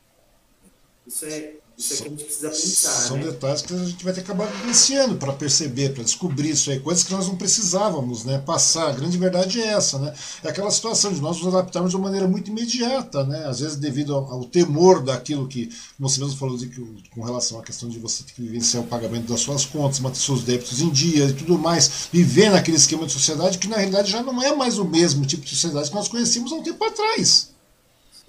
Isso 1.06 1.26
é 1.26 1.56
isso 1.82 1.94
é 1.94 1.98
que 1.98 2.04
a 2.04 2.10
gente 2.10 2.24
precisa 2.24 2.50
pensar. 2.50 3.08
São 3.08 3.18
né? 3.18 3.24
detalhes 3.24 3.62
que 3.64 3.74
a 3.74 3.78
gente 3.78 4.04
vai 4.04 4.14
ter 4.14 4.22
que 4.22 4.32
acabar 4.32 4.46
vivenciando 4.46 5.16
para 5.16 5.34
perceber, 5.34 5.94
para 5.94 6.04
descobrir 6.04 6.52
isso 6.52 6.70
aí, 6.70 6.80
coisas 6.80 7.04
que 7.04 7.12
nós 7.12 7.28
não 7.28 7.36
precisávamos 7.36 8.24
né, 8.24 8.38
passar. 8.38 8.90
A 8.90 8.94
grande 8.94 9.18
verdade 9.18 9.60
é 9.60 9.68
essa, 9.68 9.98
né? 9.98 10.14
É 10.44 10.50
aquela 10.50 10.70
situação 10.70 11.12
de 11.12 11.20
nós 11.20 11.38
nos 11.38 11.54
adaptarmos 11.54 11.92
de 11.92 11.98
uma 11.98 12.06
maneira 12.06 12.28
muito 12.28 12.52
imediata, 12.52 13.24
né? 13.24 13.46
Às 13.48 13.60
vezes 13.60 13.78
devido 13.78 14.14
ao, 14.14 14.32
ao 14.32 14.46
temor 14.46 15.04
daquilo 15.04 15.48
que 15.48 15.70
você 16.00 16.22
mesmo 16.22 16.38
falou 16.38 16.58
de 16.58 16.68
que, 16.68 16.82
com 17.10 17.24
relação 17.24 17.60
à 17.60 17.64
questão 17.64 17.90
de 17.90 17.98
você 17.98 18.24
ter 18.24 18.34
que 18.34 18.42
vivenciar 18.42 18.84
o 18.84 18.88
pagamento 18.88 19.28
das 19.28 19.42
suas 19.42 19.66
contas, 19.66 20.00
manter 20.00 20.20
seus 20.20 20.44
débitos 20.44 20.82
em 20.82 20.90
dia 20.90 21.26
e 21.26 21.34
tudo 21.34 21.58
mais, 21.58 22.08
viver 22.12 22.52
naquele 22.52 22.78
esquema 22.78 23.06
de 23.08 23.14
sociedade 23.14 23.58
que 23.58 23.68
na 23.68 23.78
realidade 23.78 24.12
já 24.12 24.22
não 24.22 24.42
é 24.42 24.56
mais 24.56 24.78
o 24.78 24.86
mesmo 24.86 25.26
tipo 25.26 25.44
de 25.44 25.50
sociedade 25.50 25.90
que 25.90 25.96
nós 25.96 26.08
conhecíamos 26.08 26.52
há 26.52 26.56
um 26.56 26.64
tempo 26.64 26.84
atrás. 26.84 27.51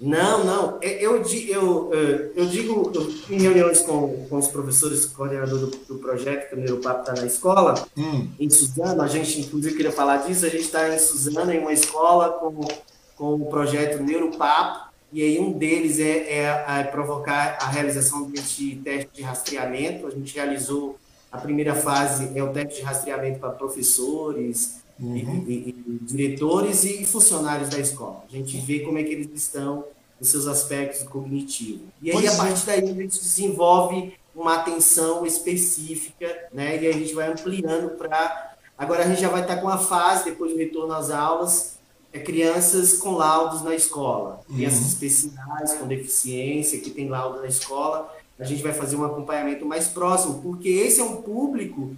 Não, 0.03 0.43
não. 0.43 0.77
É, 0.81 1.01
eu, 1.01 1.23
eu, 1.47 1.91
é, 1.93 2.31
eu 2.35 2.45
digo 2.45 2.91
em 3.29 3.39
reuniões 3.39 3.79
com, 3.79 4.25
com 4.27 4.37
os 4.37 4.49
professores, 4.49 5.05
coordenador 5.05 5.59
do, 5.59 5.67
do 5.67 5.95
projeto, 5.97 6.49
que 6.49 6.55
o 6.55 6.59
Neuropapo 6.59 6.99
está 6.99 7.13
na 7.13 7.25
escola, 7.25 7.87
hum. 7.97 8.27
em 8.37 8.49
Suzano, 8.49 9.01
a 9.01 9.07
gente 9.07 9.39
inclusive 9.39 9.77
queria 9.77 9.93
falar 9.93 10.17
disso, 10.17 10.45
a 10.45 10.49
gente 10.49 10.63
está 10.63 10.93
em 10.93 10.99
Suzano, 10.99 11.49
em 11.53 11.59
uma 11.59 11.71
escola 11.71 12.31
com, 12.31 12.67
com 13.15 13.35
o 13.35 13.45
projeto 13.45 14.03
Neuropapo, 14.03 14.91
e 15.13 15.21
aí 15.21 15.39
um 15.39 15.53
deles 15.53 15.97
é, 15.99 16.17
é, 16.27 16.65
é 16.67 16.83
provocar 16.83 17.57
a 17.61 17.67
realização 17.69 18.29
deste 18.29 18.75
teste 18.83 19.09
de 19.13 19.21
rastreamento. 19.21 20.07
A 20.07 20.09
gente 20.09 20.35
realizou 20.35 20.97
a 21.31 21.37
primeira 21.37 21.75
fase, 21.75 22.29
é 22.35 22.43
o 22.43 22.51
teste 22.51 22.79
de 22.79 22.81
rastreamento 22.81 23.39
para 23.39 23.51
professores, 23.51 24.81
uhum. 24.99 25.15
e, 25.15 25.53
e, 25.53 25.75
e, 25.87 25.99
diretores 26.01 26.83
e 26.83 27.05
funcionários 27.05 27.69
da 27.69 27.79
escola. 27.79 28.23
A 28.27 28.31
gente 28.35 28.57
vê 28.57 28.79
como 28.79 28.97
é 28.97 29.03
que 29.03 29.13
eles 29.13 29.29
estão 29.33 29.85
nos 30.23 30.29
seus 30.29 30.47
aspectos 30.47 31.03
cognitivos. 31.03 31.81
E 32.01 32.09
aí, 32.09 32.13
pois 32.13 32.29
a 32.29 32.33
é. 32.33 32.37
partir 32.37 32.65
daí, 32.65 32.89
a 32.89 32.93
gente 32.93 33.19
desenvolve 33.19 34.13
uma 34.33 34.55
atenção 34.55 35.25
específica, 35.25 36.47
né? 36.53 36.81
E 36.81 36.87
a 36.87 36.93
gente 36.93 37.13
vai 37.13 37.29
ampliando 37.29 37.97
para. 37.97 38.55
Agora 38.77 39.03
a 39.03 39.07
gente 39.07 39.19
já 39.19 39.27
vai 39.27 39.41
estar 39.41 39.57
com 39.57 39.67
a 39.67 39.77
fase, 39.77 40.25
depois 40.25 40.53
do 40.53 40.57
retorno 40.57 40.93
às 40.93 41.09
aulas, 41.09 41.77
é 42.13 42.19
crianças 42.19 42.93
com 42.93 43.11
laudos 43.11 43.61
na 43.63 43.75
escola, 43.75 44.39
crianças 44.47 44.79
uhum. 44.79 44.87
especiais 44.87 45.73
com 45.73 45.87
deficiência 45.87 46.79
que 46.79 46.89
tem 46.89 47.09
laudo 47.09 47.41
na 47.41 47.47
escola. 47.47 48.11
A 48.39 48.45
gente 48.45 48.63
vai 48.63 48.73
fazer 48.73 48.95
um 48.95 49.03
acompanhamento 49.03 49.65
mais 49.65 49.89
próximo, 49.89 50.41
porque 50.41 50.69
esse 50.69 51.01
é 51.01 51.03
um 51.03 51.21
público 51.21 51.95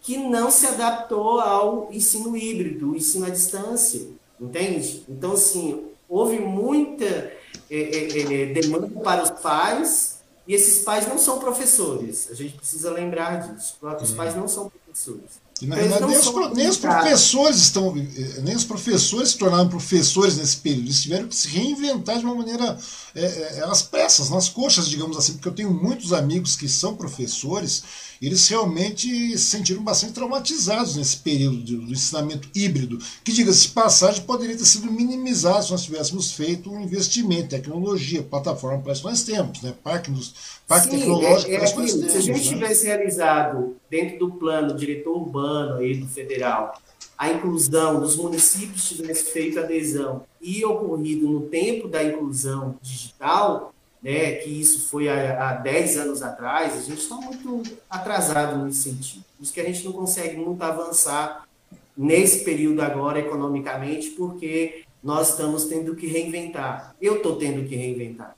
que 0.00 0.16
não 0.16 0.50
se 0.50 0.66
adaptou 0.66 1.40
ao 1.40 1.88
ensino 1.92 2.36
híbrido, 2.36 2.92
o 2.92 2.96
ensino 2.96 3.26
à 3.26 3.30
distância, 3.30 4.06
entende? 4.40 5.04
Então, 5.08 5.32
assim, 5.32 5.84
houve 6.08 6.38
muita 6.38 7.32
é, 7.70 7.78
é, 7.78 8.42
é, 8.42 8.52
demanda 8.52 8.88
para 9.00 9.22
os 9.22 9.30
pais 9.30 10.18
e 10.46 10.54
esses 10.54 10.84
pais 10.84 11.08
não 11.08 11.18
são 11.18 11.38
professores. 11.38 12.28
A 12.30 12.34
gente 12.34 12.56
precisa 12.56 12.90
lembrar 12.90 13.54
disso. 13.54 13.76
Os 14.00 14.12
pais 14.12 14.34
não 14.36 14.46
são 14.46 14.70
professores. 14.70 15.44
E, 15.62 15.66
na 15.66 15.76
verdade, 15.76 16.04
nem, 16.04 16.18
os, 16.18 16.52
nem 16.52 16.68
os, 16.68 16.76
professores 16.76 17.58
estão, 17.58 17.96
eh, 17.96 18.40
nem 18.42 18.56
os 18.56 18.64
professores 18.64 19.30
se 19.30 19.38
tornaram 19.38 19.68
professores 19.68 20.36
nesse 20.36 20.56
período. 20.56 20.86
Eles 20.86 21.02
tiveram 21.02 21.28
que 21.28 21.36
se 21.36 21.46
reinventar 21.48 22.18
de 22.18 22.24
uma 22.24 22.34
maneira 22.34 22.76
é, 23.14 23.24
é, 23.24 23.64
às 23.64 23.80
pressas, 23.80 24.30
nas 24.30 24.48
coxas, 24.48 24.88
digamos 24.88 25.16
assim, 25.16 25.34
porque 25.34 25.48
eu 25.48 25.54
tenho 25.54 25.72
muitos 25.72 26.12
amigos 26.12 26.56
que 26.56 26.68
são 26.68 26.96
professores 26.96 27.84
eles 28.26 28.48
realmente 28.48 29.08
se 29.38 29.44
sentiram 29.44 29.82
bastante 29.82 30.12
traumatizados 30.12 30.96
nesse 30.96 31.16
período 31.18 31.62
do 31.62 31.92
ensinamento 31.92 32.48
híbrido, 32.54 32.98
que, 33.22 33.32
diga-se 33.32 33.68
passagem, 33.68 34.22
poderia 34.24 34.56
ter 34.56 34.64
sido 34.64 34.90
minimizado 34.90 35.64
se 35.64 35.70
nós 35.72 35.84
tivéssemos 35.84 36.32
feito 36.32 36.70
um 36.70 36.80
investimento 36.80 37.44
em 37.44 37.48
tecnologia, 37.48 38.22
plataforma 38.22 38.80
para 38.82 38.92
isso 38.92 39.04
nós 39.04 39.22
temos, 39.22 39.60
né? 39.62 39.74
parque, 39.82 40.10
dos, 40.10 40.34
parque 40.66 40.90
Sim, 40.90 40.98
tecnológico 40.98 41.50
é, 41.50 41.54
é 41.54 41.58
para 41.58 41.66
isso 41.66 41.78
nós 41.78 41.92
temos. 41.92 42.12
Se 42.12 42.18
a 42.18 42.20
gente 42.20 42.50
né? 42.50 42.54
tivesse 42.54 42.86
realizado 42.86 43.76
dentro 43.90 44.18
do 44.18 44.32
plano 44.32 44.74
diretor 44.74 45.16
urbano 45.16 45.76
aí 45.76 45.96
do 45.96 46.06
federal, 46.06 46.80
a 47.16 47.30
inclusão 47.30 48.00
dos 48.00 48.16
municípios 48.16 48.88
tivesse 48.88 49.32
feito 49.32 49.58
adesão 49.58 50.22
e 50.40 50.64
ocorrido 50.64 51.28
no 51.28 51.42
tempo 51.42 51.88
da 51.88 52.02
inclusão 52.02 52.76
digital, 52.82 53.73
né, 54.04 54.32
que 54.32 54.50
isso 54.50 54.86
foi 54.90 55.08
há, 55.08 55.48
há 55.48 55.54
10 55.54 55.96
anos 55.96 56.22
atrás, 56.22 56.76
a 56.76 56.82
gente 56.82 57.00
está 57.00 57.16
muito 57.16 57.62
atrasado 57.88 58.62
nesse 58.62 58.82
sentido. 58.82 59.24
Por 59.38 59.44
isso 59.44 59.52
que 59.52 59.60
a 59.60 59.64
gente 59.64 59.82
não 59.82 59.92
consegue 59.92 60.36
muito 60.36 60.62
avançar 60.62 61.48
nesse 61.96 62.44
período 62.44 62.82
agora 62.82 63.18
economicamente, 63.18 64.10
porque 64.10 64.84
nós 65.02 65.30
estamos 65.30 65.64
tendo 65.64 65.96
que 65.96 66.06
reinventar. 66.06 66.94
Eu 67.00 67.16
estou 67.16 67.36
tendo 67.36 67.66
que 67.66 67.74
reinventar. 67.74 68.36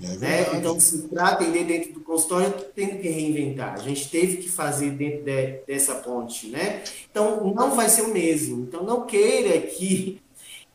É 0.00 0.16
né? 0.16 0.56
Então, 0.56 0.78
para 1.10 1.28
atender 1.28 1.64
dentro 1.64 1.92
do 1.94 2.00
consultório, 2.00 2.46
eu 2.46 2.50
estou 2.50 2.70
tendo 2.74 3.00
que 3.00 3.08
reinventar. 3.08 3.74
A 3.74 3.78
gente 3.78 4.08
teve 4.08 4.36
que 4.36 4.48
fazer 4.48 4.90
dentro 4.90 5.24
de, 5.24 5.60
dessa 5.66 5.96
ponte. 5.96 6.46
Né? 6.46 6.84
Então, 7.10 7.52
não 7.52 7.74
vai 7.74 7.88
ser 7.88 8.02
o 8.02 8.08
mesmo. 8.08 8.62
Então, 8.62 8.84
não 8.84 9.04
queira 9.04 9.60
que 9.60 10.21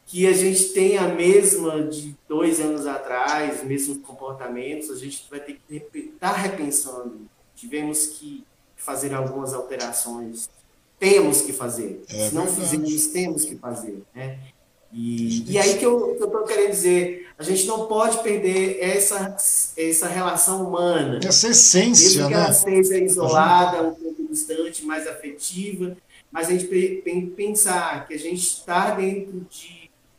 que 0.08 0.26
a 0.26 0.32
gente 0.32 0.70
tem 0.70 0.98
a 0.98 1.10
mesma 1.10 1.84
de 1.84 2.16
dois 2.30 2.62
anos 2.62 2.88
atrás, 2.88 3.62
mesmos 3.64 3.98
comportamentos, 3.98 4.90
a 4.90 4.96
gente 4.96 5.26
vai 5.30 5.42
ter 5.42 5.60
que 5.68 5.76
estar 5.76 6.34
tá 6.34 6.34
repensando. 6.34 7.28
Tivemos 7.54 8.08
que 8.08 8.46
fazer 8.78 9.14
algumas 9.14 9.54
alterações. 9.54 10.50
Temos 10.98 11.42
que 11.42 11.52
fazer. 11.52 12.02
É 12.10 12.30
Se 12.30 12.36
não 12.36 12.48
fizermos, 12.48 13.08
temos 13.08 13.44
que 13.44 13.56
fazer. 13.58 14.02
Né? 14.16 14.40
E, 14.94 15.52
e 15.52 15.58
aí 15.60 15.78
que 15.78 15.86
eu 15.86 16.14
estou 16.14 16.44
querendo 16.46 16.72
dizer, 16.72 17.28
a 17.38 17.44
gente 17.44 17.66
não 17.66 17.88
pode 17.88 18.24
perder 18.24 18.80
essa, 18.80 19.36
essa 19.76 20.08
relação 20.08 20.70
humana. 20.70 21.20
Essa 21.22 21.50
essência, 21.50 22.22
Mesmo 22.22 22.28
que 22.30 22.34
né? 22.34 22.44
ela 22.44 22.54
seja 22.54 22.98
isolada, 22.98 23.84
um 23.84 23.94
pouco 23.94 24.26
distante, 24.30 24.86
mais 24.86 25.06
afetiva, 25.06 25.98
mas 26.32 26.48
a 26.48 26.52
gente 26.52 26.68
tem 27.04 27.26
que 27.26 27.32
pensar 27.32 28.08
que 28.08 28.14
a 28.14 28.20
gente 28.20 28.42
está 28.42 28.92
dentro 28.92 29.46
de 29.50 29.77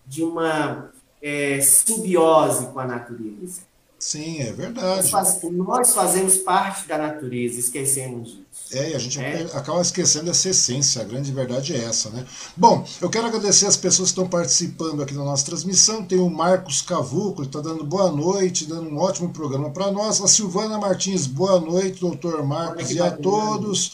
de 0.09 0.25
uma 0.25 0.91
é, 1.23 1.61
simbiose 1.61 2.67
com 2.67 2.81
a 2.81 2.87
natureza. 2.87 3.69
Sim, 3.99 4.41
é 4.41 4.53
verdade. 4.53 5.11
Nós, 5.11 5.11
faz, 5.11 5.43
nós, 5.51 5.93
fazemos 5.93 6.37
parte 6.37 6.87
da 6.87 6.97
natureza, 6.97 7.59
esquecemos 7.59 8.29
disso. 8.29 8.47
É, 8.71 8.91
e 8.91 8.95
a 8.95 8.99
gente 8.99 9.19
é. 9.19 9.43
acaba 9.55 9.81
esquecendo 9.81 10.31
essa 10.31 10.51
essência, 10.51 11.03
a 11.03 11.05
grande 11.05 11.33
verdade 11.33 11.75
é 11.75 11.83
essa, 11.83 12.09
né? 12.11 12.25
Bom, 12.57 12.87
eu 13.01 13.11
quero 13.11 13.27
agradecer 13.27 13.67
as 13.67 13.77
pessoas 13.77 14.11
que 14.11 14.13
estão 14.13 14.29
participando 14.29 15.03
aqui 15.03 15.15
da 15.15 15.25
nossa 15.25 15.45
transmissão. 15.45 16.05
Tem 16.05 16.19
o 16.19 16.31
Marcos 16.31 16.81
Cavuco, 16.81 17.41
ele 17.41 17.49
está 17.49 17.61
dando 17.61 17.83
boa 17.83 18.13
noite, 18.13 18.67
dando 18.67 18.89
um 18.89 18.99
ótimo 18.99 19.31
programa 19.31 19.71
para 19.71 19.91
nós. 19.91 20.21
A 20.21 20.29
Silvana 20.29 20.79
Martins, 20.79 21.27
boa 21.27 21.59
noite, 21.59 22.01
doutor 22.01 22.47
Marcos, 22.47 22.93
e 22.93 23.01
a 23.01 23.11
todos. 23.11 23.93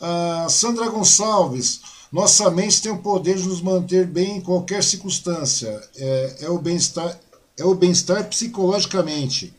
A 0.00 0.48
Sandra 0.48 0.88
Gonçalves, 0.88 1.80
nossa 2.14 2.48
mente 2.48 2.80
tem 2.80 2.92
o 2.92 2.98
poder 2.98 3.36
de 3.36 3.48
nos 3.48 3.60
manter 3.60 4.06
bem 4.06 4.36
em 4.36 4.40
qualquer 4.40 4.84
circunstância. 4.84 5.82
É, 5.96 6.36
é 6.42 6.48
o 6.48 6.60
bem-estar 6.60 7.18
é 7.56 7.64
o 7.64 7.74
bem-estar 7.74 8.28
psicologicamente, 8.28 9.52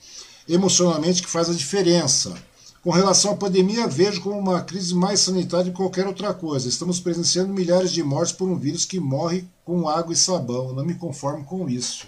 emocionalmente 0.47 1.22
que 1.22 1.30
faz 1.30 1.49
a 1.49 1.53
diferença. 1.53 2.34
Com 2.82 2.91
relação 2.91 3.32
à 3.32 3.36
pandemia, 3.36 3.89
vejo 3.89 4.22
como 4.22 4.39
uma 4.39 4.62
crise 4.62 4.95
mais 4.95 5.20
sanitária 5.20 5.70
que 5.70 5.76
qualquer 5.76 6.08
outra 6.08 6.34
coisa. 6.34 6.70
Estamos 6.70 6.97
presenciando 6.97 7.53
milhares 7.53 7.91
de 7.91 8.01
mortes 8.01 8.32
por 8.32 8.47
um 8.47 8.58
vírus 8.58 8.86
que 8.86 9.01
morre 9.01 9.43
com 9.66 9.89
água 9.89 10.14
e 10.14 10.18
sabão. 10.18 10.72
não 10.72 10.86
me 10.86 10.95
conformo 10.95 11.43
com 11.43 11.68
isso. 11.68 12.08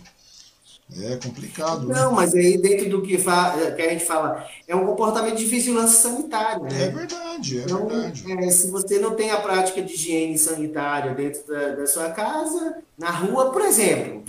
É 0.96 1.18
complicado. 1.18 1.86
Né? 1.86 1.96
Não, 1.96 2.12
né? 2.12 2.16
mas 2.16 2.34
aí 2.34 2.58
dentro 2.58 2.90
do 2.90 3.02
que, 3.02 3.18
que, 3.18 3.30
a 3.30 3.90
gente 3.90 4.06
fala, 4.06 4.48
é 4.66 4.76
um 4.76 4.86
comportamento 4.86 5.36
de 5.36 5.46
vigilância 5.46 6.10
sanitária. 6.10 6.64
Né? 6.64 6.84
É 6.84 6.90
verdade, 6.90 7.60
é 7.60 7.64
então, 7.64 7.88
verdade. 7.88 8.32
É, 8.32 8.50
se 8.50 8.72
você 8.72 8.98
não 8.98 9.14
tem 9.14 9.30
a 9.32 9.42
prática 9.42 9.82
de 9.82 9.94
higiene 9.94 10.38
sanitária 10.38 11.14
dentro 11.14 11.46
da, 11.46 11.76
da 11.76 11.88
sua 11.88 12.10
casa, 12.12 12.78
na 12.98 13.10
rua, 13.10 13.52
por 13.52 13.62
exemplo. 13.64 14.24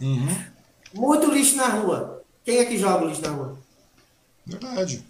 Uhum. 0.00 0.36
Muito 0.94 1.30
lixo 1.30 1.56
na 1.56 1.68
rua. 1.68 2.22
Quem 2.44 2.58
é 2.58 2.64
que 2.64 2.78
joga 2.78 3.04
lixo 3.04 3.20
na 3.20 3.30
rua? 3.30 3.58
Verdade. 4.46 5.04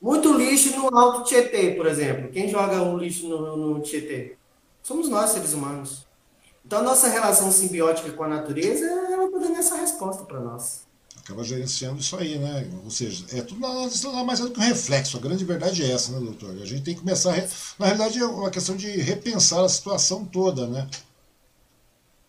Muito 0.00 0.32
lixo 0.32 0.76
no 0.76 0.96
Alto 0.96 1.24
Tietê, 1.24 1.72
por 1.72 1.86
exemplo. 1.86 2.30
Quem 2.30 2.48
joga 2.48 2.80
o 2.80 2.96
lixo 2.96 3.28
no, 3.28 3.56
no 3.56 3.80
Tietê? 3.80 4.36
Somos 4.84 5.08
nós, 5.08 5.30
seres 5.30 5.52
humanos. 5.52 6.06
Então, 6.64 6.80
a 6.80 6.82
nossa 6.82 7.08
relação 7.08 7.50
simbiótica 7.50 8.10
com 8.12 8.24
a 8.24 8.28
natureza, 8.28 8.84
ela 8.84 9.26
está 9.26 9.38
dando 9.38 9.56
essa 9.56 9.76
resposta 9.76 10.24
para 10.24 10.40
nós. 10.40 10.86
Acaba 11.28 11.44
gerenciando 11.44 12.00
isso 12.00 12.16
aí, 12.16 12.38
né? 12.38 12.66
Ou 12.84 12.90
seja, 12.90 13.24
é 13.36 13.42
tudo 13.42 13.60
nada 13.60 14.24
mais 14.24 14.40
do 14.40 14.50
que 14.50 14.58
um 14.58 14.62
reflexo. 14.62 15.16
A 15.16 15.20
grande 15.20 15.44
verdade 15.44 15.82
é 15.82 15.92
essa, 15.92 16.12
né, 16.12 16.20
doutor? 16.20 16.50
A 16.50 16.64
gente 16.64 16.82
tem 16.82 16.94
que 16.94 17.00
começar. 17.00 17.34
A... 17.34 17.42
Na 17.78 17.86
realidade, 17.86 18.18
é 18.18 18.24
uma 18.24 18.50
questão 18.50 18.76
de 18.76 18.88
repensar 18.98 19.62
a 19.62 19.68
situação 19.68 20.24
toda, 20.24 20.66
né? 20.66 20.88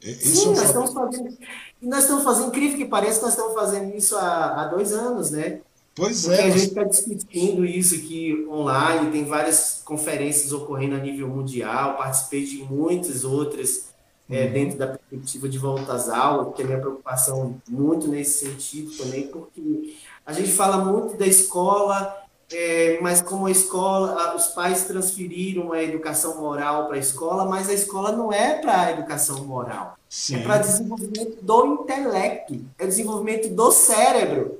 Esse 0.02 0.36
Sim, 0.36 0.52
é 0.52 0.56
nós, 0.56 0.64
estamos 0.64 0.94
fazendo, 0.94 1.38
nós 1.82 2.04
estamos 2.04 2.24
fazendo, 2.24 2.48
incrível 2.48 2.78
que 2.78 2.86
pareça, 2.86 3.22
nós 3.22 3.32
estamos 3.32 3.54
fazendo 3.54 3.96
isso 3.96 4.16
há, 4.16 4.62
há 4.62 4.68
dois 4.68 4.94
anos, 4.94 5.32
né? 5.32 5.62
Pois 5.94 6.26
Porque 6.26 6.42
é. 6.42 6.46
A 6.46 6.50
gente 6.50 6.68
está 6.68 6.84
discutindo 6.84 7.66
isso 7.66 7.96
aqui 7.96 8.48
online, 8.50 9.12
tem 9.12 9.26
várias 9.26 9.82
conferências 9.84 10.54
ocorrendo 10.54 10.96
a 10.96 11.00
nível 11.00 11.28
mundial, 11.28 11.98
participei 11.98 12.46
de 12.46 12.64
muitas 12.64 13.26
outras 13.26 13.89
é, 14.30 14.46
uhum. 14.46 14.52
dentro 14.52 14.78
da 14.78 14.88
perspectiva 14.88 15.50
de 15.50 15.58
volta 15.58 15.94
às 15.94 16.08
aulas, 16.08 16.56
que 16.56 16.62
é 16.62 16.66
minha 16.66 16.80
preocupação 16.80 17.56
muito 17.68 18.08
nesse 18.08 18.46
sentido 18.46 18.96
também, 18.96 19.28
porque 19.28 19.96
a 20.26 20.32
gente 20.32 20.52
fala 20.52 20.78
muito 20.78 21.18
da 21.18 21.26
escola, 21.26 22.16
é, 22.52 23.00
mas 23.02 23.22
como 23.22 23.48
a 23.48 23.52
escola, 23.52 24.36
os 24.36 24.48
pais 24.48 24.84
transferiram 24.86 25.72
a 25.72 25.82
educação 25.82 26.40
moral 26.40 26.86
para 26.88 26.96
a 26.96 27.00
escola, 27.00 27.46
mas 27.46 27.70
a 27.70 27.74
escola 27.74 28.12
não 28.12 28.32
é 28.32 28.60
para 28.60 28.82
a 28.82 28.92
educação 28.92 29.44
moral, 29.46 29.96
é 29.98 30.02
Sim. 30.08 30.36
é 30.36 30.44
para 30.44 30.60
desenvolvimento 30.60 31.44
do 31.44 31.66
intelecto, 31.66 32.66
é 32.78 32.86
desenvolvimento 32.86 33.50
do 33.50 33.72
cérebro. 33.72 34.60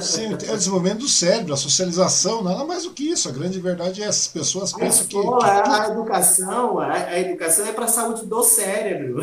Sim, 0.00 0.36
é 0.46 0.52
o 0.52 0.56
desenvolvimento 0.56 1.00
do 1.00 1.08
cérebro, 1.08 1.52
a 1.52 1.56
socialização, 1.56 2.42
nada 2.42 2.64
mais 2.64 2.84
do 2.84 2.90
que 2.90 3.10
isso. 3.10 3.28
A 3.28 3.32
grande 3.32 3.60
verdade 3.60 4.02
é 4.02 4.06
as 4.06 4.26
pessoas 4.26 4.72
a 4.74 4.78
pensam 4.78 5.02
escola, 5.02 5.38
que, 5.38 5.62
que. 5.62 5.70
A 5.70 5.88
educação, 5.88 6.78
a, 6.78 6.92
a 6.92 7.20
educação 7.20 7.66
é 7.66 7.72
para 7.72 7.84
a 7.84 7.88
saúde 7.88 8.26
do 8.26 8.42
cérebro. 8.42 9.18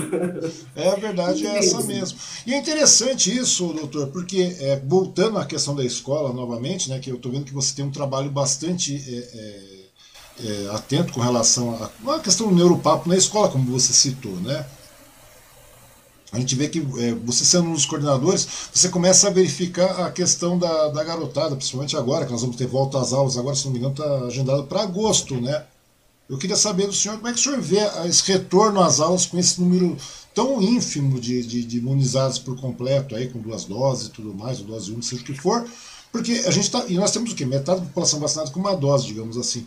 É, 0.75 0.89
a 0.89 0.95
verdade 0.95 1.45
é 1.45 1.57
essa 1.57 1.81
mesmo. 1.81 2.17
E 2.45 2.53
é 2.53 2.57
interessante 2.57 3.35
isso, 3.35 3.73
doutor, 3.73 4.07
porque 4.07 4.55
é, 4.59 4.81
voltando 4.85 5.37
à 5.37 5.45
questão 5.45 5.75
da 5.75 5.83
escola 5.83 6.33
novamente, 6.33 6.89
né, 6.89 6.99
que 6.99 7.09
eu 7.09 7.15
estou 7.15 7.31
vendo 7.31 7.45
que 7.45 7.53
você 7.53 7.73
tem 7.75 7.85
um 7.85 7.91
trabalho 7.91 8.29
bastante. 8.29 8.95
É, 8.95 9.39
é, 9.39 9.75
é 10.37 10.75
atento 10.75 11.13
com 11.13 11.21
relação 11.21 11.89
à 12.07 12.19
questão 12.19 12.49
do 12.49 12.55
neuropapo 12.55 13.07
na 13.07 13.15
escola, 13.15 13.47
como 13.47 13.71
você 13.71 13.93
citou, 13.93 14.35
né? 14.41 14.65
A 16.35 16.39
gente 16.39 16.53
vê 16.53 16.67
que 16.67 16.79
é, 16.79 17.13
você 17.23 17.45
sendo 17.45 17.69
um 17.69 17.73
dos 17.73 17.85
coordenadores, 17.85 18.45
você 18.73 18.89
começa 18.89 19.27
a 19.27 19.31
verificar 19.31 20.05
a 20.05 20.11
questão 20.11 20.59
da, 20.59 20.89
da 20.89 21.01
garotada, 21.01 21.55
principalmente 21.55 21.95
agora, 21.95 22.25
que 22.25 22.31
nós 22.31 22.41
vamos 22.41 22.57
ter 22.57 22.67
volta 22.67 22.99
às 22.99 23.13
aulas, 23.13 23.37
agora, 23.37 23.55
se 23.55 23.63
não 23.63 23.71
me 23.71 23.79
engano, 23.79 23.93
está 23.93 24.25
agendado 24.25 24.65
para 24.65 24.81
agosto, 24.81 25.39
né? 25.39 25.63
Eu 26.27 26.37
queria 26.37 26.57
saber 26.57 26.87
do 26.87 26.93
senhor 26.93 27.15
como 27.15 27.29
é 27.29 27.33
que 27.33 27.39
o 27.39 27.41
senhor 27.41 27.61
vê 27.61 27.77
esse 28.05 28.29
retorno 28.29 28.81
às 28.81 28.99
aulas 28.99 29.25
com 29.25 29.37
esse 29.37 29.61
número 29.61 29.95
tão 30.33 30.61
ínfimo 30.61 31.21
de, 31.21 31.41
de, 31.41 31.63
de 31.63 31.77
imunizados 31.77 32.37
por 32.37 32.59
completo, 32.59 33.15
aí, 33.15 33.29
com 33.29 33.39
duas 33.39 33.63
doses 33.63 34.07
e 34.07 34.11
tudo 34.11 34.33
mais, 34.33 34.59
ou 34.59 34.65
dose 34.65 34.91
única, 34.91 35.07
seja 35.07 35.21
o 35.21 35.25
que 35.25 35.33
for, 35.35 35.65
porque 36.11 36.43
a 36.45 36.51
gente 36.51 36.65
está. 36.65 36.85
E 36.87 36.95
nós 36.95 37.11
temos 37.11 37.31
o 37.31 37.35
quê? 37.35 37.45
Metade 37.45 37.79
da 37.79 37.85
população 37.85 38.19
vacinada 38.19 38.51
com 38.51 38.59
uma 38.59 38.75
dose, 38.75 39.07
digamos 39.07 39.37
assim. 39.37 39.65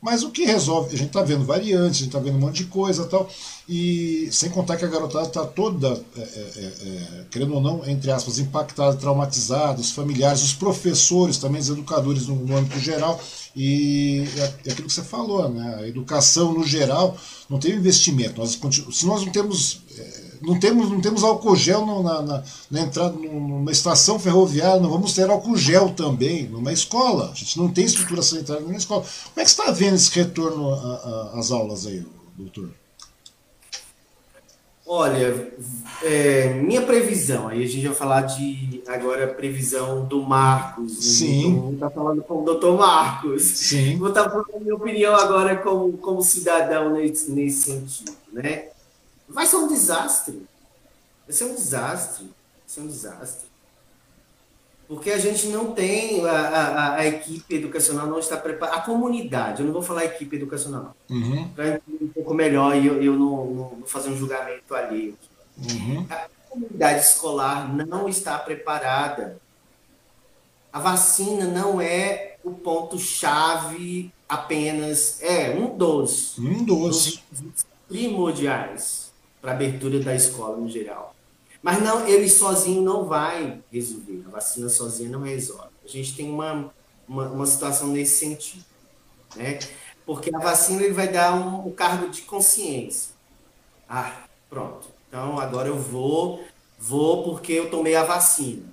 Mas 0.00 0.22
o 0.22 0.30
que 0.30 0.44
resolve? 0.44 0.94
A 0.94 0.98
gente 0.98 1.08
está 1.08 1.22
vendo 1.22 1.44
variantes, 1.44 1.96
a 1.96 2.04
gente 2.04 2.06
está 2.06 2.18
vendo 2.18 2.36
um 2.36 2.40
monte 2.40 2.64
de 2.64 2.64
coisa 2.64 3.04
tal. 3.04 3.28
E 3.68 4.28
sem 4.32 4.48
contar 4.48 4.76
que 4.76 4.84
a 4.84 4.88
garotada 4.88 5.26
está 5.28 5.44
toda, 5.44 6.02
é, 6.16 6.20
é, 6.20 6.24
é, 6.24 7.24
querendo 7.30 7.54
ou 7.54 7.60
não, 7.60 7.86
entre 7.86 8.10
aspas, 8.10 8.38
impactada, 8.38 8.96
traumatizada, 8.96 9.80
os 9.80 9.92
familiares, 9.92 10.42
os 10.42 10.54
professores, 10.54 11.36
também 11.36 11.60
os 11.60 11.68
educadores 11.68 12.26
no, 12.26 12.36
no 12.36 12.56
âmbito 12.56 12.80
geral. 12.80 13.20
E 13.54 14.24
é, 14.36 14.68
é 14.68 14.72
aquilo 14.72 14.88
que 14.88 14.94
você 14.94 15.02
falou, 15.02 15.48
né? 15.50 15.80
A 15.80 15.86
educação 15.86 16.54
no 16.54 16.64
geral 16.64 17.16
não 17.48 17.58
tem 17.58 17.74
investimento. 17.74 18.40
Nós, 18.40 18.58
se 18.92 19.06
nós 19.06 19.24
não 19.24 19.30
temos 19.30 19.82
é, 19.96 20.29
não 20.42 20.58
temos, 20.58 20.90
não 20.90 21.00
temos 21.00 21.22
álcool 21.22 21.56
gel 21.56 21.84
no, 21.84 22.02
na, 22.02 22.22
na, 22.22 22.42
na, 22.70 22.80
entrada 22.80 23.14
numa 23.16 23.70
estação 23.70 24.18
ferroviária, 24.18 24.80
não 24.80 24.90
vamos 24.90 25.12
ter 25.14 25.28
álcool 25.28 25.56
gel 25.56 25.90
também 25.90 26.48
numa 26.48 26.72
escola. 26.72 27.30
A 27.30 27.34
gente 27.34 27.58
não 27.58 27.68
tem 27.68 27.84
estrutura 27.84 28.22
sanitária 28.22 28.62
numa 28.62 28.76
escola. 28.76 29.02
Como 29.02 29.40
é 29.40 29.44
que 29.44 29.50
você 29.50 29.60
está 29.60 29.70
vendo 29.70 29.96
esse 29.96 30.10
retorno 30.18 30.72
às 31.34 31.50
aulas 31.50 31.86
aí, 31.86 32.04
doutor? 32.36 32.70
Olha, 34.92 35.52
é, 36.02 36.54
minha 36.54 36.82
previsão, 36.82 37.46
aí 37.46 37.62
a 37.62 37.66
gente 37.66 37.86
vai 37.86 37.94
falar 37.94 38.22
de 38.22 38.82
agora 38.88 39.28
previsão 39.28 40.04
do 40.04 40.20
Marcos. 40.20 40.96
Né? 40.96 41.00
Sim. 41.00 41.46
Então, 41.46 41.60
vou 41.60 41.72
estar 41.74 41.90
falando 41.90 42.22
com 42.22 42.42
o 42.42 42.44
doutor 42.44 42.76
Marcos. 42.76 43.42
Sim. 43.42 43.98
Vou 43.98 44.08
estar 44.08 44.28
falando 44.28 44.48
a 44.52 44.58
minha 44.58 44.74
opinião 44.74 45.14
agora 45.14 45.56
como, 45.58 45.92
como 45.98 46.20
cidadão 46.22 46.90
nesse, 46.94 47.30
nesse 47.30 47.70
sentido, 47.70 48.16
né? 48.32 48.70
Vai 49.30 49.46
ser 49.46 49.56
um 49.56 49.68
desastre. 49.68 50.46
Vai 51.26 51.36
ser 51.36 51.44
um 51.44 51.54
desastre. 51.54 52.24
Vai 52.24 52.66
ser 52.66 52.80
um 52.80 52.86
desastre. 52.86 53.48
Porque 54.88 55.12
a 55.12 55.18
gente 55.18 55.46
não 55.46 55.72
tem, 55.72 56.26
a, 56.26 56.32
a, 56.32 56.94
a 56.96 57.06
equipe 57.06 57.54
educacional 57.54 58.08
não 58.08 58.18
está 58.18 58.36
preparada. 58.36 58.78
A 58.78 58.82
comunidade, 58.82 59.60
eu 59.60 59.66
não 59.66 59.72
vou 59.72 59.82
falar 59.82 60.04
equipe 60.04 60.34
educacional. 60.34 60.96
Uhum. 61.08 61.48
Para 61.50 61.80
um 61.88 62.08
pouco 62.08 62.34
melhor 62.34 62.76
e 62.76 62.86
eu, 62.86 63.00
eu 63.00 63.12
não, 63.14 63.46
não, 63.46 63.82
fazer 63.86 64.10
um 64.10 64.16
julgamento 64.16 64.74
alheio. 64.74 65.16
Uhum. 65.56 66.04
A 66.10 66.26
comunidade 66.48 67.00
escolar 67.02 67.72
não 67.72 68.08
está 68.08 68.36
preparada. 68.36 69.40
A 70.72 70.80
vacina 70.80 71.44
não 71.44 71.80
é 71.80 72.38
o 72.42 72.50
ponto-chave 72.50 74.12
apenas. 74.28 75.22
É 75.22 75.50
um 75.50 75.76
dos. 75.76 76.36
Um 76.36 76.64
dos. 76.64 77.22
dos 77.30 77.66
primordiais 77.88 79.09
para 79.40 79.52
abertura 79.52 80.00
da 80.00 80.14
escola 80.14 80.56
no 80.56 80.68
geral. 80.68 81.14
Mas 81.62 81.82
não, 81.82 82.06
ele 82.06 82.28
sozinho 82.28 82.82
não 82.82 83.04
vai 83.04 83.60
resolver. 83.70 84.24
A 84.26 84.30
vacina 84.30 84.68
sozinha 84.68 85.10
não 85.10 85.22
resolve. 85.22 85.70
A 85.84 85.88
gente 85.88 86.16
tem 86.16 86.30
uma, 86.30 86.72
uma, 87.06 87.28
uma 87.28 87.46
situação 87.46 87.88
nesse 87.88 88.18
sentido. 88.18 88.64
Né? 89.36 89.58
Porque 90.06 90.34
a 90.34 90.38
vacina 90.38 90.82
ele 90.82 90.94
vai 90.94 91.08
dar 91.08 91.34
um, 91.34 91.68
um 91.68 91.70
cargo 91.70 92.08
de 92.08 92.22
consciência. 92.22 93.12
Ah, 93.88 94.24
pronto. 94.48 94.88
Então 95.08 95.38
agora 95.38 95.68
eu 95.68 95.78
vou, 95.78 96.42
vou 96.78 97.24
porque 97.24 97.52
eu 97.52 97.70
tomei 97.70 97.94
a 97.94 98.04
vacina. 98.04 98.64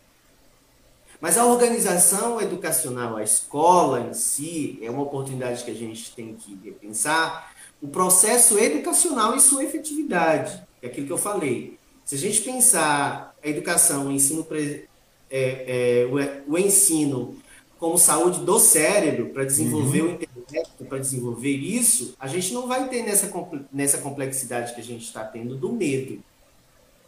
Mas 1.20 1.38
a 1.38 1.45
organização 1.45 2.39
educacional, 2.39 3.18
a 3.18 3.24
escola 3.24 4.01
em 4.01 4.13
si, 4.13 4.78
é 4.82 4.89
uma 4.89 5.01
oportunidade 5.01 5.63
que 5.63 5.72
a 5.72 5.76
gente 5.76 6.11
tem 6.11 6.36
que 6.36 6.55
repensar, 6.63 7.51
o 7.82 7.88
processo 7.88 8.57
educacional 8.57 9.36
e 9.36 9.41
sua 9.41 9.63
efetividade. 9.63 10.61
É 10.82 10.88
aquilo 10.88 11.07
que 11.07 11.13
eu 11.13 11.17
falei. 11.17 11.78
Se 12.05 12.15
a 12.15 12.17
gente 12.17 12.41
pensar 12.41 13.36
a 13.43 13.47
educação, 13.47 14.07
o 14.07 14.11
ensino, 14.11 14.45
é, 14.51 14.86
é, 15.30 16.05
o, 16.05 16.53
o, 16.53 16.57
ensino 16.57 17.36
como 17.78 17.97
saúde 17.97 18.39
do 18.39 18.59
cérebro, 18.59 19.30
para 19.30 19.43
desenvolver 19.43 20.01
uhum. 20.01 20.07
o 20.07 20.11
intelecto, 20.13 20.86
para 20.86 20.97
desenvolver 20.97 21.55
isso, 21.55 22.15
a 22.19 22.28
gente 22.28 22.53
não 22.53 22.67
vai 22.67 22.88
ter 22.89 23.03
nessa, 23.03 23.32
nessa 23.71 23.97
complexidade 23.99 24.73
que 24.73 24.82
a 24.82 24.84
gente 24.84 25.03
está 25.03 25.23
tendo 25.23 25.55
do 25.55 25.71
medo. 25.71 26.23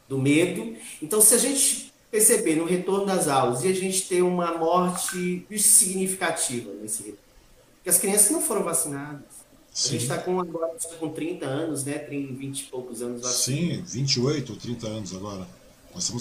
Do 0.08 0.18
medo. 0.18 0.76
Então, 1.02 1.22
se 1.22 1.34
a 1.34 1.38
gente 1.38 1.94
perceber 2.12 2.56
no 2.56 2.66
retorno 2.66 3.06
das 3.06 3.28
aulas 3.28 3.64
e 3.64 3.68
a 3.68 3.74
gente 3.74 4.08
ter 4.08 4.22
uma 4.22 4.58
morte 4.58 5.46
significativa 5.58 6.72
nesse 6.74 7.04
retorno, 7.04 7.30
porque 7.76 7.90
as 7.90 7.98
crianças 7.98 8.32
não 8.32 8.42
foram 8.42 8.64
vacinadas. 8.64 9.39
Sim. 9.74 9.88
A 9.88 9.92
gente 9.92 10.02
está 10.02 10.18
com 10.18 10.40
agora 10.40 10.72
com 11.00 11.10
30 11.10 11.46
anos, 11.46 11.86
né? 11.86 12.00
30, 12.00 12.34
20 12.34 12.60
e 12.60 12.64
poucos 12.66 13.02
anos. 13.02 13.26
Sim, 13.28 13.84
28 13.88 14.52
ou 14.52 14.58
30 14.58 14.88
anos 14.88 15.16
agora. 15.16 15.48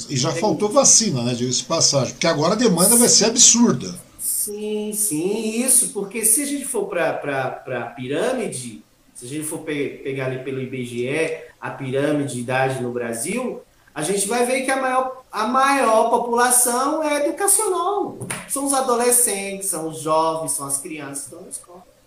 E 0.09 0.17
já 0.17 0.33
faltou 0.33 0.69
vacina, 0.71 1.23
né? 1.23 1.35
Diga-se 1.35 1.65
passagem. 1.65 2.15
Porque 2.15 2.27
agora 2.27 2.55
a 2.55 2.57
demanda 2.57 2.97
vai 2.97 3.09
ser 3.09 3.27
absurda. 3.27 3.95
Sim, 4.19 4.93
sim, 4.95 5.63
isso. 5.63 5.91
Porque 5.91 6.25
se 6.25 6.43
a 6.43 6.47
gente 6.47 6.65
for 6.65 6.87
para 6.87 7.63
a 7.67 7.83
pirâmide, 7.95 8.83
se 9.15 9.25
a 9.27 9.29
gente 9.29 9.45
for 9.45 9.59
pe 9.61 10.01
pegar 10.03 10.27
ali 10.27 10.43
pelo 10.43 10.61
IBGE 10.61 11.43
a 11.61 11.71
pirâmide 11.71 12.35
de 12.35 12.41
idade 12.41 12.81
no 12.81 12.93
Brasil, 12.93 13.61
a 13.95 14.03
gente 14.03 14.29
vai 14.29 14.47
ver 14.47 14.63
que 14.63 14.71
a 14.71 14.81
maior, 14.81 15.23
a 15.31 15.47
maior 15.47 16.09
população 16.09 17.03
é 17.03 17.27
educacional. 17.27 18.19
São 18.49 18.65
os 18.65 18.73
adolescentes, 18.73 19.69
são 19.69 19.89
os 19.89 20.01
jovens, 20.01 20.53
são 20.53 20.67
as 20.67 20.79
crianças 20.79 21.19
que 21.19 21.25
estão 21.25 21.43
na 21.43 21.49
escola. 21.49 21.98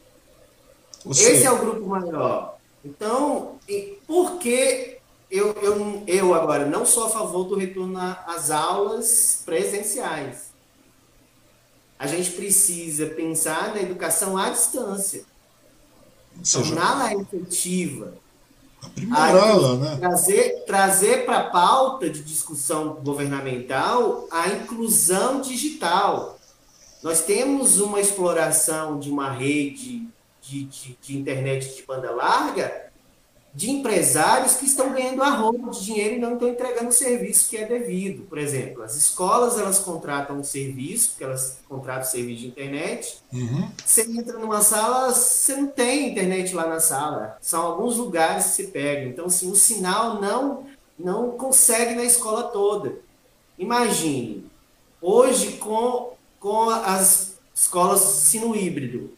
Esse 1.09 1.45
é 1.45 1.51
o 1.51 1.57
grupo 1.57 1.87
maior. 1.87 2.57
Então, 2.83 3.55
por 4.07 4.37
que 4.37 4.97
eu, 5.29 5.53
eu, 5.61 6.03
eu 6.07 6.33
agora 6.33 6.65
não 6.65 6.85
sou 6.85 7.05
a 7.05 7.09
favor 7.09 7.45
do 7.45 7.55
retorno 7.55 7.97
às 8.27 8.51
aulas 8.51 9.41
presenciais? 9.45 10.51
A 11.97 12.07
gente 12.07 12.31
precisa 12.31 13.05
pensar 13.05 13.75
na 13.75 13.81
educação 13.81 14.35
à 14.35 14.49
distância, 14.49 15.23
torná-la 16.51 17.13
efetiva, 17.13 18.13
Aprimorá-la, 18.81 19.75
né? 19.75 19.97
Trazer, 19.97 20.63
trazer 20.65 21.25
para 21.25 21.37
a 21.37 21.49
pauta 21.51 22.09
de 22.09 22.23
discussão 22.23 22.95
governamental 22.95 24.27
a 24.31 24.47
inclusão 24.49 25.39
digital. 25.39 26.39
Nós 27.03 27.21
temos 27.21 27.79
uma 27.79 27.99
exploração 27.99 28.99
de 28.99 29.09
uma 29.11 29.29
rede 29.31 30.07
de, 30.51 30.63
de, 30.65 30.97
de 31.01 31.17
internet 31.17 31.75
de 31.75 31.83
banda 31.83 32.11
larga 32.11 32.91
de 33.53 33.69
empresários 33.69 34.53
que 34.53 34.65
estão 34.65 34.93
ganhando 34.93 35.21
a 35.21 35.29
roupa 35.29 35.71
de 35.71 35.83
dinheiro 35.83 36.15
e 36.15 36.19
não 36.19 36.33
estão 36.33 36.47
entregando 36.47 36.87
o 36.87 36.93
serviço 36.93 37.49
que 37.49 37.57
é 37.57 37.65
devido. 37.65 38.23
Por 38.23 38.37
exemplo, 38.37 38.81
as 38.81 38.95
escolas 38.95 39.59
elas 39.59 39.79
contratam 39.79 40.37
um 40.37 40.43
serviço, 40.43 41.09
porque 41.09 41.25
elas 41.25 41.57
contratam 41.67 42.09
serviço 42.09 42.41
de 42.41 42.47
internet. 42.47 43.17
Uhum. 43.33 43.69
Você 43.85 44.03
entra 44.03 44.37
numa 44.37 44.61
sala, 44.61 45.13
você 45.13 45.53
não 45.57 45.67
tem 45.67 46.11
internet 46.11 46.55
lá 46.55 46.65
na 46.65 46.79
sala. 46.79 47.37
São 47.41 47.61
alguns 47.61 47.97
lugares 47.97 48.45
que 48.45 48.51
se 48.51 48.67
pegam. 48.67 49.09
Então, 49.09 49.25
assim, 49.25 49.51
o 49.51 49.55
sinal 49.55 50.21
não 50.21 50.65
não 50.97 51.31
consegue 51.31 51.95
na 51.95 52.03
escola 52.03 52.43
toda. 52.43 52.93
Imagine, 53.57 54.45
hoje 55.01 55.53
com, 55.53 56.13
com 56.39 56.69
as 56.69 57.33
escolas 57.55 58.01
ensino 58.01 58.55
híbrido, 58.55 59.11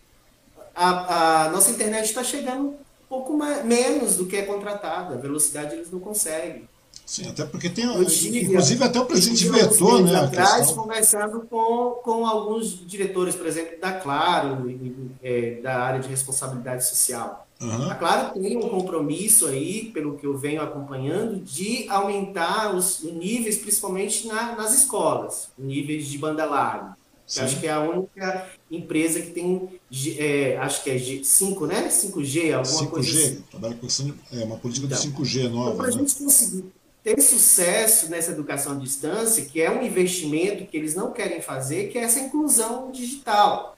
a, 0.76 1.46
a 1.46 1.50
nossa 1.50 1.72
internet 1.72 2.06
está 2.06 2.24
chegando 2.24 2.76
pouco 3.08 3.38
mais, 3.38 3.64
menos 3.64 4.16
do 4.18 4.26
que 4.26 4.36
é 4.36 4.42
contratada. 4.42 5.16
A 5.16 5.18
velocidade 5.18 5.76
eles 5.76 5.92
não 5.92 6.00
conseguem. 6.00 6.68
Sim, 7.06 7.30
até 7.30 7.46
porque 7.46 7.70
tem. 7.70 7.86
inclusive, 7.86 8.84
até 8.84 9.00
o 9.00 9.06
presidente 9.06 9.50
vetou, 9.50 10.02
né? 10.02 10.16
atrás, 10.16 10.72
conversando 10.72 11.42
com, 11.42 12.00
com 12.02 12.26
alguns 12.26 12.88
diretores, 12.88 13.36
por 13.36 13.46
exemplo, 13.46 13.80
da 13.80 13.92
Claro, 13.92 14.74
é, 15.22 15.60
da 15.62 15.80
área 15.80 16.00
de 16.00 16.08
responsabilidade 16.08 16.88
social. 16.88 17.46
Uhum. 17.62 17.92
A 17.92 17.96
Claro 17.96 18.40
tem 18.40 18.58
um 18.58 18.70
compromisso 18.70 19.48
aí, 19.48 19.92
pelo 19.94 20.18
que 20.18 20.26
eu 20.26 20.38
venho 20.38 20.62
acompanhando, 20.62 21.40
de 21.40 21.88
aumentar 21.90 22.74
os 22.74 23.04
níveis, 23.04 23.58
principalmente 23.58 24.28
na, 24.28 24.56
nas 24.56 24.74
escolas, 24.74 25.50
níveis 25.58 26.08
de 26.08 26.18
banda 26.18 26.46
larga. 26.46 26.96
Acho 27.42 27.60
que 27.60 27.68
é 27.68 27.72
a 27.72 27.80
única 27.80 28.50
empresa 28.70 29.22
que 29.22 29.32
tem, 29.32 29.80
é, 30.18 30.58
acho 30.58 30.84
que 30.84 30.90
é 30.90 31.24
5, 31.24 31.66
né? 31.66 31.88
5G, 31.88 32.54
alguma 32.54 32.82
5G, 32.84 32.90
coisa 32.90 33.10
assim. 33.10 33.44
trabalha 33.50 33.76
com 33.76 33.88
é, 34.32 34.44
uma 34.44 34.58
política 34.58 34.86
então, 34.88 35.00
de 35.00 35.12
5G 35.12 35.50
nova. 35.50 35.66
Então, 35.66 35.78
para 35.78 35.88
a 35.88 35.92
né? 35.92 35.98
gente 35.98 36.16
conseguir 36.16 36.66
ter 37.04 37.22
sucesso 37.22 38.10
nessa 38.10 38.32
educação 38.32 38.74
à 38.74 38.76
distância, 38.76 39.46
que 39.46 39.62
é 39.62 39.70
um 39.70 39.84
investimento 39.84 40.66
que 40.66 40.78
eles 40.78 40.96
não 40.96 41.12
querem 41.12 41.42
fazer, 41.42 41.90
que 41.90 41.98
é 41.98 42.04
essa 42.04 42.20
inclusão 42.20 42.92
digital. 42.92 43.78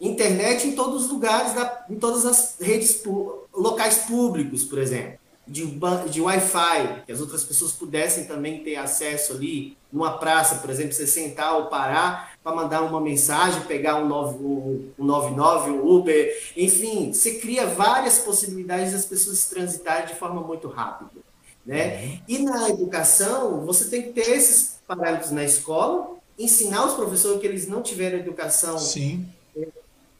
Internet 0.00 0.66
em 0.66 0.72
todos 0.72 1.04
os 1.04 1.10
lugares, 1.10 1.52
em 1.88 1.96
todas 1.96 2.26
as 2.26 2.56
redes, 2.60 3.02
locais 3.52 3.98
públicos, 3.98 4.64
por 4.64 4.78
exemplo 4.78 5.18
de, 5.46 5.64
de 6.10 6.20
Wi-Fi, 6.20 7.02
que 7.06 7.12
as 7.12 7.20
outras 7.20 7.44
pessoas 7.44 7.72
pudessem 7.72 8.24
também 8.24 8.64
ter 8.64 8.76
acesso 8.76 9.32
ali, 9.32 9.76
numa 9.96 10.18
praça, 10.18 10.56
por 10.56 10.68
exemplo, 10.68 10.92
você 10.92 11.06
sentar 11.06 11.56
ou 11.56 11.66
parar 11.66 12.34
para 12.44 12.54
mandar 12.54 12.82
uma 12.82 13.00
mensagem, 13.00 13.62
pegar 13.62 13.96
um, 13.96 14.06
9, 14.06 14.44
um, 14.44 14.92
um 14.98 15.04
99, 15.04 15.70
um 15.70 15.88
Uber, 15.88 16.52
enfim, 16.54 17.14
você 17.14 17.36
cria 17.36 17.66
várias 17.66 18.18
possibilidades 18.18 18.92
das 18.92 19.06
pessoas 19.06 19.38
se 19.38 19.48
transitarem 19.48 20.06
de 20.06 20.14
forma 20.14 20.42
muito 20.42 20.68
rápida. 20.68 21.22
Né? 21.64 21.96
Uhum. 21.96 22.20
E 22.28 22.38
na 22.40 22.68
educação, 22.68 23.64
você 23.64 23.86
tem 23.86 24.02
que 24.02 24.10
ter 24.10 24.30
esses 24.32 24.78
parâmetros 24.86 25.30
na 25.30 25.42
escola, 25.42 26.10
ensinar 26.38 26.84
os 26.84 26.92
professores 26.92 27.40
que 27.40 27.46
eles 27.46 27.66
não 27.66 27.80
tiveram 27.80 28.18
educação 28.18 28.78
Sim 28.78 29.26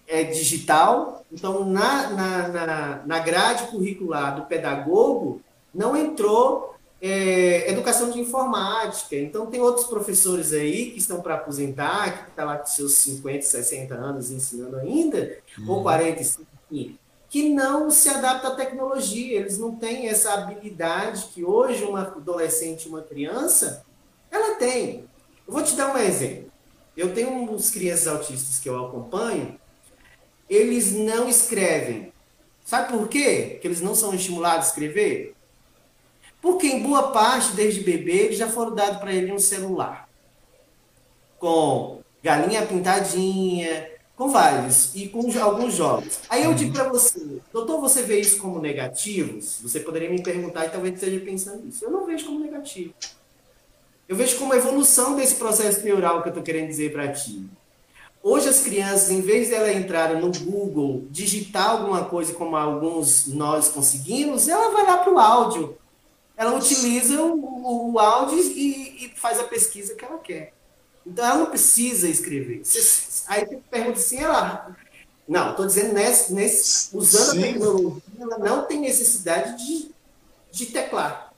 é, 0.08 0.24
digital. 0.24 1.22
Então, 1.30 1.64
na, 1.66 2.10
na, 2.10 2.48
na, 2.48 3.02
na 3.04 3.18
grade 3.18 3.66
curricular 3.66 4.36
do 4.36 4.46
pedagogo, 4.46 5.42
não 5.74 5.94
entrou 5.94 6.75
é, 7.06 7.70
educação 7.70 8.10
de 8.10 8.18
informática. 8.18 9.14
Então, 9.14 9.46
tem 9.46 9.60
outros 9.60 9.86
professores 9.86 10.52
aí 10.52 10.90
que 10.90 10.98
estão 10.98 11.20
para 11.20 11.36
aposentar, 11.36 12.10
que 12.10 12.30
estão 12.30 12.34
tá 12.34 12.44
lá 12.44 12.58
com 12.58 12.66
seus 12.66 12.94
50, 12.94 13.42
60 13.42 13.94
anos 13.94 14.30
ensinando 14.32 14.76
ainda, 14.76 15.38
uhum. 15.56 15.70
ou 15.70 15.82
45, 15.82 16.44
que 17.28 17.48
não 17.48 17.92
se 17.92 18.08
adaptam 18.08 18.52
à 18.52 18.54
tecnologia. 18.56 19.38
Eles 19.38 19.56
não 19.56 19.76
têm 19.76 20.08
essa 20.08 20.34
habilidade 20.34 21.28
que 21.32 21.44
hoje 21.44 21.84
uma 21.84 22.02
adolescente, 22.02 22.88
uma 22.88 23.02
criança, 23.02 23.84
ela 24.28 24.56
tem. 24.56 25.04
Eu 25.46 25.52
vou 25.52 25.62
te 25.62 25.76
dar 25.76 25.94
um 25.94 25.98
exemplo. 25.98 26.50
Eu 26.96 27.14
tenho 27.14 27.30
uns 27.30 27.70
crianças 27.70 28.08
autistas 28.08 28.58
que 28.58 28.68
eu 28.68 28.84
acompanho, 28.84 29.60
eles 30.50 30.92
não 30.92 31.28
escrevem. 31.28 32.12
Sabe 32.64 32.92
por 32.92 33.06
quê? 33.06 33.58
Que 33.60 33.68
eles 33.68 33.80
não 33.80 33.94
são 33.94 34.12
estimulados 34.12 34.66
a 34.66 34.68
escrever? 34.70 35.35
Porque 36.46 36.68
em 36.68 36.80
boa 36.80 37.08
parte, 37.10 37.56
desde 37.56 37.80
bebê, 37.80 38.30
já 38.30 38.46
foram 38.48 38.72
dados 38.72 39.00
para 39.00 39.12
ele 39.12 39.32
um 39.32 39.38
celular. 39.38 40.08
Com 41.40 42.02
galinha 42.22 42.64
pintadinha, 42.64 43.90
com 44.14 44.28
vários, 44.28 44.94
e 44.94 45.08
com 45.08 45.28
alguns 45.40 45.74
jogos. 45.74 46.20
Aí 46.28 46.44
eu 46.44 46.54
digo 46.54 46.72
para 46.72 46.88
você, 46.88 47.40
doutor, 47.52 47.80
você 47.80 48.04
vê 48.04 48.20
isso 48.20 48.38
como 48.38 48.60
negativos? 48.60 49.58
Você 49.60 49.80
poderia 49.80 50.08
me 50.08 50.22
perguntar 50.22 50.66
e 50.66 50.70
talvez 50.70 50.94
esteja 50.94 51.18
pensando 51.18 51.66
isso. 51.66 51.84
Eu 51.84 51.90
não 51.90 52.06
vejo 52.06 52.26
como 52.26 52.38
negativo. 52.38 52.94
Eu 54.08 54.14
vejo 54.14 54.38
como 54.38 54.54
evolução 54.54 55.16
desse 55.16 55.34
processo 55.34 55.84
neural 55.84 56.22
que 56.22 56.28
eu 56.28 56.30
estou 56.30 56.44
querendo 56.44 56.68
dizer 56.68 56.92
para 56.92 57.10
ti. 57.10 57.44
Hoje 58.22 58.48
as 58.48 58.60
crianças, 58.60 59.10
em 59.10 59.20
vez 59.20 59.48
de 59.48 59.54
ela 59.54 59.72
entrar 59.72 60.14
no 60.14 60.30
Google, 60.30 61.06
digitar 61.10 61.70
alguma 61.70 62.04
coisa 62.04 62.32
como 62.34 62.54
alguns 62.54 63.26
nós 63.26 63.68
conseguimos, 63.68 64.46
ela 64.46 64.70
vai 64.70 64.86
lá 64.86 64.98
para 64.98 65.12
o 65.12 65.18
áudio. 65.18 65.76
Ela 66.36 66.54
utiliza 66.54 67.20
o, 67.22 67.92
o 67.92 67.98
áudio 67.98 68.38
e, 68.38 69.06
e, 69.06 69.12
faz 69.16 69.40
a 69.40 69.44
pesquisa 69.44 69.94
que 69.94 70.04
ela 70.04 70.18
quer. 70.18 70.52
Então 71.06 71.24
ela 71.24 71.38
não 71.38 71.46
precisa 71.46 72.08
escrever. 72.08 72.62
Você, 72.62 73.24
aí 73.28 73.46
você 73.46 73.58
pergunta 73.70 73.98
assim, 73.98 74.18
ela. 74.18 74.76
Não, 75.26 75.50
estou 75.50 75.66
dizendo 75.66 75.94
nesse, 75.94 76.32
nesse, 76.32 76.96
usando 76.96 77.32
Sim. 77.32 77.38
a 77.38 77.42
tecnologia, 77.42 78.02
ela 78.20 78.38
não 78.38 78.64
tem 78.66 78.80
necessidade 78.80 79.56
de, 79.56 79.90
de 80.52 80.66
teclar. 80.66 81.32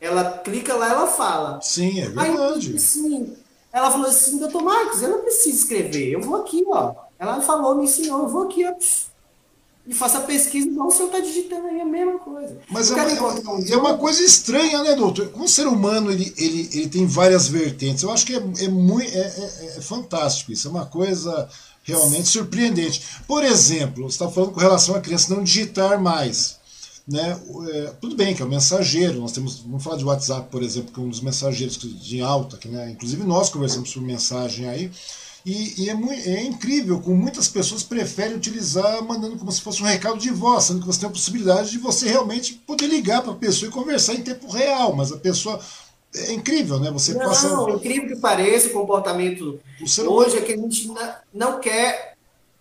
Ela 0.00 0.38
clica 0.38 0.74
lá, 0.74 0.90
ela 0.90 1.06
fala. 1.06 1.60
Sim, 1.62 2.00
é 2.00 2.06
verdade. 2.06 2.72
Aí, 2.72 2.78
sim, 2.78 3.36
ela 3.72 3.90
falou 3.90 4.08
assim, 4.08 4.38
doutor 4.38 4.62
Marcos, 4.62 5.02
eu 5.02 5.10
não 5.10 5.22
preciso 5.22 5.58
escrever, 5.58 6.10
eu 6.10 6.20
vou 6.20 6.36
aqui, 6.36 6.64
ó. 6.66 6.94
Ela 7.18 7.40
falou, 7.40 7.74
me 7.74 7.84
ensinou, 7.84 8.22
eu 8.22 8.28
vou 8.28 8.44
aqui, 8.44 8.64
ó. 8.66 8.74
E 9.86 9.94
faça 9.94 10.20
pesquisa 10.20 10.66
igual 10.66 10.88
o 10.88 10.90
senhor 10.90 11.06
está 11.06 11.20
digitando 11.20 11.68
aí 11.68 11.80
a 11.80 11.84
mesma 11.84 12.18
coisa. 12.18 12.58
Mas 12.68 12.90
é 12.90 12.94
uma, 12.94 13.32
um 13.32 13.64
é 13.68 13.76
uma, 13.76 13.96
coisa 13.96 14.22
estranha, 14.22 14.82
né, 14.82 14.94
doutor? 14.96 15.30
Um 15.36 15.46
ser 15.46 15.66
humano, 15.66 16.10
ele, 16.10 16.34
ele, 16.36 16.68
ele 16.72 16.88
tem 16.88 17.06
várias 17.06 17.46
vertentes. 17.46 18.02
Eu 18.02 18.10
acho 18.10 18.26
que 18.26 18.34
é, 18.34 18.42
é, 18.64 18.68
muito, 18.68 19.08
é, 19.08 19.20
é, 19.20 19.74
é 19.76 19.80
fantástico 19.80 20.50
isso. 20.50 20.66
É 20.66 20.70
uma 20.70 20.86
coisa 20.86 21.48
realmente 21.84 22.28
surpreendente. 22.28 23.00
Por 23.28 23.44
exemplo, 23.44 24.02
você 24.02 24.14
está 24.14 24.28
falando 24.28 24.52
com 24.52 24.60
relação 24.60 24.96
à 24.96 25.00
criança 25.00 25.32
não 25.32 25.44
digitar 25.44 26.00
mais. 26.02 26.56
Né? 27.06 27.40
É, 27.70 27.92
tudo 28.00 28.16
bem 28.16 28.34
que 28.34 28.42
é 28.42 28.44
o 28.44 28.48
mensageiro, 28.48 29.20
nós 29.20 29.30
temos, 29.30 29.60
vamos 29.60 29.84
falar 29.84 29.96
de 29.96 30.04
WhatsApp, 30.04 30.48
por 30.50 30.64
exemplo, 30.64 30.92
que 30.92 30.98
é 30.98 31.02
um 31.02 31.08
dos 31.08 31.20
mensageiros 31.20 31.78
de 31.78 32.20
alta, 32.20 32.56
que, 32.56 32.66
né? 32.66 32.90
inclusive 32.90 33.22
nós 33.22 33.48
conversamos 33.48 33.94
por 33.94 34.02
mensagem 34.02 34.68
aí, 34.68 34.90
e, 35.46 35.84
e 35.84 35.88
é, 35.88 35.94
muito, 35.94 36.28
é, 36.28 36.42
incrível 36.42 37.00
como 37.00 37.16
muitas 37.16 37.46
pessoas 37.46 37.84
preferem 37.84 38.36
utilizar 38.36 39.00
mandando 39.04 39.38
como 39.38 39.52
se 39.52 39.60
fosse 39.60 39.80
um 39.80 39.86
recado 39.86 40.18
de 40.18 40.32
voz, 40.32 40.64
sendo 40.64 40.80
que 40.80 40.86
você 40.86 40.98
tem 40.98 41.08
a 41.08 41.12
possibilidade 41.12 41.70
de 41.70 41.78
você 41.78 42.08
realmente 42.08 42.54
poder 42.66 42.88
ligar 42.88 43.22
para 43.22 43.30
a 43.30 43.36
pessoa 43.36 43.68
e 43.68 43.72
conversar 43.72 44.14
em 44.14 44.22
tempo 44.22 44.50
real, 44.50 44.96
mas 44.96 45.12
a 45.12 45.16
pessoa 45.16 45.60
é 46.16 46.32
incrível, 46.32 46.80
né? 46.80 46.90
Você 46.90 47.14
não, 47.14 47.26
passa. 47.26 47.48
incrível 47.70 48.08
que 48.08 48.20
pareça 48.20 48.66
o 48.66 48.72
comportamento 48.72 49.60
o 49.80 50.10
hoje 50.10 50.38
é 50.38 50.40
que 50.40 50.52
a 50.52 50.56
gente 50.56 50.92
não 51.32 51.60
quer 51.60 52.16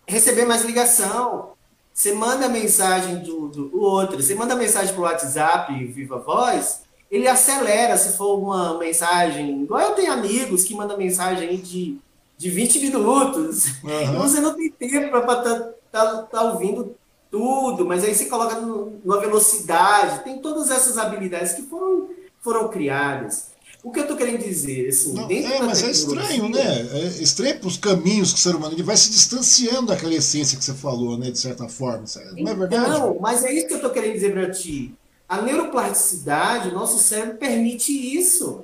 receber 0.05 0.45
mais 0.45 0.63
ligação. 0.63 1.53
Você 1.91 2.13
manda 2.13 2.47
mensagem 2.47 3.19
do, 3.19 3.47
do, 3.47 3.81
outro, 3.81 4.21
você 4.21 4.35
manda 4.35 4.55
mensagem 4.55 4.93
pro 4.93 5.03
WhatsApp, 5.03 5.73
viva 5.85 6.19
voz, 6.19 6.81
ele 7.09 7.27
acelera 7.27 7.97
se 7.97 8.15
for 8.15 8.37
uma 8.37 8.77
mensagem. 8.77 9.63
Igual 9.63 9.81
eu 9.81 9.95
tenho 9.95 10.11
amigos 10.11 10.65
que 10.65 10.75
mandam 10.75 10.97
mensagem 10.97 11.57
de, 11.57 11.97
de 12.37 12.49
20 12.49 12.79
minutos. 12.79 13.65
Uhum. 13.83 14.13
E 14.13 14.17
você 14.17 14.39
não 14.39 14.53
tem 14.53 14.71
tempo 14.71 15.09
para 15.09 15.19
estar 15.19 15.59
tá, 15.59 15.73
tá, 15.91 16.21
tá 16.23 16.41
ouvindo 16.43 16.95
tudo, 17.31 17.85
mas 17.85 18.03
aí 18.03 18.13
você 18.13 18.25
coloca 18.25 18.59
no, 18.59 18.99
numa 19.03 19.19
velocidade. 19.19 20.23
Tem 20.23 20.39
todas 20.39 20.71
essas 20.71 20.97
habilidades 20.97 21.53
que 21.53 21.63
foram 21.63 22.09
foram 22.45 22.67
criadas. 22.69 23.55
O 23.83 23.91
que 23.91 23.99
eu 23.99 24.03
estou 24.03 24.17
querendo 24.17 24.43
dizer, 24.43 24.87
assim, 24.87 25.13
não, 25.13 25.29
é, 25.29 25.61
mas 25.61 25.83
é 25.83 25.91
estranho, 25.91 26.49
né? 26.49 26.61
É 26.91 27.05
estranho 27.21 27.59
para 27.59 27.67
os 27.67 27.77
caminhos 27.77 28.33
que 28.33 28.39
o 28.39 28.41
ser 28.41 28.55
humano 28.55 28.73
ele 28.73 28.83
vai 28.83 28.97
se 28.97 29.09
distanciando 29.11 29.87
daquela 29.87 30.13
essência 30.13 30.57
que 30.57 30.63
você 30.63 30.73
falou, 30.73 31.17
né? 31.17 31.29
De 31.29 31.37
certa 31.37 31.67
forma. 31.67 32.03
Não 32.37 32.51
é 32.51 32.55
verdade? 32.55 32.89
Não, 32.89 33.19
mas 33.19 33.43
é 33.43 33.53
isso 33.53 33.67
que 33.67 33.73
eu 33.73 33.77
estou 33.77 33.91
querendo 33.91 34.13
dizer 34.13 34.33
para 34.33 34.49
ti. 34.51 34.93
A 35.27 35.41
neuroplasticidade, 35.41 36.69
o 36.69 36.73
nosso 36.73 36.99
cérebro 36.99 37.37
permite 37.37 37.91
isso. 37.91 38.63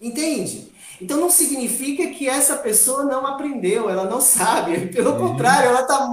Entende? 0.00 0.68
Então 1.00 1.20
não 1.20 1.30
significa 1.30 2.08
que 2.08 2.28
essa 2.28 2.56
pessoa 2.56 3.04
não 3.04 3.26
aprendeu, 3.26 3.90
ela 3.90 4.04
não 4.04 4.20
sabe. 4.20 4.88
Pelo 4.94 5.12
uhum. 5.12 5.18
contrário, 5.18 5.68
ela 5.68 5.82
tá, 5.82 6.08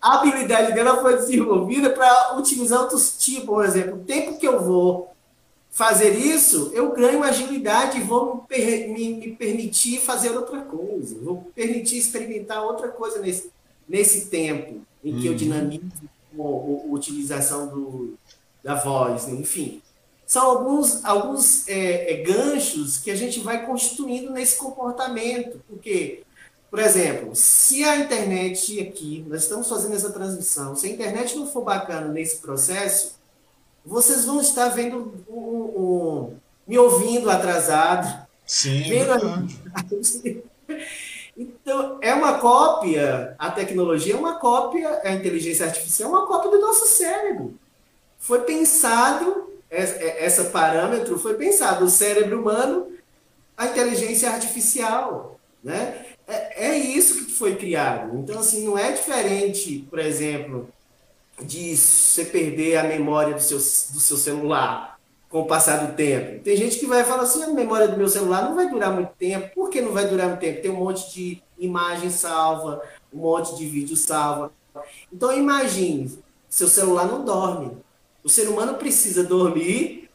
a 0.00 0.18
habilidade 0.18 0.72
dela 0.72 1.00
foi 1.00 1.16
desenvolvida 1.16 1.90
para 1.90 2.36
utilizar 2.36 2.80
outros 2.80 3.16
tipos. 3.18 3.44
Por 3.44 3.64
exemplo, 3.64 3.96
o 3.96 4.04
tempo 4.04 4.38
que 4.38 4.46
eu 4.46 4.62
vou 4.62 5.12
fazer 5.70 6.10
isso, 6.16 6.70
eu 6.74 6.92
ganho 6.92 7.22
agilidade 7.22 7.98
e 7.98 8.02
vou 8.02 8.46
me, 8.50 8.86
me, 8.88 9.14
me 9.14 9.32
permitir 9.32 10.00
fazer 10.00 10.30
outra 10.30 10.60
coisa. 10.62 11.18
Vou 11.20 11.50
permitir 11.54 11.98
experimentar 11.98 12.62
outra 12.62 12.88
coisa 12.88 13.20
nesse, 13.20 13.50
nesse 13.88 14.26
tempo 14.26 14.80
em 15.04 15.16
que 15.16 15.26
uhum. 15.26 15.32
eu 15.32 15.34
dinamizo 15.34 16.08
a, 16.38 16.42
a 16.42 16.92
utilização 16.92 17.68
do, 17.68 18.14
da 18.62 18.74
voz, 18.74 19.28
enfim 19.28 19.82
são 20.32 20.46
alguns, 20.46 21.04
alguns 21.04 21.68
é, 21.68 22.10
é, 22.10 22.16
ganchos 22.22 22.96
que 22.96 23.10
a 23.10 23.14
gente 23.14 23.40
vai 23.40 23.66
constituindo 23.66 24.32
nesse 24.32 24.56
comportamento. 24.56 25.60
Porque, 25.68 26.22
por 26.70 26.78
exemplo, 26.78 27.32
se 27.34 27.84
a 27.84 27.98
internet 27.98 28.80
aqui, 28.80 29.22
nós 29.28 29.42
estamos 29.42 29.68
fazendo 29.68 29.94
essa 29.94 30.10
transmissão, 30.10 30.74
se 30.74 30.86
a 30.86 30.90
internet 30.90 31.36
não 31.36 31.46
for 31.46 31.62
bacana 31.62 32.08
nesse 32.08 32.38
processo, 32.38 33.16
vocês 33.84 34.24
vão 34.24 34.40
estar 34.40 34.70
vendo 34.70 35.12
um, 35.28 35.36
um, 35.36 36.36
me 36.66 36.78
ouvindo 36.78 37.28
atrasado. 37.28 38.26
Sim, 38.46 38.84
vendo 38.84 39.12
Então, 41.36 41.98
é 42.00 42.14
uma 42.14 42.38
cópia, 42.38 43.34
a 43.38 43.50
tecnologia 43.50 44.14
é 44.14 44.18
uma 44.18 44.38
cópia, 44.38 44.98
a 45.04 45.12
inteligência 45.12 45.66
artificial 45.66 46.08
é 46.08 46.16
uma 46.16 46.26
cópia 46.26 46.52
do 46.52 46.58
nosso 46.58 46.86
cérebro. 46.86 47.54
Foi 48.18 48.40
pensado 48.40 49.51
essa 49.72 50.44
parâmetro 50.44 51.18
foi 51.18 51.34
pensado, 51.34 51.86
o 51.86 51.90
cérebro 51.90 52.40
humano, 52.40 52.88
a 53.56 53.66
inteligência 53.66 54.30
artificial, 54.30 55.40
né? 55.64 56.06
É, 56.26 56.68
é 56.68 56.78
isso 56.78 57.24
que 57.24 57.32
foi 57.32 57.56
criado. 57.56 58.16
Então, 58.18 58.38
assim, 58.38 58.66
não 58.66 58.78
é 58.78 58.92
diferente, 58.92 59.86
por 59.88 59.98
exemplo, 59.98 60.68
de 61.40 61.76
você 61.76 62.24
perder 62.24 62.76
a 62.76 62.84
memória 62.84 63.34
do 63.34 63.40
seu, 63.40 63.56
do 63.58 64.00
seu 64.00 64.16
celular 64.16 64.98
com 65.28 65.40
o 65.40 65.46
passar 65.46 65.86
do 65.86 65.94
tempo. 65.94 66.42
Tem 66.42 66.56
gente 66.56 66.78
que 66.78 66.86
vai 66.86 67.04
falar 67.04 67.22
assim, 67.22 67.42
a 67.42 67.48
memória 67.48 67.88
do 67.88 67.96
meu 67.96 68.08
celular 68.08 68.42
não 68.42 68.54
vai 68.54 68.68
durar 68.68 68.92
muito 68.92 69.12
tempo. 69.18 69.54
Por 69.54 69.70
que 69.70 69.80
não 69.80 69.92
vai 69.92 70.06
durar 70.06 70.28
muito 70.28 70.40
tempo? 70.40 70.60
Tem 70.60 70.70
um 70.70 70.76
monte 70.76 71.12
de 71.12 71.42
imagem 71.58 72.10
salva, 72.10 72.82
um 73.12 73.18
monte 73.18 73.56
de 73.56 73.66
vídeo 73.66 73.96
salva. 73.96 74.52
Então, 75.10 75.32
imagine, 75.36 76.18
seu 76.50 76.68
celular 76.68 77.06
não 77.06 77.24
dorme. 77.24 77.78
O 78.24 78.28
ser 78.28 78.48
humano 78.48 78.74
precisa 78.74 79.24
dormir 79.24 80.08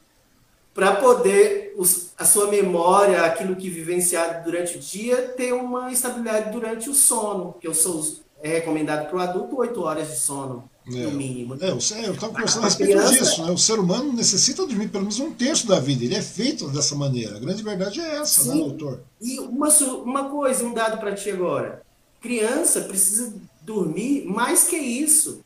para 0.74 0.96
poder 0.96 1.74
os, 1.76 2.12
a 2.18 2.24
sua 2.24 2.48
memória, 2.48 3.24
aquilo 3.24 3.56
que 3.56 3.70
vivenciado 3.70 4.44
durante 4.44 4.78
o 4.78 4.80
dia, 4.80 5.34
ter 5.36 5.52
uma 5.52 5.92
estabilidade 5.92 6.52
durante 6.52 6.90
o 6.90 6.94
sono, 6.94 7.56
que 7.60 7.68
eu 7.68 7.74
sou 7.74 8.04
é 8.44 8.50
recomendado 8.50 9.10
para 9.10 9.18
o 9.18 9.20
adulto 9.20 9.58
oito 9.58 9.82
horas 9.82 10.08
de 10.10 10.18
sono, 10.18 10.70
é, 10.86 10.92
no 10.92 11.12
mínimo. 11.12 11.58
É, 11.60 11.70
eu 11.72 11.78
estava 11.78 12.32
conversando 12.32 12.64
a, 12.64 12.66
respeito 12.66 12.92
criança, 12.92 13.12
disso. 13.12 13.44
Né? 13.44 13.52
O 13.52 13.58
ser 13.58 13.80
humano 13.80 14.14
necessita 14.14 14.66
dormir 14.66 14.90
pelo 14.90 15.04
menos 15.04 15.20
um 15.20 15.32
terço 15.32 15.68
da 15.68 15.80
vida. 15.80 16.06
Ele 16.06 16.16
é 16.16 16.22
feito 16.22 16.68
dessa 16.68 16.96
maneira. 16.96 17.38
A 17.38 17.40
grande 17.40 17.64
verdade 17.64 18.00
é 18.00 18.18
essa, 18.18 18.46
né, 18.46 18.54
sim, 18.54 18.62
né, 18.62 18.70
doutor? 18.70 19.02
E 19.20 19.40
uma, 19.40 19.70
uma 20.04 20.30
coisa, 20.30 20.64
um 20.64 20.74
dado 20.74 21.00
para 21.00 21.16
ti 21.16 21.32
agora. 21.32 21.82
Criança 22.22 22.82
precisa 22.82 23.34
dormir 23.64 24.26
mais 24.26 24.66
que 24.66 24.78
isso 24.78 25.42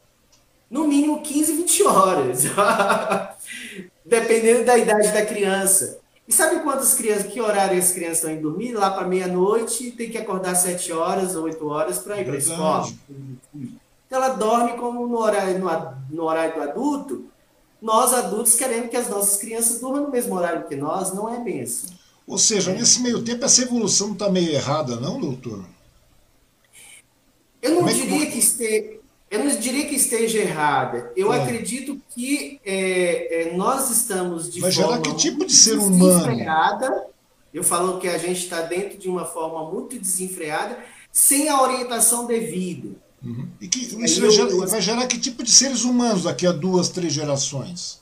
no 0.72 0.88
mínimo 0.88 1.22
15, 1.22 1.54
20 1.58 1.84
horas. 1.84 2.44
Dependendo 4.06 4.66
da 4.66 4.78
idade 4.78 5.12
da 5.12 5.26
criança. 5.26 6.00
E 6.26 6.34
sabe 6.34 6.62
quantas 6.62 6.94
crianças, 6.94 7.32
que 7.32 7.42
horário 7.42 7.78
as 7.78 7.92
crianças 7.92 8.20
estão 8.20 8.32
indo 8.32 8.44
dormir? 8.44 8.72
Lá 8.72 8.90
para 8.90 9.06
meia-noite, 9.06 9.92
tem 9.92 10.10
que 10.10 10.18
acordar 10.18 10.56
7 10.56 10.94
horas 10.94 11.36
ou 11.36 11.44
8 11.44 11.68
horas 11.68 12.00
para 12.00 12.22
ir 12.22 12.26
para 12.26 12.36
a 12.36 12.38
escola. 12.38 12.90
Então 13.54 14.24
ela 14.24 14.30
dorme 14.30 14.78
como 14.78 15.06
no 15.06 15.18
horário, 15.18 15.60
no, 15.60 15.70
no 16.10 16.24
horário 16.24 16.56
do 16.56 16.62
adulto. 16.62 17.26
Nós, 17.82 18.14
adultos, 18.14 18.56
queremos 18.56 18.90
que 18.90 18.96
as 18.96 19.10
nossas 19.10 19.38
crianças 19.40 19.82
durmam 19.82 20.04
no 20.04 20.12
mesmo 20.12 20.36
horário 20.36 20.68
que 20.68 20.76
nós, 20.76 21.14
não 21.14 21.34
é 21.34 21.40
bem 21.40 21.62
assim. 21.62 21.88
Ou 22.26 22.38
seja, 22.38 22.72
nesse 22.72 23.02
meio 23.02 23.24
tempo 23.24 23.44
essa 23.44 23.64
evolução 23.64 24.14
está 24.14 24.30
meio 24.30 24.52
errada, 24.52 24.98
não, 24.98 25.20
doutor? 25.20 25.66
Eu 27.62 27.76
não 27.76 27.90
é 27.90 27.94
diria 27.94 28.26
que, 28.28 28.34
que 28.34 28.40
esteja 28.40 29.01
eu 29.32 29.46
não 29.46 29.56
diria 29.56 29.86
que 29.86 29.96
esteja 29.96 30.40
errada. 30.40 31.10
Eu 31.16 31.34
é. 31.34 31.42
acredito 31.42 32.00
que 32.10 32.60
é, 32.66 33.44
é, 33.44 33.56
nós 33.56 33.90
estamos 33.90 34.52
de 34.52 34.60
Vai 34.60 34.74
forma 34.74 34.92
gerar 34.92 35.02
que 35.02 35.16
tipo 35.16 35.46
de 35.46 35.54
ser 35.54 35.80
humano? 35.80 37.06
Eu 37.54 37.64
falo 37.64 37.98
que 37.98 38.10
a 38.10 38.18
gente 38.18 38.44
está 38.44 38.62
dentro 38.62 38.98
de 38.98 39.08
uma 39.08 39.24
forma 39.24 39.72
muito 39.72 39.98
desenfreada, 39.98 40.78
sem 41.12 41.48
a 41.48 41.62
orientação 41.62 42.26
devida. 42.26 42.90
Uhum. 43.24 43.48
E 43.62 43.70
que, 43.70 43.80
isso 44.04 44.20
vai, 44.20 44.32
gerar, 44.32 44.68
vai 44.68 44.82
gerar 44.82 45.08
que 45.08 45.18
tipo 45.18 45.44
de 45.44 45.52
seres 45.52 45.84
humanos 45.86 46.24
daqui 46.24 46.46
a 46.46 46.52
duas, 46.52 46.90
três 46.90 47.14
gerações? 47.14 48.01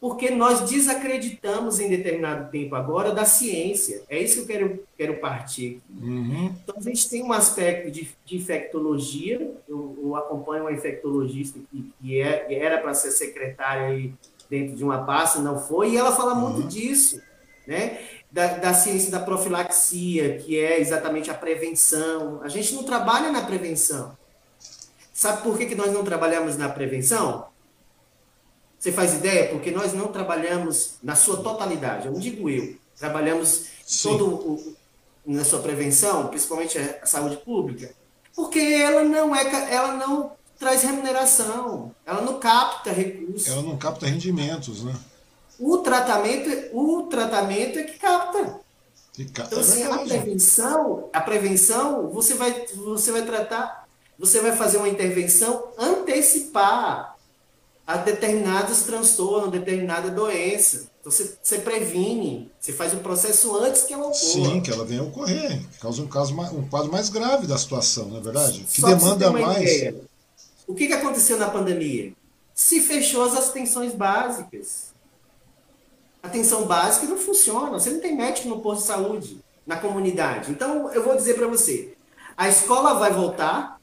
Porque 0.00 0.30
nós 0.30 0.68
desacreditamos 0.68 1.80
em 1.80 1.88
determinado 1.88 2.50
tempo 2.50 2.74
agora 2.74 3.12
da 3.12 3.24
ciência. 3.24 4.02
É 4.08 4.18
isso 4.18 4.34
que 4.34 4.40
eu 4.40 4.46
quero, 4.46 4.84
quero 4.96 5.20
partir. 5.20 5.80
Uhum. 5.90 6.54
Então, 6.62 6.74
a 6.76 6.80
gente 6.80 7.08
tem 7.08 7.22
um 7.22 7.32
aspecto 7.32 7.90
de, 7.90 8.08
de 8.24 8.36
infectologia. 8.36 9.54
Eu, 9.66 9.98
eu, 10.02 10.16
acompanho 10.16 10.64
uma 10.64 10.72
infectologista 10.72 11.58
que, 11.70 11.92
que, 12.00 12.20
é, 12.20 12.46
era 12.50 12.78
para 12.78 12.92
ser 12.92 13.10
secretária 13.10 13.86
aí 13.86 14.12
dentro 14.50 14.76
de 14.76 14.84
uma 14.84 15.04
pasta, 15.04 15.40
não 15.40 15.58
foi, 15.58 15.90
e 15.90 15.96
ela 15.96 16.14
fala 16.14 16.34
uhum. 16.34 16.50
muito 16.50 16.68
disso, 16.68 17.20
né? 17.66 17.98
Da, 18.30 18.58
da 18.58 18.74
ciência 18.74 19.10
da 19.10 19.18
profilaxia, 19.18 20.36
que 20.38 20.58
é 20.58 20.78
exatamente 20.78 21.30
a 21.30 21.34
prevenção. 21.34 22.40
A 22.42 22.48
gente 22.48 22.74
não 22.74 22.84
trabalha 22.84 23.32
na 23.32 23.42
prevenção. 23.42 24.16
Sabe 25.12 25.42
por 25.42 25.56
que, 25.56 25.64
que 25.64 25.74
nós 25.74 25.90
não 25.92 26.04
trabalhamos 26.04 26.58
na 26.58 26.68
prevenção? 26.68 27.46
Você 28.78 28.92
faz 28.92 29.14
ideia? 29.14 29.48
Porque 29.48 29.70
nós 29.70 29.92
não 29.92 30.08
trabalhamos 30.08 30.94
na 31.02 31.16
sua 31.16 31.38
totalidade, 31.38 32.06
eu 32.06 32.12
não 32.12 32.20
digo 32.20 32.48
eu, 32.48 32.76
trabalhamos 32.98 33.66
Sim. 33.86 34.10
todo 34.10 34.26
o, 34.28 34.76
na 35.24 35.44
sua 35.44 35.60
prevenção, 35.60 36.28
principalmente 36.28 36.78
a 36.78 37.06
saúde 37.06 37.36
pública, 37.38 37.92
porque 38.34 38.58
ela 38.58 39.02
não 39.02 39.34
é, 39.34 39.74
ela 39.74 39.94
não 39.94 40.32
traz 40.58 40.82
remuneração, 40.82 41.94
ela 42.04 42.20
não 42.20 42.38
capta 42.38 42.92
recursos. 42.92 43.48
Ela 43.48 43.62
não 43.62 43.76
capta 43.76 44.06
rendimentos, 44.06 44.84
né? 44.84 44.94
O 45.58 45.78
tratamento, 45.78 46.76
o 46.76 47.04
tratamento 47.04 47.78
é 47.78 47.82
que 47.84 47.98
capta. 47.98 48.60
Então, 49.18 49.58
assim, 49.58 49.82
a 49.82 49.98
prevenção, 49.98 51.08
a 51.12 51.20
prevenção, 51.22 52.10
você 52.10 52.34
vai, 52.34 52.66
você 52.74 53.10
vai 53.10 53.24
tratar, 53.24 53.88
você 54.18 54.40
vai 54.40 54.54
fazer 54.54 54.76
uma 54.76 54.88
intervenção 54.88 55.68
antecipar 55.78 57.15
a 57.86 57.96
determinados 57.98 58.82
transtornos, 58.82 59.50
determinada 59.50 60.10
doença. 60.10 60.90
Então 61.00 61.12
você, 61.12 61.36
você, 61.40 61.58
previne, 61.58 62.50
você 62.58 62.72
faz 62.72 62.92
o 62.92 62.96
processo 62.96 63.54
antes 63.56 63.84
que 63.84 63.94
ela 63.94 64.06
ocorra. 64.06 64.16
Sim, 64.16 64.60
que 64.60 64.70
ela 64.72 64.84
venha 64.84 65.02
a 65.02 65.04
ocorrer, 65.04 65.60
que 65.70 65.78
causa 65.78 66.02
um, 66.02 66.08
caso, 66.08 66.34
um 66.34 66.66
quadro 66.68 66.90
mais 66.90 67.08
grave 67.08 67.46
da 67.46 67.56
situação, 67.56 68.06
não 68.08 68.16
é 68.16 68.20
verdade? 68.20 68.60
Que 68.60 68.80
Só 68.80 68.88
demanda 68.88 69.30
mais. 69.30 69.62
Ideia, 69.62 69.94
o 70.66 70.74
que, 70.74 70.88
que 70.88 70.92
aconteceu 70.92 71.38
na 71.38 71.48
pandemia? 71.48 72.12
Se 72.52 72.80
fechou 72.80 73.22
as 73.22 73.34
atenções 73.36 73.94
básicas. 73.94 74.86
A 76.22 76.26
atenção 76.26 76.64
básica 76.66 77.06
não 77.06 77.18
funciona. 77.18 77.78
Você 77.78 77.90
não 77.90 78.00
tem 78.00 78.16
médico 78.16 78.48
no 78.48 78.60
posto 78.60 78.80
de 78.80 78.86
saúde, 78.88 79.38
na 79.64 79.76
comunidade. 79.76 80.50
Então, 80.50 80.90
eu 80.90 81.04
vou 81.04 81.14
dizer 81.14 81.34
para 81.34 81.46
você: 81.46 81.94
a 82.36 82.48
escola 82.48 82.94
vai 82.94 83.12
voltar, 83.12 83.80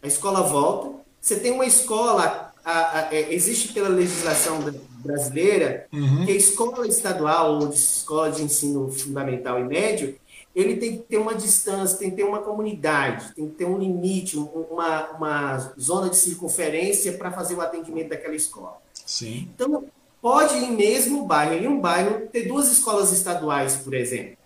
a 0.00 0.06
escola 0.06 0.42
volta. 0.42 1.00
Você 1.20 1.36
tem 1.36 1.50
uma 1.50 1.66
escola 1.66 2.49
a, 2.64 2.98
a, 2.98 3.14
é, 3.14 3.32
existe 3.32 3.72
pela 3.72 3.88
legislação 3.88 4.58
brasileira 4.98 5.86
uhum. 5.92 6.26
que 6.26 6.32
a 6.32 6.34
escola 6.34 6.86
estadual 6.86 7.60
ou 7.60 7.68
de 7.68 7.76
escola 7.76 8.30
de 8.30 8.42
ensino 8.42 8.90
fundamental 8.90 9.58
e 9.58 9.64
médio 9.64 10.18
ele 10.54 10.76
tem 10.76 10.96
que 10.96 11.04
ter 11.04 11.16
uma 11.16 11.34
distância, 11.34 11.96
tem 11.96 12.10
que 12.10 12.16
ter 12.16 12.24
uma 12.24 12.40
comunidade, 12.40 13.32
tem 13.34 13.48
que 13.48 13.54
ter 13.54 13.64
um 13.64 13.78
limite, 13.78 14.36
uma, 14.36 15.10
uma 15.10 15.58
zona 15.78 16.10
de 16.10 16.16
circunferência 16.16 17.12
para 17.12 17.30
fazer 17.30 17.54
o 17.54 17.60
atendimento 17.60 18.08
daquela 18.08 18.34
escola. 18.34 18.78
Sim. 19.06 19.48
Então, 19.54 19.84
pode 20.20 20.56
em 20.56 20.72
mesmo 20.72 21.24
bairro, 21.24 21.54
em 21.54 21.68
um 21.68 21.80
bairro, 21.80 22.26
ter 22.26 22.48
duas 22.48 22.70
escolas 22.70 23.12
estaduais, 23.12 23.76
por 23.76 23.94
exemplo. 23.94 24.36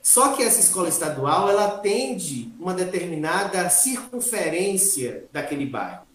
Só 0.00 0.32
que 0.32 0.42
essa 0.44 0.60
escola 0.60 0.88
estadual, 0.88 1.50
ela 1.50 1.66
atende 1.66 2.52
uma 2.60 2.72
determinada 2.72 3.68
circunferência 3.68 5.24
daquele 5.32 5.66
bairro. 5.66 6.05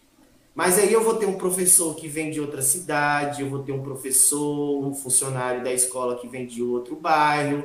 Mas 0.53 0.77
aí 0.77 0.91
eu 0.91 1.03
vou 1.03 1.15
ter 1.15 1.25
um 1.25 1.37
professor 1.37 1.95
que 1.95 2.07
vem 2.07 2.29
de 2.29 2.41
outra 2.41 2.61
cidade, 2.61 3.41
eu 3.41 3.49
vou 3.49 3.63
ter 3.63 3.71
um 3.71 3.81
professor, 3.81 4.85
um 4.85 4.93
funcionário 4.93 5.63
da 5.63 5.71
escola 5.71 6.17
que 6.17 6.27
vem 6.27 6.45
de 6.45 6.61
outro 6.61 6.95
bairro, 6.95 7.63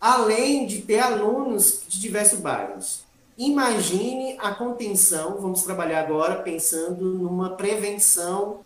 além 0.00 0.66
de 0.66 0.82
ter 0.82 0.98
alunos 0.98 1.82
de 1.88 2.00
diversos 2.00 2.40
bairros. 2.40 3.04
Imagine 3.36 4.36
a 4.40 4.52
contenção, 4.52 5.40
vamos 5.40 5.62
trabalhar 5.62 6.00
agora 6.00 6.42
pensando 6.42 7.04
numa 7.04 7.50
prevenção 7.50 8.60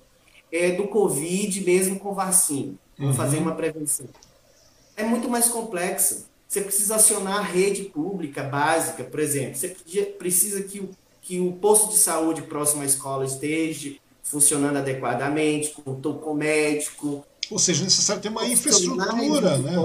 é, 0.51 0.71
do 0.73 0.89
Covid, 0.89 1.63
mesmo 1.63 1.99
com 1.99 2.15
vacina. 2.15 2.75
Vamos 2.97 3.19
uhum. 3.19 3.23
fazer 3.23 3.39
uma 3.39 3.55
prevenção. 3.55 4.07
É 4.97 5.05
muito 5.05 5.29
mais 5.29 5.49
complexa. 5.49 6.25
Você 6.49 6.61
precisa 6.61 6.97
acionar 6.97 7.39
a 7.39 7.43
rede 7.43 7.85
pública 7.85 8.43
básica, 8.43 9.05
por 9.05 9.21
exemplo. 9.21 9.57
Você 9.57 9.69
precisa 10.19 10.63
que 10.63 10.81
o, 10.81 10.91
que 11.23 11.41
o 11.41 11.53
posto 11.53 11.91
de 11.91 11.99
saúde 11.99 12.43
próximo 12.43 12.83
à 12.83 12.85
escola 12.85 13.25
esteja 13.25 13.97
funcionando 14.23 14.77
adequadamente, 14.79 15.71
com, 15.71 16.01
com 16.01 16.35
médico. 16.35 17.25
Ou 17.51 17.59
seja, 17.59 17.83
é 17.83 17.85
necessário 17.85 18.21
ter 18.21 18.29
uma 18.29 18.47
infraestrutura, 18.47 19.59
né? 19.59 19.77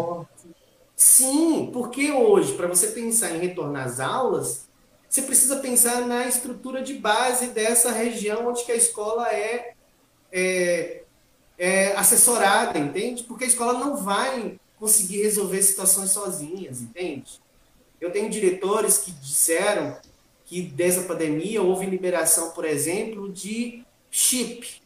Sim, 0.95 1.69
porque 1.71 2.11
hoje, 2.11 2.53
para 2.53 2.67
você 2.67 2.87
pensar 2.87 3.35
em 3.35 3.39
retornar 3.39 3.85
às 3.85 3.99
aulas, 3.99 4.67
você 5.07 5.21
precisa 5.21 5.57
pensar 5.57 6.01
na 6.07 6.27
estrutura 6.27 6.81
de 6.81 6.95
base 6.95 7.47
dessa 7.47 7.91
região 7.91 8.47
onde 8.47 8.69
a 8.71 8.75
escola 8.75 9.27
é, 9.31 9.73
é, 10.31 11.03
é 11.57 11.95
assessorada, 11.95 12.79
entende? 12.79 13.23
Porque 13.23 13.43
a 13.43 13.47
escola 13.47 13.73
não 13.73 13.95
vai 13.97 14.59
conseguir 14.79 15.21
resolver 15.21 15.61
situações 15.61 16.11
sozinhas, 16.11 16.81
entende? 16.81 17.39
Eu 18.01 18.11
tenho 18.11 18.29
diretores 18.29 18.97
que 18.97 19.11
disseram 19.11 19.97
que 20.47 20.61
dessa 20.61 21.03
pandemia 21.03 21.61
houve 21.61 21.85
liberação, 21.85 22.51
por 22.51 22.63
exemplo, 22.63 23.31
de 23.31 23.83
chip, 24.09 24.81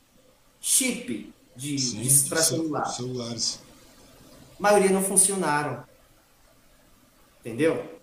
chip 0.59 1.31
de, 1.55 1.77
para 2.27 2.41
celular. 2.41 2.85
celulares. 2.85 3.59
A 4.59 4.61
maioria 4.61 4.89
não 4.89 5.03
funcionaram. 5.03 5.83
Entendeu? 7.39 7.99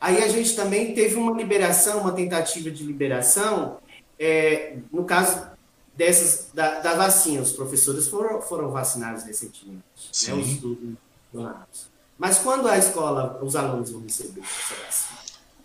Aí 0.00 0.22
a 0.22 0.28
gente 0.28 0.54
também 0.54 0.94
teve 0.94 1.16
uma 1.16 1.32
liberação, 1.32 2.02
uma 2.02 2.12
tentativa 2.12 2.70
de 2.70 2.84
liberação, 2.84 3.78
é, 4.18 4.76
no 4.92 5.04
caso 5.04 5.48
dessas 5.94 6.50
da, 6.52 6.80
da, 6.80 6.94
vacina, 6.94 7.42
os 7.42 7.52
professores 7.52 8.06
foram, 8.06 8.40
foram 8.40 8.70
vacinados 8.70 9.24
recentemente, 9.24 9.82
Sim. 10.12 10.32
né, 10.32 10.42
os 10.42 10.98
donados. 11.32 11.90
Mas 12.16 12.38
quando 12.38 12.68
a 12.68 12.76
escola, 12.78 13.40
os 13.42 13.56
alunos 13.56 13.90
vão 13.90 14.02
receber 14.02 14.40
essa 14.40 14.74
vacina? 14.84 15.17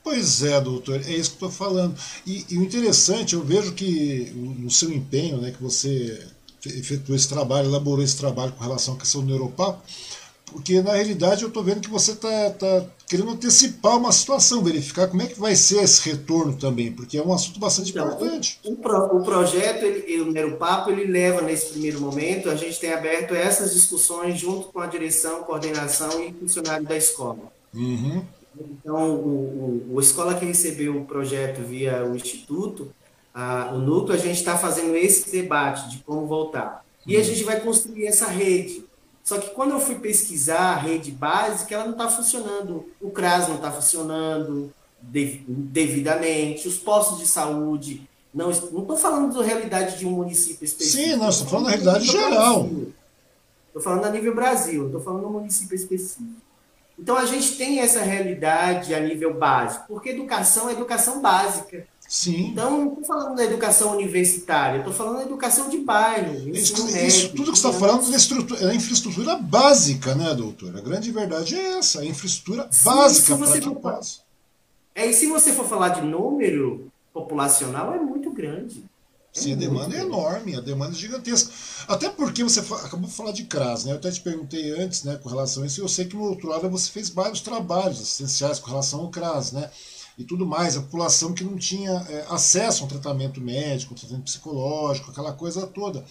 Pois 0.04 0.43
é, 0.43 0.60
doutor, 0.60 0.97
é 0.97 1.12
isso 1.12 1.38
que 1.38 1.43
eu 1.43 1.47
estou 1.47 1.51
falando. 1.51 1.95
E, 2.26 2.45
e, 2.49 2.58
o 2.58 2.64
interessante, 2.64 3.36
eu 3.36 3.43
vejo 3.43 3.74
que 3.74 4.32
no 4.36 4.70
seu 4.70 4.91
empenho, 4.91 5.38
né, 5.38 5.51
que 5.51 5.64
você 5.64 6.28
efetuou 6.66 7.16
esse 7.16 7.30
trabalho, 7.30 7.68
elaborou 7.68 8.04
esse 8.04 8.18
trabalho 8.18 8.51
com 8.51 8.64
relação 8.64 8.95
à 8.95 8.97
questão 8.97 9.22
do 9.22 9.28
neuropapo, 9.28 9.82
porque 10.45 10.82
na 10.82 10.93
realidade 10.93 11.41
eu 11.41 11.47
estou 11.47 11.64
vendo 11.64 11.82
que 11.82 11.89
você 11.89 12.12
está 12.12 12.49
tá 12.51 12.86
querendo 13.08 13.32
antecipar 13.32 13.97
uma 13.97 14.12
situação, 14.12 14.64
verificar 14.64 15.08
como 15.08 15.22
é 15.22 15.28
que 15.28 15.39
vai 15.39 15.56
ser 15.56 15.84
esse 15.84 16.08
retorno 16.10 16.56
também, 16.56 16.91
porque 16.91 17.18
é 17.18 17.24
um 17.24 17.34
assunto 17.34 17.60
bastante 17.60 17.91
então, 17.91 18.06
importante. 18.06 18.60
O, 18.64 18.72
o, 18.72 19.18
o 19.18 19.24
projeto, 19.24 19.84
ele, 19.84 20.22
o 20.22 20.32
Nero 20.32 20.58
Papo, 20.58 20.91
ele 20.91 21.06
leva 21.06 21.41
nesse 21.41 21.72
primeiro 21.72 21.99
momento, 21.99 22.49
a 22.49 22.56
gente 22.56 22.80
tem 22.80 22.93
aberto 22.93 23.34
essas 23.34 23.74
discussões 23.74 24.39
junto 24.39 24.68
com 24.68 24.80
a 24.80 24.88
direção, 24.88 25.43
coordenação 25.43 26.24
e 26.24 26.34
funcionário 26.34 26.86
da 26.86 26.97
escola. 26.97 27.51
Uhum. 27.74 28.24
Então, 28.60 29.16
o, 29.16 29.88
o, 29.89 29.95
o 29.95 29.99
escola 29.99 30.36
que 30.36 30.45
recebeu 30.45 30.97
o 30.97 31.06
projeto 31.06 31.62
via 31.62 32.06
o 32.06 32.16
Instituto, 32.16 32.93
a, 33.34 33.72
o 33.74 33.80
núcleo, 33.80 34.16
a 34.16 34.22
gente 34.22 34.38
está 34.38 34.58
fazendo 34.58 34.95
esse 34.95 35.32
debate 35.32 35.89
de 35.89 36.04
como 36.04 36.28
voltar. 36.28 36.86
E 37.06 37.16
uhum. 37.16 37.22
a 37.22 37.24
gente 37.24 37.43
vai 37.43 37.60
construir 37.60 38.06
essa 38.06 38.28
rede 38.28 38.86
só 39.24 39.39
que 39.39 39.51
quando 39.51 39.72
eu 39.72 39.80
fui 39.80 39.95
pesquisar 39.95 40.74
a 40.74 40.76
rede 40.76 41.10
básica, 41.10 41.74
ela 41.74 41.86
não 41.86 41.93
está 41.93 42.10
funcionando. 42.10 42.86
O 42.99 43.10
CRAS 43.10 43.47
não 43.47 43.56
está 43.56 43.72
funcionando 43.72 44.74
devidamente, 45.01 46.68
os 46.68 46.78
postos 46.78 47.20
de 47.20 47.28
saúde. 47.28 48.08
Não 48.34 48.51
estou 48.51 48.97
falando 48.97 49.34
da 49.34 49.43
realidade 49.43 49.97
de 49.97 50.06
um 50.06 50.12
município 50.12 50.66
específico. 50.66 51.10
Sim, 51.10 51.16
nós 51.16 51.36
estamos 51.36 51.51
falando 51.51 51.66
da 51.66 51.72
realidade 51.72 52.06
geral. 52.06 52.70
Estou 53.68 53.82
falando 53.82 54.06
a 54.06 54.10
nível 54.10 54.36
Brasil, 54.36 54.88
estou 54.88 55.01
falando 55.01 55.24
do 55.24 55.30
município 55.30 55.76
específico. 55.76 56.43
Então 56.98 57.18
a 57.18 57.26
gente 57.26 57.58
tem 57.58 57.80
essa 57.80 58.02
realidade 58.02 58.94
a 58.94 59.00
nível 59.00 59.34
básico, 59.34 59.86
porque 59.88 60.10
educação 60.10 60.70
é 60.70 60.74
educação 60.74 61.22
básica. 61.22 61.86
Sim. 62.08 62.52
Então, 62.52 62.70
não 62.70 62.88
estou 62.89 63.06
falando 63.06 63.36
da 63.36 63.44
educação 63.44 63.91
universitária, 63.94 64.78
estou 64.78 64.94
falando 64.94 65.18
da 65.18 65.24
educação 65.24 65.68
de 65.68 65.80
bairro. 65.80 66.48
Isso, 66.50 66.74
isso 66.96 67.30
tudo 67.30 67.52
que 67.52 67.58
você 67.58 67.68
está 67.68 67.74
falando 67.74 68.04
é, 68.04 68.72
é 68.72 68.76
infraestrutura 68.76 69.36
básica, 69.36 70.14
né, 70.14 70.32
doutor? 70.36 70.78
A 70.78 70.82
grande 70.82 71.12
verdade 71.12 71.56
é 71.56 71.80
essa, 71.80 72.02
a 72.02 72.06
infraestrutura 72.06 72.68
Sim, 72.70 72.86
básica 72.86 73.36
para 73.36 73.52
que 73.60 73.62
for, 73.62 74.00
É, 74.94 75.08
e 75.08 75.14
se 75.14 75.26
você 75.26 75.54
for 75.54 75.68
falar 75.68 75.89
de 75.89 76.02
número 76.02 76.88
populacional, 77.12 77.96
é 77.96 78.00
muito 78.00 78.30
grande. 78.30 78.84
Sim, 79.34 79.54
a 79.54 79.56
demanda 79.56 79.96
é 79.96 80.02
enorme, 80.02 80.56
a 80.56 80.62
demanda 80.62 80.96
é 80.96 81.00
gigantesca. 81.00 81.52
Até 81.88 82.08
porque 82.08 82.44
você 82.44 82.60
acabou 82.60 83.10
de 83.10 83.16
falar 83.16 83.32
de 83.32 83.46
CRAS, 83.46 83.84
né? 83.84 83.92
Eu 83.92 83.96
até 83.96 84.12
te 84.12 84.22
perguntei 84.22 84.72
antes, 84.80 85.04
né, 85.04 85.18
com 85.18 85.28
relação 85.28 85.64
a 85.64 85.66
isso, 85.66 85.82
e 85.82 85.84
eu 85.84 85.88
sei 85.90 86.06
que 86.06 86.16
no 86.16 86.24
outro 86.24 86.48
lado 86.48 86.70
você 86.70 86.90
fez 86.90 87.10
vários 87.10 87.42
trabalhos 87.42 88.00
assistenciais 88.00 88.60
com 88.60 88.70
relação 88.70 89.02
ao 89.02 89.10
CRAS, 89.10 89.52
né? 89.52 89.72
e 90.18 90.24
tudo 90.24 90.46
mais, 90.46 90.78
a 90.78 90.82
população 90.82 91.34
que 91.34 91.44
não 91.44 91.58
tinha 91.58 91.92
é, 92.10 92.26
acesso 92.30 92.84
a 92.84 92.86
um 92.86 92.90
tratamento 92.90 93.42
médico, 93.42 93.94
um 93.94 93.98
tratamento 93.98 94.26
psicológico, 94.26 95.12
aquela 95.12 95.34
coisa 95.34 95.66
toda. 95.66 96.06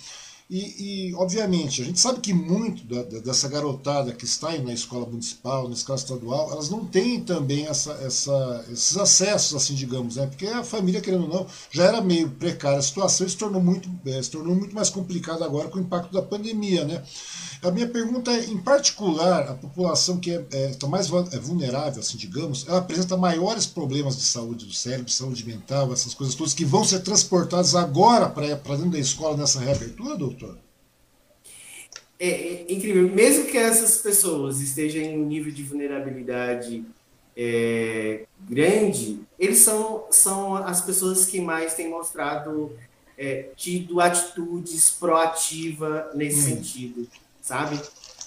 E, 0.50 1.08
e, 1.08 1.14
obviamente, 1.14 1.80
a 1.80 1.84
gente 1.84 1.98
sabe 1.98 2.20
que 2.20 2.34
muito 2.34 2.84
da, 2.84 3.02
da, 3.02 3.20
dessa 3.20 3.48
garotada 3.48 4.12
que 4.12 4.24
está 4.24 4.56
na 4.58 4.72
escola 4.72 5.06
municipal, 5.06 5.66
na 5.66 5.74
escola 5.74 5.98
estadual, 5.98 6.52
elas 6.52 6.68
não 6.68 6.84
têm 6.84 7.20
também 7.20 7.66
essa, 7.66 7.92
essa, 8.04 8.64
esses 8.70 8.96
acessos, 8.96 9.54
assim, 9.54 9.74
digamos, 9.74 10.16
né? 10.16 10.26
porque 10.26 10.46
a 10.46 10.62
família, 10.62 11.00
querendo 11.00 11.22
ou 11.22 11.28
não, 11.28 11.46
já 11.70 11.84
era 11.84 12.02
meio 12.02 12.28
precária 12.30 12.78
a 12.78 12.82
situação 12.82 13.26
e 13.26 13.30
se 13.30 13.36
tornou 13.36 13.62
muito, 13.62 13.88
é, 14.04 14.22
se 14.22 14.30
tornou 14.30 14.54
muito 14.54 14.74
mais 14.74 14.90
complicada 14.90 15.44
agora 15.44 15.68
com 15.68 15.78
o 15.78 15.82
impacto 15.82 16.12
da 16.12 16.20
pandemia. 16.20 16.84
Né? 16.84 17.02
A 17.62 17.70
minha 17.70 17.88
pergunta 17.88 18.32
é, 18.32 18.44
em 18.46 18.58
particular, 18.58 19.48
a 19.48 19.54
população 19.54 20.18
que 20.18 20.32
é, 20.32 20.44
é 20.50 20.68
tá 20.74 20.88
mais 20.88 21.08
é 21.30 21.38
vulnerável, 21.38 22.00
assim, 22.00 22.18
digamos, 22.18 22.66
ela 22.66 22.78
apresenta 22.78 23.16
maiores 23.16 23.66
problemas 23.66 24.16
de 24.16 24.22
saúde 24.22 24.66
do 24.66 24.72
cérebro, 24.72 25.06
de 25.06 25.12
saúde 25.12 25.46
mental, 25.46 25.92
essas 25.92 26.12
coisas 26.12 26.34
todas 26.34 26.54
que 26.54 26.64
vão 26.64 26.84
ser 26.84 27.00
transportadas 27.00 27.74
agora 27.76 28.28
para 28.28 28.76
dentro 28.76 28.90
da 28.90 28.98
escola 28.98 29.36
nessa 29.36 29.60
reabertura, 29.60 30.16
doutor? 30.32 30.58
É, 32.18 32.28
é, 32.28 32.72
incrível. 32.72 33.08
Mesmo 33.08 33.46
que 33.46 33.58
essas 33.58 33.98
pessoas 33.98 34.60
estejam 34.60 35.02
em 35.02 35.18
um 35.18 35.26
nível 35.26 35.52
de 35.52 35.62
vulnerabilidade 35.62 36.84
é, 37.36 38.26
grande, 38.48 39.20
eles 39.38 39.58
são, 39.58 40.06
são 40.10 40.56
as 40.56 40.80
pessoas 40.80 41.26
que 41.26 41.40
mais 41.40 41.74
têm 41.74 41.88
mostrado, 41.88 42.76
é, 43.16 43.48
tido 43.56 44.00
atitudes 44.00 44.90
proativas 44.90 46.14
nesse 46.14 46.52
hum. 46.52 46.56
sentido 46.56 47.08
sabe? 47.42 47.78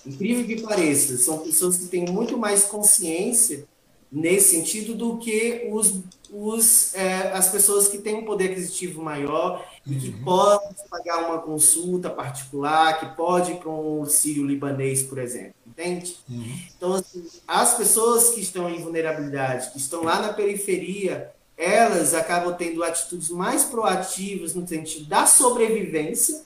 Incrível 0.05 0.45
que 0.45 0.61
pareça, 0.61 1.17
são 1.17 1.39
pessoas 1.39 1.77
que 1.77 1.87
têm 1.87 2.05
muito 2.05 2.37
mais 2.37 2.65
consciência 2.65 3.65
nesse 4.11 4.55
sentido 4.55 4.95
do 4.95 5.17
que 5.17 5.67
os, 5.71 6.01
os, 6.31 6.93
é, 6.95 7.31
as 7.33 7.49
pessoas 7.49 7.87
que 7.87 7.97
têm 7.97 8.15
um 8.15 8.25
poder 8.25 8.51
aquisitivo 8.51 9.01
maior 9.01 9.65
e 9.85 9.95
que 9.95 10.09
uhum. 10.09 10.23
podem 10.23 10.75
pagar 10.89 11.27
uma 11.27 11.39
consulta 11.39 12.09
particular, 12.09 12.99
que 12.99 13.15
pode 13.15 13.51
ir 13.51 13.55
para 13.57 13.69
um 13.69 14.05
sírio 14.05 14.45
libanês, 14.45 15.03
por 15.03 15.17
exemplo, 15.17 15.55
entende? 15.65 16.17
Uhum. 16.29 16.59
Então, 16.77 16.93
assim, 16.93 17.25
as 17.47 17.75
pessoas 17.75 18.29
que 18.29 18.41
estão 18.41 18.69
em 18.69 18.81
vulnerabilidade, 18.81 19.71
que 19.71 19.77
estão 19.77 20.03
lá 20.03 20.19
na 20.21 20.33
periferia, 20.33 21.31
elas 21.57 22.13
acabam 22.13 22.53
tendo 22.55 22.83
atitudes 22.83 23.29
mais 23.29 23.63
proativas 23.63 24.53
no 24.53 24.67
sentido 24.67 25.05
da 25.05 25.25
sobrevivência 25.25 26.43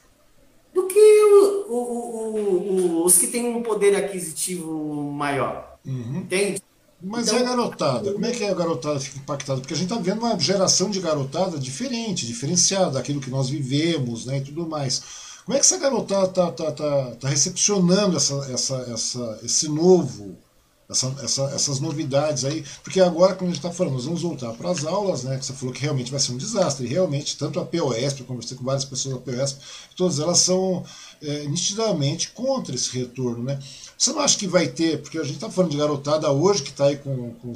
do 0.73 0.85
que 0.85 0.99
o, 0.99 1.71
o, 1.71 2.99
o, 3.01 3.05
os 3.05 3.17
que 3.17 3.27
têm 3.27 3.55
um 3.55 3.63
poder 3.63 3.95
aquisitivo 3.95 5.11
maior. 5.11 5.77
Uhum. 5.85 6.17
Entende? 6.17 6.61
Mas 7.01 7.27
então, 7.27 7.39
e 7.39 7.43
a 7.43 7.45
garotada? 7.45 8.11
Como 8.11 8.25
é 8.25 8.31
que 8.31 8.43
a 8.43 8.53
garotada 8.53 8.99
fica 8.99 9.17
impactada? 9.17 9.61
Porque 9.61 9.73
a 9.73 9.77
gente 9.77 9.89
está 9.91 10.01
vendo 10.01 10.19
uma 10.19 10.37
geração 10.37 10.89
de 10.89 10.99
garotada 10.99 11.57
diferente, 11.57 12.27
diferenciada 12.27 12.91
daquilo 12.91 13.21
que 13.21 13.29
nós 13.29 13.49
vivemos 13.49 14.25
né, 14.25 14.39
e 14.39 14.41
tudo 14.41 14.67
mais. 14.67 15.01
Como 15.45 15.55
é 15.55 15.59
que 15.59 15.65
essa 15.65 15.77
garotada 15.77 16.25
está 16.25 16.51
tá, 16.51 16.71
tá, 16.71 17.15
tá 17.15 17.29
recepcionando 17.29 18.17
essa, 18.17 18.35
essa, 18.51 18.75
essa, 18.91 19.39
esse 19.43 19.69
novo 19.69 20.37
essa, 20.89 21.15
essa, 21.21 21.43
essas 21.53 21.79
novidades 21.79 22.43
aí, 22.43 22.65
porque 22.83 22.99
agora, 22.99 23.35
como 23.35 23.51
a 23.51 23.53
gente 23.53 23.63
está 23.63 23.71
falando, 23.71 23.93
nós 23.93 24.05
vamos 24.05 24.23
voltar 24.23 24.51
para 24.53 24.71
as 24.71 24.83
aulas, 24.83 25.23
né? 25.23 25.37
Que 25.37 25.45
você 25.45 25.53
falou 25.53 25.73
que 25.73 25.81
realmente 25.81 26.09
vai 26.09 26.19
ser 26.19 26.31
um 26.31 26.37
desastre, 26.37 26.85
e 26.85 26.89
realmente, 26.89 27.37
tanto 27.37 27.59
a 27.59 27.65
POS, 27.65 28.19
eu 28.19 28.25
conversei 28.25 28.57
com 28.57 28.63
várias 28.63 28.85
pessoas 28.85 29.15
da 29.15 29.21
POS, 29.21 29.57
todas 29.95 30.19
elas 30.19 30.39
são 30.39 30.83
é, 31.21 31.45
nitidamente 31.45 32.31
contra 32.31 32.73
esse 32.73 32.97
retorno, 32.97 33.43
né? 33.43 33.59
Você 33.99 34.13
não 34.13 34.21
acha 34.21 34.37
que 34.37 34.47
vai 34.47 34.65
ter, 34.65 35.01
porque 35.01 35.17
a 35.17 35.23
gente 35.23 35.35
está 35.35 35.49
falando 35.49 35.71
de 35.71 35.77
garotada 35.77 36.31
hoje 36.31 36.63
que 36.63 36.69
está 36.69 36.85
aí 36.85 36.95
com, 36.95 37.33
com 37.33 37.51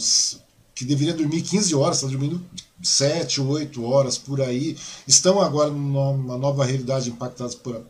que 0.76 0.84
deveria 0.84 1.14
dormir 1.14 1.42
15 1.42 1.74
horas, 1.74 1.98
está 1.98 2.10
dormindo 2.10 2.44
7, 2.82 3.40
8 3.40 3.86
horas 3.86 4.18
por 4.18 4.42
aí, 4.42 4.76
estão 5.08 5.40
agora 5.40 5.70
numa 5.70 6.38
nova 6.38 6.66
realidade 6.66 7.10
impactadas 7.10 7.56
por, 7.56 7.82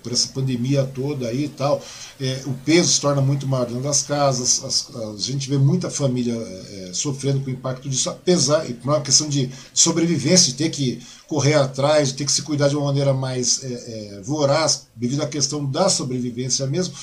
por 0.00 0.12
essa 0.12 0.28
pandemia 0.28 0.84
toda 0.84 1.26
aí 1.26 1.46
e 1.46 1.48
tal, 1.48 1.82
é, 2.20 2.42
o 2.46 2.52
peso 2.64 2.92
se 2.92 3.00
torna 3.00 3.20
muito 3.20 3.48
maior 3.48 3.66
dentro 3.66 3.82
das 3.82 4.02
casas, 4.02 4.62
as, 4.62 4.94
a 4.94 5.16
gente 5.16 5.50
vê 5.50 5.58
muita 5.58 5.90
família 5.90 6.34
é, 6.34 6.88
é, 6.90 6.94
sofrendo 6.94 7.40
com 7.40 7.50
o 7.50 7.52
impacto 7.52 7.88
disso, 7.88 8.08
apesar, 8.08 8.70
e 8.70 8.74
por 8.74 8.90
uma 8.90 9.00
questão 9.00 9.28
de 9.28 9.50
sobrevivência, 9.74 10.52
de 10.52 10.54
ter 10.54 10.70
que 10.70 11.02
correr 11.26 11.54
atrás, 11.54 12.10
de 12.10 12.14
ter 12.14 12.26
que 12.26 12.32
se 12.32 12.42
cuidar 12.42 12.68
de 12.68 12.76
uma 12.76 12.84
maneira 12.84 13.12
mais 13.12 13.64
é, 13.64 13.66
é, 13.66 14.20
voraz, 14.20 14.86
devido 14.94 15.22
à 15.22 15.26
questão 15.26 15.64
da 15.64 15.88
sobrevivência 15.88 16.64
mesmo. 16.68 16.94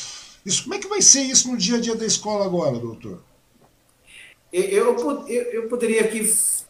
Isso, 0.46 0.64
como 0.64 0.76
é 0.76 0.80
que 0.80 0.88
vai 0.88 1.02
ser 1.02 1.22
isso 1.22 1.50
no 1.52 1.58
dia 1.58 1.78
a 1.78 1.82
dia 1.82 1.96
da 1.96 2.06
escola 2.06 2.46
agora, 2.46 2.78
doutor? 2.78 3.22
Eu, 4.52 4.98
eu, 5.28 5.28
eu 5.28 5.68
poderia 5.68 6.02
aqui 6.02 6.22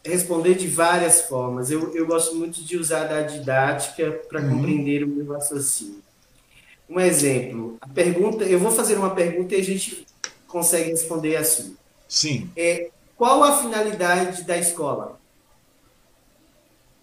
responder 0.04 0.54
de 0.54 0.66
várias 0.66 1.22
formas. 1.22 1.70
Eu, 1.70 1.94
eu 1.94 2.06
gosto 2.06 2.34
muito 2.34 2.62
de 2.62 2.76
usar 2.76 3.04
da 3.04 3.22
didática 3.22 4.10
para 4.28 4.40
uhum. 4.40 4.56
compreender 4.56 5.04
o 5.04 5.08
meu 5.08 5.32
raciocínio. 5.32 6.02
Um 6.88 6.98
exemplo, 6.98 7.78
a 7.80 7.88
pergunta, 7.88 8.44
eu 8.44 8.58
vou 8.58 8.72
fazer 8.72 8.96
uma 8.96 9.10
pergunta 9.10 9.54
e 9.54 9.60
a 9.60 9.64
gente 9.64 10.04
consegue 10.48 10.90
responder 10.90 11.36
assim. 11.36 11.76
Sim. 12.08 12.50
É, 12.56 12.90
qual 13.16 13.44
a 13.44 13.58
finalidade 13.58 14.42
da 14.42 14.58
escola? 14.58 15.18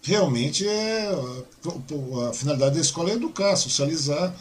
Realmente 0.01 0.67
é 0.67 1.09
a 2.29 2.33
finalidade 2.33 2.75
da 2.75 2.81
escola 2.81 3.11
é 3.11 3.13
educar, 3.13 3.55
socializar, 3.55 4.35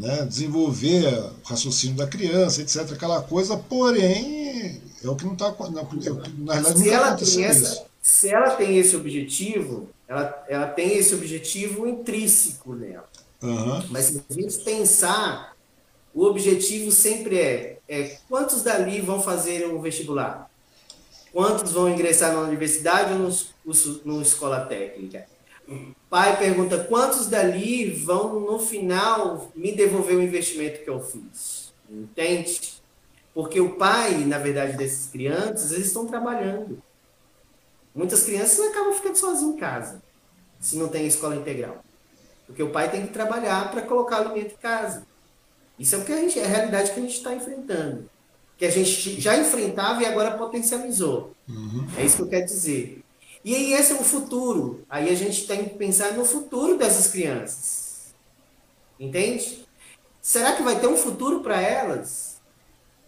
né, 0.00 0.24
desenvolver 0.24 1.06
o 1.44 1.48
raciocínio 1.48 1.96
da 1.96 2.06
criança, 2.06 2.62
etc. 2.62 2.90
Aquela 2.92 3.20
coisa, 3.20 3.54
porém 3.56 4.80
é 5.04 5.08
o 5.08 5.14
que 5.14 5.26
não 5.26 5.34
está. 5.34 5.54
Na, 5.70 5.82
na 5.82 6.70
realidade, 6.70 6.74
se, 6.74 6.90
ela 6.90 7.16
tem 7.16 7.44
essa, 7.44 7.86
se 8.00 8.28
ela 8.30 8.50
tem 8.56 8.78
esse 8.78 8.96
objetivo, 8.96 9.90
ela, 10.08 10.44
ela 10.48 10.66
tem 10.68 10.96
esse 10.96 11.14
objetivo 11.14 11.86
intrínseco 11.86 12.74
nela. 12.74 13.08
Uhum. 13.42 13.82
Mas 13.90 14.06
se 14.06 14.24
a 14.30 14.32
gente 14.32 14.58
pensar, 14.60 15.54
o 16.14 16.24
objetivo 16.24 16.90
sempre 16.90 17.38
é, 17.38 17.78
é 17.86 18.16
quantos 18.26 18.62
dali 18.62 19.02
vão 19.02 19.22
fazer 19.22 19.66
um 19.66 19.82
vestibular? 19.82 20.50
Quantos 21.30 21.72
vão 21.72 21.90
ingressar 21.90 22.32
na 22.32 22.40
universidade 22.40 23.12
ou 23.12 23.18
no, 23.18 23.34
no 24.06 24.22
escola 24.22 24.64
técnica? 24.64 25.26
Pai 26.10 26.36
pergunta 26.36 26.82
quantos 26.84 27.28
dali 27.28 27.88
vão, 27.88 28.40
no 28.40 28.58
final, 28.58 29.48
me 29.54 29.70
devolver 29.70 30.16
o 30.16 30.22
investimento 30.22 30.82
que 30.82 30.90
eu 30.90 31.00
fiz. 31.00 31.72
Entende? 31.88 32.82
Porque 33.32 33.60
o 33.60 33.76
pai, 33.76 34.24
na 34.24 34.36
verdade, 34.36 34.76
desses 34.76 35.08
crianças, 35.08 35.70
eles 35.70 35.86
estão 35.86 36.06
trabalhando. 36.06 36.82
Muitas 37.94 38.24
crianças 38.24 38.58
acabam 38.58 38.92
ficando 38.92 39.16
sozinhas 39.16 39.54
em 39.54 39.56
casa, 39.56 40.02
se 40.58 40.76
não 40.76 40.88
tem 40.88 41.06
escola 41.06 41.36
integral. 41.36 41.84
Porque 42.44 42.62
o 42.62 42.70
pai 42.70 42.90
tem 42.90 43.06
que 43.06 43.12
trabalhar 43.12 43.70
para 43.70 43.82
colocar 43.82 44.16
alimento 44.16 44.54
em 44.54 44.60
casa. 44.60 45.06
Isso 45.78 45.94
é 45.94 45.98
o 45.98 46.04
que 46.04 46.12
a, 46.12 46.16
gente, 46.16 46.40
é 46.40 46.44
a 46.44 46.48
realidade 46.48 46.90
que 46.90 46.98
a 46.98 47.02
gente 47.02 47.16
está 47.16 47.32
enfrentando. 47.32 48.10
Que 48.58 48.66
a 48.66 48.70
gente 48.70 49.20
já 49.20 49.38
enfrentava 49.38 50.02
e 50.02 50.06
agora 50.06 50.36
potencializou. 50.36 51.34
Uhum. 51.48 51.86
É 51.96 52.04
isso 52.04 52.16
que 52.16 52.22
eu 52.22 52.28
quero 52.28 52.46
dizer. 52.46 53.04
E 53.44 53.54
aí 53.54 53.72
esse 53.72 53.92
é 53.92 53.94
o 53.94 54.04
futuro. 54.04 54.84
Aí 54.88 55.08
a 55.08 55.14
gente 55.14 55.46
tem 55.46 55.64
que 55.64 55.74
pensar 55.74 56.12
no 56.12 56.24
futuro 56.24 56.76
dessas 56.76 57.08
crianças. 57.08 58.14
Entende? 58.98 59.66
Será 60.20 60.52
que 60.52 60.62
vai 60.62 60.78
ter 60.78 60.86
um 60.86 60.96
futuro 60.96 61.40
para 61.40 61.60
elas? 61.60 62.40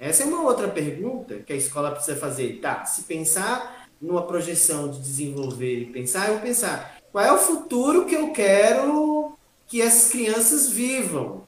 Essa 0.00 0.22
é 0.22 0.26
uma 0.26 0.42
outra 0.42 0.68
pergunta 0.68 1.36
que 1.40 1.52
a 1.52 1.56
escola 1.56 1.92
precisa 1.92 2.16
fazer. 2.16 2.60
Tá, 2.60 2.84
se 2.84 3.02
pensar 3.02 3.88
numa 4.00 4.22
projeção 4.22 4.90
de 4.90 4.98
desenvolver 4.98 5.80
e 5.80 5.86
pensar, 5.86 6.28
eu 6.28 6.34
vou 6.34 6.42
pensar 6.42 6.98
qual 7.12 7.24
é 7.24 7.32
o 7.32 7.38
futuro 7.38 8.06
que 8.06 8.16
eu 8.16 8.32
quero 8.32 9.38
que 9.68 9.82
essas 9.82 10.10
crianças 10.10 10.70
vivam. 10.70 11.46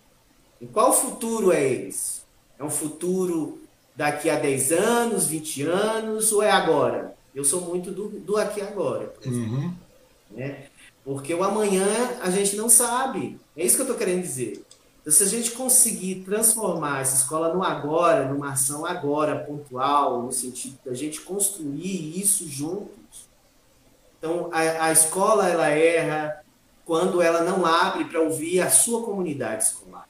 E 0.61 0.67
qual 0.67 0.93
futuro 0.93 1.51
é 1.51 1.67
esse? 1.67 2.21
É 2.59 2.63
um 2.63 2.71
futuro 2.71 3.61
daqui 3.97 4.29
a 4.29 4.39
10 4.39 4.73
anos, 4.73 5.27
20 5.27 5.63
anos, 5.63 6.33
ou 6.33 6.43
é 6.43 6.51
agora? 6.51 7.14
Eu 7.35 7.45
sou 7.45 7.61
muito 7.63 7.91
do, 7.91 8.09
do 8.09 8.37
aqui 8.37 8.61
agora, 8.61 9.07
por 9.07 9.27
exemplo. 9.27 9.57
Uhum. 9.57 9.75
Né? 10.31 10.67
Porque 11.05 11.35
o 11.35 11.43
amanhã 11.43 11.87
a 12.23 12.31
gente 12.31 12.57
não 12.57 12.69
sabe. 12.69 13.39
É 13.57 13.65
isso 13.65 13.77
que 13.77 13.83
eu 13.83 13.87
estou 13.87 13.99
querendo 13.99 14.23
dizer. 14.23 14.65
Então, 15.01 15.13
se 15.13 15.23
a 15.23 15.27
gente 15.27 15.51
conseguir 15.51 16.23
transformar 16.25 17.03
essa 17.03 17.17
escola 17.17 17.53
no 17.53 17.63
agora, 17.63 18.27
numa 18.27 18.53
ação 18.53 18.87
agora, 18.87 19.39
pontual, 19.39 20.23
no 20.23 20.33
sentido 20.33 20.79
da 20.85 20.95
gente 20.95 21.21
construir 21.21 22.19
isso 22.19 22.49
juntos. 22.49 23.29
Então, 24.19 24.49
a, 24.51 24.87
a 24.87 24.93
escola, 24.93 25.47
ela 25.47 25.69
erra 25.69 26.43
quando 26.87 27.21
ela 27.21 27.43
não 27.43 27.67
abre 27.67 28.07
para 28.07 28.21
ouvir 28.21 28.61
a 28.61 28.71
sua 28.71 29.03
comunidade 29.03 29.65
escolar. 29.65 30.09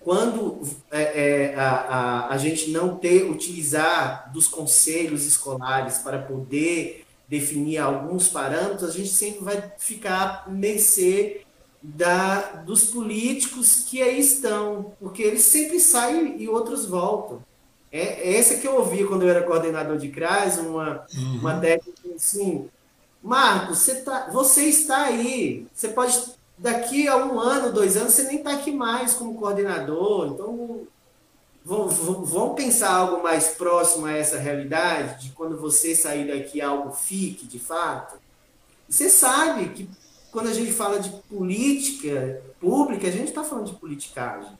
Quando 0.00 0.60
é, 0.90 1.02
é, 1.02 1.54
a, 1.56 1.70
a, 1.70 2.34
a 2.34 2.38
gente 2.38 2.70
não 2.70 2.96
ter, 2.96 3.30
utilizar 3.30 4.32
dos 4.32 4.48
conselhos 4.48 5.26
escolares 5.26 5.98
para 5.98 6.18
poder 6.18 7.04
definir 7.28 7.78
alguns 7.78 8.28
parâmetros, 8.28 8.88
a 8.88 8.92
gente 8.92 9.10
sempre 9.10 9.44
vai 9.44 9.72
ficar 9.78 10.50
mercê 10.50 11.42
da, 11.82 12.62
dos 12.64 12.84
políticos 12.84 13.84
que 13.86 14.00
aí 14.00 14.18
estão, 14.18 14.94
porque 14.98 15.22
eles 15.22 15.42
sempre 15.42 15.78
saem 15.78 16.40
e 16.40 16.48
outros 16.48 16.86
voltam. 16.86 17.42
É, 17.92 18.30
é 18.30 18.36
essa 18.38 18.56
que 18.56 18.66
eu 18.66 18.76
ouvi 18.76 19.04
quando 19.04 19.22
eu 19.22 19.28
era 19.28 19.42
coordenador 19.42 19.98
de 19.98 20.08
CRAS, 20.08 20.56
uma, 20.58 21.04
uhum. 21.14 21.38
uma 21.40 21.60
técnica 21.60 22.14
assim, 22.16 22.68
Marcos, 23.22 23.78
você, 23.78 23.96
tá, 24.02 24.28
você 24.30 24.64
está 24.64 25.04
aí, 25.04 25.66
você 25.72 25.88
pode, 25.88 26.18
daqui 26.56 27.08
a 27.08 27.16
um 27.16 27.38
ano, 27.40 27.72
dois 27.72 27.96
anos, 27.96 28.14
você 28.14 28.24
nem 28.24 28.38
está 28.38 28.54
aqui 28.54 28.70
mais 28.70 29.14
como 29.14 29.34
coordenador, 29.34 30.28
então 30.28 30.86
vamos, 31.64 31.94
vamos 31.96 32.54
pensar 32.54 32.92
algo 32.92 33.22
mais 33.22 33.48
próximo 33.48 34.06
a 34.06 34.12
essa 34.12 34.38
realidade, 34.38 35.26
de 35.26 35.32
quando 35.32 35.56
você 35.56 35.94
sair 35.94 36.28
daqui 36.28 36.60
algo 36.60 36.92
fique, 36.92 37.46
de 37.46 37.58
fato. 37.58 38.18
Você 38.88 39.08
sabe 39.08 39.70
que 39.70 39.88
quando 40.30 40.48
a 40.48 40.52
gente 40.52 40.72
fala 40.72 40.98
de 40.98 41.10
política 41.28 42.42
pública, 42.60 43.06
a 43.08 43.10
gente 43.10 43.28
está 43.28 43.42
falando 43.42 43.66
de 43.66 43.74
politicagem. 43.74 44.50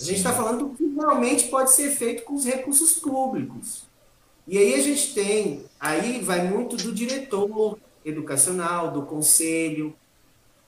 A 0.00 0.04
gente 0.04 0.16
está 0.16 0.32
falando 0.32 0.68
do 0.68 0.74
que 0.74 0.86
realmente 0.94 1.48
pode 1.48 1.70
ser 1.72 1.90
feito 1.90 2.22
com 2.22 2.34
os 2.34 2.44
recursos 2.44 2.94
públicos. 2.94 3.82
E 4.46 4.56
aí 4.56 4.74
a 4.74 4.82
gente 4.82 5.12
tem, 5.12 5.64
aí 5.78 6.20
vai 6.20 6.48
muito 6.48 6.76
do 6.76 6.92
diretor 6.92 7.78
educacional, 8.04 8.90
do 8.90 9.02
conselho, 9.02 9.94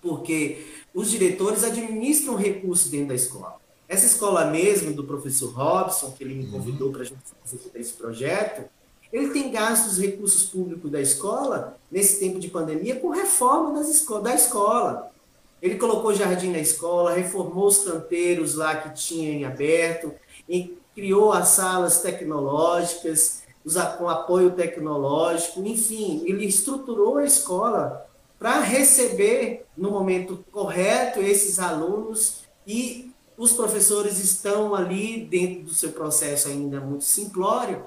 porque 0.00 0.66
os 0.94 1.10
diretores 1.10 1.64
administram 1.64 2.34
recursos 2.34 2.90
dentro 2.90 3.08
da 3.08 3.14
escola. 3.14 3.56
Essa 3.88 4.06
escola 4.06 4.44
mesmo, 4.44 4.92
do 4.92 5.04
professor 5.04 5.52
Robson, 5.52 6.12
que 6.12 6.22
ele 6.22 6.34
me 6.34 6.46
convidou 6.46 6.88
uhum. 6.88 6.92
para 6.92 7.02
a 7.02 7.04
gente 7.04 7.18
fazer 7.44 7.70
esse 7.74 7.92
projeto, 7.94 8.68
ele 9.12 9.30
tem 9.30 9.50
gasto 9.50 9.88
os 9.88 9.98
recursos 9.98 10.44
públicos 10.44 10.90
da 10.90 11.00
escola, 11.00 11.76
nesse 11.90 12.20
tempo 12.20 12.38
de 12.38 12.48
pandemia, 12.48 12.96
com 12.96 13.08
reforma 13.08 13.78
das 13.78 13.88
esco 13.88 14.20
da 14.20 14.34
escola. 14.34 15.10
Ele 15.60 15.74
colocou 15.74 16.14
jardim 16.14 16.50
na 16.50 16.60
escola, 16.60 17.12
reformou 17.12 17.66
os 17.66 17.78
canteiros 17.78 18.54
lá 18.54 18.76
que 18.76 18.94
tinha 18.94 19.32
em 19.32 19.44
aberto, 19.44 20.14
e 20.48 20.78
criou 20.94 21.32
as 21.32 21.48
salas 21.48 22.00
tecnológicas, 22.00 23.42
com 23.98 24.08
apoio 24.08 24.52
tecnológico, 24.52 25.60
enfim, 25.66 26.22
ele 26.24 26.46
estruturou 26.46 27.18
a 27.18 27.24
escola 27.24 28.08
para 28.40 28.60
receber 28.60 29.66
no 29.76 29.90
momento 29.90 30.42
correto 30.50 31.20
esses 31.20 31.58
alunos 31.58 32.40
e 32.66 33.12
os 33.36 33.52
professores 33.52 34.18
estão 34.18 34.74
ali 34.74 35.24
dentro 35.24 35.64
do 35.64 35.74
seu 35.74 35.92
processo 35.92 36.48
ainda 36.48 36.80
muito 36.80 37.04
simplório, 37.04 37.84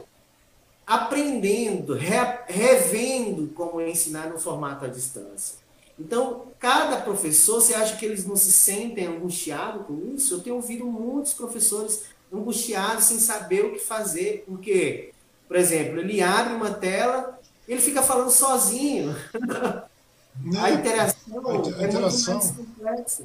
aprendendo, 0.86 1.96
re, 1.96 2.16
revendo 2.48 3.48
como 3.56 3.82
ensinar 3.82 4.30
no 4.30 4.40
formato 4.40 4.86
à 4.86 4.88
distância. 4.88 5.56
Então, 6.00 6.48
cada 6.60 6.98
professor, 6.98 7.60
você 7.60 7.74
acha 7.74 7.98
que 7.98 8.06
eles 8.06 8.26
não 8.26 8.36
se 8.36 8.52
sentem 8.52 9.08
angustiados 9.08 9.88
com 9.88 10.14
isso? 10.16 10.36
Eu 10.36 10.40
tenho 10.42 10.56
ouvido 10.56 10.86
muitos 10.86 11.34
professores 11.34 12.04
angustiados 12.32 13.06
sem 13.06 13.18
saber 13.18 13.66
o 13.66 13.74
que 13.74 13.80
fazer, 13.80 14.44
porque, 14.48 15.14
por 15.48 15.58
exemplo, 15.58 16.00
ele 16.00 16.22
abre 16.22 16.54
uma 16.54 16.72
tela, 16.72 17.40
ele 17.68 17.82
fica 17.82 18.04
falando 18.04 18.30
sozinho. 18.30 19.16
Não, 20.42 20.64
a 20.64 20.72
interação, 20.72 21.48
a, 21.48 21.82
a 21.82 21.88
interação 21.88 22.40
é 22.40 22.54
complexa. 22.54 23.24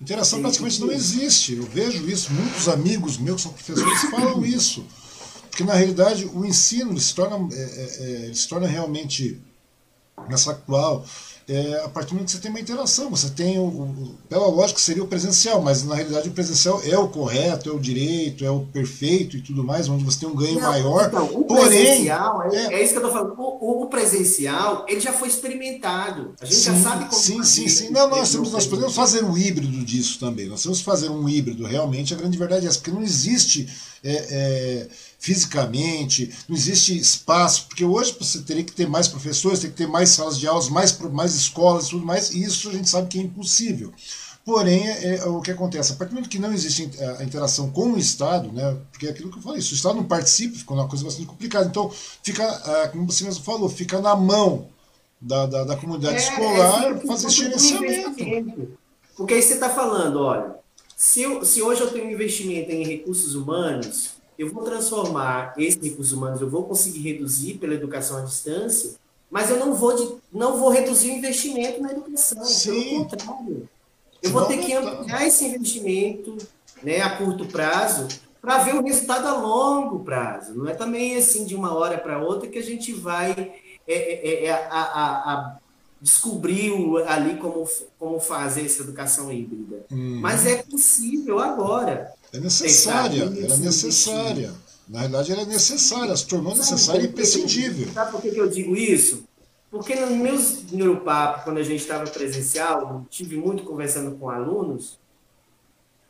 Interação 0.00 0.40
praticamente 0.40 0.80
não 0.80 0.90
existe. 0.90 1.54
Eu 1.54 1.64
vejo 1.64 2.08
isso, 2.08 2.32
muitos 2.32 2.68
amigos 2.68 3.18
meus 3.18 3.36
que 3.36 3.42
são 3.42 3.52
professores 3.52 4.10
falam 4.10 4.44
isso. 4.46 4.84
Porque, 5.48 5.64
na 5.64 5.74
realidade, 5.74 6.24
o 6.26 6.44
ensino 6.44 6.98
se 6.98 7.14
torna, 7.14 7.36
é, 7.54 7.60
é, 7.60 8.30
é 8.30 8.34
se 8.34 8.48
torna 8.48 8.66
realmente 8.66 9.40
nessa 10.28 10.52
atual 10.52 11.04
é, 11.48 11.82
a 11.84 11.88
partir 11.88 12.10
do 12.10 12.14
momento 12.14 12.26
que 12.26 12.32
você 12.32 12.40
tem 12.40 12.50
uma 12.50 12.60
interação, 12.60 13.10
você 13.10 13.28
tem 13.30 13.58
o, 13.58 13.64
o, 13.64 14.18
pela 14.28 14.46
lógica 14.46 14.78
seria 14.78 15.02
o 15.02 15.08
presencial, 15.08 15.60
mas 15.60 15.82
na 15.82 15.94
realidade 15.94 16.28
o 16.28 16.32
presencial 16.32 16.80
é 16.84 16.96
o 16.96 17.08
correto, 17.08 17.68
é 17.68 17.72
o 17.72 17.80
direito, 17.80 18.44
é 18.44 18.50
o 18.50 18.60
perfeito 18.60 19.36
e 19.36 19.42
tudo 19.42 19.64
mais, 19.64 19.88
onde 19.88 20.04
você 20.04 20.20
tem 20.20 20.28
um 20.28 20.36
ganho 20.36 20.60
Não, 20.60 20.68
maior. 20.68 21.06
Então, 21.08 21.26
o 21.26 21.44
porém, 21.44 21.66
presencial, 21.66 22.42
é, 22.52 22.56
é, 22.56 22.74
é, 22.74 22.84
isso 22.84 22.92
que 22.92 22.98
eu 22.98 23.06
estou 23.06 23.12
falando. 23.12 23.34
O, 23.38 23.82
o, 23.82 23.86
presencial, 23.86 24.86
ele 24.88 25.00
já 25.00 25.12
foi 25.12 25.28
experimentado. 25.28 26.34
A 26.40 26.44
gente 26.44 26.56
sim, 26.56 26.64
já 26.64 26.76
sabe 26.76 27.04
como 27.06 27.20
Sim, 27.20 27.42
sim, 27.42 27.68
sim. 27.68 27.90
Não, 27.90 28.08
nós, 28.08 28.30
temos, 28.30 28.52
nós 28.52 28.66
podemos 28.66 28.94
fazer 28.94 29.24
um 29.24 29.36
híbrido 29.36 29.84
disso 29.84 30.18
também. 30.20 30.46
Nós 30.46 30.62
temos 30.62 30.78
que 30.78 30.84
fazer 30.84 31.10
um 31.10 31.28
híbrido, 31.28 31.64
realmente. 31.64 32.14
A 32.14 32.16
grande 32.16 32.38
verdade 32.38 32.66
é 32.66 32.68
essa, 32.68 32.78
porque 32.78 32.92
não 32.92 33.02
existe. 33.02 33.68
É, 34.04 34.12
é 34.12 34.88
fisicamente, 35.22 36.34
não 36.48 36.56
existe 36.56 36.98
espaço, 36.98 37.66
porque 37.68 37.84
hoje 37.84 38.12
você 38.18 38.40
teria 38.40 38.64
que 38.64 38.72
ter 38.72 38.88
mais 38.88 39.06
professores, 39.06 39.60
teria 39.60 39.70
que 39.70 39.78
ter 39.78 39.86
mais 39.86 40.08
salas 40.08 40.36
de 40.36 40.48
aulas, 40.48 40.68
mais, 40.68 40.98
mais 40.98 41.36
escolas 41.36 41.86
e 41.86 41.90
tudo 41.90 42.04
mais, 42.04 42.34
e 42.34 42.42
isso 42.42 42.68
a 42.68 42.72
gente 42.72 42.88
sabe 42.88 43.06
que 43.06 43.20
é 43.20 43.22
impossível. 43.22 43.92
Porém, 44.44 44.84
é, 44.84 45.18
é, 45.18 45.24
o 45.26 45.40
que 45.40 45.52
acontece? 45.52 45.92
A 45.92 45.94
partir 45.94 46.10
do 46.10 46.14
momento 46.16 46.28
que 46.28 46.40
não 46.40 46.52
existe 46.52 46.90
a 47.20 47.22
interação 47.22 47.70
com 47.70 47.92
o 47.92 47.98
Estado, 47.98 48.50
né, 48.50 48.76
porque 48.90 49.06
é 49.06 49.10
aquilo 49.10 49.30
que 49.30 49.38
eu 49.38 49.42
falei, 49.42 49.62
se 49.62 49.72
o 49.72 49.76
Estado 49.76 49.94
não 49.94 50.04
participa, 50.04 50.58
fica 50.58 50.74
uma 50.74 50.88
coisa 50.88 51.04
bastante 51.04 51.26
complicada. 51.26 51.66
Então, 51.66 51.88
fica, 52.24 52.42
é, 52.42 52.88
como 52.88 53.06
você 53.06 53.22
mesmo 53.22 53.44
falou, 53.44 53.68
fica 53.68 54.00
na 54.00 54.16
mão 54.16 54.66
da, 55.20 55.46
da, 55.46 55.62
da 55.62 55.76
comunidade 55.76 56.16
é, 56.16 56.18
escolar 56.18 56.96
é, 56.96 57.06
fazer 57.06 57.28
esse 57.28 57.36
gerenciamento. 57.36 58.76
Porque 59.16 59.34
aí 59.34 59.42
você 59.42 59.54
está 59.54 59.70
falando, 59.70 60.18
olha, 60.18 60.56
se, 60.96 61.22
eu, 61.22 61.44
se 61.44 61.62
hoje 61.62 61.80
eu 61.80 61.92
tenho 61.92 62.06
um 62.06 62.10
investimento 62.10 62.72
em 62.72 62.84
recursos 62.84 63.36
humanos, 63.36 64.20
eu 64.42 64.50
vou 64.50 64.64
transformar 64.64 65.54
esses 65.56 65.80
recursos 65.80 66.12
humanos, 66.12 66.40
eu 66.40 66.50
vou 66.50 66.64
conseguir 66.64 67.12
reduzir 67.12 67.54
pela 67.54 67.74
educação 67.74 68.18
à 68.18 68.22
distância, 68.22 68.94
mas 69.30 69.48
eu 69.48 69.56
não 69.56 69.72
vou, 69.72 69.94
de, 69.94 70.16
não 70.32 70.58
vou 70.58 70.68
reduzir 70.68 71.10
o 71.10 71.14
investimento 71.14 71.80
na 71.80 71.92
educação. 71.92 72.44
Sim. 72.44 73.04
Pelo 73.04 73.08
contrário. 73.08 73.68
Eu 74.20 74.30
vou 74.30 74.44
ter 74.46 74.58
que 74.58 74.72
ampliar 74.72 75.26
esse 75.26 75.44
investimento 75.44 76.36
né, 76.82 77.00
a 77.00 77.16
curto 77.16 77.46
prazo 77.46 78.08
para 78.40 78.58
ver 78.58 78.74
o 78.74 78.82
resultado 78.82 79.28
a 79.28 79.34
longo 79.34 80.00
prazo. 80.00 80.54
Não 80.54 80.68
é 80.68 80.74
também 80.74 81.16
assim 81.16 81.44
de 81.44 81.54
uma 81.54 81.72
hora 81.72 81.96
para 81.96 82.20
outra 82.20 82.48
que 82.48 82.58
a 82.58 82.62
gente 82.62 82.92
vai 82.92 83.30
é, 83.30 83.94
é, 83.94 84.28
é, 84.28 84.44
é 84.46 84.52
a, 84.52 84.82
a, 84.82 85.32
a 85.32 85.56
descobrir 86.00 86.72
ali 87.06 87.36
como, 87.36 87.68
como 87.96 88.18
fazer 88.18 88.66
essa 88.66 88.82
educação 88.82 89.32
híbrida. 89.32 89.86
Hum. 89.90 90.18
Mas 90.20 90.44
é 90.46 90.64
possível 90.64 91.38
agora. 91.38 92.12
É 92.32 92.40
necessária, 92.40 93.24
era 93.24 93.56
necessária. 93.58 94.54
Na 94.88 95.00
verdade, 95.00 95.32
era 95.32 95.44
necessária, 95.44 96.16
se 96.16 96.26
tornou 96.26 96.54
necessária 96.54 97.02
e 97.02 97.06
imprescindível. 97.06 97.92
Sabe 97.92 98.10
por 98.10 98.22
que, 98.22 98.28
eu 98.28 98.48
digo 98.48 98.74
isso? 98.74 99.24
Porque 99.70 99.94
nos 99.94 100.10
meus 100.10 100.70
neuropapos, 100.70 101.44
quando 101.44 101.58
a 101.58 101.62
gente 101.62 101.80
estava 101.80 102.10
presencial, 102.10 103.06
tive 103.08 103.36
muito 103.36 103.64
conversando 103.64 104.16
com 104.18 104.28
alunos, 104.28 104.98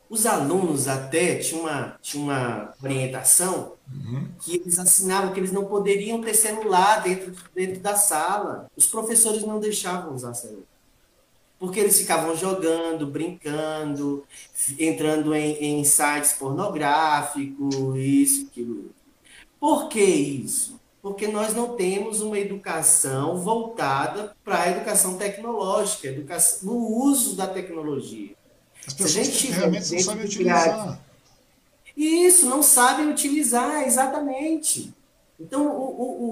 os 0.09 0.25
alunos 0.25 0.87
até 0.87 1.37
tinham 1.37 1.61
uma, 1.61 1.97
tinham 2.01 2.25
uma 2.25 2.73
orientação 2.83 3.73
uhum. 3.91 4.27
que 4.39 4.57
eles 4.57 4.77
assinavam 4.77 5.33
que 5.33 5.39
eles 5.39 5.51
não 5.51 5.65
poderiam 5.65 6.21
ter 6.21 6.33
celular 6.33 7.01
dentro, 7.01 7.33
dentro 7.55 7.79
da 7.79 7.95
sala. 7.95 8.69
Os 8.75 8.85
professores 8.85 9.43
não 9.43 9.59
deixavam 9.59 10.13
usar 10.13 10.33
celular 10.33 10.72
porque 11.63 11.79
eles 11.79 11.97
ficavam 11.97 12.35
jogando, 12.35 13.07
brincando, 13.07 14.25
entrando 14.77 15.33
em, 15.33 15.79
em 15.79 15.83
sites 15.85 16.33
pornográficos, 16.33 17.95
isso, 17.95 18.47
aquilo. 18.47 18.91
Por 19.61 19.87
que 19.87 20.03
isso? 20.03 20.77
Porque 21.01 21.25
nós 21.25 21.53
não 21.53 21.77
temos 21.77 22.19
uma 22.19 22.37
educação 22.37 23.37
voltada 23.37 24.35
para 24.43 24.63
a 24.63 24.71
educação 24.71 25.17
tecnológica, 25.17 26.09
educação, 26.09 26.67
no 26.69 26.85
uso 26.85 27.33
da 27.33 27.47
tecnologia. 27.47 28.35
As 28.85 28.93
pessoas 28.93 29.11
Se 29.11 29.19
a 29.21 29.23
gente 29.23 29.51
realmente 29.53 29.93
não 29.93 29.99
sabem 30.01 30.25
utilizar. 30.25 31.01
Isso, 31.95 32.45
não 32.45 32.61
sabem 32.61 33.09
utilizar, 33.09 33.87
exatamente. 33.87 34.93
Então, 35.39 35.65
o, 35.65 35.81
o, 35.81 36.29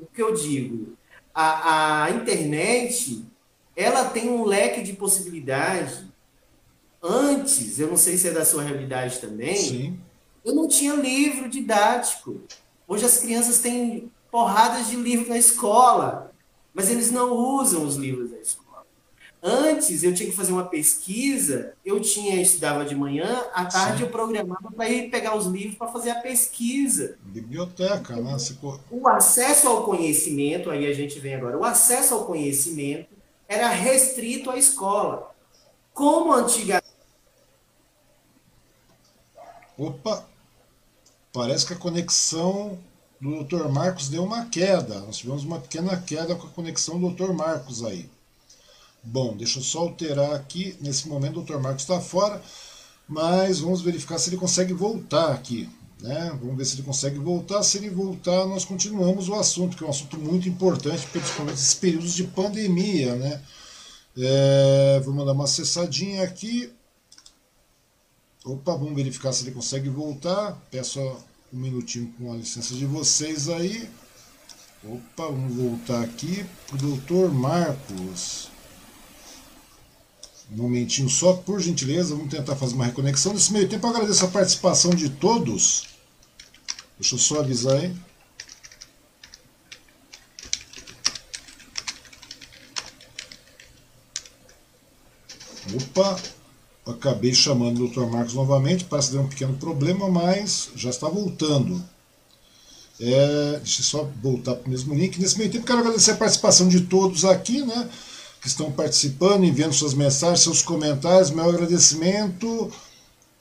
o, 0.00 0.02
o 0.02 0.06
que 0.12 0.20
eu 0.20 0.34
digo, 0.34 0.92
a, 1.34 2.04
a 2.04 2.10
internet 2.10 3.29
ela 3.76 4.04
tem 4.06 4.28
um 4.28 4.44
leque 4.44 4.82
de 4.82 4.92
possibilidade. 4.92 6.08
Antes, 7.02 7.78
eu 7.78 7.88
não 7.88 7.96
sei 7.96 8.16
se 8.18 8.28
é 8.28 8.32
da 8.32 8.44
sua 8.44 8.62
realidade 8.62 9.18
também, 9.18 9.56
Sim. 9.56 9.98
eu 10.44 10.54
não 10.54 10.68
tinha 10.68 10.94
livro 10.94 11.48
didático. 11.48 12.42
Hoje 12.86 13.06
as 13.06 13.18
crianças 13.18 13.58
têm 13.58 14.10
porradas 14.30 14.88
de 14.88 14.96
livro 14.96 15.28
na 15.28 15.38
escola, 15.38 16.32
mas 16.74 16.90
eles 16.90 17.10
não 17.10 17.32
usam 17.32 17.84
os 17.84 17.96
livros 17.96 18.30
da 18.30 18.38
escola. 18.38 18.60
Antes 19.42 20.02
eu 20.02 20.12
tinha 20.12 20.28
que 20.28 20.36
fazer 20.36 20.52
uma 20.52 20.66
pesquisa, 20.66 21.72
eu 21.82 21.98
tinha 21.98 22.42
estudava 22.42 22.84
de 22.84 22.94
manhã, 22.94 23.46
à 23.54 23.64
tarde 23.64 23.98
Sim. 23.98 24.04
eu 24.04 24.10
programava 24.10 24.70
para 24.70 24.90
ir 24.90 25.08
pegar 25.08 25.34
os 25.34 25.46
livros 25.46 25.76
para 25.76 25.88
fazer 25.88 26.10
a 26.10 26.16
pesquisa. 26.16 27.16
Biblioteca, 27.22 28.16
né? 28.16 28.36
O 28.90 29.08
acesso 29.08 29.66
ao 29.66 29.84
conhecimento, 29.84 30.68
aí 30.68 30.86
a 30.86 30.92
gente 30.92 31.18
vem 31.18 31.34
agora, 31.34 31.56
o 31.56 31.64
acesso 31.64 32.12
ao 32.12 32.26
conhecimento 32.26 33.19
era 33.50 33.68
restrito 33.70 34.48
à 34.48 34.56
escola. 34.56 35.34
Como 35.92 36.32
antigamente. 36.32 36.86
Opa! 39.76 40.24
Parece 41.32 41.66
que 41.66 41.72
a 41.72 41.76
conexão 41.76 42.78
do 43.20 43.42
Dr. 43.42 43.68
Marcos 43.68 44.08
deu 44.08 44.22
uma 44.22 44.46
queda. 44.46 45.00
Nós 45.00 45.16
tivemos 45.16 45.42
uma 45.42 45.58
pequena 45.58 46.00
queda 46.00 46.36
com 46.36 46.46
a 46.46 46.50
conexão 46.50 47.00
do 47.00 47.10
Dr. 47.10 47.32
Marcos 47.32 47.84
aí. 47.84 48.08
Bom, 49.02 49.36
deixa 49.36 49.58
eu 49.58 49.64
só 49.64 49.80
alterar 49.80 50.32
aqui. 50.32 50.76
Nesse 50.80 51.08
momento 51.08 51.40
o 51.40 51.42
Dr. 51.42 51.58
Marcos 51.58 51.82
está 51.82 52.00
fora, 52.00 52.40
mas 53.08 53.58
vamos 53.58 53.82
verificar 53.82 54.18
se 54.18 54.30
ele 54.30 54.36
consegue 54.36 54.72
voltar 54.72 55.32
aqui. 55.32 55.68
Né? 56.02 56.36
Vamos 56.40 56.56
ver 56.56 56.64
se 56.64 56.76
ele 56.76 56.82
consegue 56.82 57.18
voltar. 57.18 57.62
Se 57.62 57.78
ele 57.78 57.90
voltar, 57.90 58.46
nós 58.46 58.64
continuamos 58.64 59.28
o 59.28 59.34
assunto, 59.34 59.76
que 59.76 59.84
é 59.84 59.86
um 59.86 59.90
assunto 59.90 60.18
muito 60.18 60.48
importante, 60.48 61.06
principalmente 61.06 61.56
nesses 61.56 61.74
períodos 61.74 62.14
de 62.14 62.24
pandemia. 62.24 63.14
Né? 63.16 63.42
É, 64.16 65.00
vamos 65.04 65.26
dar 65.26 65.32
uma 65.32 65.44
acessadinha 65.44 66.22
aqui. 66.22 66.72
Opa, 68.44 68.72
vamos 68.72 68.94
verificar 68.94 69.32
se 69.32 69.44
ele 69.44 69.52
consegue 69.52 69.88
voltar. 69.88 70.58
Peço 70.70 71.00
um 71.52 71.58
minutinho 71.58 72.12
com 72.18 72.32
a 72.32 72.36
licença 72.36 72.74
de 72.74 72.86
vocês 72.86 73.48
aí. 73.48 73.88
Opa, 74.82 75.26
vamos 75.26 75.54
voltar 75.54 76.02
aqui 76.02 76.44
para 76.66 76.76
o 76.76 76.78
doutor 76.78 77.30
Marcos. 77.30 78.48
Um 80.50 80.56
momentinho 80.56 81.08
só, 81.08 81.34
por 81.34 81.60
gentileza, 81.60 82.14
vamos 82.14 82.30
tentar 82.30 82.56
fazer 82.56 82.74
uma 82.74 82.86
reconexão. 82.86 83.32
Nesse 83.32 83.52
meio 83.52 83.68
tempo, 83.68 83.86
agradeço 83.86 84.24
a 84.24 84.28
participação 84.28 84.90
de 84.90 85.08
todos. 85.08 85.89
Deixa 87.00 87.14
eu 87.14 87.18
só 87.18 87.40
avisar 87.40 87.78
aí. 87.78 87.96
Opa, 95.74 96.20
acabei 96.84 97.32
chamando 97.32 97.86
o 97.86 97.88
Dr. 97.88 98.02
Marcos 98.02 98.34
novamente, 98.34 98.84
parece 98.84 99.08
que 99.08 99.14
deu 99.14 99.22
um 99.22 99.28
pequeno 99.28 99.56
problema, 99.56 100.10
mas 100.10 100.68
já 100.76 100.90
está 100.90 101.08
voltando. 101.08 101.82
É, 103.00 103.56
deixa 103.62 103.80
eu 103.80 103.84
só 103.84 104.10
voltar 104.22 104.56
para 104.56 104.66
o 104.66 104.70
mesmo 104.70 104.92
link. 104.94 105.18
Nesse 105.18 105.38
meio 105.38 105.50
tempo, 105.50 105.64
quero 105.64 105.78
agradecer 105.78 106.10
a 106.10 106.16
participação 106.16 106.68
de 106.68 106.82
todos 106.82 107.24
aqui, 107.24 107.62
né? 107.62 107.88
Que 108.42 108.48
estão 108.48 108.70
participando, 108.70 109.44
enviando 109.44 109.72
suas 109.72 109.94
mensagens, 109.94 110.40
seus 110.40 110.60
comentários. 110.60 111.30
Meu 111.30 111.48
agradecimento 111.48 112.70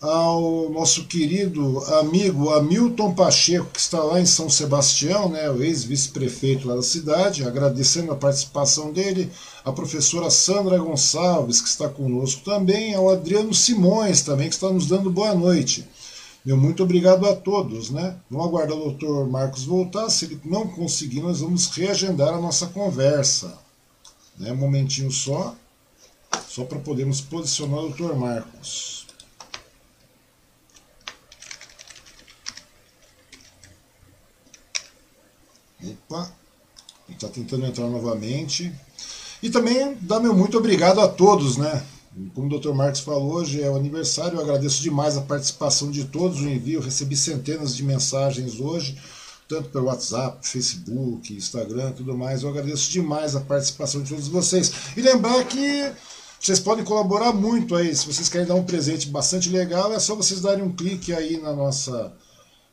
ao 0.01 0.69
nosso 0.69 1.05
querido 1.07 1.79
amigo 1.95 2.49
Hamilton 2.51 3.13
Pacheco, 3.13 3.69
que 3.73 3.79
está 3.79 4.01
lá 4.01 4.19
em 4.19 4.25
São 4.25 4.49
Sebastião, 4.49 5.27
né, 5.27 5.49
o 5.49 5.61
ex-vice-prefeito 5.61 6.67
lá 6.67 6.75
da 6.75 6.81
cidade, 6.81 7.43
agradecendo 7.43 8.13
a 8.13 8.15
participação 8.15 8.93
dele, 8.93 9.29
a 9.65 9.73
professora 9.73 10.29
Sandra 10.29 10.77
Gonçalves, 10.77 11.61
que 11.61 11.67
está 11.67 11.89
conosco 11.89 12.45
também, 12.45 12.95
ao 12.95 13.09
Adriano 13.09 13.53
Simões 13.53 14.21
também, 14.21 14.47
que 14.47 14.55
está 14.55 14.69
nos 14.69 14.87
dando 14.87 15.11
boa 15.11 15.35
noite. 15.35 15.85
Meu 16.45 16.55
muito 16.55 16.81
obrigado 16.81 17.27
a 17.27 17.35
todos, 17.35 17.89
né? 17.89 18.15
Vamos 18.31 18.47
aguardar 18.47 18.77
o 18.77 18.85
doutor 18.85 19.29
Marcos 19.29 19.65
voltar, 19.65 20.09
se 20.09 20.23
ele 20.23 20.39
não 20.45 20.65
conseguir, 20.65 21.21
nós 21.21 21.41
vamos 21.41 21.67
reagendar 21.67 22.33
a 22.33 22.39
nossa 22.39 22.67
conversa. 22.67 23.57
Né? 24.37 24.53
Um 24.53 24.55
momentinho 24.55 25.11
só, 25.11 25.53
só 26.47 26.63
para 26.63 26.79
podermos 26.79 27.19
posicionar 27.19 27.79
o 27.79 27.89
doutor 27.89 28.15
Marcos. 28.17 28.98
Opa, 35.83 36.31
está 37.09 37.27
tentando 37.27 37.65
entrar 37.65 37.87
novamente. 37.87 38.73
E 39.41 39.49
também 39.49 39.97
dá 40.01 40.19
meu 40.19 40.33
muito 40.33 40.57
obrigado 40.57 40.99
a 40.99 41.07
todos, 41.07 41.57
né? 41.57 41.83
Como 42.33 42.53
o 42.53 42.59
Dr. 42.59 42.73
Marcos 42.73 42.99
falou, 42.99 43.33
hoje 43.35 43.61
é 43.61 43.69
o 43.69 43.75
aniversário, 43.75 44.37
eu 44.37 44.41
agradeço 44.41 44.81
demais 44.81 45.15
a 45.15 45.21
participação 45.21 45.89
de 45.89 46.05
todos, 46.05 46.41
o 46.41 46.49
envio, 46.49 46.81
recebi 46.81 47.15
centenas 47.15 47.75
de 47.75 47.83
mensagens 47.83 48.59
hoje, 48.59 48.97
tanto 49.47 49.69
pelo 49.69 49.85
WhatsApp, 49.85 50.45
Facebook, 50.45 51.33
Instagram, 51.33 51.93
tudo 51.93 52.17
mais. 52.17 52.43
Eu 52.43 52.49
agradeço 52.49 52.91
demais 52.91 53.35
a 53.35 53.39
participação 53.39 54.01
de 54.03 54.09
todos 54.09 54.27
vocês. 54.27 54.71
E 54.97 55.01
lembrar 55.01 55.43
que 55.45 55.91
vocês 56.39 56.59
podem 56.59 56.83
colaborar 56.83 57.31
muito 57.31 57.75
aí. 57.75 57.95
Se 57.95 58.05
vocês 58.05 58.27
querem 58.27 58.47
dar 58.47 58.55
um 58.55 58.63
presente 58.63 59.07
bastante 59.07 59.49
legal, 59.49 59.93
é 59.93 59.99
só 59.99 60.15
vocês 60.15 60.41
darem 60.41 60.63
um 60.63 60.75
clique 60.75 61.13
aí 61.13 61.37
na 61.37 61.53
nossa 61.53 62.13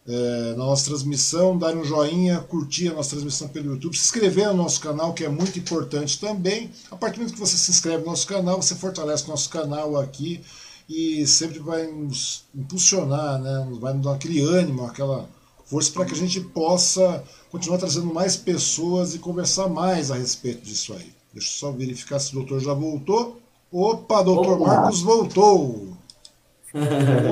é, 0.08 0.50
na 0.50 0.64
nossa 0.64 0.84
transmissão, 0.84 1.58
dar 1.58 1.74
um 1.76 1.84
joinha, 1.84 2.38
curtir 2.38 2.88
a 2.88 2.94
nossa 2.94 3.10
transmissão 3.10 3.48
pelo 3.48 3.72
YouTube, 3.72 3.96
se 3.96 4.04
inscrever 4.04 4.48
no 4.48 4.62
nosso 4.62 4.80
canal, 4.80 5.12
que 5.12 5.24
é 5.24 5.28
muito 5.28 5.58
importante 5.58 6.20
também. 6.20 6.70
A 6.90 6.96
partir 6.96 7.16
do 7.16 7.20
momento 7.20 7.34
que 7.34 7.40
você 7.40 7.56
se 7.56 7.70
inscreve 7.70 8.04
no 8.04 8.10
nosso 8.10 8.26
canal, 8.26 8.62
você 8.62 8.74
fortalece 8.74 9.24
o 9.24 9.28
nosso 9.28 9.50
canal 9.50 9.96
aqui 9.98 10.40
e 10.88 11.26
sempre 11.26 11.58
vai 11.58 11.86
nos 11.88 12.44
impulsionar, 12.54 13.40
né? 13.40 13.66
vai 13.80 13.92
nos 13.94 14.04
dar 14.04 14.14
aquele 14.14 14.40
ânimo, 14.40 14.84
aquela 14.84 15.28
força 15.64 15.90
para 15.90 16.04
que 16.04 16.12
a 16.12 16.16
gente 16.16 16.40
possa 16.40 17.24
continuar 17.50 17.78
trazendo 17.78 18.06
mais 18.06 18.36
pessoas 18.36 19.14
e 19.14 19.18
conversar 19.18 19.68
mais 19.68 20.12
a 20.12 20.14
respeito 20.14 20.62
disso 20.64 20.92
aí. 20.92 21.12
Deixa 21.34 21.48
eu 21.48 21.58
só 21.58 21.72
verificar 21.72 22.20
se 22.20 22.30
o 22.30 22.36
doutor 22.36 22.60
já 22.60 22.72
voltou. 22.72 23.40
Opa, 23.72 24.22
doutor 24.22 24.60
Opa. 24.60 24.66
Marcos 24.66 25.02
voltou! 25.02 25.95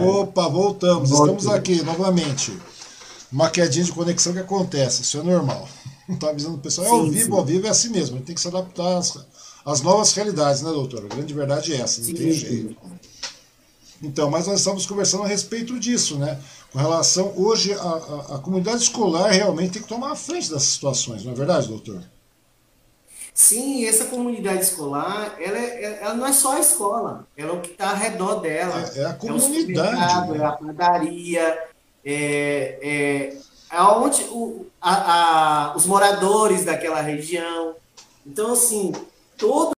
Opa, 0.05 0.49
voltamos. 0.49 1.11
Estamos 1.11 1.47
aqui 1.47 1.83
novamente. 1.83 2.57
Uma 3.31 3.51
quedinha 3.51 3.85
de 3.85 3.93
conexão 3.93 4.33
que 4.33 4.39
acontece, 4.39 5.03
isso 5.03 5.19
é 5.19 5.23
normal. 5.23 5.69
Não 6.09 6.15
está 6.15 6.31
avisando 6.31 6.57
o 6.57 6.59
pessoal. 6.59 6.87
É 6.87 6.91
ao 6.91 7.11
vivo, 7.11 7.25
sim. 7.25 7.33
ao 7.33 7.45
vivo 7.45 7.67
é 7.67 7.71
assim 7.71 7.89
mesmo. 7.89 8.15
A 8.15 8.19
gente 8.19 8.27
tem 8.27 8.35
que 8.35 8.41
se 8.41 8.49
adaptar 8.49 8.99
às, 8.99 9.19
às 9.65 9.81
novas 9.81 10.13
realidades, 10.13 10.63
né, 10.63 10.71
doutor? 10.71 11.05
A 11.05 11.15
grande 11.15 11.35
verdade 11.35 11.73
é 11.73 11.81
essa, 11.81 12.01
não 12.01 12.07
sim, 12.07 12.15
tem 12.15 12.33
jeito. 12.33 12.77
Então, 14.03 14.31
mas 14.31 14.47
nós 14.47 14.59
estamos 14.59 14.87
conversando 14.87 15.25
a 15.25 15.27
respeito 15.27 15.79
disso, 15.81 16.17
né? 16.19 16.39
Com 16.73 16.79
relação, 16.79 17.33
hoje, 17.37 17.73
a, 17.73 17.79
a, 17.79 18.35
a 18.37 18.39
comunidade 18.39 18.83
escolar 18.83 19.31
realmente 19.31 19.73
tem 19.73 19.83
que 19.83 19.89
tomar 19.89 20.13
a 20.13 20.17
frente 20.17 20.51
dessas 20.51 20.69
situações, 20.69 21.25
não 21.25 21.33
é 21.33 21.35
verdade, 21.35 21.69
doutor? 21.69 22.03
Sim, 23.35 23.85
essa 23.85 24.05
comunidade 24.05 24.61
escolar, 24.63 25.35
ela, 25.41 25.59
é, 25.59 25.85
é, 25.85 25.99
ela 26.03 26.15
não 26.15 26.25
é 26.25 26.33
só 26.33 26.53
a 26.53 26.61
escola, 26.61 27.27
ela 27.37 27.51
é 27.51 27.53
o 27.53 27.61
que 27.61 27.73
está 27.73 27.91
ao 27.91 27.97
redor 27.97 28.37
dela. 28.37 28.89
É, 28.95 29.01
é 29.01 29.07
a 29.07 29.15
comunidade. 29.15 30.31
É, 30.31 30.33
né? 30.33 30.39
é 30.39 30.45
a 30.45 30.53
padaria, 30.53 31.59
é, 32.05 32.79
é 32.81 33.39
aonde 33.71 34.23
o, 34.31 34.67
a, 34.81 35.73
a, 35.73 35.77
os 35.77 35.85
moradores 35.85 36.65
daquela 36.65 37.01
região. 37.01 37.75
Então, 38.25 38.53
assim, 38.53 38.93
todo 39.37 39.74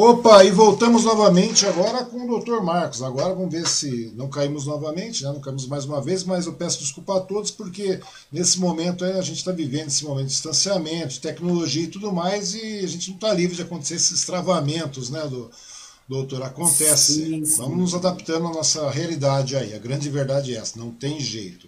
Opa, 0.00 0.44
e 0.44 0.52
voltamos 0.52 1.02
novamente 1.02 1.66
agora 1.66 2.04
com 2.04 2.24
o 2.24 2.38
Dr. 2.38 2.62
Marcos. 2.62 3.02
Agora 3.02 3.34
vamos 3.34 3.50
ver 3.50 3.66
se 3.66 4.12
não 4.14 4.28
caímos 4.28 4.64
novamente, 4.64 5.24
né? 5.24 5.32
não 5.32 5.40
caímos 5.40 5.66
mais 5.66 5.84
uma 5.84 6.00
vez, 6.00 6.22
mas 6.22 6.46
eu 6.46 6.52
peço 6.52 6.78
desculpa 6.78 7.16
a 7.16 7.20
todos, 7.20 7.50
porque 7.50 7.98
nesse 8.30 8.60
momento 8.60 9.04
a 9.04 9.20
gente 9.20 9.38
está 9.38 9.50
vivendo 9.50 9.88
esse 9.88 10.04
momento 10.04 10.28
de 10.28 10.34
distanciamento, 10.34 11.14
de 11.14 11.20
tecnologia 11.20 11.82
e 11.82 11.88
tudo 11.88 12.12
mais, 12.12 12.54
e 12.54 12.78
a 12.78 12.86
gente 12.86 13.08
não 13.08 13.16
está 13.16 13.34
livre 13.34 13.56
de 13.56 13.62
acontecer 13.62 13.96
esses 13.96 14.24
travamentos, 14.24 15.10
né, 15.10 15.26
do, 15.26 15.50
doutor? 16.08 16.44
Acontece. 16.44 17.14
Sim, 17.14 17.44
sim. 17.44 17.56
Vamos 17.56 17.78
nos 17.78 17.94
adaptando 17.94 18.46
à 18.46 18.52
nossa 18.52 18.88
realidade 18.92 19.56
aí. 19.56 19.74
A 19.74 19.78
grande 19.80 20.08
verdade 20.08 20.54
é 20.54 20.58
essa, 20.58 20.78
não 20.78 20.92
tem 20.92 21.18
jeito. 21.18 21.66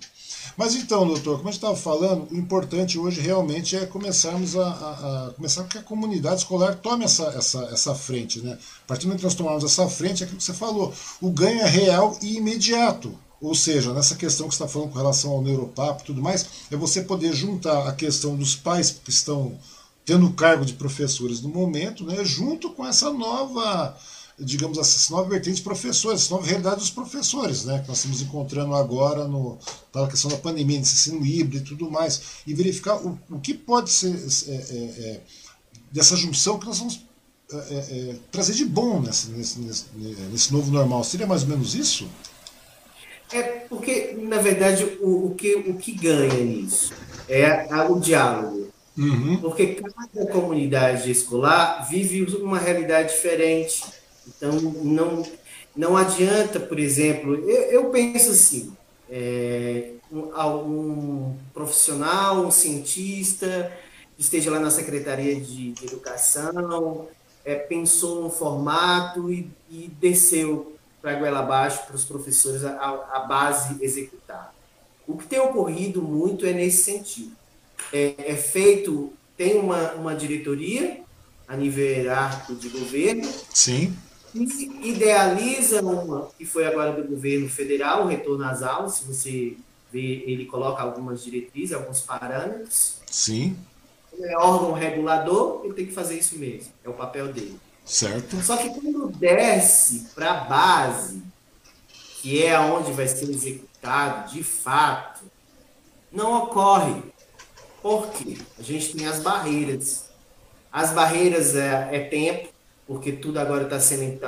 Mas 0.57 0.75
então, 0.75 1.07
doutor, 1.07 1.37
como 1.39 1.49
a 1.49 1.53
gente 1.53 1.61
estava 1.61 1.77
falando, 1.77 2.29
o 2.31 2.37
importante 2.37 2.99
hoje 2.99 3.21
realmente 3.21 3.77
é 3.77 3.87
começarmos 3.87 4.57
a, 4.57 4.67
a, 4.67 5.27
a 5.27 5.31
começar 5.33 5.65
que 5.65 5.79
a 5.79 5.83
comunidade 5.83 6.37
escolar 6.37 6.75
tome 6.77 7.05
essa, 7.05 7.25
essa, 7.37 7.63
essa 7.73 7.95
frente. 7.95 8.41
Né? 8.41 8.59
A 8.85 8.87
partir 8.87 9.03
do 9.03 9.09
momento 9.09 9.21
que 9.21 9.27
nós 9.27 9.35
tomarmos 9.35 9.65
essa 9.65 9.89
frente, 9.89 10.23
é 10.23 10.25
aquilo 10.25 10.39
que 10.39 10.45
você 10.45 10.55
falou, 10.55 10.93
o 11.21 11.31
ganho 11.31 11.61
é 11.61 11.67
real 11.67 12.19
e 12.23 12.37
imediato. 12.37 13.17
Ou 13.41 13.55
seja, 13.55 13.95
nessa 13.95 14.17
questão 14.17 14.49
que 14.49 14.55
você 14.55 14.63
está 14.63 14.73
falando 14.73 14.91
com 14.91 14.99
relação 14.99 15.31
ao 15.31 15.43
neuropapo 15.43 16.03
e 16.03 16.07
tudo 16.07 16.23
mais, 16.23 16.47
é 16.71 16.77
você 16.77 17.01
poder 17.01 17.33
juntar 17.33 17.89
a 17.89 17.93
questão 17.93 18.37
dos 18.37 18.55
pais 18.55 18.91
que 18.91 19.11
estão 19.11 19.59
tendo 20.05 20.27
o 20.27 20.33
cargo 20.33 20.65
de 20.65 20.75
professores 20.75 21.41
no 21.41 21.49
momento, 21.49 22.05
né, 22.05 22.23
junto 22.25 22.71
com 22.71 22.87
essa 22.87 23.11
nova 23.11 23.97
digamos 24.41 24.79
assim, 24.79 24.97
essa 24.97 25.13
nova 25.13 25.29
vertente 25.29 25.63
professores, 25.63 26.23
essa 26.23 26.35
nova 26.35 26.47
realidade 26.47 26.77
dos 26.77 26.91
professores, 26.91 27.65
né, 27.65 27.81
que 27.81 27.89
nós 27.89 27.99
estamos 27.99 28.23
encontrando 28.23 28.75
agora 28.75 29.29
no, 29.29 29.59
pela 29.93 30.09
questão 30.09 30.31
da 30.31 30.37
pandemia, 30.37 30.79
nesse 30.79 30.95
ensino 30.95 31.25
híbrido 31.25 31.65
e 31.65 31.69
tudo 31.69 31.91
mais, 31.91 32.43
e 32.47 32.55
verificar 32.55 32.97
o, 32.97 33.19
o 33.31 33.39
que 33.39 33.55
pode 33.55 33.91
ser 33.91 34.15
é, 34.49 34.55
é, 34.55 34.77
é 34.77 35.21
dessa 35.93 36.17
junção 36.17 36.59
que 36.59 36.67
nós 36.67 36.79
vamos 36.79 37.05
é, 37.53 37.57
é, 37.57 38.11
é, 38.11 38.17
trazer 38.31 38.55
de 38.55 38.65
bom 38.65 39.01
nesse, 39.01 39.31
nesse, 39.31 39.61
nesse, 39.61 39.87
nesse, 40.31 40.53
novo 40.53 40.71
normal. 40.71 41.03
Seria 41.03 41.27
mais 41.27 41.43
ou 41.43 41.49
menos 41.49 41.75
isso? 41.75 42.09
É 43.33 43.43
porque, 43.43 44.17
na 44.17 44.39
verdade, 44.39 44.85
o, 45.01 45.27
o, 45.27 45.35
que, 45.35 45.55
o 45.57 45.75
que 45.75 45.93
ganha 45.93 46.45
nisso 46.45 46.93
é 47.29 47.67
o 47.89 47.99
diálogo. 47.99 48.71
Uhum. 48.97 49.39
Porque 49.39 49.67
cada 49.77 50.27
comunidade 50.31 51.11
escolar 51.11 51.89
vive 51.89 52.23
uma 52.37 52.59
realidade 52.59 53.13
diferente 53.13 53.83
então, 54.27 54.53
não, 54.61 55.23
não 55.75 55.97
adianta, 55.97 56.61
por 56.61 56.79
exemplo, 56.79 57.35
eu, 57.49 57.63
eu 57.71 57.91
penso 57.91 58.31
assim, 58.31 58.73
é, 59.09 59.93
um, 60.13 61.37
profissional, 61.53 62.45
um 62.45 62.51
cientista, 62.51 63.73
que 64.17 64.23
esteja 64.23 64.51
lá 64.51 64.61
na 64.61 64.71
Secretaria 64.71 65.35
de, 65.41 65.73
de 65.73 65.87
Educação, 65.87 67.09
é, 67.45 67.55
pensou 67.55 68.27
um 68.27 68.31
formato 68.31 69.33
e, 69.33 69.51
e 69.71 69.91
desceu 70.01 70.77
para 71.01 71.13
a 71.13 71.15
goela 71.15 71.41
abaixo 71.41 71.87
para 71.87 71.97
os 71.97 72.05
professores 72.05 72.65
a, 72.65 73.09
a, 73.13 73.21
base 73.21 73.83
executar. 73.83 74.55
O 75.07 75.17
que 75.17 75.27
tem 75.27 75.41
ocorrido 75.41 76.03
muito 76.03 76.45
é 76.45 76.53
nesse 76.53 76.85
sentido. 76.85 77.33
É, 77.91 78.15
é 78.19 78.37
feito, 78.37 79.13
tem 79.37 79.59
uma, 79.59 79.93
uma 79.93 80.15
diretoria 80.15 81.01
a 81.49 81.57
nível 81.57 81.85
hierárquico 81.85 82.55
de 82.55 82.69
governo. 82.69 83.29
Sim 83.53 83.97
idealiza 84.35 85.83
uma, 85.83 86.29
que 86.39 86.45
foi 86.45 86.67
agora 86.67 86.93
do 86.93 87.09
governo 87.09 87.49
federal, 87.49 88.05
o 88.05 88.09
retorno 88.09 88.45
às 88.45 88.63
aulas, 88.63 88.95
se 88.95 89.05
você 89.05 89.57
vê, 89.93 90.25
ele 90.27 90.47
coloca 90.47 90.83
algumas 90.83 91.25
diretrizes, 91.25 91.75
alguns 91.75 92.01
parâmetros. 92.01 92.99
Sim. 93.11 93.57
é 94.21 94.37
órgão 94.37 94.73
regulador, 94.73 95.63
ele 95.65 95.75
tem 95.75 95.87
que 95.87 95.93
fazer 95.93 96.19
isso 96.19 96.39
mesmo, 96.39 96.73
é 96.85 96.89
o 96.89 96.95
papel 96.95 97.33
dele. 97.33 97.59
Certo. 97.85 98.41
Só 98.43 98.57
que 98.57 98.69
quando 98.71 99.09
desce 99.09 100.11
para 100.15 100.31
a 100.31 100.45
base, 100.45 101.23
que 102.21 102.45
é 102.45 102.59
onde 102.59 102.93
vai 102.93 103.09
ser 103.09 103.29
executado 103.29 104.33
de 104.33 104.45
fato, 104.45 105.25
não 106.13 106.45
ocorre. 106.45 107.03
Por 107.83 108.09
quê? 108.11 108.37
A 108.59 108.63
gente 108.63 108.97
tem 108.97 109.07
as 109.07 109.21
barreiras. 109.21 110.11
As 110.71 110.93
barreiras 110.93 111.57
é, 111.57 111.89
é 111.91 112.01
tempo, 112.01 112.50
porque 112.91 113.13
tudo 113.13 113.39
agora 113.39 113.63
está 113.63 113.79
sendo 113.79 114.19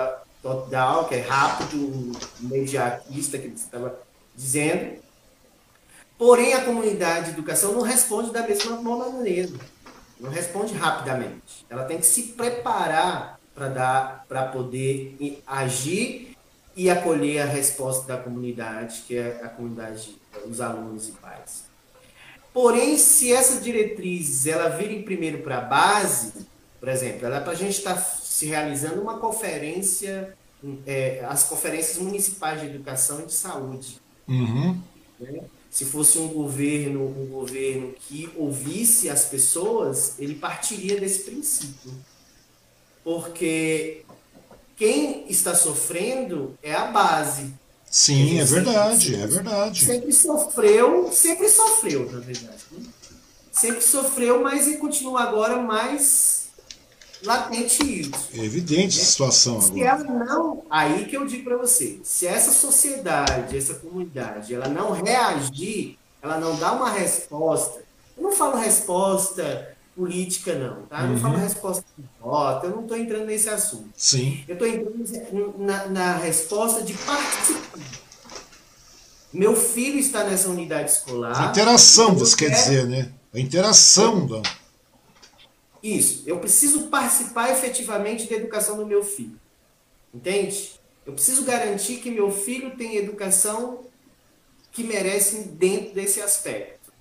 top-down, 0.41 1.07
que 1.09 1.17
é 1.17 1.21
rápido, 1.21 2.13
imediatista, 2.41 3.37
que 3.37 3.49
você 3.49 3.65
estava 3.65 3.99
dizendo. 4.37 5.03
Porém, 6.17 6.55
a 6.55 6.65
comunidade 6.65 7.25
de 7.25 7.31
educação 7.33 7.73
não 7.73 7.83
responde 7.83 8.31
da 8.31 8.47
mesma 8.47 8.81
maneira, 8.81 9.51
não 10.21 10.31
responde 10.31 10.75
rapidamente. 10.75 11.67
Ela 11.69 11.87
tem 11.87 11.99
que 11.99 12.07
se 12.07 12.23
preparar 12.35 13.37
para 13.53 13.69
dar, 13.69 14.25
para 14.29 14.45
poder 14.45 15.43
agir 15.45 16.37
e 16.77 16.89
acolher 16.89 17.41
a 17.41 17.47
resposta 17.47 18.07
da 18.07 18.23
comunidade, 18.23 19.03
que 19.09 19.17
é 19.17 19.41
a 19.43 19.49
comunidade 19.49 20.17
dos 20.47 20.61
alunos 20.61 21.09
e 21.09 21.13
pais. 21.13 21.65
Porém, 22.55 22.97
se 22.97 23.33
essa 23.33 23.61
diretriz 23.61 24.47
ela 24.47 24.69
vir 24.69 25.03
primeiro 25.03 25.39
para 25.39 25.59
a 25.59 25.63
base, 25.63 26.47
por 26.79 26.89
exemplo, 26.89 27.27
ela 27.27 27.39
é 27.39 27.41
para 27.41 27.53
a 27.53 27.57
gente 27.57 27.79
estar 27.79 27.95
tá 27.95 28.22
se 28.43 28.47
realizando 28.47 29.01
uma 29.01 29.19
conferência, 29.19 30.37
é, 30.85 31.25
as 31.29 31.45
conferências 31.45 31.99
municipais 31.99 32.61
de 32.61 32.67
educação 32.67 33.21
e 33.21 33.27
de 33.27 33.35
saúde. 33.35 34.01
Uhum. 34.27 34.81
Né? 35.21 35.45
Se 35.71 35.85
fosse 35.85 36.19
um 36.19 36.27
governo, 36.27 37.07
um 37.07 37.29
governo 37.29 37.95
que 38.01 38.29
ouvisse 38.37 39.09
as 39.09 39.27
pessoas, 39.27 40.17
ele 40.19 40.35
partiria 40.35 40.99
desse 40.99 41.21
princípio. 41.21 41.93
Porque 43.05 44.05
quem 44.77 45.25
está 45.31 45.55
sofrendo 45.55 46.59
é 46.65 46.75
a 46.75 46.87
base. 46.87 47.55
Sim, 47.89 48.41
é 48.41 48.45
verdade, 48.45 49.05
sempre, 49.05 49.23
é 49.23 49.27
verdade. 49.29 49.85
Sempre 49.85 50.13
sofreu, 50.13 51.13
sempre 51.13 51.49
sofreu, 51.49 52.11
na 52.11 52.19
verdade. 52.19 52.65
Né? 52.73 52.89
Sempre 53.53 53.83
sofreu, 53.83 54.43
mas 54.43 54.67
e 54.67 54.79
continua 54.79 55.23
agora 55.23 55.63
mais 55.63 56.32
latente 57.25 58.01
isso. 58.01 58.29
É 58.35 58.45
evidente 58.45 59.01
a 59.01 59.05
situação 59.05 59.61
se 59.61 59.83
agora. 59.83 60.09
ela 60.09 60.25
não, 60.25 60.63
aí 60.71 61.05
que 61.07 61.17
eu 61.17 61.27
digo 61.27 61.45
para 61.45 61.57
você, 61.57 62.01
se 62.03 62.27
essa 62.27 62.53
sociedade, 62.53 63.57
essa 63.57 63.75
comunidade, 63.75 64.55
ela 64.55 64.69
não 64.69 64.93
reagir, 64.93 65.99
ela 66.21 66.39
não 66.39 66.57
dá 66.57 66.73
uma 66.73 66.91
resposta, 66.91 67.83
eu 68.17 68.23
não 68.23 68.33
falo 68.33 68.57
resposta 68.57 69.73
política 69.95 70.55
não, 70.55 70.83
tá? 70.87 71.03
Eu 71.03 71.09
não 71.09 71.19
falo 71.19 71.35
uhum. 71.35 71.41
resposta 71.41 71.85
de 71.97 72.05
voto, 72.21 72.67
eu 72.67 72.71
não 72.71 72.83
estou 72.83 72.97
entrando 72.97 73.27
nesse 73.27 73.49
assunto. 73.49 73.91
Sim. 73.97 74.43
Eu 74.49 74.55
estou 74.55 74.67
entrando 74.67 75.55
na, 75.59 75.87
na 75.89 76.17
resposta 76.17 76.83
de 76.83 76.95
participar. 76.95 77.79
Meu 79.33 79.57
filho 79.57 79.99
está 79.99 80.25
nessa 80.25 80.49
unidade 80.49 80.91
escolar. 80.91 81.49
A 81.49 81.51
interação, 81.51 82.15
você 82.15 82.37
quer 82.37 82.51
dizer, 82.51 82.87
né? 82.87 83.11
A 83.35 83.39
interação. 83.39 84.27
Da... 84.27 84.43
Isso. 85.83 86.23
Eu 86.27 86.39
preciso 86.39 86.89
participar 86.89 87.51
efetivamente 87.51 88.29
da 88.29 88.37
educação 88.37 88.77
do 88.77 88.87
meu 88.87 89.03
filho. 89.03 89.39
Entende? 90.15 90.81
Eu 91.05 91.13
preciso 91.13 91.45
garantir 91.45 91.97
que 91.97 92.11
meu 92.11 92.31
filho 92.31 92.77
tem 92.77 92.97
educação 92.97 93.81
que 94.71 94.85
merece 94.85 95.49
dentro 95.49 95.93
desse 95.93 96.21
aspecto. 96.21 96.93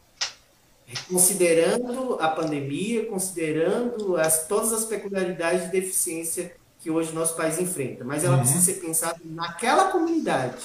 Considerando 1.07 2.17
a 2.19 2.27
pandemia, 2.29 3.05
considerando 3.05 4.17
as, 4.17 4.47
todas 4.47 4.73
as 4.73 4.85
peculiaridades 4.85 5.65
de 5.65 5.71
deficiência 5.71 6.53
que 6.79 6.89
hoje 6.89 7.13
nosso 7.13 7.35
país 7.35 7.59
enfrenta. 7.59 8.03
Mas 8.03 8.23
ela 8.23 8.35
uhum. 8.35 8.41
precisa 8.41 8.65
ser 8.65 8.81
pensada 8.81 9.19
naquela 9.23 9.91
comunidade, 9.91 10.57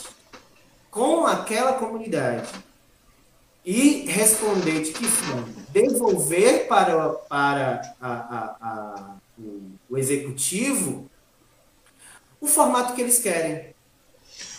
com 0.91 1.27
aquela 1.27 1.75
comunidade. 1.75 2.49
E 3.67 4.07
responder 4.07 4.81
de 4.83 4.93
que 4.93 5.05
forma? 5.05 5.49
Devolver 5.71 6.69
para, 6.69 7.09
para 7.11 7.97
a, 8.01 8.13
a, 8.13 8.57
a, 8.61 9.17
o, 9.37 9.73
o 9.91 9.99
executivo 9.99 11.11
o 12.41 12.47
formato 12.47 12.95
que 12.95 13.03
eles 13.03 13.19
querem. 13.19 13.75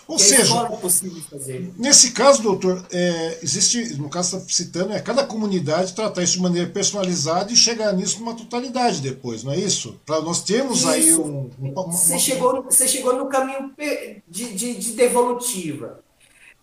Ou 0.08 0.16
que 0.16 0.24
seja, 0.24 0.54
é 0.56 1.62
nesse 1.78 2.12
caso, 2.12 2.42
doutor, 2.42 2.86
é, 2.92 3.40
existe, 3.44 3.96
no 3.96 4.10
caso 4.10 4.38
está 4.38 4.50
citando, 4.50 4.94
é 4.94 5.02
cada 5.02 5.26
comunidade 5.26 5.94
tratar 5.94 6.24
isso 6.24 6.34
de 6.34 6.42
maneira 6.42 6.70
personalizada 6.70 7.52
e 7.52 7.58
chegar 7.58 7.92
nisso 7.92 8.20
numa 8.20 8.34
totalidade 8.34 9.02
depois, 9.02 9.44
não 9.44 9.52
é 9.52 9.58
isso? 9.58 10.00
Para 10.06 10.22
nós 10.22 10.42
termos 10.42 10.80
isso. 10.80 10.90
aí 10.90 11.14
um. 11.14 11.50
Uma, 11.60 11.84
você, 11.88 12.14
uma... 12.14 12.20
Chegou, 12.20 12.64
você 12.64 12.88
chegou 12.88 13.18
no 13.18 13.28
caminho 13.28 13.74
de, 14.30 14.52
de, 14.54 14.76
de 14.76 14.94
devolutiva. 14.94 16.00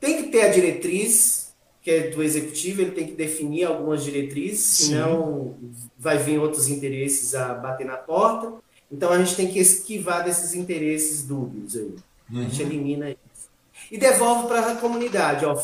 Tem 0.00 0.22
que 0.22 0.30
ter 0.30 0.42
a 0.42 0.48
diretriz, 0.48 1.43
que 1.84 1.90
é 1.90 2.08
do 2.08 2.22
executivo, 2.22 2.80
ele 2.80 2.92
tem 2.92 3.06
que 3.06 3.12
definir 3.12 3.64
algumas 3.64 4.02
diretrizes, 4.02 4.64
Sim. 4.64 4.84
senão 4.86 5.54
vai 5.98 6.16
vir 6.16 6.38
outros 6.38 6.68
interesses 6.68 7.34
a 7.34 7.52
bater 7.52 7.84
na 7.84 7.98
porta. 7.98 8.54
Então 8.90 9.12
a 9.12 9.18
gente 9.18 9.36
tem 9.36 9.52
que 9.52 9.58
esquivar 9.58 10.24
desses 10.24 10.54
interesses 10.54 11.26
dúbios 11.26 11.76
aí. 11.76 11.94
Uhum. 12.32 12.40
A 12.40 12.42
gente 12.44 12.62
uhum. 12.62 12.68
elimina 12.70 13.10
isso. 13.10 13.50
E 13.92 13.98
devolve 13.98 14.48
para 14.48 14.72
a 14.72 14.76
comunidade, 14.76 15.44
ó. 15.44 15.62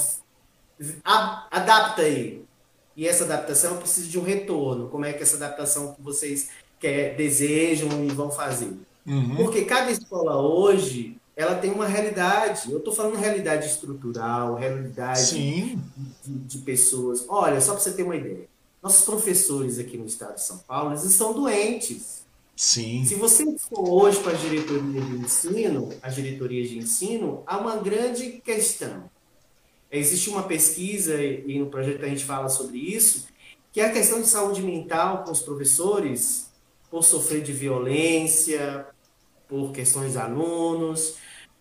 Adapta 1.51 2.03
aí. 2.03 2.45
E 2.95 3.09
essa 3.09 3.25
adaptação 3.25 3.79
precisa 3.79 4.07
de 4.07 4.19
um 4.19 4.23
retorno. 4.23 4.89
Como 4.89 5.07
é 5.07 5.15
que 5.15 5.23
essa 5.23 5.37
adaptação 5.37 5.95
que 5.95 6.03
vocês 6.03 6.51
quer, 6.79 7.17
desejam 7.17 7.89
e 8.05 8.09
vão 8.09 8.31
fazer? 8.31 8.73
Uhum. 9.07 9.37
Porque 9.37 9.65
cada 9.65 9.91
escola 9.91 10.37
hoje 10.37 11.17
ela 11.41 11.55
tem 11.55 11.71
uma 11.71 11.87
realidade. 11.87 12.71
Eu 12.71 12.79
estou 12.79 12.93
falando 12.93 13.17
realidade 13.17 13.67
estrutural, 13.67 14.55
realidade 14.55 15.33
de, 15.33 15.79
de, 16.25 16.59
pessoas. 16.59 17.25
Olha, 17.29 17.61
só 17.61 17.73
para 17.73 17.81
você 17.81 17.93
ter 17.93 18.03
uma 18.03 18.17
ideia. 18.17 18.49
Nossos 18.83 19.05
professores 19.05 19.79
aqui 19.79 19.97
no 19.97 20.07
estado 20.07 20.35
de 20.35 20.43
São 20.43 20.59
Paulo, 20.59 20.91
eles 20.91 21.05
estão 21.05 21.33
doentes. 21.33 22.25
Sim. 22.55 23.05
Se 23.07 23.15
você 23.15 23.45
for 23.59 23.89
hoje 23.89 24.21
para 24.21 24.33
a 24.33 24.37
diretoria 24.37 25.01
de 25.01 25.17
ensino, 25.17 25.89
a 26.03 26.11
diretoria 26.11 26.63
de 26.63 26.79
ensino, 26.79 27.43
há 27.47 27.57
uma 27.57 27.77
grande 27.77 28.41
questão. 28.45 29.11
Existe 29.91 30.29
uma 30.29 30.43
pesquisa, 30.43 31.21
e 31.23 31.59
no 31.59 31.67
projeto 31.67 32.05
a 32.05 32.09
gente 32.09 32.25
fala 32.25 32.49
sobre 32.49 32.79
isso, 32.79 33.29
que 33.73 33.81
é 33.81 33.87
a 33.87 33.93
questão 33.93 34.21
de 34.21 34.29
saúde 34.29 34.63
mental 34.63 35.25
com 35.25 35.33
os 35.33 35.41
professores, 35.41 36.51
por 36.91 37.03
sofrer 37.03 37.43
de 37.43 37.53
violência, 37.53 38.87
por 39.49 39.73
questões 39.73 40.13
de 40.13 40.19
alunos, 40.19 41.15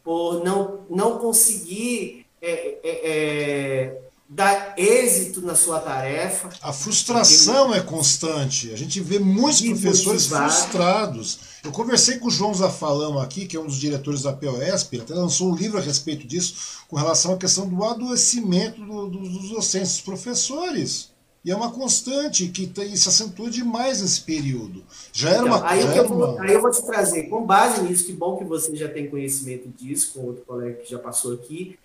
por 0.10 0.44
não, 0.44 0.80
não 0.90 1.20
conseguir 1.20 2.26
é, 2.42 2.80
é, 2.84 3.12
é, 3.12 4.02
dar 4.28 4.74
êxito 4.76 5.40
na 5.40 5.54
sua 5.54 5.80
tarefa. 5.80 6.50
A 6.64 6.74
frustração 6.74 7.76
é 7.76 7.80
constante. 7.80 8.74
A 8.74 8.76
gente 8.76 9.00
vê 9.02 9.20
muitos 9.20 9.62
professores 9.62 10.26
frustrados. 10.26 11.38
Eu 11.64 11.72
conversei 11.72 12.18
com 12.18 12.26
o 12.26 12.32
João 12.32 12.56
Zafalão 12.56 13.20
aqui, 13.20 13.46
que 13.46 13.56
é 13.56 13.60
um 13.60 13.68
dos 13.68 13.80
diretores 13.80 14.24
da 14.24 14.34
POSP, 14.34 14.96
ele 14.96 15.04
até 15.04 15.14
lançou 15.14 15.52
um 15.52 15.56
livro 15.56 15.78
a 15.78 15.82
respeito 15.82 16.26
disso, 16.26 16.56
com 16.88 16.96
relação 16.96 17.36
à 17.36 17.38
questão 17.38 17.70
do 17.70 17.84
adoecimento 17.84 18.84
do, 18.84 19.10
do, 19.10 19.20
dos 19.20 19.50
docentes, 19.52 19.92
dos 19.92 20.02
professores. 20.02 21.09
E 21.44 21.52
é 21.52 21.56
uma 21.56 21.72
constante 21.72 22.48
que 22.50 22.68
tem, 22.68 22.96
se 22.96 23.08
acentua 23.08 23.50
demais 23.50 24.02
nesse 24.02 24.22
período. 24.22 24.84
Já 25.14 25.30
era 25.30 25.40
então, 25.40 25.58
uma 25.58 25.70
aí, 25.70 25.98
eu 25.98 26.08
vou, 26.08 26.18
uma... 26.18 26.44
aí 26.44 26.54
eu 26.54 26.62
vou 26.62 26.70
te 26.70 26.86
trazer, 26.86 27.24
com 27.24 27.46
base 27.46 27.82
nisso, 27.82 28.06
que 28.06 28.14
bom 28.14 28.38
que 28.38 28.44
você 28.44 28.76
já 28.76 28.90
tem 28.90 29.10
conhecimento 29.10 29.70
disso, 29.70 30.14
com 30.14 30.26
outro 30.26 30.44
colega 30.46 30.82
que 30.82 30.90
já 30.90 31.00
passou 31.00 31.34
aqui. 31.34 31.80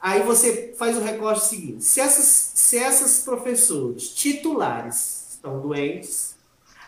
Aí 0.00 0.22
você 0.22 0.74
faz 0.78 0.96
o 0.96 1.00
recorte 1.00 1.46
seguinte: 1.46 1.82
se 1.82 1.98
essas, 1.98 2.26
se 2.26 2.78
essas 2.78 3.20
professores 3.20 4.10
titulares 4.10 5.30
estão 5.30 5.60
doentes, 5.60 6.34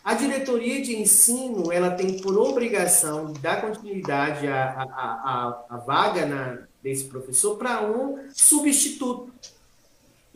a 0.04 0.14
diretoria 0.14 0.80
de 0.80 0.94
ensino 0.94 1.72
ela 1.72 1.90
tem 1.90 2.20
por 2.20 2.38
obrigação 2.38 3.32
dar 3.40 3.60
continuidade 3.60 4.46
à, 4.46 4.70
à, 4.70 4.82
à, 4.82 5.64
à 5.70 5.76
vaga 5.78 6.24
na, 6.26 6.58
desse 6.80 7.04
professor 7.04 7.56
para 7.56 7.82
um 7.82 8.28
substituto. 8.32 9.32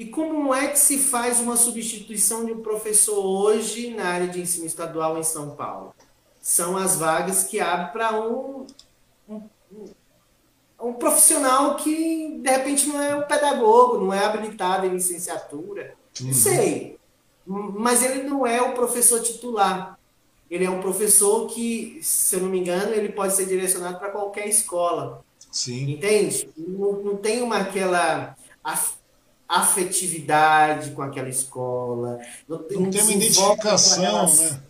E 0.00 0.06
como 0.06 0.54
é 0.54 0.68
que 0.68 0.78
se 0.78 0.96
faz 0.96 1.40
uma 1.40 1.58
substituição 1.58 2.46
de 2.46 2.54
um 2.54 2.62
professor 2.62 3.22
hoje 3.22 3.90
na 3.90 4.06
área 4.06 4.28
de 4.28 4.40
ensino 4.40 4.64
estadual 4.64 5.18
em 5.18 5.22
São 5.22 5.50
Paulo? 5.50 5.94
São 6.40 6.74
as 6.74 6.96
vagas 6.96 7.44
que 7.44 7.60
abrem 7.60 7.92
para 7.92 8.18
um, 8.18 8.66
um, 9.28 9.42
um 10.80 10.94
profissional 10.94 11.76
que, 11.76 12.40
de 12.40 12.50
repente, 12.50 12.86
não 12.88 12.98
é 12.98 13.14
um 13.14 13.24
pedagogo, 13.24 13.98
não 13.98 14.10
é 14.10 14.24
habilitado 14.24 14.86
em 14.86 14.94
licenciatura. 14.94 15.94
Uhum. 16.18 16.28
Não 16.28 16.32
sei. 16.32 16.98
Mas 17.46 18.02
ele 18.02 18.22
não 18.22 18.46
é 18.46 18.62
o 18.62 18.72
professor 18.72 19.20
titular. 19.20 19.98
Ele 20.50 20.64
é 20.64 20.70
um 20.70 20.80
professor 20.80 21.46
que, 21.46 22.00
se 22.02 22.36
eu 22.36 22.40
não 22.40 22.48
me 22.48 22.60
engano, 22.60 22.94
ele 22.94 23.10
pode 23.10 23.34
ser 23.34 23.44
direcionado 23.44 23.98
para 23.98 24.08
qualquer 24.08 24.48
escola. 24.48 25.22
Sim. 25.52 25.90
Entende? 25.90 26.48
Não, 26.56 26.92
não 26.92 27.16
tem 27.18 27.42
uma 27.42 27.58
aquela 27.58 28.34
afetividade 29.50 30.92
com 30.92 31.02
aquela 31.02 31.28
escola. 31.28 32.20
Não 32.48 32.58
tem, 32.58 32.78
não 32.78 32.90
tem 32.90 33.02
uma 33.02 33.12
identificação, 33.12 34.26
né? 34.26 34.60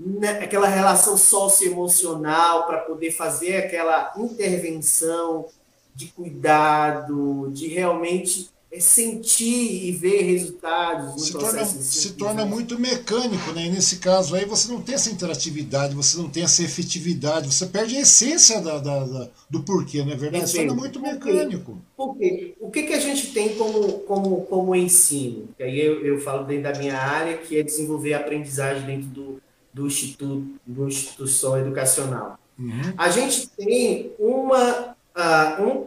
né, 0.00 0.30
aquela 0.42 0.68
relação 0.68 1.16
socioemocional 1.16 2.66
para 2.66 2.78
poder 2.78 3.12
fazer 3.12 3.56
aquela 3.56 4.12
intervenção 4.16 5.46
de 5.94 6.06
cuidado, 6.06 7.50
de 7.52 7.68
realmente 7.68 8.50
sentir 8.80 9.88
e 9.88 9.92
ver 9.92 10.22
resultados 10.22 11.26
se. 11.26 11.32
Torna, 11.32 11.64
se 11.64 12.12
torna 12.12 12.46
muito 12.46 12.78
mecânico, 12.78 13.52
né? 13.52 13.66
E 13.66 13.70
nesse 13.70 13.96
caso 13.96 14.34
aí 14.34 14.44
você 14.44 14.72
não 14.72 14.80
tem 14.80 14.94
essa 14.94 15.10
interatividade, 15.10 15.94
você 15.94 16.16
não 16.16 16.28
tem 16.28 16.42
essa 16.42 16.62
efetividade, 16.62 17.52
você 17.52 17.66
perde 17.66 17.96
a 17.96 18.00
essência 18.00 18.60
da, 18.60 18.78
da, 18.78 19.04
da 19.04 19.28
do 19.48 19.62
porquê, 19.62 20.02
não 20.02 20.12
é 20.12 20.16
verdade? 20.16 20.48
Se 20.48 20.56
torna 20.56 20.74
muito 20.74 21.00
mecânico. 21.00 21.78
Por 21.96 22.16
quê? 22.16 22.54
O 22.60 22.70
que, 22.70 22.84
que 22.84 22.94
a 22.94 23.00
gente 23.00 23.32
tem 23.32 23.54
como, 23.56 23.92
como, 24.00 24.40
como 24.42 24.74
ensino? 24.74 25.48
E 25.58 25.62
aí 25.62 25.80
eu, 25.80 26.04
eu 26.04 26.20
falo 26.20 26.44
dentro 26.44 26.72
da 26.72 26.78
minha 26.78 26.96
área, 26.96 27.36
que 27.36 27.58
é 27.58 27.62
desenvolver 27.62 28.14
a 28.14 28.18
aprendizagem 28.18 28.86
dentro 28.86 29.08
do, 29.08 29.42
do 29.72 29.86
instituto, 29.86 30.46
do 30.66 30.88
instituição 30.88 31.58
educacional. 31.58 32.38
Uhum. 32.58 32.94
A 32.96 33.10
gente 33.10 33.48
tem 33.48 34.12
uma, 34.18 34.94
uh, 35.16 35.62
um, 35.62 35.86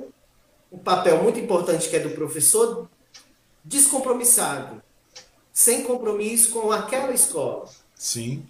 um 0.75 0.77
papel 0.77 1.23
muito 1.23 1.39
importante 1.39 1.89
que 1.89 1.95
é 1.95 1.99
do 1.99 2.09
professor 2.09 2.89
descompromissado, 3.63 4.83
sem 5.53 5.83
compromisso 5.83 6.51
com 6.51 6.71
aquela 6.71 7.13
escola. 7.13 7.65
Sim. 7.95 8.45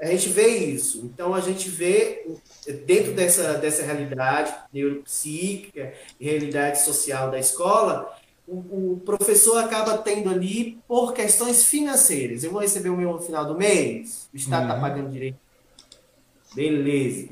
A 0.00 0.06
gente 0.06 0.28
vê 0.30 0.48
isso. 0.48 1.02
Então, 1.04 1.32
a 1.32 1.40
gente 1.40 1.70
vê, 1.70 2.26
dentro 2.84 3.12
dessa, 3.12 3.54
dessa 3.54 3.84
realidade 3.84 4.52
neuropsíquica 4.72 5.94
e 6.18 6.24
realidade 6.24 6.82
social 6.82 7.30
da 7.30 7.38
escola, 7.38 8.12
o, 8.48 8.56
o, 8.94 9.02
professor 9.04 9.58
acaba 9.58 9.96
tendo 9.96 10.28
ali 10.28 10.78
por 10.88 11.12
questões 11.12 11.64
financeiras. 11.64 12.42
Eu 12.42 12.50
vou 12.50 12.60
receber 12.60 12.88
o 12.88 12.96
meu 12.96 13.12
no 13.12 13.22
final 13.22 13.46
do 13.46 13.56
mês, 13.56 14.28
o 14.34 14.36
Estado 14.36 14.64
está 14.64 14.74
uhum. 14.74 14.80
pagando 14.80 15.10
direito. 15.10 15.38
Beleza. 16.52 17.28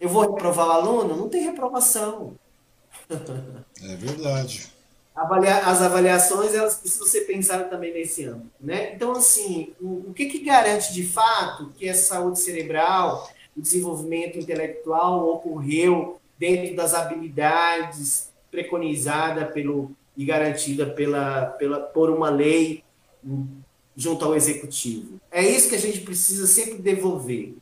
Eu 0.00 0.08
vou 0.08 0.22
reprovar 0.22 0.66
o 0.66 0.72
aluno? 0.72 1.16
Não 1.16 1.28
tem 1.28 1.44
reprovação. 1.44 2.34
É 3.82 3.96
verdade. 3.96 4.68
Avaliar, 5.14 5.68
as 5.68 5.82
avaliações 5.82 6.54
elas 6.54 6.76
precisam 6.76 7.06
ser 7.06 7.22
pensadas 7.22 7.68
também 7.68 7.92
nesse 7.92 8.24
âmbito. 8.24 8.50
Né? 8.60 8.94
Então, 8.94 9.12
assim, 9.12 9.72
o, 9.80 10.10
o 10.10 10.14
que, 10.14 10.26
que 10.26 10.38
garante 10.38 10.92
de 10.92 11.04
fato 11.04 11.72
que 11.76 11.88
essa 11.88 12.14
saúde 12.14 12.38
cerebral, 12.38 13.28
o 13.56 13.60
desenvolvimento 13.60 14.38
intelectual 14.38 15.28
ocorreu 15.28 16.20
dentro 16.38 16.74
das 16.74 16.94
habilidades 16.94 18.30
preconizada 18.50 19.46
pelo 19.46 19.94
e 20.16 20.24
garantida 20.24 20.86
pela, 20.86 21.46
pela, 21.46 21.80
por 21.80 22.10
uma 22.10 22.28
lei 22.28 22.84
junto 23.96 24.24
ao 24.24 24.34
executivo. 24.34 25.20
É 25.30 25.42
isso 25.42 25.68
que 25.68 25.74
a 25.74 25.80
gente 25.80 26.00
precisa 26.00 26.46
sempre 26.46 26.74
devolver. 26.74 27.54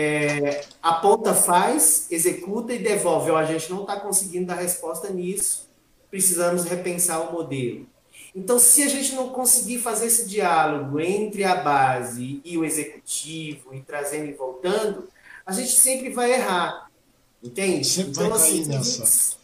É, 0.00 0.64
a 0.80 0.92
ponta 0.92 1.34
faz, 1.34 2.06
executa 2.08 2.72
e 2.72 2.78
devolve. 2.78 3.32
Ó, 3.32 3.36
a 3.36 3.44
gente 3.44 3.68
não 3.68 3.80
está 3.80 3.98
conseguindo 3.98 4.46
dar 4.46 4.54
resposta 4.54 5.10
nisso. 5.10 5.68
precisamos 6.08 6.62
repensar 6.62 7.18
o 7.28 7.32
modelo. 7.32 7.84
Então, 8.32 8.60
se 8.60 8.84
a 8.84 8.88
gente 8.88 9.16
não 9.16 9.30
conseguir 9.30 9.80
fazer 9.80 10.06
esse 10.06 10.28
diálogo 10.28 11.00
entre 11.00 11.42
a 11.42 11.56
base 11.56 12.40
e 12.44 12.56
o 12.56 12.64
executivo, 12.64 13.74
e 13.74 13.80
trazendo 13.80 14.26
e 14.26 14.34
voltando, 14.34 15.08
a 15.44 15.50
gente 15.50 15.72
sempre 15.72 16.10
vai 16.10 16.32
errar. 16.32 16.88
Entende? 17.42 17.84
Sempre 17.84 18.12
então, 18.12 18.28
vai 18.28 18.38
assim, 18.38 18.66
nessa. 18.66 19.36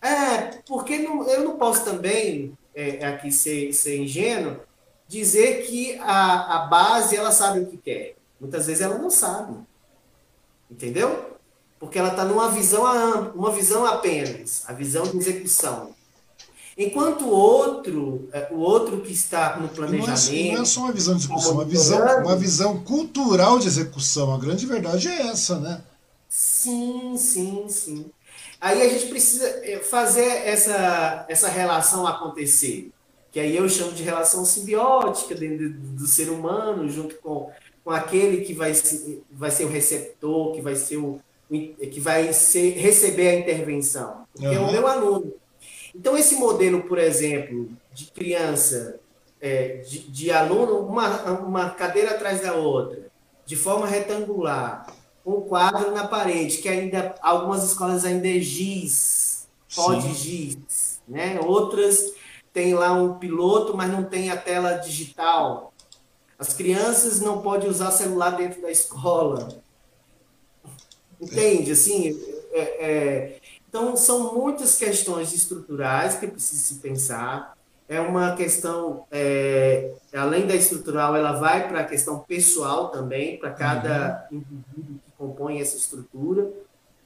É, 0.00 0.60
porque 0.68 0.98
não, 0.98 1.28
eu 1.28 1.42
não 1.42 1.56
posso 1.56 1.84
também, 1.84 2.56
é, 2.76 3.04
aqui 3.04 3.32
ser, 3.32 3.72
ser 3.72 3.98
ingênuo, 3.98 4.60
dizer 5.08 5.66
que 5.66 5.98
a, 5.98 6.58
a 6.58 6.66
base 6.68 7.16
ela 7.16 7.32
sabe 7.32 7.58
o 7.58 7.66
que 7.66 7.76
quer. 7.76 8.14
Muitas 8.40 8.68
vezes 8.68 8.82
ela 8.82 8.96
não 8.96 9.10
sabe. 9.10 9.68
Entendeu? 10.70 11.38
Porque 11.78 11.98
ela 11.98 12.10
está 12.10 12.24
numa 12.24 12.50
visão, 12.50 12.84
uma 13.34 13.50
visão 13.50 13.86
apenas, 13.86 14.62
a 14.66 14.72
visão 14.72 15.02
de 15.04 15.16
execução. 15.16 15.94
Enquanto 16.76 17.26
o 17.26 17.30
outro, 17.30 18.28
é, 18.32 18.48
o 18.50 18.58
outro 18.58 19.00
que 19.00 19.12
está 19.12 19.58
no 19.58 19.68
planejamento. 19.68 20.32
Não 20.32 20.38
é, 20.38 20.52
não 20.54 20.62
é 20.62 20.64
só 20.64 20.80
uma 20.80 20.92
visão 20.92 21.14
de 21.16 21.24
execução, 21.24 21.52
uma 21.52 21.64
visão, 21.64 22.22
uma 22.22 22.36
visão 22.36 22.80
cultural 22.84 23.58
de 23.58 23.66
execução. 23.66 24.32
A 24.32 24.38
grande 24.38 24.66
verdade 24.66 25.08
é 25.08 25.26
essa, 25.26 25.58
né? 25.58 25.82
Sim, 26.28 27.16
sim, 27.18 27.66
sim. 27.68 28.06
Aí 28.60 28.80
a 28.82 28.88
gente 28.88 29.06
precisa 29.06 29.46
é, 29.46 29.78
fazer 29.78 30.24
essa, 30.24 31.24
essa 31.28 31.48
relação 31.48 32.06
acontecer, 32.06 32.90
que 33.32 33.40
aí 33.40 33.56
eu 33.56 33.68
chamo 33.68 33.92
de 33.92 34.02
relação 34.02 34.44
simbiótica 34.44 35.34
dentro 35.34 35.70
do 35.70 36.06
ser 36.06 36.30
humano, 36.30 36.88
junto 36.88 37.16
com, 37.16 37.50
com 37.90 37.94
aquele 37.94 38.44
que 38.44 38.54
vai 38.54 38.72
ser, 38.72 39.20
vai 39.32 39.50
ser 39.50 39.64
o 39.64 39.68
receptor, 39.68 40.52
que 40.52 40.62
vai 40.62 40.76
ser 40.76 40.96
o, 40.96 41.18
que 41.50 41.98
vai 41.98 42.32
ser, 42.32 42.74
receber 42.74 43.30
a 43.30 43.34
intervenção, 43.34 44.28
porque 44.32 44.46
uhum. 44.46 44.54
é 44.54 44.60
o 44.60 44.70
meu 44.70 44.86
aluno. 44.86 45.32
Então, 45.92 46.16
esse 46.16 46.36
modelo, 46.36 46.84
por 46.84 46.98
exemplo, 46.98 47.68
de 47.92 48.04
criança, 48.12 49.00
é, 49.40 49.78
de, 49.78 50.08
de, 50.08 50.30
aluno, 50.30 50.86
uma, 50.86 51.32
uma 51.40 51.70
cadeira 51.70 52.12
atrás 52.12 52.40
da 52.42 52.54
outra, 52.54 53.08
de 53.44 53.56
forma 53.56 53.88
retangular, 53.88 54.86
um 55.26 55.40
quadro 55.40 55.90
na 55.90 56.06
parede, 56.06 56.58
que 56.58 56.68
ainda 56.68 57.16
algumas 57.20 57.64
escolas 57.64 58.04
ainda 58.04 58.28
é 58.28 58.38
giz, 58.38 59.48
pode 59.74 60.14
giz, 60.14 61.00
né? 61.08 61.40
Outras 61.42 62.12
tem 62.52 62.72
lá 62.72 62.92
um 62.92 63.14
piloto, 63.14 63.76
mas 63.76 63.90
não 63.90 64.04
tem 64.04 64.30
a 64.30 64.36
tela 64.36 64.74
digital. 64.74 65.69
As 66.40 66.54
crianças 66.54 67.20
não 67.20 67.42
podem 67.42 67.68
usar 67.68 67.90
celular 67.90 68.30
dentro 68.30 68.62
da 68.62 68.70
escola. 68.70 69.60
Entende? 71.20 71.72
Assim, 71.72 72.18
é, 72.50 72.60
é, 72.60 73.40
então, 73.68 73.94
são 73.94 74.34
muitas 74.34 74.78
questões 74.78 75.34
estruturais 75.34 76.14
que 76.14 76.26
precisa 76.26 76.62
se 76.62 76.74
pensar. 76.76 77.54
É 77.86 78.00
uma 78.00 78.34
questão, 78.36 79.04
é, 79.10 79.92
além 80.14 80.46
da 80.46 80.54
estrutural, 80.54 81.14
ela 81.14 81.32
vai 81.32 81.68
para 81.68 81.80
a 81.80 81.84
questão 81.84 82.20
pessoal 82.20 82.88
também, 82.88 83.38
para 83.38 83.50
cada 83.50 84.26
uhum. 84.32 84.38
indivíduo 84.38 84.98
que 85.04 85.12
compõe 85.18 85.60
essa 85.60 85.76
estrutura, 85.76 86.50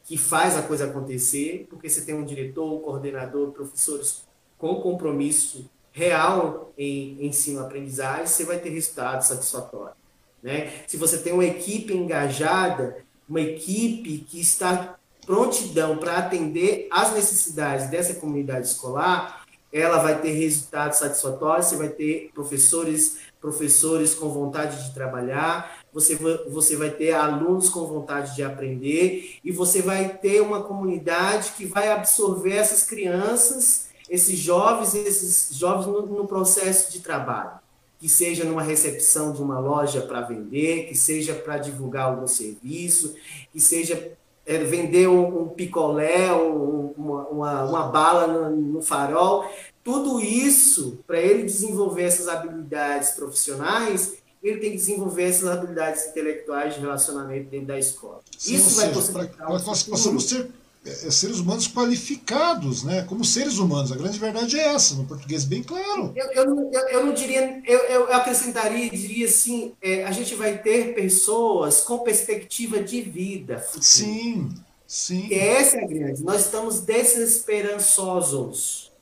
que 0.04 0.16
faz 0.16 0.56
a 0.56 0.62
coisa 0.62 0.84
acontecer, 0.84 1.66
porque 1.68 1.90
você 1.90 2.02
tem 2.02 2.14
um 2.14 2.24
diretor, 2.24 2.72
um 2.72 2.78
coordenador, 2.78 3.50
professores 3.50 4.22
com 4.56 4.80
compromisso 4.80 5.68
real 5.94 6.72
em 6.76 7.24
ensino-aprendizagem, 7.24 8.26
você 8.26 8.44
vai 8.44 8.58
ter 8.58 8.70
resultados 8.70 9.28
satisfatórios. 9.28 9.96
Né? 10.42 10.72
Se 10.88 10.96
você 10.96 11.18
tem 11.18 11.32
uma 11.32 11.44
equipe 11.44 11.94
engajada, 11.94 12.98
uma 13.28 13.40
equipe 13.40 14.18
que 14.18 14.40
está 14.40 14.96
prontidão 15.24 15.96
para 15.96 16.18
atender 16.18 16.88
às 16.90 17.14
necessidades 17.14 17.88
dessa 17.88 18.14
comunidade 18.14 18.66
escolar, 18.66 19.44
ela 19.72 19.98
vai 19.98 20.20
ter 20.20 20.32
resultados 20.32 20.98
satisfatórios, 20.98 21.66
você 21.66 21.76
vai 21.76 21.88
ter 21.88 22.30
professores, 22.34 23.18
professores 23.40 24.14
com 24.14 24.28
vontade 24.28 24.84
de 24.84 24.94
trabalhar, 24.94 25.78
você, 25.92 26.16
você 26.50 26.76
vai 26.76 26.90
ter 26.90 27.12
alunos 27.12 27.68
com 27.68 27.86
vontade 27.86 28.34
de 28.34 28.42
aprender 28.42 29.38
e 29.44 29.50
você 29.52 29.80
vai 29.80 30.08
ter 30.18 30.42
uma 30.42 30.62
comunidade 30.62 31.52
que 31.56 31.64
vai 31.64 31.88
absorver 31.90 32.56
essas 32.56 32.82
crianças, 32.82 33.88
esses 34.08 34.38
jovens, 34.38 34.94
esses 34.94 35.56
jovens 35.56 35.86
no, 35.86 36.06
no 36.06 36.26
processo 36.26 36.92
de 36.92 37.00
trabalho 37.00 37.64
que 37.98 38.08
seja 38.08 38.44
numa 38.44 38.62
recepção 38.62 39.32
de 39.32 39.40
uma 39.40 39.58
loja 39.58 40.02
para 40.02 40.20
vender, 40.20 40.88
que 40.88 40.94
seja 40.94 41.32
para 41.32 41.56
divulgar 41.56 42.10
algum 42.10 42.26
serviço, 42.26 43.14
que 43.50 43.58
seja 43.58 44.12
é, 44.44 44.58
vender 44.58 45.08
um, 45.08 45.44
um 45.44 45.48
picolé, 45.48 46.30
um, 46.34 46.92
uma, 46.98 47.22
uma, 47.28 47.64
uma, 47.64 47.82
bala 47.84 48.26
no, 48.26 48.56
no 48.74 48.82
farol. 48.82 49.50
Tudo 49.82 50.20
isso, 50.20 50.98
para 51.06 51.18
ele 51.18 51.44
desenvolver 51.44 52.02
essas 52.02 52.28
habilidades 52.28 53.12
profissionais, 53.12 54.18
ele 54.42 54.60
tem 54.60 54.72
que 54.72 54.76
desenvolver 54.76 55.22
essas 55.22 55.48
habilidades 55.48 56.06
intelectuais 56.08 56.74
de 56.74 56.80
relacionamento 56.80 57.48
dentro 57.48 57.68
da 57.68 57.78
escola. 57.78 58.20
Sim, 58.36 58.54
isso 58.56 58.76
vai 58.76 58.92
possibilitar. 58.92 59.46
Para 59.46 59.48
nós 59.48 59.82
possamos 59.82 60.26
é, 60.84 61.10
seres 61.10 61.38
humanos 61.38 61.66
qualificados, 61.66 62.84
né? 62.84 63.06
Como 63.08 63.24
seres 63.24 63.56
humanos. 63.56 63.90
A 63.90 63.96
grande 63.96 64.18
verdade 64.18 64.60
é 64.60 64.74
essa, 64.74 64.94
no 64.94 65.06
português 65.06 65.44
bem 65.44 65.62
claro. 65.62 66.12
Eu, 66.14 66.26
eu, 66.32 66.70
eu, 66.70 66.88
eu 66.88 67.06
não 67.06 67.14
diria, 67.14 67.62
eu, 67.64 67.78
eu 67.84 68.12
acrescentaria, 68.12 68.90
diria 68.90 69.24
assim, 69.26 69.72
é, 69.80 70.04
a 70.04 70.12
gente 70.12 70.34
vai 70.34 70.58
ter 70.58 70.94
pessoas 70.94 71.80
com 71.80 72.00
perspectiva 72.00 72.82
de 72.82 73.00
vida. 73.00 73.58
Futura. 73.58 73.82
Sim, 73.82 74.50
sim. 74.86 75.28
E 75.30 75.34
essa 75.34 75.78
é 75.78 75.84
a 75.84 75.86
grande. 75.86 76.22
Nós 76.22 76.42
estamos 76.42 76.80
desesperançosos. 76.80 78.92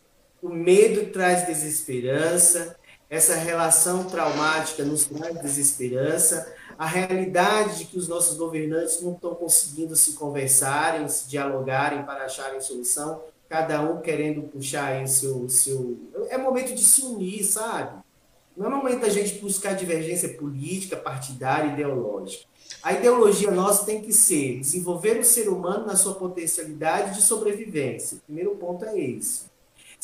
O 0.40 0.48
medo 0.48 1.10
traz 1.12 1.44
desesperança, 1.46 2.76
essa 3.10 3.34
relação 3.34 4.04
traumática 4.04 4.84
nos 4.84 5.04
traz 5.04 5.36
desesperança 5.40 6.46
a 6.78 6.86
realidade 6.86 7.78
de 7.78 7.84
que 7.86 7.98
os 7.98 8.08
nossos 8.08 8.36
governantes 8.36 9.00
não 9.00 9.12
estão 9.12 9.34
conseguindo 9.34 9.94
se 9.96 10.12
conversarem, 10.12 11.08
se 11.08 11.28
dialogarem 11.28 12.02
para 12.04 12.24
acharem 12.24 12.60
solução, 12.60 13.22
cada 13.48 13.80
um 13.82 14.00
querendo 14.00 14.42
puxar 14.42 15.00
em 15.00 15.06
seu, 15.06 15.48
seu. 15.48 15.98
É 16.28 16.38
momento 16.38 16.74
de 16.74 16.82
se 16.82 17.02
unir, 17.02 17.44
sabe? 17.44 18.02
Não 18.56 18.66
é 18.66 18.70
momento 18.70 19.00
da 19.00 19.08
gente 19.08 19.38
buscar 19.38 19.74
divergência 19.74 20.28
política, 20.30 20.96
partidária, 20.96 21.72
ideológica. 21.72 22.44
A 22.82 22.92
ideologia 22.92 23.50
nossa 23.50 23.84
tem 23.84 24.00
que 24.00 24.12
ser 24.12 24.58
desenvolver 24.60 25.18
o 25.18 25.24
ser 25.24 25.48
humano 25.48 25.86
na 25.86 25.96
sua 25.96 26.14
potencialidade 26.14 27.14
de 27.14 27.22
sobrevivência. 27.22 28.16
O 28.16 28.20
primeiro 28.20 28.56
ponto 28.56 28.84
é 28.84 28.98
esse. 28.98 29.51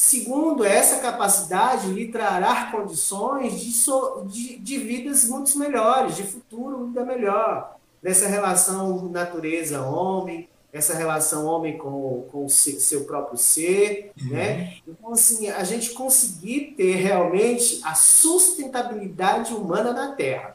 Segundo, 0.01 0.65
essa 0.65 1.01
capacidade 1.01 1.89
lhe 1.89 2.07
trará 2.07 2.71
condições 2.71 3.61
de, 3.61 3.73
so, 3.73 4.23
de, 4.29 4.57
de 4.57 4.79
vidas 4.79 5.25
muito 5.25 5.59
melhores, 5.59 6.15
de 6.15 6.23
futuro 6.23 6.85
ainda 6.85 7.05
melhor. 7.05 7.77
Nessa 8.01 8.29
relação 8.29 9.09
natureza-homem, 9.09 10.49
essa 10.73 10.95
relação 10.95 11.47
homem 11.47 11.77
com, 11.77 12.29
com 12.31 12.45
o 12.45 12.49
seu 12.49 13.07
próprio 13.07 13.37
ser, 13.37 14.13
uhum. 14.23 14.29
né? 14.31 14.75
Então, 14.87 15.13
assim, 15.13 15.51
a 15.51 15.65
gente 15.65 15.91
conseguir 15.91 16.75
ter 16.77 16.95
realmente 16.95 17.81
a 17.83 17.97
sustentabilidade 17.97 19.53
humana 19.53 19.93
na 19.93 20.13
Terra. 20.13 20.55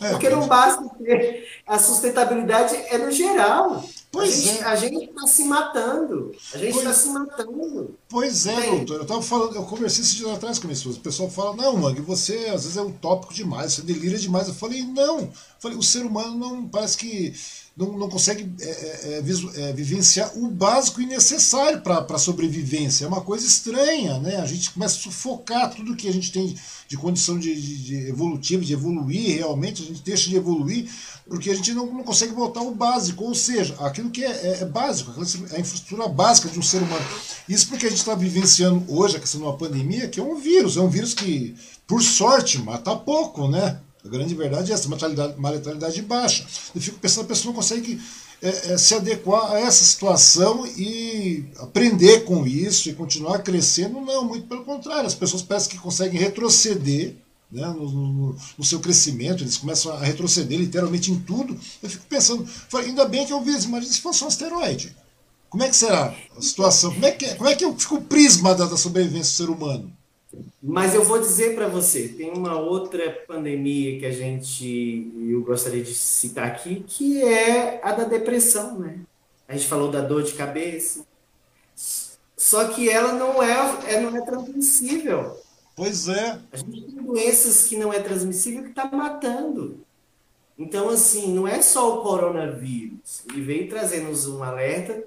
É, 0.00 0.10
Porque 0.10 0.28
não 0.28 0.46
basta 0.46 0.88
ter 1.02 1.48
a 1.66 1.80
sustentabilidade, 1.80 2.76
é 2.76 2.96
no 2.96 3.10
geral. 3.10 3.82
Pois 4.14 4.62
a 4.62 4.76
gente, 4.76 4.96
é. 4.96 5.04
está 5.06 5.26
se 5.26 5.44
matando. 5.44 6.32
A 6.54 6.58
gente 6.58 6.78
está 6.78 6.94
se 6.94 7.08
matando. 7.08 7.98
Pois 8.08 8.46
é, 8.46 8.70
doutor. 8.70 9.00
Eu 9.00 9.06
tava 9.06 9.22
falando, 9.22 9.56
eu 9.56 9.64
conversei 9.64 10.04
esse 10.04 10.16
dia 10.16 10.32
atrás 10.32 10.58
com 10.58 10.66
a 10.66 10.68
minha 10.68 10.76
esposa. 10.76 10.98
O 10.98 11.02
pessoal 11.02 11.28
fala, 11.28 11.56
não, 11.56 11.76
Mangue, 11.76 12.00
você 12.00 12.46
às 12.46 12.62
vezes 12.62 12.76
é 12.76 12.82
utópico 12.82 13.34
demais, 13.34 13.72
você 13.72 13.82
delira 13.82 14.16
demais. 14.16 14.46
Eu 14.46 14.54
falei, 14.54 14.84
não. 14.84 15.18
Eu 15.20 15.32
falei, 15.58 15.76
o 15.76 15.82
ser 15.82 16.06
humano 16.06 16.38
não 16.38 16.68
parece 16.68 16.96
que 16.96 17.34
não, 17.76 17.98
não 17.98 18.08
consegue 18.08 18.52
é, 18.60 18.64
é, 18.64 19.12
é, 19.14 19.68
é 19.68 19.72
vivenciar 19.72 20.30
o 20.38 20.48
básico 20.48 21.00
e 21.00 21.06
necessário 21.06 21.80
para 21.80 22.06
a 22.08 22.18
sobrevivência. 22.18 23.04
É 23.04 23.08
uma 23.08 23.20
coisa 23.20 23.44
estranha, 23.46 24.18
né? 24.18 24.36
A 24.36 24.46
gente 24.46 24.70
começa 24.70 24.96
a 24.96 25.00
sufocar 25.00 25.74
tudo 25.74 25.96
que 25.96 26.08
a 26.08 26.12
gente 26.12 26.30
tem 26.30 26.56
de, 26.86 26.96
condição 26.96 27.38
de, 27.38 27.54
de, 27.54 27.76
de 27.78 27.96
evolutiva, 28.08 28.64
de 28.64 28.72
evoluir 28.72 29.38
realmente, 29.38 29.82
a 29.82 29.86
gente 29.86 30.02
deixa 30.02 30.30
de 30.30 30.36
evoluir 30.36 30.88
porque 31.28 31.50
a 31.50 31.54
gente 31.54 31.72
não, 31.72 31.86
não 31.86 32.04
consegue 32.04 32.32
voltar 32.32 32.60
ao 32.60 32.74
básico, 32.74 33.24
ou 33.24 33.34
seja, 33.34 33.74
aquilo 33.80 34.10
que 34.10 34.22
é, 34.22 34.30
é, 34.30 34.58
é 34.60 34.64
básico, 34.64 35.10
a 35.10 35.22
infraestrutura 35.22 36.06
básica 36.06 36.48
de 36.48 36.58
um 36.58 36.62
ser 36.62 36.82
humano. 36.82 37.04
Isso 37.48 37.68
porque 37.68 37.86
a 37.86 37.88
gente 37.88 37.98
está 37.98 38.14
vivenciando 38.14 38.84
hoje 38.88 39.16
a 39.16 39.20
questão 39.20 39.40
de 39.40 39.46
uma 39.46 39.56
pandemia, 39.56 40.06
que 40.06 40.20
é 40.20 40.22
um 40.22 40.36
vírus, 40.36 40.76
é 40.76 40.80
um 40.80 40.88
vírus 40.88 41.14
que, 41.14 41.54
por 41.86 42.02
sorte, 42.02 42.58
mata 42.58 42.94
pouco, 42.94 43.48
né? 43.48 43.80
A 44.04 44.08
grande 44.08 44.34
verdade 44.34 44.70
é 44.70 44.74
essa, 44.74 44.88
mortalidade, 44.88 45.40
mortalidade 45.40 46.02
baixa. 46.02 46.46
Eu 46.74 46.80
fico 46.80 46.98
pensando, 46.98 47.24
a 47.24 47.28
pessoa 47.28 47.46
não 47.46 47.54
consegue 47.54 47.98
é, 48.42 48.72
é, 48.72 48.78
se 48.78 48.94
adequar 48.94 49.52
a 49.52 49.58
essa 49.58 49.82
situação 49.82 50.66
e 50.66 51.46
aprender 51.58 52.24
com 52.24 52.46
isso 52.46 52.90
e 52.90 52.94
continuar 52.94 53.38
crescendo. 53.38 54.00
Não, 54.02 54.24
muito 54.24 54.46
pelo 54.46 54.64
contrário. 54.64 55.06
As 55.06 55.14
pessoas 55.14 55.40
parecem 55.40 55.70
que 55.70 55.78
conseguem 55.78 56.20
retroceder 56.20 57.14
né, 57.50 57.66
no, 57.68 57.88
no, 57.88 58.36
no, 58.58 58.64
seu 58.64 58.80
crescimento, 58.80 59.42
eles 59.42 59.56
começam 59.56 59.92
a 59.92 60.00
retroceder 60.00 60.58
literalmente 60.58 61.10
em 61.10 61.20
tudo. 61.20 61.58
Eu 61.82 61.88
fico 61.88 62.04
pensando, 62.06 62.46
ainda 62.74 63.06
bem 63.06 63.24
que 63.24 63.32
eu 63.32 63.40
vi, 63.40 63.52
imagina 63.52 63.92
se 63.92 64.00
fosse 64.00 64.24
um 64.24 64.26
asteroide 64.26 64.94
Como 65.48 65.62
é 65.62 65.68
que 65.68 65.76
será 65.76 66.14
a 66.36 66.42
situação? 66.42 66.92
Como 66.92 67.06
é 67.06 67.12
que, 67.12 67.34
como 67.36 67.48
é 67.48 67.54
que 67.54 67.72
fica 67.74 67.94
o 67.94 68.02
prisma 68.02 68.54
da, 68.54 68.66
da 68.66 68.76
sobrevivência 68.76 69.32
do 69.32 69.48
ser 69.48 69.50
humano? 69.50 69.92
Mas 70.62 70.94
eu 70.94 71.04
vou 71.04 71.20
dizer 71.20 71.54
para 71.54 71.68
você, 71.68 72.08
tem 72.08 72.30
uma 72.30 72.58
outra 72.58 73.10
pandemia 73.26 73.98
que 73.98 74.06
a 74.06 74.10
gente, 74.10 75.12
eu 75.28 75.42
gostaria 75.42 75.82
de 75.82 75.94
citar 75.94 76.46
aqui, 76.46 76.84
que 76.86 77.22
é 77.22 77.80
a 77.82 77.92
da 77.92 78.04
depressão, 78.04 78.78
né? 78.78 79.00
A 79.46 79.54
gente 79.54 79.66
falou 79.66 79.90
da 79.90 80.00
dor 80.00 80.22
de 80.22 80.32
cabeça. 80.32 81.06
Só 82.36 82.68
que 82.68 82.88
ela 82.88 83.12
não 83.12 83.42
é, 83.42 83.52
ela 83.92 84.10
não 84.10 84.16
é 84.16 84.24
transmissível. 84.24 85.38
Pois 85.76 86.08
é. 86.08 86.38
A 86.52 86.56
gente 86.56 86.82
tem 86.82 87.02
doenças 87.02 87.66
que 87.66 87.76
não 87.76 87.92
é 87.92 88.00
transmissível 88.00 88.62
que 88.62 88.70
está 88.70 88.86
matando. 88.90 89.84
Então, 90.58 90.88
assim, 90.88 91.34
não 91.34 91.48
é 91.48 91.60
só 91.60 91.98
o 91.98 92.02
coronavírus. 92.02 93.24
Ele 93.28 93.42
veio 93.42 93.68
trazendo-nos 93.68 94.26
um 94.26 94.42
alerta 94.42 95.04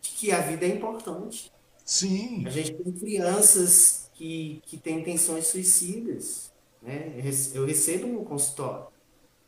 de 0.00 0.10
que 0.10 0.32
a 0.32 0.40
vida 0.40 0.66
é 0.66 0.68
importante. 0.68 1.52
Sim. 1.84 2.44
A 2.46 2.50
gente 2.50 2.74
tem 2.74 2.92
crianças 2.92 4.07
que, 4.18 4.60
que 4.66 4.76
têm 4.76 5.00
intenções 5.00 5.46
suicidas. 5.46 6.52
Né? 6.82 7.14
Eu 7.54 7.64
recebo 7.64 8.08
no 8.08 8.24
consultório. 8.24 8.88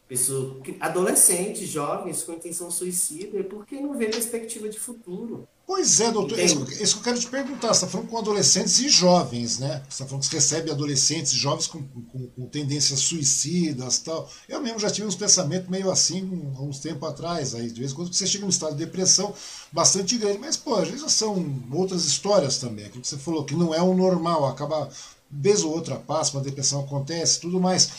Pessoa, 0.06 0.60
adolescentes, 0.78 1.68
jovens 1.68 2.22
com 2.22 2.32
intenção 2.32 2.70
suicida, 2.70 3.42
porque 3.44 3.80
não 3.80 3.96
vê 3.96 4.06
perspectiva 4.06 4.68
de 4.68 4.78
futuro. 4.78 5.48
Pois 5.70 6.00
é, 6.00 6.10
doutor. 6.10 6.36
Isso, 6.36 6.66
isso, 6.82 6.94
que 6.94 6.98
eu 6.98 7.04
quero 7.04 7.20
te 7.20 7.28
perguntar. 7.28 7.68
Você 7.68 7.84
está 7.84 7.86
falando 7.86 8.08
com 8.08 8.18
adolescentes 8.18 8.80
e 8.80 8.88
jovens, 8.88 9.60
né? 9.60 9.80
Você 9.88 10.02
está 10.02 10.04
falando 10.04 10.22
que 10.22 10.26
você 10.28 10.34
recebe 10.34 10.68
adolescentes 10.68 11.32
e 11.32 11.36
jovens 11.36 11.68
com, 11.68 11.80
com, 11.80 12.26
com, 12.26 12.46
tendências 12.46 12.98
suicidas 12.98 14.00
tal. 14.00 14.28
Eu 14.48 14.60
mesmo 14.60 14.80
já 14.80 14.90
tive 14.90 15.06
uns 15.06 15.14
pensamentos 15.14 15.70
meio 15.70 15.88
assim 15.88 16.52
há 16.56 16.60
uns 16.60 16.80
tempos 16.80 17.08
atrás. 17.08 17.54
Aí, 17.54 17.70
de 17.70 17.78
vez 17.78 17.92
em 17.92 17.94
quando 17.94 18.12
você 18.12 18.26
chega 18.26 18.42
num 18.42 18.50
estado 18.50 18.72
de 18.72 18.84
depressão 18.84 19.32
bastante 19.70 20.18
grande. 20.18 20.40
Mas, 20.40 20.56
pô, 20.56 20.74
às 20.74 20.88
vezes 20.88 21.02
já 21.02 21.08
são 21.08 21.62
outras 21.70 22.04
histórias 22.04 22.58
também. 22.58 22.86
Aquilo 22.86 23.02
que 23.02 23.08
você 23.08 23.18
falou, 23.18 23.44
que 23.44 23.54
não 23.54 23.72
é 23.72 23.80
o 23.80 23.94
normal. 23.94 24.46
Acaba, 24.46 24.90
vez 25.30 25.62
ou 25.62 25.72
outra 25.72 25.94
passa, 25.94 26.36
uma 26.36 26.42
depressão 26.42 26.80
acontece 26.80 27.38
tudo 27.38 27.60
mais. 27.60 27.90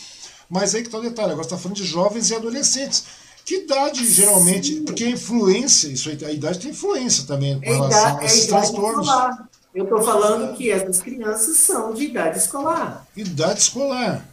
Mas 0.49 0.76
aí 0.76 0.81
que 0.81 0.89
está 0.89 0.98
o 0.98 1.02
detalhe. 1.02 1.31
Agora 1.31 1.48
você 1.48 1.53
está 1.53 1.57
falando 1.57 1.77
de 1.77 1.85
jovens 1.85 2.31
e 2.31 2.35
adolescentes 2.35 3.20
que 3.45 3.55
idade, 3.55 4.05
geralmente? 4.05 4.76
Sim. 4.76 4.85
Porque 4.85 5.03
a 5.03 5.09
influência, 5.09 5.88
isso 5.88 6.09
aí, 6.09 6.18
a 6.26 6.31
idade 6.31 6.59
tem 6.59 6.72
influência 6.72 7.26
também 7.26 7.59
com 7.59 7.65
é 7.65 7.73
relação 7.73 7.99
idade, 7.99 8.22
a 8.22 8.26
esses 8.26 8.45
transtornos. 8.45 9.07
Escolar. 9.07 9.49
Eu 9.73 9.84
estou 9.85 10.01
falando 10.03 10.55
que 10.55 10.69
essas 10.69 11.01
crianças 11.01 11.57
são 11.57 11.93
de 11.93 12.03
idade 12.03 12.38
escolar. 12.38 13.07
Idade 13.15 13.59
escolar. 13.59 14.27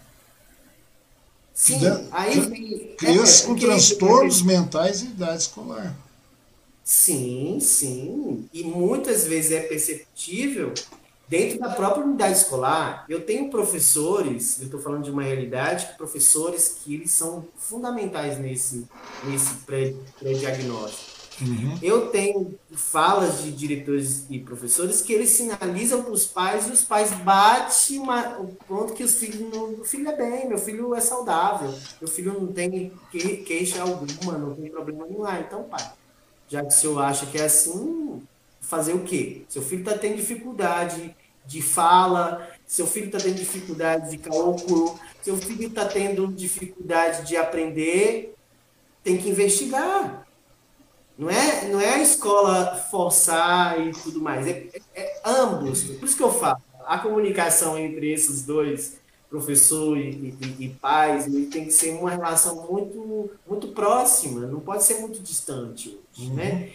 Sim, 1.54 1.80
aí 2.12 2.40
vem. 2.40 2.94
Crianças 2.96 3.42
é, 3.42 3.46
com 3.46 3.56
transtornos 3.56 4.42
mentais 4.42 5.02
e 5.02 5.06
idade 5.06 5.42
escolar. 5.42 5.94
Sim, 6.84 7.58
sim. 7.60 8.48
E 8.52 8.64
muitas 8.64 9.24
vezes 9.24 9.52
é 9.52 9.60
perceptível 9.60 10.72
Dentro 11.28 11.58
da 11.58 11.68
própria 11.68 12.04
unidade 12.04 12.38
escolar, 12.38 13.04
eu 13.08 13.20
tenho 13.24 13.50
professores, 13.50 14.58
eu 14.60 14.64
estou 14.64 14.80
falando 14.80 15.04
de 15.04 15.10
uma 15.10 15.22
realidade, 15.22 15.94
professores 15.98 16.78
que 16.82 16.94
eles 16.94 17.10
são 17.10 17.46
fundamentais 17.54 18.38
nesse, 18.38 18.86
nesse 19.24 19.54
pré-diagnóstico. 19.66 21.18
Uhum. 21.40 21.78
Eu 21.80 22.08
tenho 22.08 22.58
falas 22.72 23.42
de 23.42 23.52
diretores 23.52 24.24
e 24.28 24.40
professores 24.40 25.02
que 25.02 25.12
eles 25.12 25.30
sinalizam 25.30 26.02
para 26.02 26.12
os 26.12 26.26
pais 26.26 26.66
e 26.66 26.72
os 26.72 26.82
pais 26.82 27.12
batem 27.12 27.98
uma, 28.00 28.38
o 28.38 28.48
ponto 28.66 28.94
que 28.94 29.04
os 29.04 29.14
filhos 29.14 29.40
não, 29.52 29.74
o 29.74 29.84
filho 29.84 30.08
é 30.08 30.16
bem, 30.16 30.48
meu 30.48 30.58
filho 30.58 30.94
é 30.94 31.00
saudável, 31.00 31.72
meu 32.00 32.10
filho 32.10 32.32
não 32.32 32.48
tem 32.48 32.92
que, 33.12 33.36
queixa 33.38 33.82
alguma, 33.82 34.36
não 34.36 34.54
tem 34.54 34.70
problema 34.70 35.06
nenhum. 35.06 35.24
Ah, 35.24 35.38
então, 35.38 35.62
pai, 35.64 35.92
já 36.48 36.62
que 36.62 36.68
o 36.68 36.70
senhor 36.72 36.98
acha 37.00 37.26
que 37.26 37.38
é 37.38 37.44
assim, 37.44 38.20
fazer 38.68 38.92
o 38.92 39.00
quê? 39.00 39.44
Seu 39.48 39.62
filho 39.62 39.80
está 39.80 39.96
tendo 39.96 40.16
dificuldade 40.16 41.16
de 41.46 41.62
fala, 41.62 42.46
seu 42.66 42.86
filho 42.86 43.06
está 43.06 43.18
tendo 43.18 43.36
dificuldade 43.36 44.10
de 44.10 44.18
cálculo, 44.18 45.00
seu 45.22 45.38
filho 45.38 45.68
está 45.68 45.86
tendo 45.86 46.26
dificuldade 46.28 47.26
de 47.26 47.34
aprender, 47.34 48.34
tem 49.02 49.16
que 49.16 49.30
investigar. 49.30 50.26
Não 51.16 51.30
é, 51.30 51.68
não 51.68 51.80
é 51.80 51.94
a 51.94 52.02
escola 52.02 52.76
forçar 52.90 53.80
e 53.80 53.90
tudo 53.92 54.20
mais, 54.20 54.46
é, 54.46 54.68
é, 54.74 54.82
é 54.94 55.20
ambos. 55.24 55.84
Por 55.84 56.04
isso 56.04 56.16
que 56.16 56.22
eu 56.22 56.30
falo, 56.30 56.60
a 56.86 56.98
comunicação 56.98 57.78
entre 57.78 58.12
esses 58.12 58.42
dois, 58.42 58.98
professor 59.30 59.96
e, 59.96 60.36
e, 60.42 60.64
e 60.66 60.68
pais, 60.68 61.24
tem 61.24 61.64
que 61.64 61.70
ser 61.70 61.92
uma 61.94 62.10
relação 62.10 62.68
muito, 62.70 63.30
muito 63.48 63.68
próxima, 63.68 64.42
não 64.42 64.60
pode 64.60 64.84
ser 64.84 64.98
muito 64.98 65.20
distante, 65.20 65.98
né? 66.34 66.70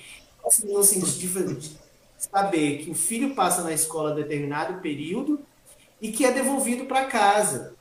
Assim, 0.45 0.73
no 0.73 0.83
sentido 0.83 1.53
de, 1.53 1.82
saber 2.31 2.83
que 2.83 2.91
o 2.91 2.95
filho 2.95 3.35
passa 3.35 3.63
na 3.63 3.73
escola 3.73 4.15
determinado 4.15 4.81
período 4.81 5.41
e 6.01 6.11
que 6.11 6.25
é 6.25 6.31
devolvido 6.31 6.85
para 6.85 7.05
casa. 7.05 7.75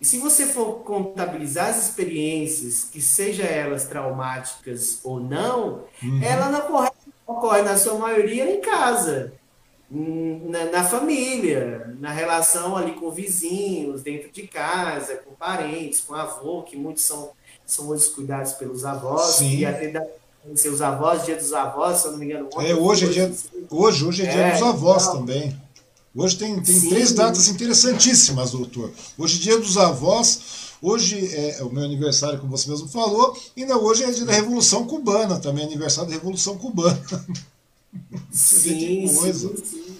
E 0.00 0.04
se 0.04 0.18
você 0.18 0.46
for 0.46 0.84
contabilizar 0.84 1.70
as 1.70 1.88
experiências, 1.88 2.84
que 2.84 3.00
seja 3.00 3.42
elas 3.42 3.86
traumáticas 3.86 5.00
ou 5.02 5.18
não, 5.18 5.84
uhum. 6.02 6.22
ela 6.22 6.48
não 6.48 6.60
ocorre, 6.60 6.90
ocorre, 7.26 7.62
na 7.62 7.76
sua 7.76 7.94
maioria 7.94 8.48
em 8.48 8.60
casa, 8.60 9.32
na, 9.90 10.66
na, 10.66 10.84
família, 10.84 11.96
na 11.98 12.12
relação 12.12 12.76
ali 12.76 12.92
com 12.92 13.10
vizinhos, 13.10 14.02
dentro 14.02 14.30
de 14.30 14.46
casa, 14.46 15.16
com 15.16 15.34
parentes, 15.34 16.00
com 16.00 16.14
avô, 16.14 16.62
que 16.62 16.76
muitos 16.76 17.02
são, 17.02 17.32
são 17.66 17.86
muitos 17.86 18.06
cuidados 18.08 18.52
pelos 18.52 18.84
avós, 18.84 19.36
Sim. 19.36 19.56
e 19.56 19.66
até 19.66 19.88
da, 19.88 20.06
seus 20.54 20.80
avós, 20.80 21.24
dia 21.24 21.36
dos 21.36 21.52
avós, 21.52 21.98
se 21.98 22.06
eu 22.06 22.12
não 22.12 22.18
me 22.18 22.26
engano. 22.26 22.48
É, 22.58 22.74
hoje 22.74 23.06
é 23.06 23.08
dia, 23.08 23.34
hoje, 23.70 24.04
hoje 24.04 24.22
é 24.22 24.30
dia 24.30 24.40
é, 24.40 24.52
dos 24.52 24.62
avós 24.62 25.04
então, 25.04 25.18
também. 25.18 25.56
Hoje 26.14 26.36
tem, 26.36 26.60
tem 26.60 26.88
três 26.88 27.12
datas 27.12 27.48
interessantíssimas, 27.48 28.50
doutor. 28.50 28.92
Hoje 29.16 29.36
é 29.38 29.40
dia 29.40 29.58
dos 29.58 29.76
avós, 29.76 30.40
hoje 30.82 31.16
é, 31.34 31.60
é 31.60 31.62
o 31.62 31.70
meu 31.70 31.84
aniversário, 31.84 32.38
como 32.38 32.56
você 32.56 32.68
mesmo 32.70 32.88
falou, 32.88 33.36
e 33.56 33.62
ainda 33.62 33.78
hoje 33.78 34.04
é 34.04 34.10
dia 34.10 34.24
da 34.24 34.32
Revolução 34.32 34.86
Cubana, 34.86 35.38
também 35.38 35.64
aniversário 35.64 36.10
da 36.10 36.16
Revolução 36.16 36.56
Cubana. 36.58 37.00
sim, 38.32 39.06
sim, 39.06 39.32
sim. 39.32 39.98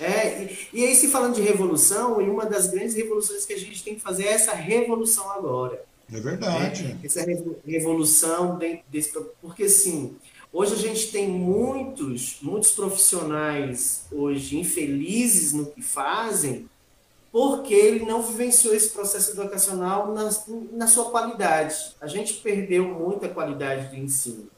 É, 0.00 0.44
e, 0.44 0.80
e 0.80 0.84
aí, 0.86 0.96
se 0.96 1.08
falando 1.08 1.34
de 1.34 1.42
revolução, 1.42 2.22
e 2.22 2.30
uma 2.30 2.46
das 2.46 2.68
grandes 2.68 2.94
revoluções 2.94 3.44
que 3.44 3.52
a 3.52 3.58
gente 3.58 3.84
tem 3.84 3.94
que 3.94 4.00
fazer 4.00 4.24
é 4.24 4.32
essa 4.32 4.52
revolução 4.52 5.30
agora. 5.30 5.84
É 6.12 6.20
verdade. 6.20 6.84
Né? 6.84 6.98
Essa 7.04 7.24
revolução 7.64 8.58
desse, 8.90 9.12
porque 9.40 9.64
assim, 9.64 10.16
hoje 10.52 10.74
a 10.74 10.78
gente 10.78 11.10
tem 11.12 11.28
muitos, 11.28 12.38
muitos 12.42 12.72
profissionais 12.72 14.04
hoje 14.10 14.58
infelizes 14.58 15.52
no 15.52 15.66
que 15.66 15.82
fazem, 15.82 16.68
porque 17.32 17.72
ele 17.72 18.04
não 18.04 18.22
vivenciou 18.22 18.74
esse 18.74 18.90
processo 18.90 19.30
educacional 19.32 20.12
na, 20.12 20.30
na 20.72 20.86
sua 20.88 21.10
qualidade. 21.10 21.76
A 22.00 22.06
gente 22.06 22.34
perdeu 22.34 22.84
muita 22.84 23.28
qualidade 23.28 23.88
do 23.88 23.96
ensino. 23.96 24.48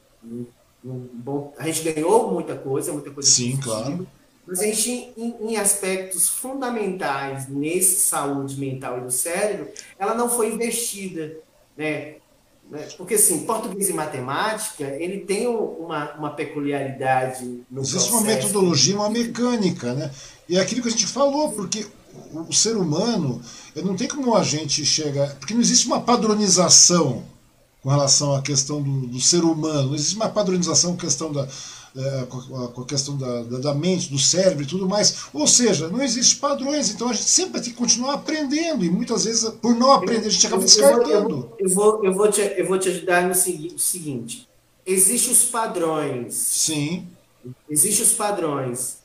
Bom, 0.83 1.53
a 1.57 1.65
gente 1.67 1.93
ganhou 1.93 2.31
muita 2.31 2.55
coisa, 2.55 2.91
muita 2.91 3.11
coisa. 3.11 3.29
Sim, 3.29 3.57
claro. 3.57 4.07
Mas 4.45 4.59
a 4.59 4.65
gente, 4.65 5.13
em, 5.17 5.35
em, 5.41 5.57
aspectos 5.57 6.27
fundamentais 6.27 7.47
nesse 7.47 8.01
saúde 8.01 8.59
mental 8.59 8.97
e 8.97 9.01
do 9.01 9.11
cérebro, 9.11 9.69
ela 9.97 10.13
não 10.13 10.29
foi 10.29 10.53
investida, 10.53 11.37
né? 11.77 12.15
né? 12.69 12.87
Porque, 12.97 13.13
assim, 13.15 13.45
português 13.45 13.89
e 13.89 13.93
matemática, 13.93 14.83
ele 14.83 15.19
tem 15.21 15.47
uma, 15.47 16.13
uma 16.15 16.29
peculiaridade 16.31 17.63
no 17.71 17.81
Existe 17.81 18.09
processo. 18.09 18.17
uma 18.17 18.21
metodologia, 18.23 18.95
uma 18.95 19.09
mecânica, 19.09 19.93
né? 19.93 20.11
E 20.49 20.57
é 20.57 20.61
aquilo 20.61 20.81
que 20.81 20.89
a 20.89 20.91
gente 20.91 21.07
falou, 21.07 21.53
porque 21.53 21.87
o, 22.33 22.41
o 22.41 22.53
ser 22.53 22.75
humano, 22.75 23.41
não 23.77 23.95
tem 23.95 24.09
como 24.09 24.35
a 24.35 24.43
gente 24.43 24.85
chegar... 24.85 25.35
Porque 25.35 25.53
não 25.53 25.61
existe 25.61 25.87
uma 25.87 26.01
padronização 26.01 27.23
com 27.81 27.89
relação 27.89 28.35
à 28.35 28.41
questão 28.41 28.81
do, 28.81 29.07
do 29.07 29.19
ser 29.19 29.43
humano, 29.43 29.89
não 29.89 29.95
existe 29.95 30.15
uma 30.15 30.29
padronização 30.29 30.95
questão 30.95 31.31
da 31.31 31.47
é, 31.95 32.25
com, 32.25 32.81
a, 32.81 32.85
questão 32.85 33.15
da, 33.17 33.43
da, 33.43 33.57
da, 33.59 33.73
mente, 33.73 34.09
do 34.09 34.17
cérebro 34.17 34.63
e 34.63 34.67
tudo 34.67 34.87
mais. 34.87 35.25
Ou 35.33 35.45
seja, 35.45 35.89
não 35.89 36.01
existem 36.01 36.39
padrões, 36.39 36.89
então 36.89 37.09
a 37.09 37.13
gente 37.13 37.29
sempre 37.29 37.61
tem 37.61 37.71
que 37.71 37.77
continuar 37.77 38.15
aprendendo, 38.15 38.83
e 38.83 38.89
muitas 38.89 39.25
vezes, 39.25 39.47
por 39.61 39.75
não 39.75 39.91
aprender, 39.91 40.27
a 40.27 40.29
gente 40.29 40.47
acaba 40.47 40.63
descartando. 40.63 41.51
Eu 41.59 41.69
vou, 41.69 42.03
eu 42.03 42.13
vou, 42.13 42.31
te, 42.31 42.41
eu 42.41 42.67
vou 42.67 42.79
te 42.79 42.89
ajudar 42.89 43.27
no 43.27 43.35
seguinte: 43.35 44.47
existem 44.85 45.31
os 45.31 45.45
padrões. 45.45 46.33
Sim. 46.33 47.07
Existem 47.69 48.05
os 48.05 48.13
padrões 48.13 49.02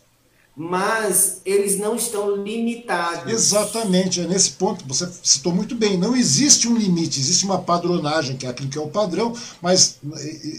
mas 0.58 1.40
eles 1.44 1.78
não 1.78 1.94
estão 1.94 2.34
limitados. 2.34 3.32
Exatamente, 3.32 4.20
é 4.20 4.26
nesse 4.26 4.50
ponto 4.50 4.84
você 4.88 5.08
citou 5.22 5.54
muito 5.54 5.76
bem. 5.76 5.96
Não 5.96 6.16
existe 6.16 6.66
um 6.66 6.76
limite, 6.76 7.20
existe 7.20 7.44
uma 7.44 7.60
padronagem, 7.60 8.36
que 8.36 8.44
é 8.44 8.48
aquilo 8.50 8.68
que 8.68 8.76
é 8.76 8.80
o 8.80 8.88
padrão, 8.88 9.32
mas 9.62 9.98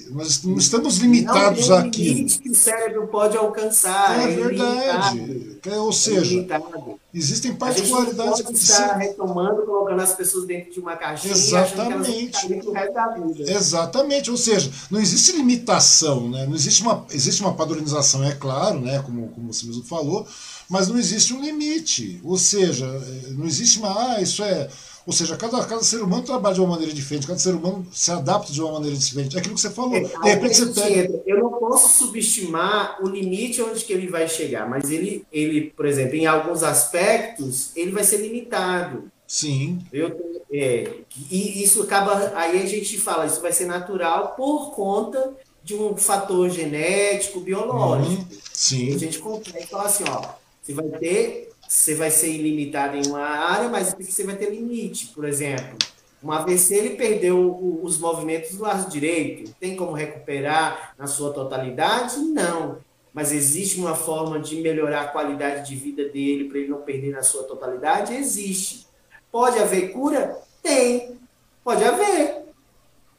nós 0.09 0.41
não 0.43 0.57
estamos 0.57 0.99
limitados 0.99 1.67
não 1.67 1.91
tem 1.91 2.01
limite 2.01 2.39
que 2.39 2.49
o 2.49 2.55
cérebro 2.55 3.07
pode 3.07 3.35
alcançar. 3.35 4.21
É, 4.21 4.31
é 4.31 4.35
verdade. 4.35 5.59
É, 5.67 5.75
ou 5.77 5.91
seja, 5.91 6.47
Existem 7.11 7.55
particularidades. 7.55 8.33
A 8.33 8.43
gente 8.43 8.53
estar 8.53 8.95
retomando, 8.95 9.63
colocando 9.63 9.99
as 9.99 10.13
pessoas 10.13 10.45
dentro 10.45 10.71
de 10.71 10.79
uma 10.79 10.95
caixinha 10.95 11.33
Exatamente. 11.33 12.11
E 12.11 12.71
resto 12.71 12.93
da 12.93 13.07
vida. 13.07 13.51
Exatamente. 13.51 14.29
Ou 14.29 14.37
seja, 14.37 14.71
não 14.91 14.99
existe 14.99 15.31
limitação, 15.31 16.29
né? 16.29 16.45
Não 16.45 16.53
existe 16.53 16.83
uma, 16.83 17.05
existe 17.11 17.41
uma 17.41 17.55
padronização, 17.55 18.23
é 18.23 18.35
claro, 18.35 18.79
né? 18.79 19.01
Como, 19.03 19.27
como 19.29 19.51
você 19.51 19.65
mesmo 19.65 19.83
falou, 19.83 20.27
mas 20.69 20.87
não 20.87 20.99
existe 20.99 21.33
um 21.33 21.41
limite. 21.41 22.21
Ou 22.23 22.37
seja, 22.37 22.85
eh, 22.85 23.29
não 23.31 23.45
existe 23.45 23.79
uma. 23.79 24.13
Ah, 24.13 24.21
isso 24.21 24.43
é 24.43 24.69
ou 25.09 25.13
seja, 25.13 25.35
cada, 25.35 25.65
cada 25.65 25.81
ser 25.81 26.03
humano 26.03 26.21
trabalha 26.21 26.53
de 26.53 26.61
uma 26.61 26.69
maneira 26.69 26.93
diferente, 26.93 27.25
cada 27.25 27.39
ser 27.39 27.55
humano 27.55 27.83
se 27.91 28.11
adapta 28.11 28.53
de 28.53 28.61
uma 28.61 28.73
maneira 28.73 28.95
diferente. 28.95 29.35
É 29.35 29.39
aquilo 29.39 29.55
que 29.55 29.61
você 29.61 29.71
falou. 29.71 29.95
É, 29.95 30.01
de 30.01 30.29
repente 30.29 30.55
você 30.55 30.81
pega... 30.81 31.23
Eu 31.25 31.39
não 31.39 31.49
posso 31.53 32.05
subestimar 32.05 33.03
o 33.03 33.09
limite 33.09 33.59
onde 33.59 33.83
que 33.83 33.91
ele 33.91 34.05
vai 34.05 34.29
chegar, 34.29 34.69
mas 34.69 34.91
ele, 34.91 35.25
ele, 35.33 35.73
por 35.75 35.87
exemplo, 35.87 36.13
em 36.13 36.27
alguns 36.27 36.61
aspectos, 36.61 37.71
ele 37.75 37.89
vai 37.89 38.03
ser 38.03 38.17
limitado. 38.17 39.11
Sim. 39.25 39.79
Eu, 39.91 40.43
é, 40.53 40.91
e 41.31 41.63
isso 41.63 41.81
acaba. 41.81 42.31
Aí 42.35 42.61
a 42.61 42.67
gente 42.67 42.99
fala, 42.99 43.25
isso 43.25 43.41
vai 43.41 43.51
ser 43.51 43.65
natural 43.65 44.35
por 44.37 44.75
conta 44.75 45.33
de 45.63 45.73
um 45.73 45.97
fator 45.97 46.51
genético, 46.51 47.39
biológico. 47.39 48.21
Uhum, 48.21 48.39
sim. 48.53 48.93
a 48.93 48.97
gente 48.99 49.17
consegue 49.17 49.65
falar 49.65 49.85
assim, 49.85 50.03
ó, 50.07 50.21
você 50.61 50.71
vai 50.71 50.87
ter 50.99 51.48
você 51.69 51.93
vai 51.93 52.09
ser 52.09 52.31
ilimitado 52.31 52.97
em 52.97 53.05
uma 53.05 53.21
área, 53.21 53.69
mas 53.69 53.93
você 53.93 54.23
vai 54.23 54.35
ter 54.35 54.49
limite. 54.49 55.11
Por 55.13 55.23
exemplo, 55.23 55.77
uma 56.21 56.39
AVC 56.39 56.75
ele 56.75 56.89
perdeu 56.95 57.79
os 57.83 57.99
movimentos 57.99 58.55
do 58.55 58.63
lado 58.63 58.89
direito. 58.89 59.53
Tem 59.59 59.75
como 59.75 59.91
recuperar 59.91 60.95
na 60.97 61.05
sua 61.05 61.31
totalidade? 61.31 62.17
Não. 62.17 62.79
Mas 63.13 63.31
existe 63.31 63.79
uma 63.79 63.93
forma 63.93 64.39
de 64.39 64.55
melhorar 64.61 65.01
a 65.01 65.07
qualidade 65.09 65.69
de 65.69 65.75
vida 65.75 66.09
dele 66.09 66.45
para 66.45 66.57
ele 66.57 66.69
não 66.69 66.81
perder 66.81 67.11
na 67.11 67.21
sua 67.21 67.43
totalidade? 67.43 68.15
Existe. 68.15 68.87
Pode 69.31 69.59
haver 69.59 69.91
cura? 69.91 70.39
Tem. 70.63 71.19
Pode 71.63 71.83
haver. 71.83 72.45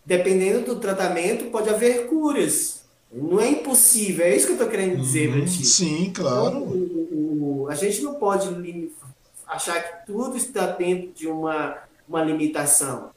Dependendo 0.04 0.74
do 0.74 0.80
tratamento, 0.80 1.50
pode 1.52 1.70
haver 1.70 2.08
curas. 2.08 2.82
Não 3.12 3.40
é 3.40 3.48
impossível. 3.48 4.26
É 4.26 4.34
isso 4.34 4.46
que 4.46 4.52
eu 4.52 4.56
estou 4.56 4.68
querendo 4.68 4.96
dizer 4.96 5.28
uhum. 5.28 5.46
Sim, 5.46 6.12
claro. 6.12 6.56
Então, 6.56 7.29
a 7.68 7.74
gente 7.74 8.02
não 8.02 8.14
pode 8.14 8.48
achar 9.46 9.82
que 9.82 10.06
tudo 10.06 10.36
está 10.36 10.66
dentro 10.66 11.12
de 11.12 11.26
uma, 11.26 11.76
uma 12.08 12.22
limitação. 12.22 13.10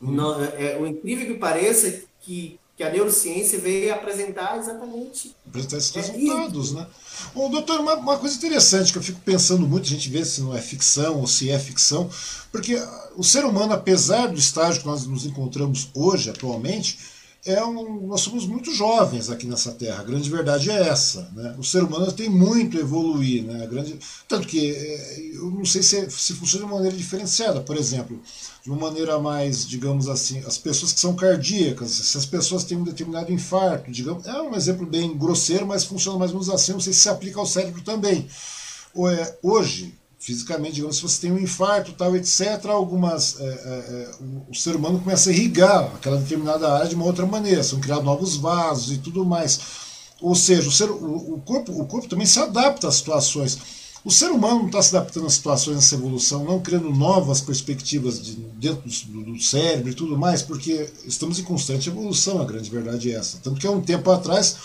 Hum. 0.00 0.12
Não, 0.12 0.44
é, 0.44 0.76
o 0.78 0.86
incrível 0.86 1.26
que 1.26 1.34
pareça 1.34 2.02
que, 2.20 2.58
que 2.76 2.84
a 2.84 2.90
neurociência 2.90 3.58
veio 3.58 3.92
apresentar 3.92 4.58
exatamente. 4.58 5.34
Apresentar 5.48 5.76
esses 5.78 5.96
é 5.96 6.00
resultados, 6.00 6.72
é 6.72 6.74
né? 6.74 6.86
Bom, 7.34 7.50
doutor, 7.50 7.80
uma, 7.80 7.94
uma, 7.94 8.18
coisa 8.18 8.36
interessante 8.36 8.92
que 8.92 8.98
eu 8.98 9.02
fico 9.02 9.20
pensando 9.20 9.66
muito, 9.66 9.84
a 9.84 9.90
gente 9.90 10.10
vê 10.10 10.24
se 10.24 10.40
não 10.42 10.54
é 10.54 10.60
ficção 10.60 11.20
ou 11.20 11.26
se 11.26 11.50
é 11.50 11.58
ficção, 11.58 12.10
porque 12.52 12.76
o 13.16 13.24
ser 13.24 13.44
humano, 13.44 13.72
apesar 13.72 14.26
do 14.26 14.38
estágio 14.38 14.82
que 14.82 14.86
nós 14.86 15.06
nos 15.06 15.24
encontramos 15.24 15.88
hoje, 15.94 16.30
atualmente, 16.30 16.98
é 17.46 17.64
um, 17.64 18.06
nós 18.06 18.20
somos 18.20 18.46
muito 18.46 18.74
jovens 18.74 19.30
aqui 19.30 19.46
nessa 19.46 19.72
Terra. 19.72 20.00
A 20.00 20.04
grande 20.04 20.28
verdade 20.28 20.70
é 20.70 20.88
essa. 20.88 21.30
Né? 21.34 21.54
O 21.56 21.64
ser 21.64 21.82
humano 21.82 22.10
tem 22.12 22.28
muito 22.28 22.76
a 22.76 22.80
evoluir. 22.80 23.44
Né? 23.44 23.64
A 23.64 23.66
grande, 23.66 23.98
tanto 24.28 24.46
que 24.46 24.70
é, 24.72 25.20
eu 25.34 25.50
não 25.50 25.64
sei 25.64 25.82
se, 25.82 26.10
se 26.10 26.34
funciona 26.34 26.66
de 26.66 26.72
maneira 26.72 26.96
diferenciada. 26.96 27.60
Por 27.60 27.76
exemplo, 27.76 28.20
de 28.62 28.70
uma 28.70 28.78
maneira 28.78 29.18
mais, 29.18 29.66
digamos 29.66 30.08
assim, 30.08 30.40
as 30.40 30.58
pessoas 30.58 30.92
que 30.92 31.00
são 31.00 31.14
cardíacas, 31.14 31.90
se 31.90 32.18
as 32.18 32.26
pessoas 32.26 32.64
têm 32.64 32.76
um 32.76 32.84
determinado 32.84 33.32
infarto, 33.32 33.90
digamos, 33.90 34.26
é 34.26 34.42
um 34.42 34.54
exemplo 34.54 34.84
bem 34.84 35.16
grosseiro, 35.16 35.66
mas 35.66 35.84
funciona 35.84 36.18
mais 36.18 36.32
ou 36.32 36.40
menos 36.40 36.52
assim. 36.52 36.72
Não 36.72 36.80
sei 36.80 36.92
se 36.92 37.00
se 37.00 37.08
aplica 37.08 37.38
ao 37.38 37.46
cérebro 37.46 37.80
também. 37.82 38.26
É, 38.96 39.38
hoje, 39.42 39.94
fisicamente, 40.26 40.74
digamos, 40.74 40.96
se 40.96 41.02
você 41.02 41.20
tem 41.20 41.30
um 41.30 41.38
infarto, 41.38 41.92
tal, 41.92 42.16
etc., 42.16 42.66
algumas, 42.66 43.38
é, 43.38 43.44
é, 43.44 43.48
é, 43.48 44.10
o, 44.20 44.50
o, 44.50 44.54
ser 44.56 44.74
humano 44.74 44.98
começa 44.98 45.30
a 45.30 45.32
irrigar 45.32 45.84
aquela 45.94 46.16
determinada 46.16 46.68
área 46.68 46.88
de 46.88 46.96
uma 46.96 47.04
outra 47.04 47.24
maneira, 47.24 47.62
são 47.62 47.78
criados 47.78 48.04
novos 48.04 48.34
vasos 48.34 48.96
e 48.96 48.98
tudo 48.98 49.24
mais. 49.24 49.60
Ou 50.20 50.34
seja, 50.34 50.68
o, 50.68 50.72
ser, 50.72 50.90
o, 50.90 51.34
o 51.34 51.40
corpo, 51.42 51.70
o 51.80 51.86
corpo 51.86 52.08
também 52.08 52.26
se 52.26 52.40
adapta 52.40 52.88
às 52.88 52.96
situações. 52.96 53.56
O 54.04 54.10
ser 54.10 54.32
humano 54.32 54.58
não 54.58 54.66
está 54.66 54.82
se 54.82 54.96
adaptando 54.96 55.26
às 55.26 55.34
situações 55.34 55.76
nessa 55.76 55.94
evolução, 55.94 56.44
não 56.44 56.58
criando 56.58 56.90
novas 56.90 57.40
perspectivas 57.40 58.20
de, 58.20 58.32
dentro 58.32 58.82
do, 59.06 59.32
do, 59.32 59.40
cérebro 59.40 59.92
e 59.92 59.94
tudo 59.94 60.18
mais, 60.18 60.42
porque 60.42 60.90
estamos 61.04 61.38
em 61.38 61.44
constante 61.44 61.88
evolução, 61.88 62.42
a 62.42 62.44
grande 62.44 62.68
verdade 62.68 63.12
é 63.12 63.14
essa. 63.14 63.38
Tanto 63.44 63.60
que 63.60 63.66
há 63.66 63.70
um 63.70 63.80
tempo 63.80 64.10
atrás, 64.10 64.56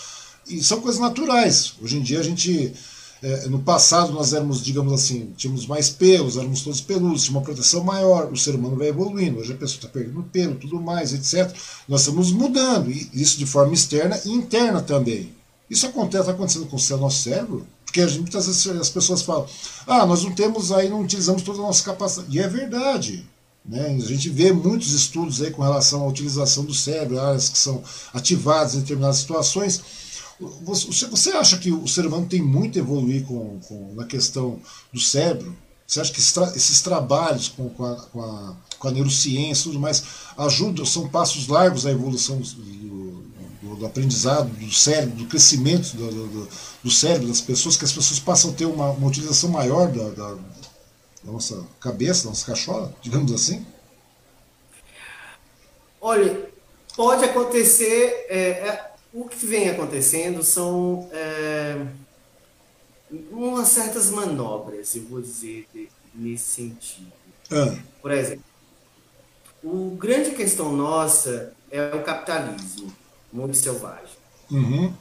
e 0.48 0.60
são 0.60 0.80
coisas 0.80 1.00
naturais. 1.00 1.74
Hoje 1.80 1.98
em 1.98 2.02
dia 2.02 2.18
a 2.18 2.24
gente 2.24 2.74
é, 3.22 3.48
no 3.48 3.60
passado 3.60 4.12
nós 4.12 4.32
éramos, 4.32 4.62
digamos 4.62 4.92
assim, 4.92 5.32
tínhamos 5.36 5.64
mais 5.64 5.88
pelos, 5.88 6.36
éramos 6.36 6.62
todos 6.62 6.80
peludos, 6.80 7.22
tinha 7.22 7.36
uma 7.36 7.44
proteção 7.44 7.84
maior, 7.84 8.30
o 8.32 8.36
ser 8.36 8.54
humano 8.54 8.76
vai 8.76 8.88
evoluindo, 8.88 9.38
hoje 9.38 9.52
a 9.52 9.56
pessoa 9.56 9.76
está 9.76 9.88
perdendo 9.88 10.24
pelo, 10.24 10.56
tudo 10.56 10.80
mais, 10.80 11.12
etc. 11.12 11.56
Nós 11.88 12.00
estamos 12.00 12.32
mudando, 12.32 12.90
e 12.90 13.08
isso 13.12 13.38
de 13.38 13.46
forma 13.46 13.74
externa 13.74 14.20
e 14.24 14.30
interna 14.30 14.82
também. 14.82 15.32
Isso 15.70 15.86
acontece, 15.86 16.22
está 16.22 16.32
acontecendo 16.32 16.66
com 16.66 16.76
o 16.76 16.98
nosso 16.98 17.22
cérebro, 17.22 17.64
porque 17.84 18.00
a 18.00 18.06
gente, 18.06 18.22
muitas 18.22 18.46
vezes 18.46 18.66
as 18.66 18.90
pessoas 18.90 19.22
falam, 19.22 19.46
ah, 19.86 20.04
nós 20.04 20.24
não 20.24 20.32
temos 20.32 20.72
aí, 20.72 20.88
não 20.88 21.02
utilizamos 21.02 21.42
toda 21.42 21.60
a 21.60 21.62
nossa 21.62 21.84
capacidade. 21.84 22.36
E 22.36 22.40
é 22.40 22.48
verdade. 22.48 23.24
Né? 23.64 23.96
A 23.96 24.06
gente 24.06 24.28
vê 24.28 24.52
muitos 24.52 24.92
estudos 24.92 25.40
aí 25.40 25.50
com 25.50 25.62
relação 25.62 26.02
à 26.02 26.06
utilização 26.08 26.64
do 26.64 26.74
cérebro, 26.74 27.20
áreas 27.20 27.48
que 27.48 27.58
são 27.58 27.82
ativadas 28.12 28.74
em 28.74 28.80
determinadas 28.80 29.18
situações 29.18 29.80
você, 30.62 31.06
você 31.06 31.30
acha 31.30 31.58
que 31.58 31.70
o 31.70 31.86
ser 31.86 32.06
humano 32.06 32.26
tem 32.26 32.42
muito 32.42 32.78
a 32.78 32.82
evoluir 32.82 33.24
com, 33.24 33.60
com, 33.60 33.94
na 33.94 34.04
questão 34.04 34.60
do 34.92 35.00
cérebro? 35.00 35.56
Você 35.86 36.00
acha 36.00 36.12
que 36.12 36.20
esses 36.56 36.80
trabalhos 36.80 37.48
com, 37.48 37.68
com, 37.68 37.84
a, 37.84 37.96
com, 37.96 38.22
a, 38.22 38.56
com 38.78 38.88
a 38.88 38.90
neurociência 38.90 39.62
e 39.62 39.64
tudo 39.64 39.80
mais 39.80 40.02
ajudam, 40.38 40.86
são 40.86 41.08
passos 41.08 41.48
largos 41.48 41.84
à 41.84 41.90
evolução 41.90 42.38
do, 42.38 43.24
do, 43.62 43.76
do 43.76 43.86
aprendizado, 43.86 44.48
do 44.48 44.72
cérebro, 44.72 45.16
do 45.16 45.26
crescimento 45.26 45.94
do, 45.94 46.10
do, 46.10 46.48
do, 46.82 46.90
cérebro 46.90 47.28
das 47.28 47.40
pessoas, 47.40 47.76
que 47.76 47.84
as 47.84 47.92
pessoas 47.92 48.18
passam 48.18 48.50
a 48.50 48.54
ter 48.54 48.64
uma, 48.64 48.90
uma 48.90 49.08
utilização 49.08 49.50
maior 49.50 49.88
da, 49.88 50.08
da, 50.10 50.34
da 50.34 51.32
nossa 51.32 51.62
cabeça, 51.78 52.24
da 52.24 52.30
nossa 52.30 52.46
cachola, 52.46 52.94
digamos 53.02 53.30
assim? 53.32 53.66
Olha, 56.00 56.48
pode 56.96 57.24
acontecer. 57.24 58.26
É, 58.28 58.38
é 58.38 58.91
o 59.12 59.28
que 59.28 59.44
vem 59.44 59.68
acontecendo 59.68 60.42
são 60.42 61.08
é, 61.12 61.86
umas 63.30 63.68
certas 63.68 64.10
manobras, 64.10 64.94
eu 64.96 65.04
vou 65.04 65.20
dizer, 65.20 65.68
nesse 66.14 66.44
sentido. 66.44 67.12
Ah. 67.50 67.76
Por 68.00 68.10
exemplo, 68.10 68.44
o 69.62 69.96
grande 69.96 70.30
questão 70.32 70.72
nossa 70.72 71.54
é 71.70 71.94
o 71.94 72.02
capitalismo, 72.02 72.94
muito 73.32 73.56
selvagem. 73.56 74.16
Uhum. 74.50 74.94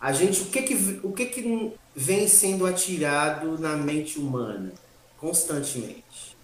A 0.00 0.12
gente, 0.12 0.42
o 0.42 0.46
que 0.46 0.62
que, 0.62 1.00
o 1.02 1.12
que 1.12 1.26
que 1.26 1.72
vem 1.94 2.26
sendo 2.28 2.66
atirado 2.66 3.58
na 3.58 3.76
mente 3.76 4.18
humana 4.18 4.72
constantemente? 5.18 6.36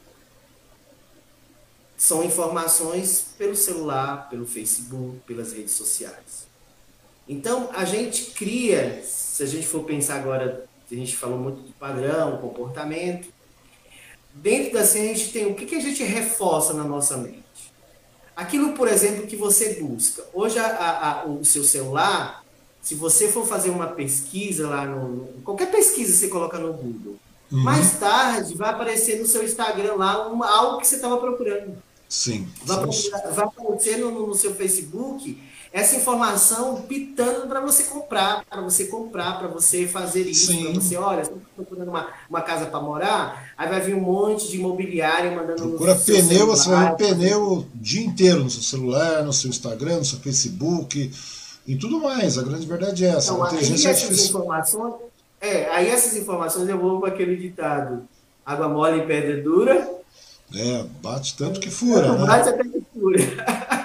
São 1.97 2.24
informações 2.24 3.27
pelo 3.36 3.55
celular, 3.55 4.31
pelo 4.31 4.47
Facebook, 4.47 5.20
pelas 5.27 5.52
redes 5.52 5.72
sociais. 5.72 6.49
Então, 7.31 7.70
a 7.73 7.85
gente 7.85 8.32
cria, 8.32 9.05
se 9.05 9.40
a 9.44 9.47
gente 9.47 9.65
for 9.65 9.85
pensar 9.85 10.16
agora, 10.16 10.66
a 10.90 10.94
gente 10.97 11.16
falou 11.16 11.39
muito 11.39 11.62
do 11.62 11.73
padrão, 11.74 12.39
comportamento, 12.39 13.28
dentro 14.35 14.73
da 14.73 14.85
ciência 14.85 15.12
a 15.12 15.15
gente 15.15 15.32
tem 15.32 15.47
o 15.47 15.55
que, 15.55 15.65
que 15.65 15.77
a 15.77 15.81
gente 15.81 16.02
reforça 16.02 16.74
na 16.74 16.82
nossa 16.82 17.16
mente. 17.16 17.44
Aquilo, 18.35 18.73
por 18.73 18.89
exemplo, 18.89 19.28
que 19.28 19.36
você 19.36 19.74
busca. 19.74 20.24
Hoje, 20.35 20.59
a, 20.59 21.23
a, 21.23 21.24
o 21.27 21.44
seu 21.44 21.62
celular, 21.62 22.44
se 22.82 22.97
você 22.97 23.28
for 23.28 23.47
fazer 23.47 23.70
uma 23.70 23.86
pesquisa 23.86 24.69
lá 24.69 24.85
no. 24.85 25.09
no 25.09 25.43
qualquer 25.43 25.70
pesquisa 25.70 26.16
você 26.16 26.27
coloca 26.27 26.59
no 26.59 26.73
Google, 26.73 27.15
uhum. 27.52 27.62
mais 27.62 27.97
tarde 28.01 28.57
vai 28.57 28.70
aparecer 28.70 29.20
no 29.20 29.27
seu 29.27 29.44
Instagram 29.44 29.94
lá 29.94 30.27
uma, 30.27 30.51
algo 30.51 30.81
que 30.81 30.86
você 30.89 30.97
estava 30.97 31.16
procurando. 31.19 31.81
Sim. 32.09 32.48
Vai, 32.65 32.85
vai 33.32 33.44
aparecer 33.44 33.98
no, 33.98 34.27
no 34.27 34.35
seu 34.35 34.52
Facebook 34.52 35.39
essa 35.72 35.94
informação 35.97 36.82
pitando 36.82 37.47
para 37.47 37.60
você 37.60 37.84
comprar, 37.84 38.44
para 38.44 38.60
você 38.60 38.86
comprar, 38.86 39.38
para 39.38 39.47
você 39.47 39.86
fazer 39.86 40.22
isso, 40.22 40.52
para 40.52 40.72
você, 40.72 40.97
olha, 40.97 41.24
você 41.24 41.30
está 41.30 41.47
procurando 41.55 41.88
uma, 41.88 42.09
uma 42.28 42.40
casa 42.40 42.66
para 42.66 42.80
morar, 42.80 43.52
aí 43.56 43.68
vai 43.68 43.80
vir 43.80 43.94
um 43.94 44.01
monte 44.01 44.48
de 44.48 44.56
imobiliário 44.56 45.32
mandando 45.34 45.68
Procura 45.68 45.94
pneu, 45.94 46.47
você 46.48 46.68
vai 46.68 46.97
ver 46.97 46.97
pneu 46.97 47.52
o 47.52 47.66
dia 47.74 48.05
inteiro 48.05 48.42
no 48.42 48.51
seu 48.51 48.62
celular, 48.62 49.22
no 49.22 49.32
seu 49.32 49.48
Instagram, 49.48 49.98
no 49.98 50.05
seu 50.05 50.18
Facebook 50.18 51.12
e 51.64 51.76
tudo 51.76 52.01
mais. 52.01 52.36
A 52.36 52.42
grande 52.42 52.66
verdade 52.66 53.05
é 53.05 53.10
essa. 53.10 53.32
Então, 53.32 53.44
a 53.44 53.48
inteligência 53.48 53.90
essas 53.90 54.28
informações, 54.28 54.94
é, 55.40 55.70
aí 55.70 55.88
essas 55.88 56.16
informações 56.16 56.68
eu 56.68 56.78
vou 56.78 56.98
com 56.98 57.06
aquele 57.06 57.36
ditado: 57.36 58.02
água 58.44 58.68
mole 58.68 59.02
em 59.02 59.06
pedra 59.06 59.40
dura. 59.40 59.88
É, 60.52 60.84
bate 61.01 61.36
tanto 61.36 61.60
que 61.60 61.70
fura. 61.70 62.10
Né? 62.10 62.26
Bate 62.26 62.48
até 62.48 62.64
que 62.64 62.82
fura. 62.92 63.80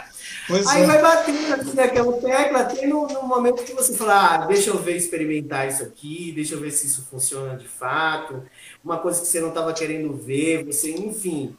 Pois 0.48 0.68
Aí 0.68 0.84
é. 0.84 0.86
vai 0.86 1.02
batendo 1.02 1.54
assim 1.56 1.74
naquela 1.74 2.14
tecla, 2.22 2.60
até 2.60 2.86
no, 2.86 3.08
no, 3.08 3.24
momento 3.24 3.64
que 3.64 3.74
você 3.74 3.96
fala, 3.96 4.36
ah, 4.36 4.38
deixa 4.46 4.70
eu 4.70 4.78
ver, 4.78 4.96
experimentar 4.96 5.68
isso 5.68 5.82
aqui, 5.84 6.32
deixa 6.34 6.54
eu 6.54 6.60
ver 6.60 6.72
se 6.72 6.86
isso 6.86 7.08
funciona 7.10 7.58
de 7.58 7.68
fato, 7.68 8.44
uma 8.84 9.00
coisa 9.00 9.22
que 9.22 9.28
você 9.28 9.42
não 9.42 9.50
estava 9.50 9.74
querendo 9.74 10.14
ver, 10.14 10.64
você, 10.64 10.92
enfim. 10.92 11.56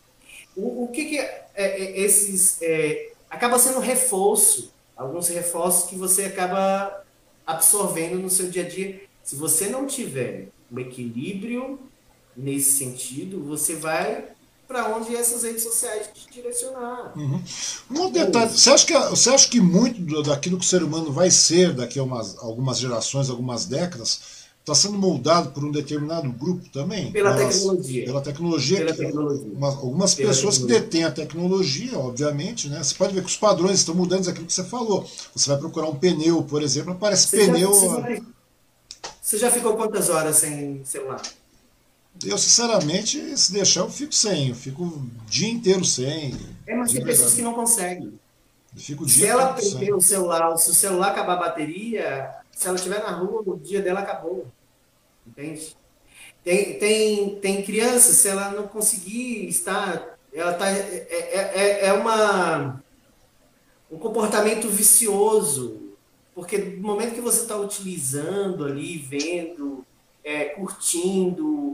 O, 0.56 0.84
o 0.84 0.88
que, 0.88 1.04
que 1.06 1.18
é, 1.18 1.46
é, 1.54 2.00
esses. 2.00 2.58
É, 2.62 3.10
acaba 3.28 3.58
sendo 3.58 3.80
reforço, 3.80 4.72
alguns 4.96 5.28
reforços 5.28 5.90
que 5.90 5.96
você 5.96 6.24
acaba 6.24 7.04
absorvendo 7.46 8.18
no 8.18 8.30
seu 8.30 8.48
dia 8.48 8.64
a 8.64 8.68
dia. 8.68 9.02
Se 9.22 9.34
você 9.34 9.68
não 9.68 9.86
tiver 9.86 10.48
um 10.70 10.78
equilíbrio 10.78 11.80
nesse 12.36 12.72
sentido, 12.72 13.42
você 13.42 13.74
vai 13.74 14.24
para 14.66 14.96
onde 14.96 15.14
essas 15.14 15.42
redes 15.42 15.62
sociais 15.62 16.08
te 16.12 16.28
direcionar. 16.30 17.12
Uhum. 17.16 17.42
Um 17.90 18.00
outro 18.00 18.24
detalhe, 18.24 18.50
você 18.50 18.70
acha, 18.70 18.86
que, 18.86 18.98
você 19.10 19.30
acha 19.30 19.48
que 19.48 19.60
muito 19.60 20.22
daquilo 20.22 20.58
que 20.58 20.64
o 20.64 20.68
ser 20.68 20.82
humano 20.82 21.12
vai 21.12 21.30
ser 21.30 21.72
daqui 21.72 21.98
a 21.98 22.02
umas, 22.02 22.36
algumas 22.38 22.78
gerações, 22.78 23.30
algumas 23.30 23.64
décadas, 23.66 24.46
está 24.60 24.74
sendo 24.74 24.98
moldado 24.98 25.52
por 25.52 25.64
um 25.64 25.70
determinado 25.70 26.28
grupo 26.32 26.68
também? 26.70 27.12
Pela 27.12 27.30
Elas, 27.30 27.54
tecnologia. 27.54 28.04
Pela 28.04 28.20
tecnologia. 28.20 28.78
Pela 28.78 28.92
que, 28.92 28.98
tecnologia. 28.98 29.52
Uma, 29.52 29.68
algumas 29.68 30.14
pela 30.14 30.28
pessoas 30.28 30.56
tecnologia. 30.56 30.80
que 30.80 30.86
detêm 30.86 31.04
a 31.04 31.10
tecnologia, 31.12 31.98
obviamente, 31.98 32.68
né? 32.68 32.82
Você 32.82 32.94
pode 32.94 33.14
ver 33.14 33.20
que 33.20 33.28
os 33.28 33.36
padrões 33.36 33.78
estão 33.78 33.94
mudando 33.94 34.28
aquilo 34.28 34.46
que 34.46 34.52
você 34.52 34.64
falou. 34.64 35.08
Você 35.34 35.48
vai 35.48 35.58
procurar 35.58 35.86
um 35.88 35.94
pneu, 35.94 36.42
por 36.42 36.62
exemplo, 36.62 36.92
aparece 36.92 37.28
você 37.28 37.46
pneu. 37.46 37.72
Já, 37.72 37.80
você, 37.80 38.16
já, 38.16 38.22
você 39.22 39.38
já 39.38 39.50
ficou 39.52 39.76
quantas 39.76 40.10
horas 40.10 40.36
sem 40.36 40.84
celular? 40.84 41.22
Eu, 42.24 42.38
sinceramente, 42.38 43.36
se 43.36 43.52
deixar, 43.52 43.80
eu 43.80 43.90
fico 43.90 44.14
sem. 44.14 44.48
Eu 44.48 44.54
fico 44.54 44.84
o 44.84 45.10
dia 45.26 45.48
inteiro 45.48 45.84
sem. 45.84 46.34
É, 46.66 46.74
mas 46.74 46.92
tem 46.92 47.04
pessoas 47.04 47.34
que 47.34 47.42
não 47.42 47.54
conseguem. 47.54 48.18
Eu 48.74 48.80
fico 48.80 49.04
o 49.04 49.06
dia 49.06 49.26
se 49.26 49.26
ela 49.26 49.52
perder 49.52 49.94
o 49.94 50.00
celular, 50.00 50.56
se 50.56 50.70
o 50.70 50.74
celular 50.74 51.10
acabar 51.10 51.34
a 51.34 51.48
bateria, 51.48 52.30
se 52.52 52.66
ela 52.66 52.76
estiver 52.76 53.00
na 53.00 53.10
rua, 53.10 53.42
o 53.46 53.58
dia 53.58 53.82
dela 53.82 54.00
acabou. 54.00 54.46
Entende? 55.26 55.76
Tem, 56.44 56.78
tem, 56.78 57.34
tem 57.40 57.62
crianças, 57.62 58.16
se 58.16 58.28
ela 58.28 58.50
não 58.50 58.68
conseguir 58.68 59.48
estar. 59.48 60.16
Ela 60.32 60.54
tá, 60.54 60.70
é, 60.70 61.06
é, 61.10 61.52
é, 61.54 61.86
é 61.86 61.92
uma, 61.92 62.80
um 63.90 63.98
comportamento 63.98 64.68
vicioso. 64.68 65.82
Porque 66.36 66.58
no 66.58 66.86
momento 66.86 67.14
que 67.14 67.20
você 67.20 67.40
está 67.40 67.56
utilizando 67.56 68.64
ali, 68.64 68.98
vendo, 68.98 69.84
é, 70.22 70.44
curtindo, 70.44 71.65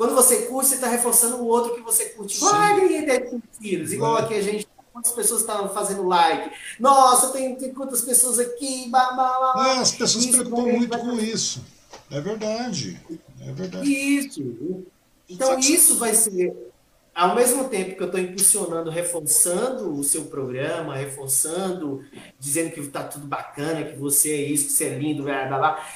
quando 0.00 0.14
você 0.14 0.46
curte, 0.46 0.70
você 0.70 0.76
está 0.76 0.88
reforçando 0.88 1.36
o 1.36 1.46
outro 1.46 1.74
que 1.74 1.82
você 1.82 2.06
curte. 2.06 2.40
Vai, 2.40 3.20
com 3.28 3.38
filhos. 3.60 3.92
Igual 3.92 4.16
aqui 4.16 4.32
a 4.32 4.40
gente 4.40 4.66
quantas 4.94 5.12
pessoas 5.12 5.42
estavam 5.42 5.68
fazendo 5.68 6.08
like. 6.08 6.56
Nossa, 6.80 7.28
tem, 7.34 7.54
tem 7.54 7.74
quantas 7.74 8.00
pessoas 8.00 8.38
aqui. 8.38 8.88
Blá, 8.88 9.12
blá, 9.12 9.52
blá. 9.52 9.68
É, 9.68 9.78
as 9.80 9.92
pessoas 9.92 10.24
se 10.24 10.30
preocupam 10.30 10.62
muito 10.62 10.98
com 10.98 11.12
isso. 11.20 11.62
É 12.10 12.18
verdade. 12.18 12.98
É 13.42 13.52
verdade. 13.52 13.92
Isso. 13.92 14.86
Então, 15.28 15.58
isso 15.58 15.98
vai 15.98 16.14
ser. 16.14 16.56
Ao 17.14 17.34
mesmo 17.34 17.68
tempo 17.68 17.94
que 17.94 18.02
eu 18.02 18.06
estou 18.06 18.20
impulsionando, 18.20 18.88
reforçando 18.88 19.92
o 19.92 20.02
seu 20.02 20.24
programa, 20.24 20.96
reforçando, 20.96 22.02
dizendo 22.38 22.70
que 22.70 22.80
está 22.80 23.02
tudo 23.04 23.26
bacana, 23.26 23.84
que 23.84 23.98
você 23.98 24.32
é 24.32 24.40
isso, 24.44 24.68
que 24.68 24.72
você 24.72 24.84
é 24.86 24.98
lindo, 24.98 25.24
blá, 25.24 25.44
blá, 25.44 25.58
blá 25.58 25.86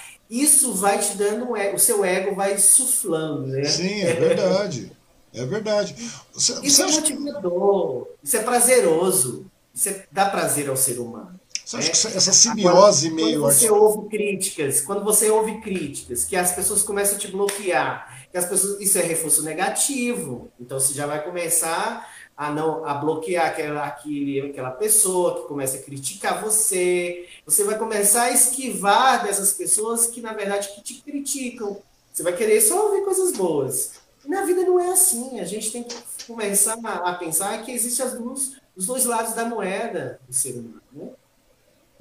isso 0.43 0.75
vai 0.75 0.99
te 0.99 1.17
dando 1.17 1.53
o 1.53 1.79
seu 1.79 2.05
ego 2.05 2.35
vai 2.35 2.59
suflando, 2.59 3.47
né? 3.47 3.65
Sim, 3.65 4.03
é 4.03 4.15
verdade. 4.15 4.93
É 5.33 5.45
verdade. 5.45 5.97
Você, 6.33 6.55
isso 6.63 6.83
é 6.83 6.87
motivador, 6.87 8.05
que... 8.05 8.11
isso 8.23 8.37
é 8.37 8.43
prazeroso, 8.43 9.47
isso 9.75 9.89
é, 9.89 10.05
dá 10.11 10.27
prazer 10.27 10.69
ao 10.69 10.77
ser 10.77 11.01
humano. 11.01 11.41
Você 11.65 11.77
acha 11.79 11.91
que 11.91 12.17
essa 12.17 12.33
simbiose 12.33 13.07
Agora, 13.09 13.25
meio. 13.25 13.41
Quando 13.41 13.53
você 13.53 13.71
ouve 13.71 14.09
críticas, 14.09 14.81
quando 14.83 15.05
você 15.05 15.31
ouve 15.31 15.61
críticas, 15.61 16.25
que 16.25 16.37
as 16.37 16.53
pessoas 16.53 16.83
começam 16.83 17.17
a 17.17 17.19
te 17.19 17.29
bloquear, 17.29 18.27
que 18.31 18.37
as 18.37 18.45
pessoas. 18.45 18.81
Isso 18.81 18.99
é 18.99 19.03
reforço 19.03 19.43
negativo. 19.43 20.51
Então 20.61 20.79
você 20.79 20.93
já 20.93 21.07
vai 21.07 21.25
começar 21.25 22.07
a 22.37 22.51
não 22.51 22.85
a 22.85 22.95
bloquear 22.95 23.47
aquela, 23.47 23.85
aquele, 23.87 24.41
aquela 24.41 24.71
pessoa 24.71 25.41
que 25.41 25.49
começa 25.49 25.77
a 25.77 25.83
criticar 25.83 26.43
você. 26.43 27.29
Você 27.47 27.65
vai 27.65 27.79
começar 27.79 28.25
a 28.25 28.33
esquivar 28.33 29.25
dessas 29.25 29.53
pessoas 29.53 30.07
que, 30.07 30.21
na 30.21 30.33
verdade, 30.33 30.69
que 30.75 30.83
te 30.83 30.95
criticam. 31.03 31.81
Você 32.13 32.23
vai 32.23 32.37
querer 32.37 32.61
só 32.61 32.87
ouvir 32.87 33.05
coisas 33.05 33.37
boas. 33.37 33.93
E 34.25 34.29
na 34.29 34.45
vida 34.45 34.63
não 34.63 34.81
é 34.81 34.91
assim. 34.93 35.39
A 35.41 35.45
gente 35.45 35.71
tem 35.71 35.85
que 35.85 35.97
começar 36.27 36.79
a, 36.83 37.11
a 37.11 37.15
pensar 37.15 37.65
que 37.65 37.71
existem 37.71 38.05
as 38.05 38.15
duas, 38.15 38.53
os 38.77 38.87
dois 38.87 39.05
lados 39.05 39.35
da 39.35 39.45
moeda 39.45 40.21
do 40.27 40.33
ser 40.33 40.53
humano. 40.53 40.83
Né? 40.93 41.11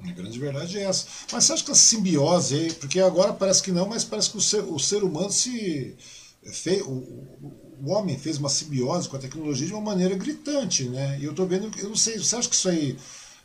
A 0.00 0.12
grande 0.12 0.38
verdade 0.38 0.78
é 0.78 0.82
essa. 0.82 1.06
Mas 1.32 1.44
você 1.44 1.52
acha 1.52 1.64
que 1.64 1.70
a 1.70 1.74
simbiose 1.74 2.54
aí, 2.54 2.72
porque 2.74 3.00
agora 3.00 3.32
parece 3.32 3.62
que 3.62 3.72
não, 3.72 3.88
mas 3.88 4.04
parece 4.04 4.30
que 4.30 4.36
o 4.36 4.40
ser, 4.40 4.64
o 4.64 4.78
ser 4.78 5.02
humano 5.04 5.30
se. 5.30 5.96
Fez, 6.52 6.82
o, 6.82 6.90
o 6.90 7.63
homem 7.90 8.18
fez 8.18 8.38
uma 8.38 8.48
simbiose 8.48 9.08
com 9.08 9.16
a 9.16 9.20
tecnologia 9.20 9.66
de 9.66 9.72
uma 9.72 9.82
maneira 9.82 10.14
gritante, 10.14 10.88
né? 10.88 11.18
E 11.20 11.24
eu 11.24 11.30
estou 11.30 11.46
vendo, 11.46 11.70
eu 11.78 11.88
não 11.88 11.96
sei, 11.96 12.18
você 12.18 12.36
acha 12.36 12.48
que 12.48 12.54
isso 12.54 12.68
aí 12.68 12.96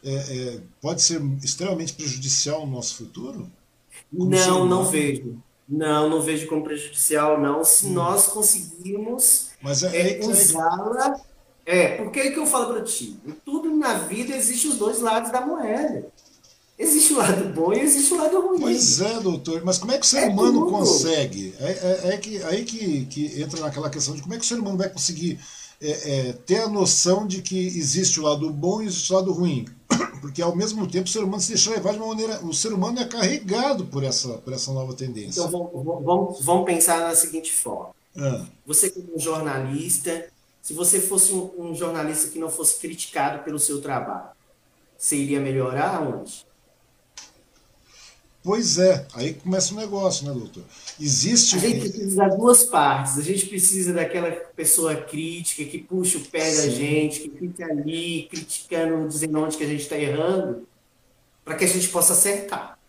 é, 0.03 0.13
é, 0.13 0.59
pode 0.81 1.01
ser 1.01 1.21
extremamente 1.43 1.93
prejudicial 1.93 2.65
no 2.65 2.73
nosso 2.73 2.95
futuro? 2.95 3.49
Como 4.11 4.29
não, 4.29 4.65
não 4.65 4.85
vejo. 4.85 5.41
Não, 5.67 6.09
não 6.09 6.21
vejo 6.21 6.47
como 6.47 6.63
prejudicial, 6.63 7.39
não. 7.39 7.63
Se 7.63 7.85
hum. 7.85 7.93
nós 7.93 8.27
conseguirmos 8.27 9.49
Mas 9.61 9.83
é, 9.83 9.95
é, 9.95 10.23
é 10.23 10.25
usá-la. 10.25 11.19
É, 11.65 11.97
porque 11.97 12.19
é 12.19 12.31
que 12.31 12.39
eu 12.39 12.47
falo 12.47 12.73
para 12.73 12.83
ti? 12.83 13.15
Tudo 13.45 13.69
na 13.75 13.99
vida 13.99 14.35
existe 14.35 14.67
os 14.67 14.77
dois 14.77 14.99
lados 14.99 15.31
da 15.31 15.41
moeda. 15.41 16.07
Existe 16.79 17.11
o 17.11 17.17
lado 17.17 17.53
bom 17.53 17.73
e 17.73 17.81
existe 17.81 18.13
o 18.13 18.17
lado 18.17 18.39
ruim. 18.39 18.61
Pois 18.61 19.01
é, 19.01 19.19
doutor, 19.19 19.61
mas 19.65 19.77
como 19.77 19.91
é 19.91 19.97
que 19.97 20.05
o 20.05 20.07
ser 20.07 20.19
é 20.19 20.27
humano 20.29 20.61
tudo. 20.61 20.71
consegue? 20.71 21.53
É, 21.59 21.71
é, 21.71 22.13
é, 22.13 22.17
que, 22.17 22.41
aí 22.43 22.63
que, 22.63 23.05
que 23.07 23.41
entra 23.41 23.59
naquela 23.59 23.89
questão 23.89 24.15
de 24.15 24.21
como 24.21 24.33
é 24.33 24.37
que 24.37 24.45
o 24.45 24.47
ser 24.47 24.57
humano 24.57 24.77
vai 24.77 24.87
conseguir 24.87 25.37
é, 25.81 26.29
é, 26.29 26.33
ter 26.33 26.61
a 26.61 26.69
noção 26.69 27.27
de 27.27 27.41
que 27.41 27.67
existe 27.67 28.17
o 28.21 28.23
lado 28.23 28.49
bom 28.49 28.81
e 28.81 28.85
existe 28.85 29.11
o 29.11 29.15
lado 29.17 29.33
ruim. 29.33 29.67
Porque 30.21 30.41
ao 30.41 30.55
mesmo 30.55 30.87
tempo 30.87 31.05
o 31.05 31.11
ser 31.11 31.19
humano 31.19 31.41
se 31.41 31.49
deixa 31.49 31.69
levar 31.69 31.91
de 31.91 31.97
uma 31.97 32.07
maneira. 32.07 32.39
O 32.45 32.53
ser 32.53 32.71
humano 32.71 32.97
é 32.97 33.05
carregado 33.05 33.85
por 33.85 34.01
essa, 34.05 34.37
por 34.37 34.53
essa 34.53 34.71
nova 34.71 34.93
tendência. 34.93 35.41
Então 35.41 35.51
vamos, 36.41 36.63
pensar 36.63 37.01
na 37.01 37.13
seguinte 37.13 37.51
forma. 37.51 37.89
Ah. 38.17 38.45
Você 38.65 38.89
como 38.89 39.17
um 39.17 39.19
jornalista, 39.19 40.27
se 40.61 40.73
você 40.73 41.01
fosse 41.01 41.33
um, 41.33 41.51
um 41.57 41.75
jornalista 41.75 42.29
que 42.29 42.39
não 42.39 42.49
fosse 42.49 42.79
criticado 42.79 43.43
pelo 43.43 43.59
seu 43.59 43.81
trabalho, 43.81 44.29
você 44.97 45.17
iria 45.17 45.41
melhorar 45.41 46.01
onde? 46.01 46.47
Pois 48.41 48.77
é, 48.77 49.05
aí 49.13 49.33
começa 49.33 49.73
o 49.73 49.77
negócio, 49.77 50.25
né, 50.25 50.33
doutor? 50.33 50.63
Existe. 50.99 51.57
A 51.57 51.59
gente 51.59 51.89
precisa 51.89 52.15
das 52.15 52.37
duas 52.37 52.63
partes. 52.63 53.17
A 53.17 53.21
gente 53.21 53.45
precisa 53.47 53.93
daquela 53.93 54.31
pessoa 54.31 54.95
crítica 54.95 55.69
que 55.69 55.79
puxa 55.79 56.17
o 56.17 56.21
pé 56.21 56.49
Sim. 56.49 56.57
da 56.57 56.69
gente, 56.69 57.19
que 57.21 57.37
fica 57.37 57.65
ali 57.65 58.27
criticando, 58.29 59.07
dizendo 59.07 59.39
onde 59.39 59.57
que 59.57 59.63
a 59.63 59.67
gente 59.67 59.81
está 59.81 59.97
errando, 59.97 60.67
para 61.43 61.55
que 61.55 61.65
a 61.65 61.67
gente 61.67 61.89
possa 61.89 62.13
acertar. 62.13 62.79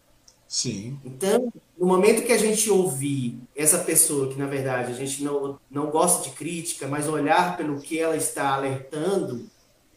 Sim. 0.47 0.99
Então, 1.05 1.53
no 1.79 1.87
momento 1.87 2.25
que 2.25 2.33
a 2.33 2.39
gente 2.39 2.69
ouvir 2.71 3.39
essa 3.57 3.79
pessoa 3.79 4.29
que, 4.29 4.39
na 4.39 4.47
verdade, 4.47 4.93
a 4.93 4.95
gente 4.95 5.23
não, 5.23 5.59
não 5.71 5.91
gosta 5.91 6.29
de 6.29 6.35
crítica, 6.35 6.87
mas 6.87 7.09
olhar 7.09 7.57
pelo 7.57 7.81
que 7.81 7.99
ela 7.99 8.17
está 8.17 8.55
alertando, 8.55 9.49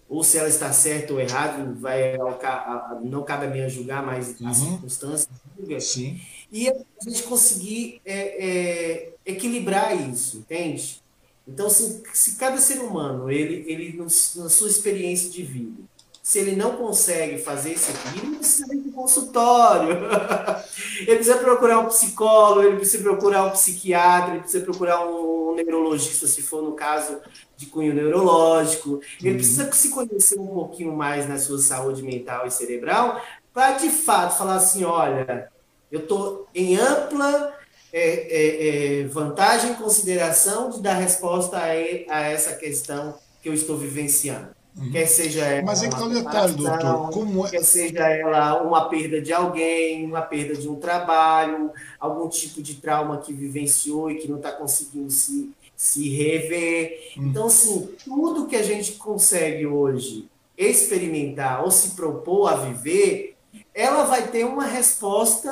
ou 0.09 0.23
se 0.23 0.37
ela 0.37 0.47
está 0.47 0.71
certa 0.71 1.13
ou 1.13 1.19
errada, 1.19 1.73
vai, 1.73 2.17
não 3.03 3.23
cabe 3.23 3.45
a 3.45 3.49
mim 3.49 3.67
julgar, 3.69 4.05
mas 4.05 4.39
uhum. 4.39 4.47
as 4.47 4.57
circunstâncias 4.57 5.29
Sim. 5.79 6.19
E 6.51 6.69
a 6.69 6.75
gente 7.03 7.23
conseguir 7.23 8.01
é, 8.05 8.47
é, 8.47 9.13
equilibrar 9.25 10.09
isso, 10.09 10.37
entende? 10.37 11.01
Então, 11.47 11.69
se, 11.69 12.03
se 12.13 12.35
cada 12.35 12.57
ser 12.57 12.79
humano, 12.79 13.29
ele, 13.29 13.65
ele 13.67 13.97
na 13.97 14.09
sua 14.09 14.69
experiência 14.69 15.29
de 15.29 15.43
vida, 15.43 15.83
se 16.23 16.39
ele 16.39 16.55
não 16.55 16.77
consegue 16.77 17.37
fazer 17.37 17.73
esse 17.73 17.91
equilíbrio, 17.91 18.29
ele 18.29 18.37
precisa 18.37 18.73
ir 18.73 18.79
para 18.79 18.91
consultório. 18.93 19.97
ele 21.05 21.15
precisa 21.17 21.37
procurar 21.37 21.79
um 21.79 21.87
psicólogo, 21.87 22.65
ele 22.65 22.77
precisa 22.77 23.03
procurar 23.03 23.43
um 23.43 23.49
psiquiatra, 23.49 24.31
ele 24.31 24.39
precisa 24.39 24.63
procurar 24.63 25.05
um 25.05 25.53
neurologista, 25.53 26.25
se 26.25 26.41
for 26.41 26.63
no 26.63 26.71
caso 26.71 27.19
de 27.57 27.65
cunho 27.65 27.93
neurológico. 27.93 29.01
Ele 29.19 29.31
uhum. 29.31 29.35
precisa 29.35 29.69
se 29.73 29.89
conhecer 29.89 30.39
um 30.39 30.47
pouquinho 30.47 30.95
mais 30.95 31.27
na 31.27 31.37
sua 31.37 31.59
saúde 31.59 32.01
mental 32.01 32.47
e 32.47 32.51
cerebral 32.51 33.21
para 33.53 33.73
de 33.73 33.89
fato 33.89 34.37
falar 34.37 34.55
assim, 34.55 34.85
olha, 34.85 35.51
eu 35.91 35.99
estou 35.99 36.47
em 36.55 36.77
ampla 36.77 37.53
é, 37.91 37.99
é, 38.01 39.01
é, 39.01 39.03
vantagem 39.07 39.73
e 39.73 39.75
consideração 39.75 40.69
de 40.69 40.81
dar 40.81 40.93
resposta 40.93 41.57
a, 41.57 41.65
a, 41.67 42.21
essa 42.21 42.55
questão 42.55 43.19
que 43.41 43.49
eu 43.49 43.53
estou 43.53 43.77
vivenciando. 43.77 44.62
Uhum. 44.75 44.91
Quer 44.91 45.05
seja 45.05 45.45
ela 45.45 45.65
Mas 45.65 45.83
é 45.83 45.89
que 45.89 45.95
tá 45.95 46.07
detalhe, 46.07 46.53
doutor. 46.53 47.09
Como 47.11 47.45
é... 47.45 47.51
Quer 47.51 47.63
seja 47.63 48.07
ela 48.09 48.61
uma 48.63 48.89
perda 48.89 49.21
de 49.21 49.31
alguém, 49.31 50.05
uma 50.05 50.21
perda 50.21 50.55
de 50.55 50.67
um 50.67 50.75
trabalho, 50.75 51.71
algum 51.99 52.27
tipo 52.27 52.61
de 52.61 52.75
trauma 52.75 53.17
que 53.17 53.31
vivenciou 53.31 54.09
e 54.09 54.15
que 54.15 54.27
não 54.27 54.37
está 54.37 54.51
conseguindo 54.51 55.11
se, 55.11 55.51
se 55.75 56.09
rever. 56.09 57.13
Uhum. 57.17 57.27
Então, 57.27 57.45
assim, 57.45 57.89
tudo 58.03 58.47
que 58.47 58.55
a 58.55 58.63
gente 58.63 58.93
consegue 58.93 59.67
hoje 59.67 60.27
experimentar 60.57 61.63
ou 61.63 61.71
se 61.71 61.91
propor 61.91 62.47
a 62.47 62.55
viver, 62.55 63.35
ela 63.73 64.03
vai 64.03 64.27
ter 64.27 64.45
uma 64.45 64.65
resposta 64.65 65.51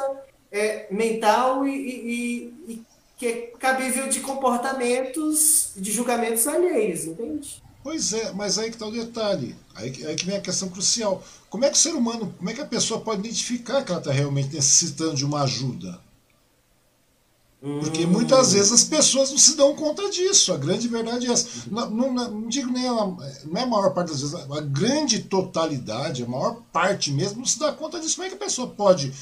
é, 0.52 0.88
mental 0.92 1.66
e, 1.68 1.74
e, 1.76 2.54
e, 2.68 2.84
que 3.18 3.28
é 3.28 3.34
cabível 3.60 4.08
de 4.08 4.20
comportamentos, 4.20 5.74
de 5.76 5.92
julgamentos 5.92 6.48
alheios, 6.48 7.06
entende? 7.06 7.62
Pois 7.84 8.14
é, 8.14 8.32
mas 8.34 8.58
aí 8.58 8.70
que 8.70 8.76
está 8.76 8.86
o 8.86 8.92
detalhe, 8.92 9.56
aí, 9.74 10.06
aí 10.06 10.16
que 10.16 10.26
vem 10.26 10.38
a 10.38 10.42
questão 10.42 10.70
crucial. 10.70 11.24
Como 11.50 11.66
é 11.66 11.70
que 11.70 11.76
o 11.76 11.80
ser 11.80 11.96
humano, 11.96 12.34
como 12.38 12.50
é 12.50 12.54
que 12.54 12.62
a 12.62 12.66
pessoa 12.66 13.02
pode 13.02 13.22
identificar 13.22 13.84
que 13.84 13.92
ela 13.92 14.00
está 14.00 14.12
realmente 14.12 14.54
necessitando 14.54 15.16
de 15.16 15.26
uma 15.26 15.42
ajuda? 15.42 16.00
Porque 17.60 18.08
muitas 18.08 18.54
vezes 18.54 18.72
as 18.72 18.84
pessoas 18.84 19.30
não 19.30 19.38
se 19.38 19.56
dão 19.56 19.76
conta 19.76 20.10
disso. 20.10 20.52
A 20.52 20.58
grande 20.58 20.88
verdade 20.88 21.28
é 21.28 21.32
essa. 21.32 21.70
Não, 21.70 21.92
não, 21.92 22.12
não 22.12 22.48
digo 22.48 22.72
nem 22.72 22.88
a, 22.88 22.94
não 22.94 23.22
é 23.56 23.62
a 23.62 23.68
maior 23.68 23.94
parte 23.94 24.10
das 24.10 24.22
vezes, 24.22 24.36
a 24.36 24.62
grande 24.62 25.20
totalidade, 25.20 26.24
a 26.24 26.28
maior 26.28 26.58
parte 26.74 27.12
mesmo, 27.12 27.38
não 27.38 27.46
se 27.46 27.60
dá 27.60 27.72
conta 27.72 28.00
disso. 28.00 28.16
Como 28.16 28.26
é 28.26 28.30
que 28.30 28.36
a 28.36 28.46
pessoa 28.46 28.68
pode 28.68 29.14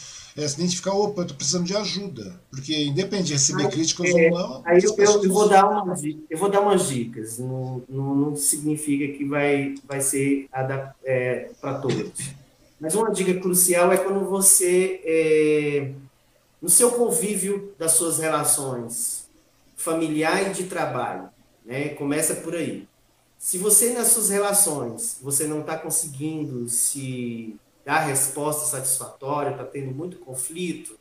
é, 0.43 0.47
se 0.47 0.55
identificar, 0.55 0.93
opa, 0.93 1.21
eu 1.21 1.23
estou 1.23 1.37
precisando 1.37 1.65
de 1.65 1.75
ajuda? 1.75 2.39
Porque 2.49 2.85
independente 2.85 3.27
de 3.27 3.33
receber 3.33 3.65
aí, 3.65 3.71
críticas 3.71 4.09
é, 4.09 4.29
ou 4.29 4.37
não. 4.37 4.61
Aí 4.65 4.81
eu, 4.83 4.95
eu, 4.97 5.23
eu, 5.23 5.31
vou 5.31 5.49
dar 5.49 5.67
uma, 5.67 5.95
eu 6.29 6.37
vou 6.37 6.49
dar 6.49 6.61
umas 6.61 6.87
dicas. 6.87 7.37
Não, 7.39 7.83
não, 7.89 8.15
não 8.15 8.35
significa 8.35 9.17
que 9.17 9.25
vai, 9.25 9.75
vai 9.85 10.01
ser 10.01 10.47
é, 11.03 11.49
para 11.59 11.79
todos. 11.79 12.11
Mas 12.79 12.95
uma 12.95 13.11
dica 13.11 13.33
crucial 13.39 13.91
é 13.91 13.97
quando 13.97 14.25
você 14.25 15.01
é, 15.03 15.91
no 16.61 16.69
seu 16.69 16.91
convívio 16.91 17.73
das 17.77 17.91
suas 17.93 18.19
relações 18.19 19.27
familiar 19.75 20.49
e 20.49 20.53
de 20.53 20.65
trabalho, 20.65 21.29
né? 21.65 21.89
Começa 21.89 22.35
por 22.35 22.55
aí. 22.55 22.87
Se 23.37 23.57
você 23.57 23.93
nas 23.93 24.07
suas 24.07 24.29
relações 24.29 25.17
você 25.21 25.45
não 25.45 25.61
está 25.61 25.77
conseguindo 25.77 26.69
se 26.69 27.55
dar 27.85 27.99
resposta 27.99 28.65
satisfatória, 28.65 29.51
está 29.51 29.63
tendo 29.63 29.91
muito 29.91 30.17
conflito, 30.19 30.97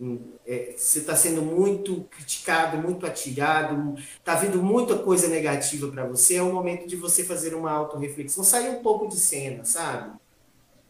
hum, 0.00 0.18
é, 0.46 0.74
você 0.76 1.00
está 1.00 1.14
sendo 1.14 1.42
muito 1.42 2.06
criticado, 2.10 2.78
muito 2.78 3.06
atirado, 3.06 3.94
está 3.98 4.34
vindo 4.34 4.62
muita 4.62 4.98
coisa 4.98 5.28
negativa 5.28 5.88
para 5.88 6.04
você, 6.04 6.36
é 6.36 6.42
o 6.42 6.52
momento 6.52 6.86
de 6.86 6.96
você 6.96 7.24
fazer 7.24 7.54
uma 7.54 7.70
autorreflexão, 7.70 8.44
sair 8.44 8.70
um 8.70 8.82
pouco 8.82 9.08
de 9.08 9.16
cena, 9.16 9.64
sabe? 9.64 10.12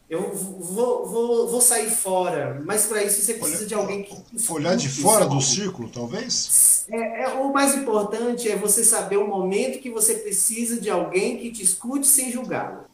Eu 0.07 0.35
vou, 0.35 1.07
vou, 1.07 1.47
vou 1.47 1.61
sair 1.61 1.89
fora, 1.89 2.61
mas 2.63 2.85
para 2.85 3.03
isso 3.03 3.21
você 3.21 3.33
precisa 3.33 3.59
Olha, 3.61 3.67
de 3.67 3.73
alguém 3.73 4.03
que. 4.03 4.51
Olhar 4.51 4.75
de 4.75 4.87
fora 4.87 5.25
do 5.25 5.41
círculo, 5.41 5.89
talvez? 5.89 6.85
É, 6.89 7.23
é, 7.23 7.27
o 7.29 7.51
mais 7.51 7.73
importante 7.75 8.47
é 8.47 8.55
você 8.55 8.85
saber 8.85 9.17
o 9.17 9.27
momento 9.27 9.79
que 9.79 9.89
você 9.89 10.13
precisa 10.15 10.79
de 10.79 10.91
alguém 10.91 11.37
que 11.37 11.51
te 11.51 11.63
escute 11.63 12.05
sem 12.05 12.31
julgá-lo. 12.31 12.85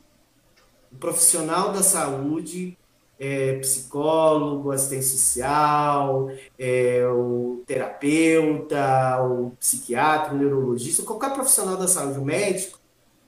O 0.91 0.95
profissional 0.97 1.71
da 1.71 1.81
saúde, 1.81 2.77
é, 3.19 3.59
psicólogo, 3.59 4.71
assistente 4.71 5.05
social, 5.05 6.31
é, 6.57 7.05
o 7.07 7.63
terapeuta, 7.67 9.21
o 9.23 9.51
psiquiatra, 9.59 10.33
o 10.33 10.37
neurologista, 10.37 11.03
qualquer 11.03 11.31
profissional 11.33 11.77
da 11.77 11.87
saúde, 11.87 12.17
o 12.17 12.25
médico, 12.25 12.79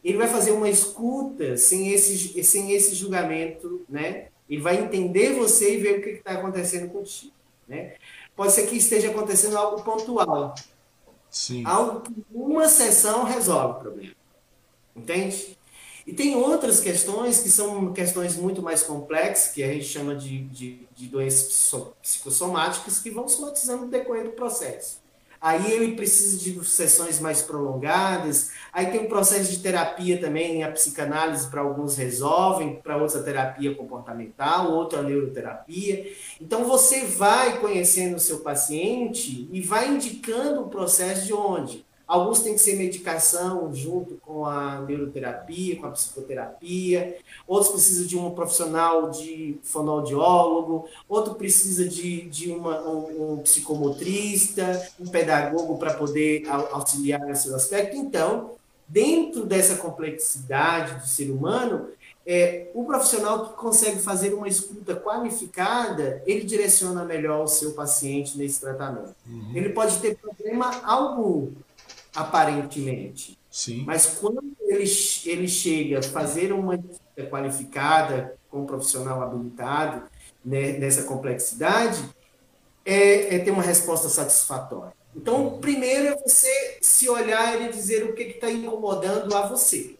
ele 0.04 0.18
vai 0.18 0.28
fazer 0.28 0.52
uma 0.52 0.68
escuta 0.68 1.56
sem 1.56 1.92
esse, 1.94 2.44
sem 2.44 2.72
esse 2.72 2.96
julgamento, 2.96 3.86
né? 3.88 4.28
Ele 4.50 4.62
vai 4.62 4.78
entender 4.78 5.34
você 5.34 5.76
e 5.76 5.78
ver 5.78 6.00
o 6.00 6.02
que 6.02 6.10
está 6.10 6.32
acontecendo 6.32 6.92
contigo, 6.92 7.32
né? 7.68 7.94
Pode 8.36 8.52
ser 8.52 8.66
que 8.66 8.76
esteja 8.76 9.12
acontecendo 9.12 9.58
algo 9.58 9.84
pontual. 9.84 10.56
Sim. 11.30 11.64
Algo 11.66 12.02
que 12.02 12.14
uma 12.34 12.68
sessão 12.68 13.24
resolve 13.24 13.78
o 13.78 13.80
problema. 13.82 14.16
Entende? 14.96 15.58
E 16.06 16.14
tem 16.14 16.36
outras 16.36 16.80
questões 16.80 17.40
que 17.40 17.50
são 17.50 17.94
questões 17.94 18.36
muito 18.36 18.62
mais 18.62 18.84
complexas, 18.84 19.54
que 19.54 19.64
a 19.64 19.72
gente 19.72 19.86
chama 19.86 20.16
de, 20.16 20.44
de, 20.46 20.88
de 20.94 21.08
doenças 21.08 21.72
psicossomáticas, 22.02 23.00
que 23.00 23.10
vão 23.10 23.28
somatizando 23.28 23.86
no 23.86 23.92
decorrer 23.92 24.26
do 24.26 24.32
processo 24.32 25.04
aí 25.44 25.74
ele 25.74 25.94
precisa 25.94 26.38
de 26.38 26.64
sessões 26.64 27.20
mais 27.20 27.42
prolongadas, 27.42 28.52
aí 28.72 28.86
tem 28.86 29.02
um 29.02 29.10
processo 29.10 29.52
de 29.52 29.60
terapia 29.60 30.18
também, 30.18 30.64
a 30.64 30.72
psicanálise 30.72 31.50
para 31.50 31.60
alguns 31.60 31.98
resolvem, 31.98 32.78
para 32.78 32.96
outros 32.96 33.18
a 33.18 33.24
terapia 33.24 33.76
comportamental, 33.76 34.72
outra 34.72 35.00
a 35.00 35.04
neuroterapia. 35.04 36.10
Então 36.40 36.64
você 36.64 37.04
vai 37.04 37.60
conhecendo 37.60 38.16
o 38.16 38.22
seu 38.22 38.40
paciente 38.40 39.50
e 39.52 39.60
vai 39.60 39.90
indicando 39.90 40.62
o 40.62 40.70
processo 40.70 41.26
de 41.26 41.34
onde 41.34 41.86
Alguns 42.14 42.42
têm 42.42 42.54
que 42.54 42.60
ser 42.60 42.76
medicação 42.76 43.74
junto 43.74 44.20
com 44.24 44.46
a 44.46 44.82
neuroterapia, 44.82 45.78
com 45.78 45.88
a 45.88 45.90
psicoterapia. 45.90 47.18
Outros 47.48 47.72
precisam 47.72 48.06
de 48.06 48.16
um 48.16 48.30
profissional 48.30 49.10
de 49.10 49.58
fonoaudiólogo. 49.64 50.88
Outro 51.10 51.34
precisa 51.34 51.90
de, 51.90 52.22
de 52.30 52.52
uma, 52.52 52.88
um, 52.88 53.34
um 53.34 53.38
psicomotrista, 53.38 54.88
um 55.00 55.08
pedagogo 55.08 55.76
para 55.80 55.96
poder 55.96 56.48
auxiliar 56.48 57.20
nesse 57.22 57.52
aspecto. 57.52 57.98
Então, 57.98 58.52
dentro 58.88 59.44
dessa 59.44 59.78
complexidade 59.78 61.00
do 61.00 61.08
ser 61.08 61.32
humano, 61.32 61.88
é, 62.28 62.68
o 62.76 62.86
profissional 62.86 63.48
que 63.48 63.54
consegue 63.56 64.00
fazer 64.00 64.36
uma 64.36 64.48
escuta 64.48 64.96
qualificada, 64.96 66.22
ele 66.28 66.46
direciona 66.46 67.04
melhor 67.04 67.44
o 67.44 67.48
seu 67.48 67.72
paciente 67.72 68.38
nesse 68.38 68.62
tratamento. 68.62 69.16
Uhum. 69.28 69.52
Ele 69.56 69.70
pode 69.70 69.98
ter 69.98 70.16
problema 70.16 70.80
algum, 70.84 71.50
aparentemente. 72.16 73.38
Sim. 73.50 73.84
Mas 73.86 74.18
quando 74.20 74.44
ele, 74.60 74.86
ele 75.26 75.48
chega 75.48 76.00
a 76.00 76.04
fazer 76.04 76.52
uma 76.52 76.78
qualificada 77.30 78.36
com 78.50 78.62
um 78.62 78.66
profissional 78.66 79.22
habilitado 79.22 80.04
né, 80.44 80.74
nessa 80.74 81.04
complexidade, 81.04 82.04
é, 82.86 83.36
é, 83.36 83.40
ter 83.40 83.52
uma 83.52 83.64
resposta 83.64 84.10
satisfatória. 84.10 84.94
Então, 85.16 85.48
o 85.48 85.60
primeiro 85.60 86.08
é 86.08 86.18
você 86.18 86.80
se 86.82 87.08
olhar 87.08 87.62
e 87.62 87.70
dizer 87.70 88.04
o 88.04 88.14
que 88.14 88.24
está 88.24 88.50
incomodando 88.50 89.34
a 89.36 89.48
você. 89.48 89.96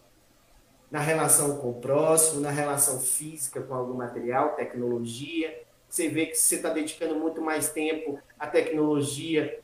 Na 0.90 1.00
relação 1.00 1.56
com 1.58 1.70
o 1.70 1.74
próximo, 1.74 2.40
na 2.40 2.50
relação 2.50 3.00
física 3.00 3.62
com 3.62 3.74
algum 3.74 3.94
material, 3.94 4.50
tecnologia. 4.50 5.62
Você 5.88 6.08
vê 6.08 6.26
que 6.26 6.34
você 6.34 6.56
está 6.56 6.70
dedicando 6.70 7.14
muito 7.14 7.40
mais 7.40 7.70
tempo 7.70 8.18
à 8.38 8.46
tecnologia 8.46 9.60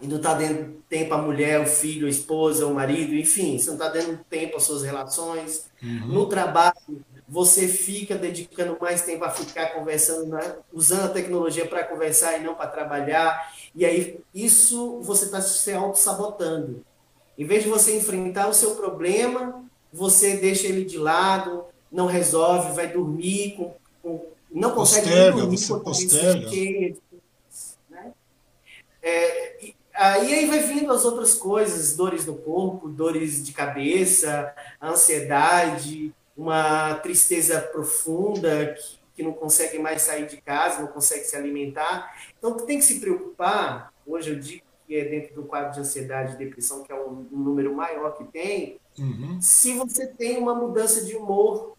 e 0.00 0.06
não 0.06 0.16
está 0.16 0.34
dando 0.34 0.82
tempo 0.88 1.14
à 1.14 1.18
mulher, 1.18 1.60
o 1.60 1.66
filho, 1.66 2.06
a 2.06 2.10
esposa, 2.10 2.66
o 2.66 2.74
marido, 2.74 3.14
enfim, 3.14 3.58
você 3.58 3.66
não 3.66 3.74
está 3.74 3.88
dando 3.88 4.18
tempo 4.28 4.56
às 4.56 4.62
suas 4.62 4.82
relações. 4.82 5.66
Uhum. 5.82 6.06
No 6.06 6.26
trabalho, 6.26 7.04
você 7.28 7.68
fica 7.68 8.16
dedicando 8.16 8.76
mais 8.80 9.02
tempo 9.02 9.24
a 9.24 9.30
ficar 9.30 9.74
conversando, 9.74 10.26
né? 10.26 10.56
usando 10.72 11.04
a 11.04 11.08
tecnologia 11.08 11.66
para 11.66 11.84
conversar 11.84 12.38
e 12.38 12.44
não 12.44 12.54
para 12.54 12.66
trabalhar. 12.66 13.54
E 13.74 13.84
aí, 13.84 14.18
isso 14.34 15.00
você 15.02 15.26
está 15.26 15.40
se 15.40 15.72
auto-sabotando. 15.72 16.84
Em 17.38 17.44
vez 17.44 17.62
de 17.62 17.68
você 17.68 17.96
enfrentar 17.96 18.48
o 18.48 18.54
seu 18.54 18.74
problema, 18.74 19.64
você 19.92 20.36
deixa 20.36 20.66
ele 20.66 20.84
de 20.84 20.98
lado, 20.98 21.64
não 21.90 22.06
resolve, 22.06 22.72
vai 22.72 22.88
dormir, 22.88 23.54
com, 23.56 23.74
com 24.02 24.30
não 24.50 24.72
consegue 24.72 25.06
posterga, 25.06 25.40
dormir 25.40 25.58
você 25.58 25.78
posterga. 25.78 26.48
Cheia, 26.48 26.96
né? 27.88 28.12
É, 29.02 29.72
Aí, 30.00 30.32
aí 30.32 30.46
vai 30.46 30.60
vindo 30.60 30.90
as 30.90 31.04
outras 31.04 31.34
coisas, 31.34 31.94
dores 31.94 32.24
no 32.24 32.34
corpo, 32.34 32.88
dores 32.88 33.44
de 33.44 33.52
cabeça, 33.52 34.50
ansiedade, 34.80 36.10
uma 36.34 36.94
tristeza 36.94 37.60
profunda 37.60 38.74
que, 38.74 38.98
que 39.16 39.22
não 39.22 39.34
consegue 39.34 39.78
mais 39.78 40.00
sair 40.00 40.26
de 40.26 40.38
casa, 40.38 40.80
não 40.80 40.88
consegue 40.88 41.24
se 41.24 41.36
alimentar. 41.36 42.16
Então, 42.38 42.56
tem 42.56 42.78
que 42.78 42.84
se 42.86 42.98
preocupar, 42.98 43.92
hoje 44.06 44.30
eu 44.30 44.38
digo 44.38 44.62
que 44.86 44.96
é 44.96 45.04
dentro 45.04 45.34
do 45.34 45.42
quadro 45.42 45.74
de 45.74 45.80
ansiedade 45.80 46.32
e 46.32 46.38
depressão, 46.38 46.82
que 46.82 46.90
é 46.90 46.94
um, 46.94 47.26
um 47.30 47.38
número 47.38 47.74
maior 47.74 48.16
que 48.16 48.24
tem, 48.24 48.80
uhum. 48.98 49.38
se 49.38 49.74
você 49.74 50.06
tem 50.06 50.38
uma 50.38 50.54
mudança 50.54 51.04
de 51.04 51.14
humor 51.14 51.76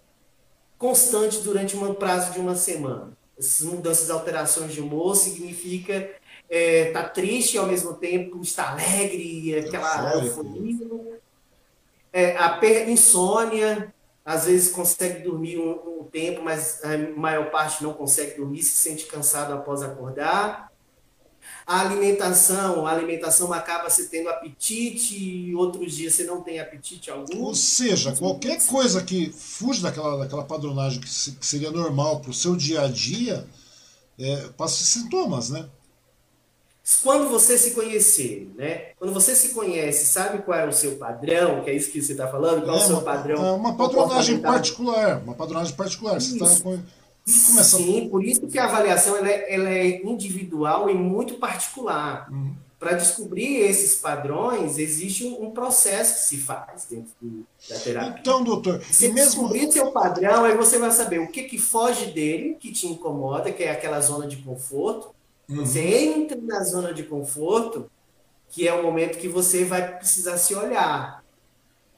constante 0.78 1.40
durante 1.40 1.76
um 1.76 1.92
prazo 1.96 2.34
de 2.34 2.40
uma 2.40 2.54
semana. 2.54 3.18
Essas 3.36 3.66
mudanças, 3.66 4.12
alterações 4.12 4.74
de 4.74 4.80
humor 4.80 5.16
significa 5.16 6.21
é, 6.52 6.92
tá 6.92 7.04
triste 7.08 7.58
ao 7.58 7.66
mesmo 7.66 7.94
tempo 7.94 8.42
está 8.42 8.72
alegre, 8.72 9.58
aquela 9.58 10.16
euforia. 10.16 11.22
É, 12.12 12.36
a 12.36 12.60
insônia, 12.90 13.94
às 14.26 14.46
vezes 14.46 14.70
consegue 14.70 15.24
dormir 15.24 15.58
um, 15.58 16.02
um, 16.02 16.04
tempo, 16.04 16.42
mas 16.44 16.84
a 16.84 16.98
maior 17.18 17.50
parte 17.50 17.82
não 17.82 17.94
consegue 17.94 18.36
dormir, 18.36 18.62
se 18.64 18.76
sente 18.76 19.06
cansado 19.06 19.54
após 19.54 19.82
acordar. 19.82 20.70
A 21.66 21.80
alimentação, 21.80 22.86
a 22.86 22.92
alimentação 22.92 23.54
acaba 23.54 23.90
se 23.90 24.10
tendo 24.10 24.28
apetite 24.28 25.18
e 25.18 25.56
outros 25.56 25.94
dias 25.94 26.16
você 26.16 26.26
não 26.26 26.42
tem 26.42 26.60
apetite 26.60 27.10
algum. 27.10 27.44
Ou 27.44 27.56
seja, 27.56 28.14
qualquer 28.18 28.62
coisa 28.68 29.02
que 29.02 29.32
fuja 29.32 29.84
daquela, 29.84 30.18
daquela 30.18 30.44
padronagem 30.44 31.00
que, 31.00 31.10
seria 31.10 31.72
normal 31.72 32.20
para 32.20 32.32
o 32.32 32.34
seu 32.34 32.58
dia 32.58 32.82
a 32.82 32.88
dia, 32.90 33.48
é, 34.20 34.50
passa 34.58 34.84
sintomas, 34.84 35.50
né? 35.50 35.66
Quando 37.04 37.30
você 37.30 37.58
se 37.58 37.72
conhecer, 37.72 38.52
né? 38.56 38.90
Quando 38.98 39.14
você 39.14 39.36
se 39.36 39.50
conhece, 39.50 40.06
sabe 40.06 40.42
qual 40.42 40.58
é 40.58 40.68
o 40.68 40.74
seu 40.74 40.96
padrão, 40.96 41.64
que 41.64 41.70
é 41.70 41.76
isso 41.76 41.92
que 41.92 42.02
você 42.02 42.14
está 42.14 42.28
falando, 42.28 42.64
qual 42.64 42.76
é, 42.76 42.80
o 42.80 42.84
seu 42.84 42.96
uma, 42.96 43.04
padrão? 43.04 43.46
É 43.46 43.52
uma 43.52 43.76
padronagem 43.76 44.40
particular, 44.40 45.22
uma 45.24 45.36
padronagem 45.36 45.76
particular. 45.76 46.20
Você 46.20 46.38
tá 46.38 46.48
com... 46.62 46.80
Começa... 47.24 47.78
Sim, 47.78 48.10
por 48.10 48.26
isso 48.26 48.48
que 48.48 48.58
a 48.58 48.66
avaliação 48.66 49.16
ela 49.16 49.30
é, 49.30 49.54
ela 49.54 49.70
é 49.70 50.02
individual 50.04 50.90
e 50.90 50.94
muito 50.94 51.36
particular. 51.36 52.28
Uhum. 52.32 52.56
Para 52.80 52.94
descobrir 52.94 53.58
esses 53.58 53.94
padrões, 53.94 54.80
existe 54.80 55.24
um 55.24 55.52
processo 55.52 56.16
que 56.16 56.20
se 56.22 56.38
faz 56.38 56.88
dentro 56.90 57.12
do, 57.22 57.46
da 57.70 57.78
terapia. 57.78 58.16
Então, 58.20 58.44
doutor, 58.44 58.82
se 58.82 59.10
mesmo... 59.10 59.44
descobrir 59.44 59.72
seu 59.72 59.92
padrão, 59.92 60.46
aí 60.46 60.58
você 60.58 60.80
vai 60.80 60.90
saber 60.90 61.20
o 61.20 61.28
que, 61.28 61.44
que 61.44 61.60
foge 61.60 62.08
dele, 62.08 62.58
que 62.60 62.72
te 62.72 62.88
incomoda, 62.88 63.52
que 63.52 63.62
é 63.62 63.70
aquela 63.70 64.02
zona 64.02 64.26
de 64.26 64.38
conforto, 64.38 65.14
Uhum. 65.50 65.66
Você 65.66 65.82
entra 65.82 66.38
na 66.42 66.64
zona 66.64 66.94
de 66.94 67.04
conforto, 67.04 67.90
que 68.50 68.68
é 68.68 68.74
o 68.74 68.84
momento 68.84 69.18
que 69.18 69.28
você 69.28 69.64
vai 69.64 69.98
precisar 69.98 70.38
se 70.38 70.54
olhar. 70.56 71.24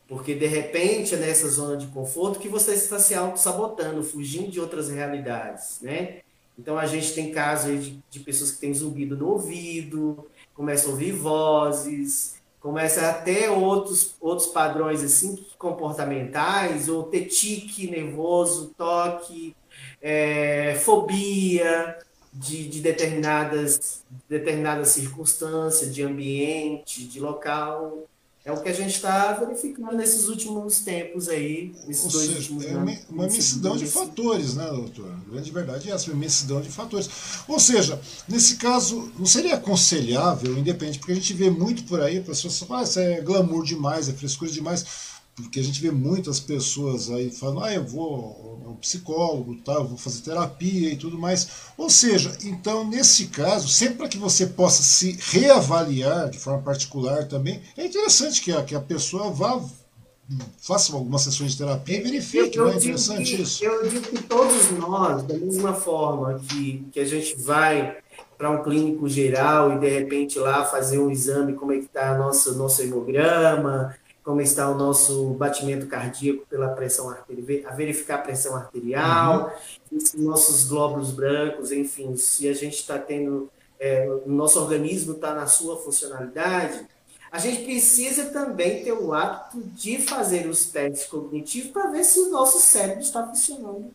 Porque, 0.07 0.35
de 0.35 0.45
repente, 0.45 1.15
é 1.15 1.17
nessa 1.17 1.49
zona 1.49 1.77
de 1.77 1.87
conforto 1.87 2.39
que 2.39 2.49
você 2.49 2.73
está 2.73 2.99
se 2.99 3.15
auto-sabotando, 3.15 4.03
fugindo 4.03 4.51
de 4.51 4.59
outras 4.59 4.89
realidades, 4.89 5.79
né? 5.81 6.19
Então, 6.57 6.77
a 6.77 6.85
gente 6.85 7.13
tem 7.13 7.31
casos 7.31 7.83
de, 7.83 8.03
de 8.09 8.19
pessoas 8.19 8.51
que 8.51 8.59
têm 8.59 8.73
zumbido 8.73 9.17
no 9.17 9.29
ouvido, 9.29 10.27
começam 10.53 10.89
a 10.89 10.93
ouvir 10.93 11.13
vozes, 11.13 12.35
começa 12.59 13.09
a 13.09 13.13
ter 13.13 13.49
outros, 13.49 14.15
outros 14.21 14.47
padrões 14.47 15.03
assim 15.03 15.43
comportamentais, 15.57 16.87
ou 16.87 17.03
ter 17.03 17.25
tique 17.25 17.89
nervoso, 17.89 18.73
toque, 18.77 19.55
é, 20.01 20.75
fobia, 20.75 21.97
de, 22.34 22.68
de 22.68 22.81
determinadas, 22.81 24.03
determinadas 24.27 24.89
circunstâncias, 24.89 25.93
de 25.93 26.01
ambiente, 26.03 27.05
de 27.05 27.19
local. 27.19 28.07
É 28.45 28.51
o 28.51 28.61
que 28.61 28.68
a 28.68 28.73
gente 28.73 28.95
está 28.95 29.31
verificando 29.34 29.95
nesses 29.95 30.27
últimos 30.27 30.80
tempos 30.80 31.30
aí, 31.30 31.73
nesses 31.88 32.03
Ou 32.03 32.11
dois 32.11 32.26
seja, 32.26 32.39
últimos 32.39 32.65
é 32.65 32.72
anos. 32.72 32.99
Uma 33.10 33.26
imensidão 33.26 33.77
de 33.77 33.85
fatores, 33.85 34.55
né, 34.55 34.65
doutor? 34.68 35.10
A 35.10 35.31
grande 35.31 35.49
verdade 35.49 35.89
é 35.89 35.93
essa, 35.93 36.07
uma 36.07 36.15
imensidão 36.18 36.60
de 36.60 36.69
fatores. 36.69 37.10
Ou 37.47 37.57
seja, 37.57 38.01
nesse 38.27 38.57
caso, 38.57 39.10
não 39.18 39.26
seria 39.26 39.55
aconselhável, 39.55 40.57
independente, 40.57 40.99
porque 40.99 41.14
a 41.14 41.15
gente 41.15 41.34
vê 41.34 41.49
muito 41.49 41.84
por 41.85 42.01
aí, 42.01 42.19
pessoas 42.19 42.60
falam, 42.60 42.81
ah, 42.81 42.84
isso 42.84 42.99
é 42.99 43.22
glamour 43.22 43.64
demais, 43.64 44.10
é 44.10 44.14
frescura 44.14 44.51
demais 44.51 45.14
porque 45.35 45.60
a 45.60 45.64
gente 45.64 45.81
vê 45.81 45.89
muitas 45.91 46.39
pessoas 46.39 47.10
aí 47.10 47.31
falando, 47.31 47.64
ah, 47.64 47.73
eu 47.73 47.84
vou 47.84 48.61
ao 48.65 48.76
psicólogo, 48.76 49.55
tá, 49.57 49.73
eu 49.73 49.88
vou 49.88 49.97
fazer 49.97 50.22
terapia 50.22 50.89
e 50.89 50.95
tudo 50.95 51.18
mais. 51.18 51.47
Ou 51.77 51.89
seja, 51.89 52.38
então 52.43 52.88
nesse 52.88 53.27
caso, 53.27 53.68
sempre 53.68 53.95
para 53.95 54.07
que 54.10 54.18
você 54.18 54.45
possa 54.45 54.84
se 54.84 55.18
reavaliar 55.19 56.30
de 56.30 56.38
forma 56.38 56.61
particular 56.61 57.27
também, 57.27 57.61
é 57.76 57.85
interessante 57.85 58.41
que 58.41 58.51
a, 58.51 58.64
que 58.64 58.76
a 58.76 58.81
pessoa 58.81 59.31
vá 59.31 59.61
faça 60.57 60.93
algumas 60.93 61.22
sessões 61.22 61.51
de 61.51 61.57
terapia 61.57 61.97
e 61.97 62.01
verifique, 62.01 62.57
não 62.57 62.69
é 62.69 62.76
interessante 62.76 63.35
que, 63.35 63.41
isso? 63.41 63.64
Eu 63.64 63.88
digo 63.88 64.07
que 64.07 64.23
todos 64.23 64.72
nós, 64.72 65.22
da 65.23 65.34
mesma 65.34 65.73
forma 65.73 66.39
que, 66.47 66.88
que 66.91 66.99
a 66.99 67.05
gente 67.05 67.35
vai 67.35 67.97
para 68.38 68.49
um 68.49 68.64
clínico 68.64 69.07
geral 69.07 69.73
e 69.73 69.80
de 69.80 69.89
repente 69.89 70.39
lá 70.39 70.64
fazer 70.65 70.97
um 70.97 71.11
exame, 71.11 71.53
como 71.53 71.73
é 71.73 71.77
que 71.77 71.85
está 71.85 72.18
nosso, 72.18 72.55
nosso 72.55 72.81
hemograma, 72.81 73.95
como 74.23 74.39
está 74.41 74.69
o 74.69 74.75
nosso 74.75 75.31
batimento 75.31 75.85
cardíaco 75.87 76.45
pela 76.47 76.69
pressão 76.69 77.09
arterial, 77.09 77.71
a 77.71 77.75
verificar 77.75 78.15
a 78.15 78.19
pressão 78.19 78.55
arterial, 78.55 79.53
uhum. 79.91 79.99
nossos 80.15 80.63
glóbulos 80.63 81.11
brancos, 81.11 81.71
enfim, 81.71 82.15
se 82.15 82.47
a 82.47 82.53
gente 82.53 82.75
está 82.75 82.97
tendo, 82.97 83.51
é, 83.79 84.09
o 84.25 84.31
nosso 84.31 84.59
organismo 84.59 85.13
está 85.13 85.33
na 85.33 85.45
sua 85.45 85.77
funcionalidade, 85.77 86.87
a 87.29 87.37
gente 87.37 87.63
precisa 87.63 88.25
também 88.25 88.83
ter 88.83 88.93
o 88.93 89.11
hábito 89.11 89.59
de 89.59 90.01
fazer 90.01 90.47
os 90.47 90.67
testes 90.67 91.07
cognitivos 91.07 91.71
para 91.71 91.89
ver 91.89 92.03
se 92.03 92.19
o 92.19 92.29
nosso 92.29 92.59
cérebro 92.59 93.01
está 93.01 93.25
funcionando. 93.27 93.91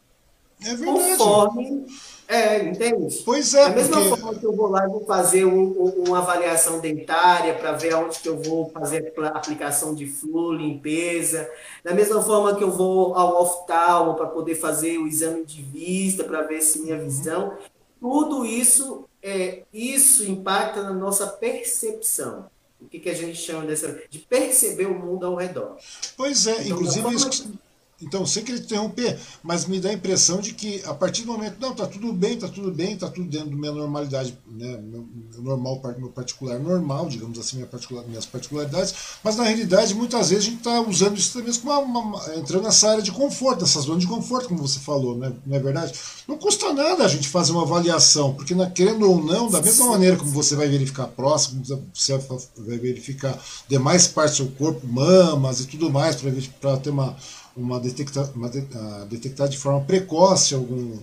É 0.60 0.74
verdade. 0.74 1.16
Conforme 1.16 1.86
é, 2.28 2.62
entende? 2.62 3.22
Pois 3.24 3.55
é. 3.55 3.70
Da 3.70 3.74
mesma 3.74 3.96
porque... 3.96 4.09
forma 4.10 4.38
que 4.38 4.44
eu 4.44 4.52
vou 4.52 4.68
lá 4.68 4.84
e 4.84 4.90
vou 4.90 5.02
fazer 5.06 5.46
um, 5.46 5.62
um, 5.62 6.05
uma 6.09 6.18
avaliação 6.18 6.78
dentária 6.78 7.55
para 7.55 7.72
ver 7.72 7.94
aonde 7.94 8.18
que 8.18 8.28
eu 8.28 8.36
vou 8.36 8.68
fazer 8.68 9.14
a 9.16 9.28
aplicação 9.28 9.94
de 9.94 10.06
flu, 10.06 10.52
limpeza. 10.52 11.50
Da 11.82 11.94
mesma 11.94 12.22
forma 12.22 12.55
que 12.55 12.62
eu 12.62 12.70
vou 12.70 13.14
ao 13.14 13.42
oftalmo 13.42 14.14
para 14.14 14.26
poder 14.26 14.56
fazer 14.56 14.98
o 14.98 15.06
exame 15.06 15.42
de 15.46 15.62
vista, 15.62 16.22
para 16.22 16.42
ver 16.42 16.60
se 16.60 16.80
minha 16.80 16.96
uhum. 16.96 17.05
visão. 17.05 17.56
Tudo 17.98 18.44
isso, 18.44 19.09
é, 19.22 19.62
isso 19.72 20.30
impacta 20.30 20.82
na 20.82 20.92
nossa 20.92 21.26
percepção. 21.26 22.50
O 22.78 22.86
que, 22.86 22.98
que 22.98 23.09
a 23.09 23.14
gente 23.14 23.38
chama 23.38 23.64
dessa, 23.64 24.02
de 24.10 24.18
perceber 24.18 24.86
o 24.86 24.94
mundo 24.94 25.24
ao 25.24 25.34
redor. 25.34 25.78
Pois 26.14 26.46
é, 26.46 26.62
então, 26.62 26.76
inclusive 26.76 27.14
isso, 27.14 27.52
então, 28.00 28.24
sem 28.24 28.44
querer 28.44 28.60
interromper, 28.60 29.18
mas 29.42 29.66
me 29.66 29.80
dá 29.80 29.90
a 29.90 29.92
impressão 29.92 30.40
de 30.40 30.54
que 30.54 30.80
a 30.84 30.94
partir 30.94 31.22
do 31.22 31.32
momento, 31.32 31.56
não, 31.58 31.74
tá 31.74 31.84
tudo 31.84 32.12
bem, 32.12 32.38
tá 32.38 32.46
tudo 32.46 32.70
bem, 32.70 32.96
tá 32.96 33.08
tudo 33.08 33.28
dentro 33.28 33.50
da 33.50 33.56
minha 33.56 33.72
normalidade, 33.72 34.38
né, 34.46 34.78
meu, 34.80 35.04
normal, 35.38 35.82
meu 35.98 36.08
particular 36.08 36.60
normal, 36.60 37.08
digamos 37.08 37.36
assim, 37.40 37.56
minha 37.56 37.66
particular, 37.66 38.04
minhas 38.06 38.24
particularidades, 38.24 38.94
mas 39.22 39.34
na 39.34 39.42
realidade, 39.42 39.94
muitas 39.94 40.30
vezes 40.30 40.44
a 40.44 40.48
gente 40.50 40.58
está 40.58 40.80
usando 40.80 41.16
isso 41.16 41.32
também 41.32 41.52
como 41.54 41.72
uma, 41.72 42.00
uma, 42.00 42.36
entrando 42.36 42.62
nessa 42.62 42.88
área 42.88 43.02
de 43.02 43.10
conforto, 43.10 43.62
nessa 43.62 43.80
zona 43.80 43.98
de 43.98 44.06
conforto, 44.06 44.48
como 44.48 44.66
você 44.66 44.78
falou, 44.78 45.18
né, 45.18 45.32
não 45.44 45.56
é 45.56 45.58
verdade? 45.58 45.92
Não 46.28 46.38
custa 46.38 46.72
nada 46.72 47.04
a 47.04 47.08
gente 47.08 47.28
fazer 47.28 47.50
uma 47.50 47.62
avaliação, 47.62 48.32
porque 48.32 48.54
na, 48.54 48.70
querendo 48.70 49.10
ou 49.10 49.20
não, 49.20 49.50
da 49.50 49.60
mesma 49.60 49.86
maneira 49.86 50.16
como 50.16 50.30
você 50.30 50.54
vai 50.54 50.68
verificar 50.68 51.08
próximo, 51.08 51.64
você 51.92 52.16
vai 52.58 52.78
verificar 52.78 53.36
demais 53.68 54.06
partes 54.06 54.38
do 54.38 54.44
seu 54.44 54.52
corpo, 54.52 54.86
mamas 54.86 55.60
e 55.60 55.66
tudo 55.66 55.90
mais, 55.90 56.16
para 56.60 56.76
ter 56.76 56.90
uma 56.90 57.16
uma 57.59 57.80
detectar, 57.80 58.30
uma 58.35 58.48
de, 58.48 58.60
uh, 58.60 59.05
detectar 59.09 59.48
de 59.48 59.59
forma 59.59 59.80
precoce 59.80 60.55
algum, 60.55 60.97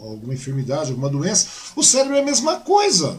alguma 0.00 0.34
enfermidade, 0.34 0.90
alguma 0.90 1.10
doença, 1.10 1.46
o 1.76 1.82
cérebro 1.82 2.16
é 2.16 2.20
a 2.20 2.24
mesma 2.24 2.60
coisa. 2.60 3.18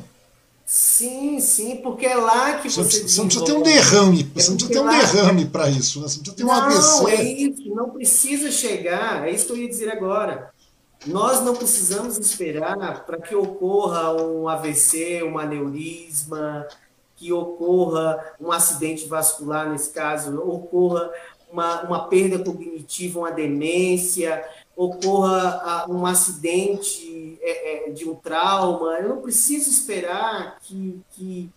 Sim, 0.66 1.40
sim, 1.40 1.78
porque 1.78 2.08
é 2.08 2.16
lá 2.16 2.58
que 2.58 2.70
você. 2.70 2.84
Você, 2.84 3.08
você 3.08 3.18
não 3.20 3.28
precisa 3.28 3.46
ter 3.46 3.54
um 3.54 3.62
derrame, 3.62 4.22
é 4.36 4.40
você 4.40 4.50
não 4.50 4.58
precisa 4.58 4.74
ter 4.74 4.80
um 4.80 4.90
derrame 4.90 5.46
para 5.46 5.70
isso, 5.70 6.02
né? 6.02 6.08
você 6.08 6.18
não 6.18 6.24
precisa 6.24 6.36
ter 6.36 6.44
um 6.44 6.52
AVC. 6.52 7.02
Não, 7.02 7.08
é 7.10 7.24
isso, 7.24 7.76
não 7.76 7.90
precisa 7.92 8.52
chegar, 8.52 9.28
é 9.28 9.32
isso 9.32 9.46
que 9.46 9.52
eu 9.52 9.58
ia 9.58 9.70
dizer 9.70 9.92
agora. 9.92 10.50
Nós 11.06 11.44
não 11.44 11.56
precisamos 11.56 12.18
esperar 12.18 13.06
para 13.06 13.22
que 13.22 13.36
ocorra 13.36 14.12
um 14.20 14.50
AVC, 14.50 15.22
um 15.22 15.38
aneurisma, 15.38 16.68
que 17.16 17.32
ocorra 17.32 18.34
um 18.42 18.52
acidente 18.52 19.08
vascular, 19.08 19.70
nesse 19.70 19.92
caso, 19.92 20.36
ocorra 20.40 21.12
uma, 21.56 21.82
uma 21.84 22.08
perda 22.08 22.38
cognitiva, 22.40 23.20
uma 23.20 23.32
demência, 23.32 24.44
ocorra 24.76 25.86
um 25.90 26.06
acidente 26.06 27.40
é, 27.42 27.88
é, 27.88 27.92
de 27.92 28.08
um 28.08 28.16
trauma, 28.16 29.00
eu 29.00 29.10
não 29.10 29.22
preciso 29.22 29.70
esperar 29.70 30.58
que, 30.62 31.00
que, 31.12 31.50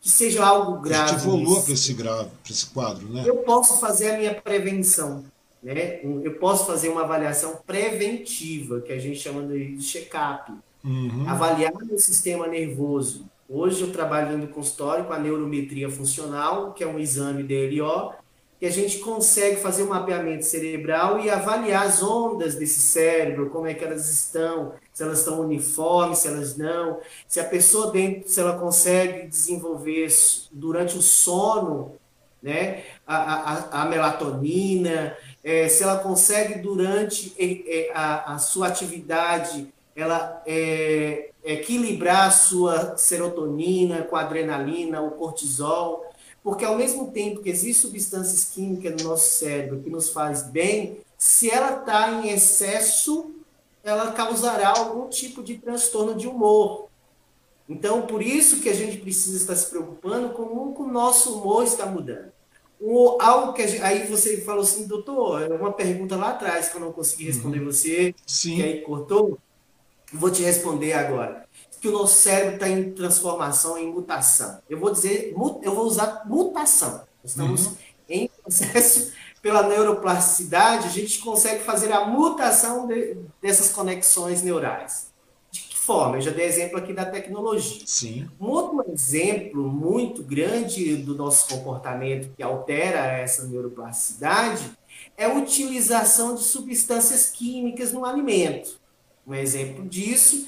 que 0.00 0.10
seja 0.10 0.44
algo 0.44 0.78
grave. 0.80 1.04
A 1.04 1.06
gente 1.14 1.26
evolua 1.26 1.62
para 1.62 1.72
esse 1.72 1.94
grave, 1.94 2.30
para 2.42 2.52
esse 2.52 2.66
quadro, 2.66 3.08
né? 3.08 3.24
Eu 3.26 3.36
posso 3.36 3.80
fazer 3.80 4.10
a 4.10 4.18
minha 4.18 4.34
prevenção, 4.34 5.24
né? 5.62 6.00
Eu 6.02 6.34
posso 6.34 6.66
fazer 6.66 6.90
uma 6.90 7.02
avaliação 7.02 7.58
preventiva, 7.66 8.80
que 8.82 8.92
a 8.92 8.98
gente 8.98 9.18
chama 9.18 9.42
de 9.42 9.82
check-up. 9.82 10.52
Uhum. 10.84 11.24
Avaliar 11.26 11.72
o 11.74 11.98
sistema 11.98 12.46
nervoso. 12.46 13.24
Hoje 13.48 13.82
eu 13.82 13.90
trabalho 13.90 14.36
no 14.36 14.48
consultório 14.48 15.04
com 15.04 15.12
a 15.12 15.18
neurometria 15.18 15.88
funcional, 15.88 16.72
que 16.72 16.84
é 16.84 16.86
um 16.86 16.98
exame 16.98 17.42
DLO, 17.42 18.12
que 18.58 18.66
a 18.66 18.70
gente 18.70 18.98
consegue 19.00 19.56
fazer 19.60 19.82
um 19.82 19.88
mapeamento 19.88 20.44
cerebral 20.44 21.20
e 21.20 21.28
avaliar 21.28 21.86
as 21.86 22.02
ondas 22.02 22.54
desse 22.54 22.80
cérebro, 22.80 23.50
como 23.50 23.66
é 23.66 23.74
que 23.74 23.84
elas 23.84 24.08
estão, 24.10 24.72
se 24.92 25.02
elas 25.02 25.18
estão 25.18 25.40
uniformes, 25.40 26.18
se 26.18 26.28
elas 26.28 26.56
não, 26.56 26.98
se 27.28 27.38
a 27.38 27.44
pessoa 27.44 27.90
dentro, 27.90 28.28
se 28.28 28.40
ela 28.40 28.58
consegue 28.58 29.26
desenvolver 29.28 30.08
durante 30.50 30.96
o 30.96 31.02
sono, 31.02 31.92
né, 32.42 32.84
a, 33.06 33.16
a, 33.16 33.82
a 33.82 33.84
melatonina, 33.86 35.16
é, 35.44 35.68
se 35.68 35.82
ela 35.82 35.98
consegue 35.98 36.58
durante 36.58 37.34
é, 37.38 37.90
a, 37.94 38.34
a 38.34 38.38
sua 38.38 38.68
atividade, 38.68 39.68
ela 39.94 40.42
é, 40.46 41.30
equilibrar 41.44 42.28
a 42.28 42.30
sua 42.30 42.96
serotonina 42.96 44.02
com 44.02 44.16
a 44.16 44.20
adrenalina, 44.20 45.00
o 45.00 45.12
cortisol, 45.12 46.04
porque 46.46 46.64
ao 46.64 46.78
mesmo 46.78 47.10
tempo 47.10 47.42
que 47.42 47.50
existem 47.50 47.74
substâncias 47.74 48.44
químicas 48.44 48.94
no 49.02 49.08
nosso 49.08 49.36
cérebro 49.36 49.80
que 49.80 49.90
nos 49.90 50.10
faz 50.10 50.44
bem, 50.44 50.98
se 51.18 51.50
ela 51.50 51.80
está 51.80 52.08
em 52.12 52.28
excesso, 52.28 53.34
ela 53.82 54.12
causará 54.12 54.68
algum 54.68 55.08
tipo 55.08 55.42
de 55.42 55.58
transtorno 55.58 56.14
de 56.14 56.28
humor. 56.28 56.86
Então, 57.68 58.02
por 58.02 58.22
isso 58.22 58.60
que 58.60 58.68
a 58.68 58.72
gente 58.72 58.98
precisa 58.98 59.36
estar 59.36 59.56
se 59.56 59.68
preocupando 59.68 60.28
com 60.28 60.72
como 60.72 60.88
o 60.88 60.92
nosso 60.92 61.36
humor 61.36 61.64
está 61.64 61.84
mudando. 61.84 62.30
O, 62.80 63.18
algo 63.20 63.52
que 63.52 63.66
gente, 63.66 63.82
aí 63.82 64.06
você 64.06 64.40
falou 64.42 64.62
assim, 64.62 64.86
doutor, 64.86 65.50
uma 65.50 65.72
pergunta 65.72 66.14
lá 66.14 66.28
atrás 66.28 66.68
que 66.68 66.76
eu 66.76 66.80
não 66.80 66.92
consegui 66.92 67.24
responder 67.24 67.58
uhum. 67.58 67.64
você, 67.64 68.14
Sim. 68.24 68.54
que 68.54 68.62
aí 68.62 68.80
cortou, 68.82 69.36
vou 70.12 70.30
te 70.30 70.44
responder 70.44 70.92
agora. 70.92 71.45
Que 71.86 71.88
o 71.88 71.92
nosso 71.92 72.16
cérebro 72.16 72.54
está 72.54 72.68
em 72.68 72.90
transformação, 72.90 73.78
em 73.78 73.86
mutação. 73.86 74.60
Eu 74.68 74.80
vou 74.80 74.90
dizer, 74.90 75.32
eu 75.62 75.74
vou 75.74 75.84
usar 75.84 76.22
mutação. 76.26 77.02
Estamos 77.24 77.66
uhum. 77.66 77.76
em 78.08 78.30
processo 78.42 79.12
pela 79.40 79.62
neuroplasticidade, 79.62 80.88
a 80.88 80.90
gente 80.90 81.20
consegue 81.20 81.62
fazer 81.62 81.92
a 81.92 82.04
mutação 82.04 82.88
de, 82.88 83.16
dessas 83.40 83.68
conexões 83.68 84.42
neurais. 84.42 85.12
De 85.52 85.60
que 85.60 85.78
forma? 85.78 86.16
Eu 86.16 86.22
já 86.22 86.32
dei 86.32 86.46
exemplo 86.46 86.76
aqui 86.76 86.92
da 86.92 87.04
tecnologia. 87.04 87.82
Sim. 87.86 88.28
Um 88.40 88.48
outro 88.48 88.84
exemplo 88.92 89.62
muito 89.62 90.24
grande 90.24 90.96
do 90.96 91.14
nosso 91.14 91.48
comportamento 91.48 92.34
que 92.34 92.42
altera 92.42 93.06
essa 93.06 93.46
neuroplasticidade 93.46 94.68
é 95.16 95.26
a 95.26 95.34
utilização 95.34 96.34
de 96.34 96.42
substâncias 96.42 97.30
químicas 97.30 97.92
no 97.92 98.04
alimento. 98.04 98.80
Um 99.24 99.34
exemplo 99.34 99.88
disso, 99.88 100.46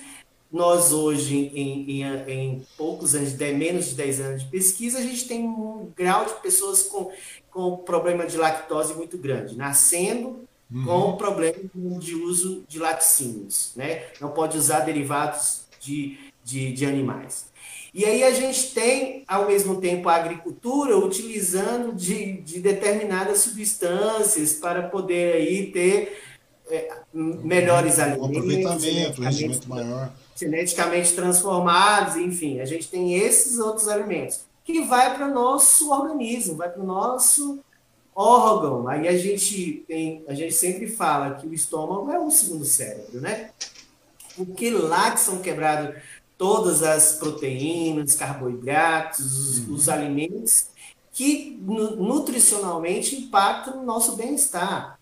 nós 0.51 0.93
hoje, 0.93 1.51
em, 1.55 2.03
em, 2.03 2.31
em 2.31 2.67
poucos 2.77 3.15
anos, 3.15 3.33
de 3.33 3.53
menos 3.53 3.91
de 3.91 3.95
10 3.95 4.21
anos 4.21 4.43
de 4.43 4.49
pesquisa, 4.49 4.99
a 4.99 5.03
gente 5.03 5.29
tem 5.29 5.45
um 5.45 5.93
grau 5.95 6.25
de 6.25 6.35
pessoas 6.41 6.83
com, 6.83 7.11
com 7.51 7.77
problema 7.77 8.27
de 8.27 8.37
lactose 8.37 8.95
muito 8.95 9.19
grande, 9.19 9.57
nascendo 9.57 10.41
uhum. 10.73 10.85
com 10.85 11.17
problema 11.17 11.59
de 12.01 12.15
uso 12.15 12.65
de 12.67 12.79
laticínios, 12.79 13.73
né? 13.77 14.05
Não 14.21 14.31
pode 14.31 14.57
usar 14.57 14.81
derivados 14.81 15.67
de, 15.81 16.19
de, 16.43 16.73
de 16.73 16.87
animais. 16.87 17.49
E 17.93 18.05
aí 18.05 18.23
a 18.23 18.31
gente 18.31 18.73
tem, 18.73 19.25
ao 19.27 19.47
mesmo 19.47 19.81
tempo, 19.81 20.09
a 20.09 20.15
agricultura 20.15 20.97
utilizando 20.97 21.95
de, 21.95 22.41
de 22.43 22.61
determinadas 22.61 23.41
substâncias 23.41 24.55
para 24.55 24.83
poder 24.85 25.35
aí 25.35 25.71
ter 25.73 26.23
é, 26.71 26.91
melhores 27.13 27.99
alimentos. 27.99 28.29
Um 28.29 28.31
aproveitamento, 28.31 29.21
um 29.21 29.25
rendimento 29.25 29.69
maior. 29.69 30.13
Geneticamente 30.39 31.15
transformados, 31.15 32.17
enfim, 32.17 32.61
a 32.61 32.65
gente 32.65 32.89
tem 32.89 33.15
esses 33.15 33.59
outros 33.59 33.89
alimentos 33.89 34.47
que 34.63 34.83
vai 34.83 35.17
para 35.17 35.27
o 35.27 35.35
nosso 35.35 35.91
organismo, 35.91 36.57
vai 36.57 36.69
para 36.69 36.83
o 36.83 36.87
nosso 36.87 37.59
órgão. 38.15 38.87
Aí 38.87 39.09
a 39.09 39.17
gente 39.17 39.85
tem, 39.89 40.23
a 40.29 40.35
gente 40.35 40.53
sempre 40.53 40.87
fala 40.87 41.37
que 41.37 41.47
o 41.47 41.55
estômago 41.55 42.11
é 42.11 42.19
o 42.21 42.31
segundo 42.31 42.65
cérebro, 42.65 43.21
né? 43.21 43.51
Porque 44.37 44.71
lá 44.71 45.11
que 45.11 45.21
são 45.21 45.39
quebrados 45.39 45.97
todas 46.37 46.83
as 46.83 47.15
proteínas, 47.15 48.15
carboidratos, 48.15 49.61
uhum. 49.61 49.75
os 49.75 49.89
alimentos 49.89 50.69
que 51.13 51.59
nutricionalmente 51.61 53.17
impactam 53.17 53.79
no 53.79 53.85
nosso 53.85 54.17
bem-estar. 54.17 54.98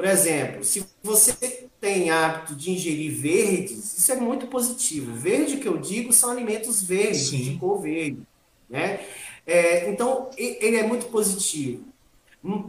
Por 0.00 0.08
exemplo, 0.08 0.64
se 0.64 0.82
você 1.02 1.68
tem 1.78 2.08
hábito 2.08 2.54
de 2.54 2.70
ingerir 2.70 3.12
verdes, 3.12 3.98
isso 3.98 4.10
é 4.10 4.16
muito 4.16 4.46
positivo. 4.46 5.14
Verde 5.14 5.58
que 5.58 5.68
eu 5.68 5.76
digo 5.76 6.10
são 6.10 6.30
alimentos 6.30 6.82
verdes, 6.82 7.28
Sim. 7.28 7.42
de 7.42 7.58
cor 7.58 7.82
verde. 7.82 8.22
Né? 8.66 9.00
É, 9.46 9.90
então, 9.90 10.30
ele 10.38 10.78
é 10.78 10.82
muito 10.84 11.04
positivo. 11.08 11.84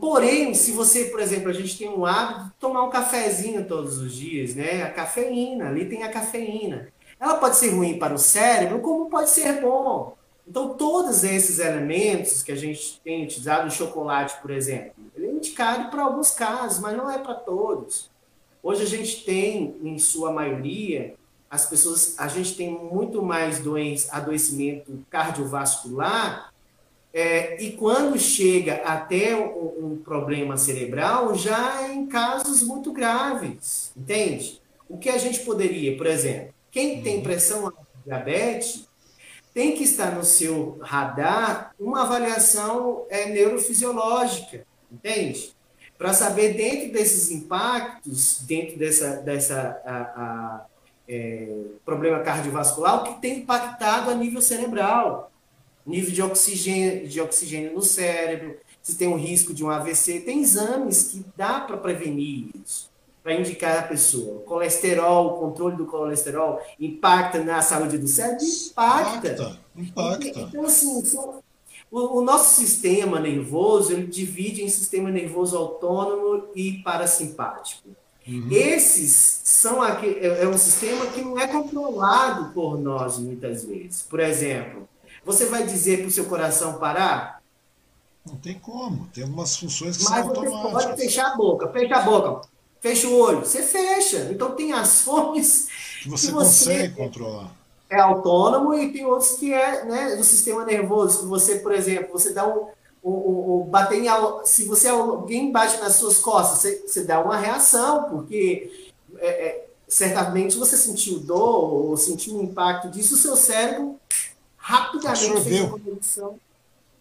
Porém, 0.01 0.53
se 0.53 0.73
você, 0.73 1.05
por 1.05 1.21
exemplo, 1.21 1.49
a 1.49 1.53
gente 1.53 1.77
tem 1.77 1.87
um 1.87 2.05
hábito 2.05 2.47
de 2.47 2.51
tomar 2.59 2.83
um 2.83 2.89
cafezinho 2.89 3.65
todos 3.65 3.97
os 3.99 4.13
dias, 4.13 4.53
né? 4.53 4.83
A 4.83 4.89
cafeína, 4.89 5.69
ali 5.69 5.85
tem 5.85 6.03
a 6.03 6.09
cafeína. 6.09 6.89
Ela 7.17 7.35
pode 7.35 7.55
ser 7.55 7.69
ruim 7.69 7.97
para 7.97 8.13
o 8.13 8.19
cérebro, 8.19 8.81
como 8.81 9.09
pode 9.09 9.29
ser 9.29 9.61
bom. 9.61 10.17
Então, 10.51 10.73
todos 10.73 11.23
esses 11.23 11.59
elementos 11.59 12.43
que 12.43 12.51
a 12.51 12.57
gente 12.57 12.99
tem 13.05 13.23
utilizado, 13.23 13.69
o 13.69 13.71
chocolate, 13.71 14.41
por 14.41 14.51
exemplo, 14.51 14.91
ele 15.15 15.27
é 15.27 15.31
indicado 15.31 15.89
para 15.89 16.03
alguns 16.03 16.31
casos, 16.31 16.77
mas 16.79 16.97
não 16.97 17.09
é 17.09 17.17
para 17.17 17.35
todos. 17.35 18.09
Hoje 18.61 18.83
a 18.83 18.85
gente 18.85 19.23
tem, 19.23 19.77
em 19.81 19.97
sua 19.97 20.29
maioria, 20.33 21.15
as 21.49 21.65
pessoas, 21.67 22.19
a 22.19 22.27
gente 22.27 22.53
tem 22.57 22.69
muito 22.69 23.23
mais 23.23 23.59
doença, 23.59 24.13
adoecimento 24.13 24.91
cardiovascular, 25.09 26.51
é, 27.13 27.63
e 27.63 27.71
quando 27.71 28.19
chega 28.19 28.81
até 28.83 29.33
um, 29.33 29.93
um, 29.93 30.01
problema 30.03 30.57
cerebral, 30.57 31.33
já 31.33 31.81
é 31.83 31.93
em 31.93 32.07
casos 32.07 32.61
muito 32.61 32.91
graves, 32.91 33.93
entende? 33.95 34.61
O 34.89 34.97
que 34.97 35.07
a 35.07 35.17
gente 35.17 35.39
poderia, 35.45 35.95
por 35.95 36.07
exemplo, 36.07 36.53
quem 36.69 37.01
tem 37.01 37.17
uhum. 37.17 37.23
pressão 37.23 37.71
diabetes 38.05 38.90
tem 39.53 39.75
que 39.75 39.83
estar 39.83 40.15
no 40.15 40.23
seu 40.23 40.77
radar 40.81 41.73
uma 41.79 42.03
avaliação 42.03 43.05
é, 43.09 43.29
neurofisiológica, 43.29 44.65
entende? 44.91 45.53
Para 45.97 46.13
saber 46.13 46.53
dentro 46.53 46.91
desses 46.91 47.29
impactos, 47.31 48.41
dentro 48.41 48.77
dessa, 48.77 49.17
dessa 49.17 49.81
a, 49.85 49.97
a, 49.97 50.65
é, 51.07 51.47
problema 51.85 52.19
cardiovascular, 52.19 53.01
o 53.01 53.03
que 53.03 53.21
tem 53.21 53.39
impactado 53.39 54.09
a 54.09 54.15
nível 54.15 54.41
cerebral, 54.41 55.31
nível 55.85 56.11
de 56.11 56.21
oxigênio, 56.21 57.07
de 57.07 57.19
oxigênio 57.19 57.73
no 57.73 57.81
cérebro, 57.81 58.57
se 58.81 58.95
tem 58.95 59.07
um 59.07 59.17
risco 59.17 59.53
de 59.53 59.63
um 59.63 59.69
AVC, 59.69 60.21
tem 60.21 60.41
exames 60.41 61.03
que 61.03 61.25
dá 61.35 61.59
para 61.61 61.77
prevenir 61.77 62.49
isso 62.63 62.90
para 63.23 63.35
indicar 63.35 63.79
a 63.79 63.83
pessoa. 63.83 64.37
O 64.37 64.39
colesterol, 64.41 65.27
o 65.27 65.39
controle 65.39 65.75
do 65.75 65.85
colesterol 65.85 66.59
impacta 66.79 67.43
na 67.43 67.61
saúde 67.61 67.97
do 67.97 68.07
cérebro? 68.07 68.43
Impacta. 68.43 69.59
Impacta. 69.75 70.27
impacta. 70.27 70.39
Então, 70.39 70.65
assim, 70.65 71.03
o, 71.91 72.19
o, 72.19 72.21
nosso 72.21 72.55
sistema 72.55 73.19
nervoso, 73.19 73.93
ele 73.93 74.07
divide 74.07 74.63
em 74.63 74.69
sistema 74.69 75.11
nervoso 75.11 75.57
autônomo 75.57 76.47
e 76.55 76.79
parasimpático. 76.83 77.89
Uhum. 78.27 78.47
Esses 78.51 79.41
são 79.43 79.81
aqui, 79.81 80.07
é, 80.19 80.43
é 80.43 80.47
um 80.47 80.57
sistema 80.57 81.07
que 81.07 81.21
não 81.21 81.39
é 81.39 81.47
controlado 81.47 82.53
por 82.53 82.79
nós 82.79 83.17
muitas 83.17 83.65
vezes. 83.65 84.03
Por 84.03 84.19
exemplo, 84.19 84.87
você 85.25 85.45
vai 85.45 85.65
dizer 85.65 85.99
para 85.99 86.07
o 86.07 86.11
seu 86.11 86.25
coração 86.25 86.79
parar? 86.79 87.41
Não 88.25 88.35
tem 88.35 88.57
como. 88.59 89.07
Tem 89.07 89.23
algumas 89.23 89.57
funções 89.57 89.97
que 89.97 90.03
Mas 90.03 90.13
são 90.13 90.29
automáticas. 90.29 90.61
Mas 90.61 90.71
você 90.71 90.87
pode 90.87 91.01
fechar 91.01 91.31
a 91.31 91.35
boca. 91.35 91.67
Fecha 91.69 91.95
a 91.95 92.01
boca. 92.01 92.47
Fecha 92.81 93.07
o 93.07 93.17
olho. 93.17 93.39
Você 93.39 93.61
fecha. 93.61 94.27
Então 94.31 94.55
tem 94.55 94.73
ações 94.73 95.67
que 96.01 96.09
você, 96.09 96.27
que 96.27 96.33
você 96.33 96.65
consegue 96.65 96.95
controlar. 96.95 97.51
É 97.89 97.99
autônomo 97.99 98.73
e 98.73 98.91
tem 98.91 99.05
outros 99.05 99.33
que 99.33 99.53
é 99.53 99.85
né, 99.85 100.15
do 100.15 100.23
sistema 100.23 100.65
nervoso. 100.65 101.19
Que 101.19 101.25
você, 101.25 101.59
por 101.59 101.71
exemplo, 101.71 102.11
você 102.11 102.33
dá 102.33 102.47
um, 102.47 102.67
um, 103.03 103.61
um 103.61 103.67
bater 103.69 104.03
em, 104.03 104.07
se 104.45 104.65
você 104.65 104.87
alguém 104.87 105.51
bate 105.51 105.77
nas 105.79 105.95
suas 105.95 106.17
costas, 106.17 106.59
você, 106.59 106.83
você 106.87 107.03
dá 107.03 107.19
uma 107.19 107.37
reação, 107.37 108.05
porque 108.09 108.89
é, 109.19 109.27
é, 109.27 109.67
certamente 109.87 110.57
você 110.57 110.75
sentiu 110.75 111.19
dor 111.19 111.73
ou 111.73 111.97
sentiu 111.97 112.37
um 112.37 112.43
impacto 112.43 112.89
disso, 112.89 113.15
o 113.15 113.17
seu 113.17 113.35
cérebro 113.35 113.99
rapidamente 114.55 115.25
Absorveu. 115.25 115.43
fez 115.43 115.61
uma 115.61 115.79
conexão 115.79 116.39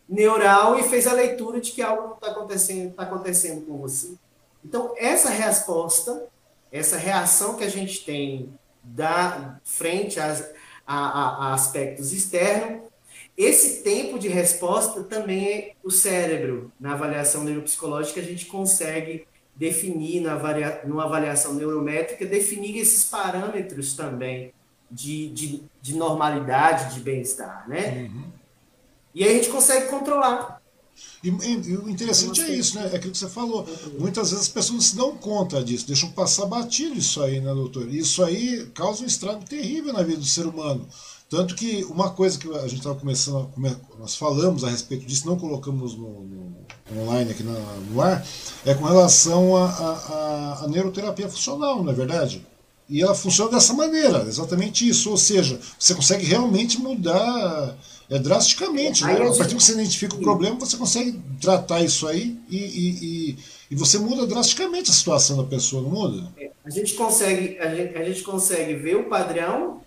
neural 0.09 0.78
e 0.78 0.82
fez 0.82 1.07
a 1.07 1.12
leitura 1.12 1.61
de 1.61 1.70
que 1.70 1.81
algo 1.81 2.15
está 2.15 2.32
acontecendo, 2.32 2.94
tá 2.94 3.05
acontecendo 3.05 3.65
com 3.65 3.78
você. 3.78 4.12
Então, 4.65 4.95
essa 4.97 5.31
resposta, 5.31 6.27
essa 6.70 6.97
reação 6.97 7.57
que 7.57 7.65
a 7.65 7.69
gente 7.69 8.05
tem 8.05 8.53
da 8.82 9.59
frente 9.65 10.19
a, 10.20 10.37
a, 10.87 11.49
a 11.49 11.55
aspectos 11.55 12.12
externos, 12.12 12.82
esse 13.37 13.82
tempo 13.82 14.19
de 14.19 14.28
resposta 14.28 15.03
também 15.05 15.49
é 15.49 15.73
o 15.82 15.91
cérebro. 15.91 16.70
Na 16.78 16.93
avaliação 16.93 17.43
neuropsicológica, 17.43 18.20
a 18.20 18.24
gente 18.24 18.47
consegue 18.47 19.27
definir, 19.57 20.20
na 20.20 20.32
avalia, 20.32 20.82
numa 20.85 21.05
avaliação 21.05 21.55
neurométrica, 21.55 22.27
definir 22.27 22.78
esses 22.78 23.05
parâmetros 23.05 23.95
também 23.95 24.53
de, 24.91 25.28
de, 25.31 25.62
de 25.81 25.97
normalidade, 25.97 26.95
de 26.95 27.01
bem-estar, 27.01 27.69
né? 27.69 28.11
Uhum. 28.11 28.24
E 29.15 29.24
aí 29.24 29.31
a 29.31 29.35
gente 29.35 29.51
consegue 29.51 29.89
controlar. 29.89 30.60
E, 31.22 31.28
e, 31.28 31.77
o 31.77 31.89
interessante 31.89 32.40
é 32.40 32.55
isso, 32.55 32.77
né? 32.77 32.89
É 32.93 32.97
aquilo 32.97 33.12
que 33.12 33.18
você 33.18 33.28
falou. 33.28 33.66
Muitas 33.98 34.31
vezes 34.31 34.47
as 34.47 34.48
pessoas 34.48 34.74
não 34.74 34.81
se 34.81 34.97
dão 34.97 35.16
conta 35.16 35.62
disso, 35.62 35.86
deixam 35.86 36.10
passar 36.10 36.47
batido 36.47 36.94
isso 36.94 37.22
aí, 37.22 37.40
né, 37.40 37.52
doutor? 37.52 37.93
Isso 37.93 38.24
aí 38.24 38.66
causa 38.74 39.02
um 39.02 39.06
estrago 39.06 39.44
terrível 39.44 39.93
na 39.93 40.02
vida 40.02 40.18
do 40.18 40.24
ser 40.24 40.47
humano. 40.47 40.86
Tanto 41.28 41.55
que 41.55 41.85
uma 41.85 42.10
coisa 42.10 42.36
que 42.36 42.48
a 42.52 42.62
gente 42.62 42.78
estava 42.78 42.97
começando, 42.97 43.48
nós 43.98 44.16
falamos 44.16 44.64
a 44.64 44.68
respeito 44.68 45.06
disso, 45.06 45.27
não 45.28 45.39
colocamos 45.39 45.94
no, 45.94 46.24
no 46.90 47.02
online 47.02 47.31
aqui 47.31 47.44
no 47.44 48.01
ar, 48.01 48.27
é 48.66 48.74
com 48.74 48.85
relação 48.85 49.56
à 49.56 50.66
neuroterapia 50.68 51.28
funcional, 51.28 51.85
não 51.85 51.93
é 51.93 51.94
verdade? 51.94 52.44
E 52.89 53.01
ela 53.01 53.14
funciona 53.14 53.52
dessa 53.52 53.72
maneira, 53.72 54.24
exatamente 54.27 54.89
isso. 54.89 55.09
Ou 55.10 55.16
seja, 55.16 55.60
você 55.78 55.94
consegue 55.94 56.27
realmente 56.27 56.81
mudar 56.81 57.78
é, 58.11 58.19
drasticamente. 58.19 59.05
Né? 59.05 59.12
A 59.12 59.37
partir 59.37 59.55
que 59.55 59.62
você 59.62 59.73
identifica 59.73 60.16
o 60.16 60.20
problema, 60.20 60.57
você 60.57 60.77
consegue 60.77 61.19
tratar 61.41 61.81
isso 61.81 62.09
aí 62.09 62.37
e, 62.49 62.57
e, 62.57 62.89
e, 63.03 63.39
e, 63.70 63.74
você 63.77 63.99
muda 63.99 64.27
drasticamente 64.27 64.91
a 64.91 64.93
situação 64.93 65.37
da 65.37 65.45
pessoa, 65.45 65.82
não 65.82 65.91
muda? 65.91 66.28
É, 66.37 66.51
a 66.65 66.70
gente 66.70 66.95
consegue, 66.95 67.59
a 67.59 67.74
gente, 67.74 67.97
a 67.97 68.05
gente 68.05 68.23
consegue 68.23 68.74
ver 68.74 68.97
o 68.97 69.05
padrão, 69.05 69.81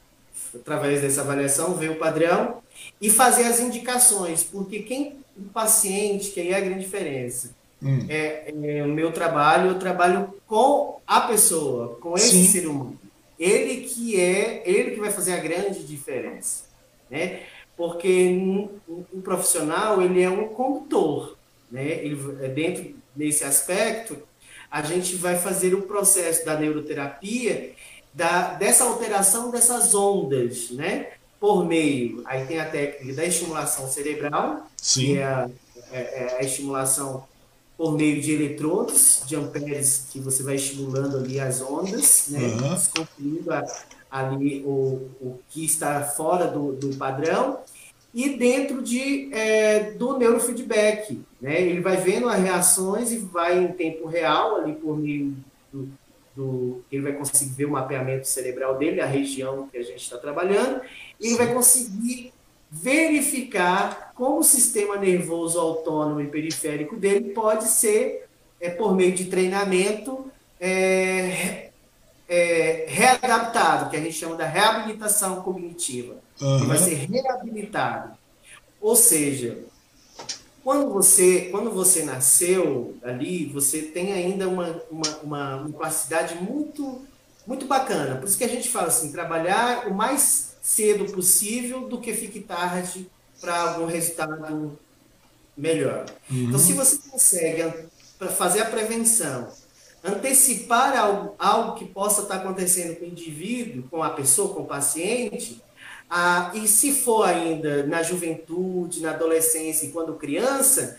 através 0.56 1.02
dessa 1.02 1.22
avaliação, 1.22 1.76
ver 1.76 1.92
o 1.92 1.96
padrão 1.96 2.58
e 3.02 3.10
fazer 3.10 3.44
as 3.44 3.60
indicações, 3.60 4.44
porque 4.44 4.80
quem 4.80 5.18
o 5.38 5.50
paciente, 5.50 6.30
que 6.30 6.40
aí 6.40 6.50
é 6.50 6.56
a 6.56 6.62
grande 6.62 6.84
diferença. 6.84 7.50
Hum. 7.82 8.06
É, 8.08 8.54
é, 8.78 8.84
o 8.84 8.88
meu 8.88 9.12
trabalho, 9.12 9.72
eu 9.72 9.80
trabalho 9.80 10.34
com 10.48 11.00
a 11.06 11.22
pessoa, 11.22 11.98
com 12.00 12.16
esse 12.16 12.30
Sim. 12.30 12.48
ser 12.48 12.68
humano. 12.68 12.98
ele 13.38 13.82
que 13.82 14.20
é, 14.20 14.62
ele 14.66 14.92
que 14.92 15.00
vai 15.00 15.12
fazer 15.12 15.34
a 15.34 15.38
grande 15.38 15.84
diferença, 15.84 16.64
né? 17.10 17.42
Porque 17.76 18.68
o 18.88 19.22
profissional, 19.22 20.02
ele 20.02 20.22
é 20.22 20.30
um 20.30 20.50
condutor, 20.50 21.38
né? 21.72 21.86
Ele, 21.86 22.18
é 22.42 22.48
dentro 22.48 22.96
desse 23.16 23.44
aspecto, 23.44 24.18
a 24.70 24.82
gente 24.82 25.16
vai 25.16 25.38
fazer 25.38 25.74
o 25.74 25.84
processo 25.84 26.46
da 26.46 26.56
neuroterapia 26.56 27.74
da, 28.14 28.54
dessa 28.54 28.84
alteração 28.84 29.50
dessas 29.50 29.94
ondas, 29.96 30.70
né? 30.72 31.10
Por 31.40 31.66
meio, 31.66 32.22
aí 32.26 32.46
tem 32.46 32.60
a 32.60 32.70
técnica 32.70 33.14
da 33.16 33.26
estimulação 33.26 33.88
cerebral, 33.88 34.68
Sim. 34.78 35.06
que 35.06 35.18
é 35.18 35.24
a, 35.26 35.50
é, 35.92 36.00
é 36.00 36.38
a 36.40 36.44
estimulação 36.44 37.28
por 37.78 37.96
meio 37.98 38.22
de 38.22 38.34
eletrodos, 38.34 39.24
de 39.26 39.36
amperes, 39.36 40.08
que 40.12 40.20
você 40.20 40.44
vai 40.44 40.56
estimulando 40.56 41.18
ali 41.18 41.40
as 41.40 41.62
ondas, 41.62 42.28
né? 42.30 42.40
Uhum. 42.40 42.74
Desconferindo 42.74 43.50
ali 44.10 44.64
o, 44.64 45.10
o 45.20 45.40
que 45.50 45.66
está 45.66 46.04
fora 46.04 46.48
do, 46.48 46.74
do 46.74 46.96
padrão 46.96 47.60
e 48.14 48.38
dentro 48.38 48.82
de, 48.82 49.34
é, 49.34 49.92
do 49.92 50.18
neurofeedback. 50.18 51.20
Né? 51.42 51.62
Ele 51.62 51.82
vai 51.82 51.98
vendo 51.98 52.30
as 52.30 52.40
reações 52.40 53.12
e 53.12 53.18
vai 53.18 53.64
em 53.64 53.70
tempo 53.70 54.08
real, 54.08 54.58
ali 54.58 54.74
por 54.74 54.96
meio 54.98 55.36
do, 55.72 55.90
do 56.36 56.84
ele 56.92 57.02
vai 57.02 57.14
conseguir 57.14 57.54
ver 57.54 57.66
o 57.66 57.72
mapeamento 57.72 58.28
cerebral 58.28 58.78
dele, 58.78 59.02
a 59.02 59.06
região 59.06 59.68
que 59.72 59.78
a 59.78 59.84
gente 59.84 60.04
está 60.04 60.18
trabalhando, 60.18 60.82
e 61.20 61.28
ele 61.28 61.36
vai 61.38 61.52
conseguir 61.52 62.33
verificar 62.74 64.14
como 64.16 64.40
o 64.40 64.44
sistema 64.44 64.98
nervoso 64.98 65.60
autônomo 65.60 66.20
e 66.22 66.28
periférico 66.28 66.96
dele 66.96 67.30
pode 67.30 67.66
ser, 67.66 68.28
é, 68.60 68.70
por 68.72 68.96
meio 68.96 69.14
de 69.14 69.26
treinamento, 69.26 70.26
é, 70.60 71.70
é, 72.28 72.86
readaptado, 72.88 73.92
que 73.92 73.96
a 73.96 74.00
gente 74.00 74.14
chama 74.14 74.36
da 74.36 74.48
reabilitação 74.48 75.42
cognitiva. 75.44 76.16
Uhum. 76.42 76.66
Vai 76.66 76.80
ser 76.80 76.96
reabilitado. 76.96 78.14
Ou 78.82 78.96
seja, 78.96 79.60
quando 80.64 80.92
você, 80.92 81.50
quando 81.52 81.70
você 81.70 82.04
nasceu 82.04 82.98
ali, 83.04 83.46
você 83.46 83.84
tem 83.84 84.14
ainda 84.14 84.48
uma, 84.48 84.82
uma, 84.90 85.18
uma, 85.22 85.56
uma 85.58 85.72
capacidade 85.74 86.36
muito, 86.42 87.02
muito 87.46 87.68
bacana. 87.68 88.16
Por 88.16 88.28
isso 88.28 88.38
que 88.38 88.44
a 88.44 88.50
gente 88.50 88.68
fala 88.70 88.88
assim, 88.88 89.12
trabalhar 89.12 89.88
o 89.88 89.94
mais 89.94 90.53
cedo 90.64 91.12
possível 91.12 91.90
do 91.90 92.00
que 92.00 92.14
fique 92.14 92.40
tarde 92.40 93.06
para 93.42 93.60
algum 93.60 93.86
resultado 93.86 94.80
melhor. 95.56 96.06
Uhum. 96.32 96.46
Então, 96.46 96.58
se 96.58 96.72
você 96.72 96.98
consegue 97.10 97.90
fazer 98.38 98.62
a 98.62 98.66
prevenção, 98.66 99.50
antecipar 100.02 100.98
algo, 100.98 101.36
algo 101.38 101.76
que 101.76 101.84
possa 101.84 102.22
estar 102.22 102.36
acontecendo 102.36 102.96
com 102.96 103.04
o 103.04 103.10
indivíduo, 103.10 103.84
com 103.92 104.02
a 104.02 104.12
pessoa, 104.12 104.54
com 104.54 104.62
o 104.62 104.66
paciente, 104.66 105.62
ah, 106.10 106.52
e 106.54 106.66
se 106.66 106.94
for 106.94 107.28
ainda 107.28 107.86
na 107.86 108.02
juventude, 108.02 109.02
na 109.02 109.12
adolescência 109.12 109.86
e 109.86 109.92
quando 109.92 110.14
criança, 110.14 110.98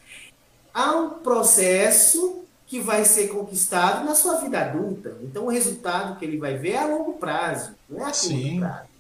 há 0.74 0.93
um 0.93 1.11
processo 1.20 2.45
que 2.66 2.81
vai 2.81 3.05
ser 3.07 3.28
conquistado 3.28 4.05
na 4.05 4.15
sua 4.15 4.36
vida 4.41 4.61
adulta. 4.61 5.16
Então, 5.23 5.47
o 5.47 5.51
resultado 5.51 6.19
que 6.19 6.24
ele 6.24 6.36
vai 6.36 6.59
ver 6.59 6.73
é 6.73 6.78
a 6.78 6.86
longo 6.86 7.15
prazo, 7.15 7.74
não 7.89 8.01
é 8.01 8.11
a 8.11 8.12
curto 8.12 8.59
prazo. 8.59 8.94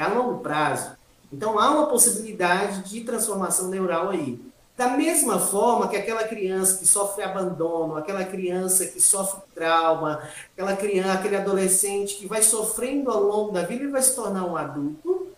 É 0.00 0.02
a 0.02 0.08
longo 0.08 0.38
prazo. 0.38 0.92
Então, 1.30 1.58
há 1.58 1.70
uma 1.70 1.86
possibilidade 1.86 2.88
de 2.88 3.02
transformação 3.02 3.68
neural 3.68 4.08
aí. 4.08 4.40
Da 4.74 4.88
mesma 4.96 5.38
forma 5.38 5.88
que 5.88 5.96
aquela 5.96 6.24
criança 6.24 6.78
que 6.78 6.86
sofre 6.86 7.22
abandono, 7.22 7.96
aquela 7.96 8.24
criança 8.24 8.86
que 8.86 8.98
sofre 8.98 9.42
trauma, 9.54 10.22
aquela 10.54 10.74
criança, 10.74 11.12
aquele 11.12 11.36
adolescente 11.36 12.14
que 12.16 12.26
vai 12.26 12.42
sofrendo 12.42 13.10
ao 13.10 13.22
longo 13.22 13.52
da 13.52 13.62
vida 13.62 13.84
e 13.84 13.88
vai 13.88 14.00
se 14.00 14.14
tornar 14.14 14.46
um 14.46 14.56
adulto, 14.56 15.28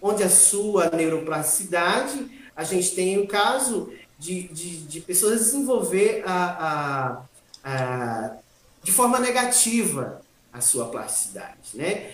onde 0.00 0.22
a 0.22 0.30
sua 0.30 0.88
neuroplasticidade, 0.90 2.30
a 2.54 2.62
gente 2.62 2.94
tem 2.94 3.18
o 3.18 3.26
caso 3.26 3.92
de, 4.16 4.46
de, 4.52 4.76
de 4.82 5.00
pessoas 5.00 5.40
desenvolver 5.40 6.22
a, 6.24 7.24
a, 7.64 7.68
a, 7.68 8.36
de 8.84 8.92
forma 8.92 9.18
negativa 9.18 10.22
a 10.52 10.60
sua 10.60 10.86
plasticidade, 10.86 11.70
né? 11.74 12.12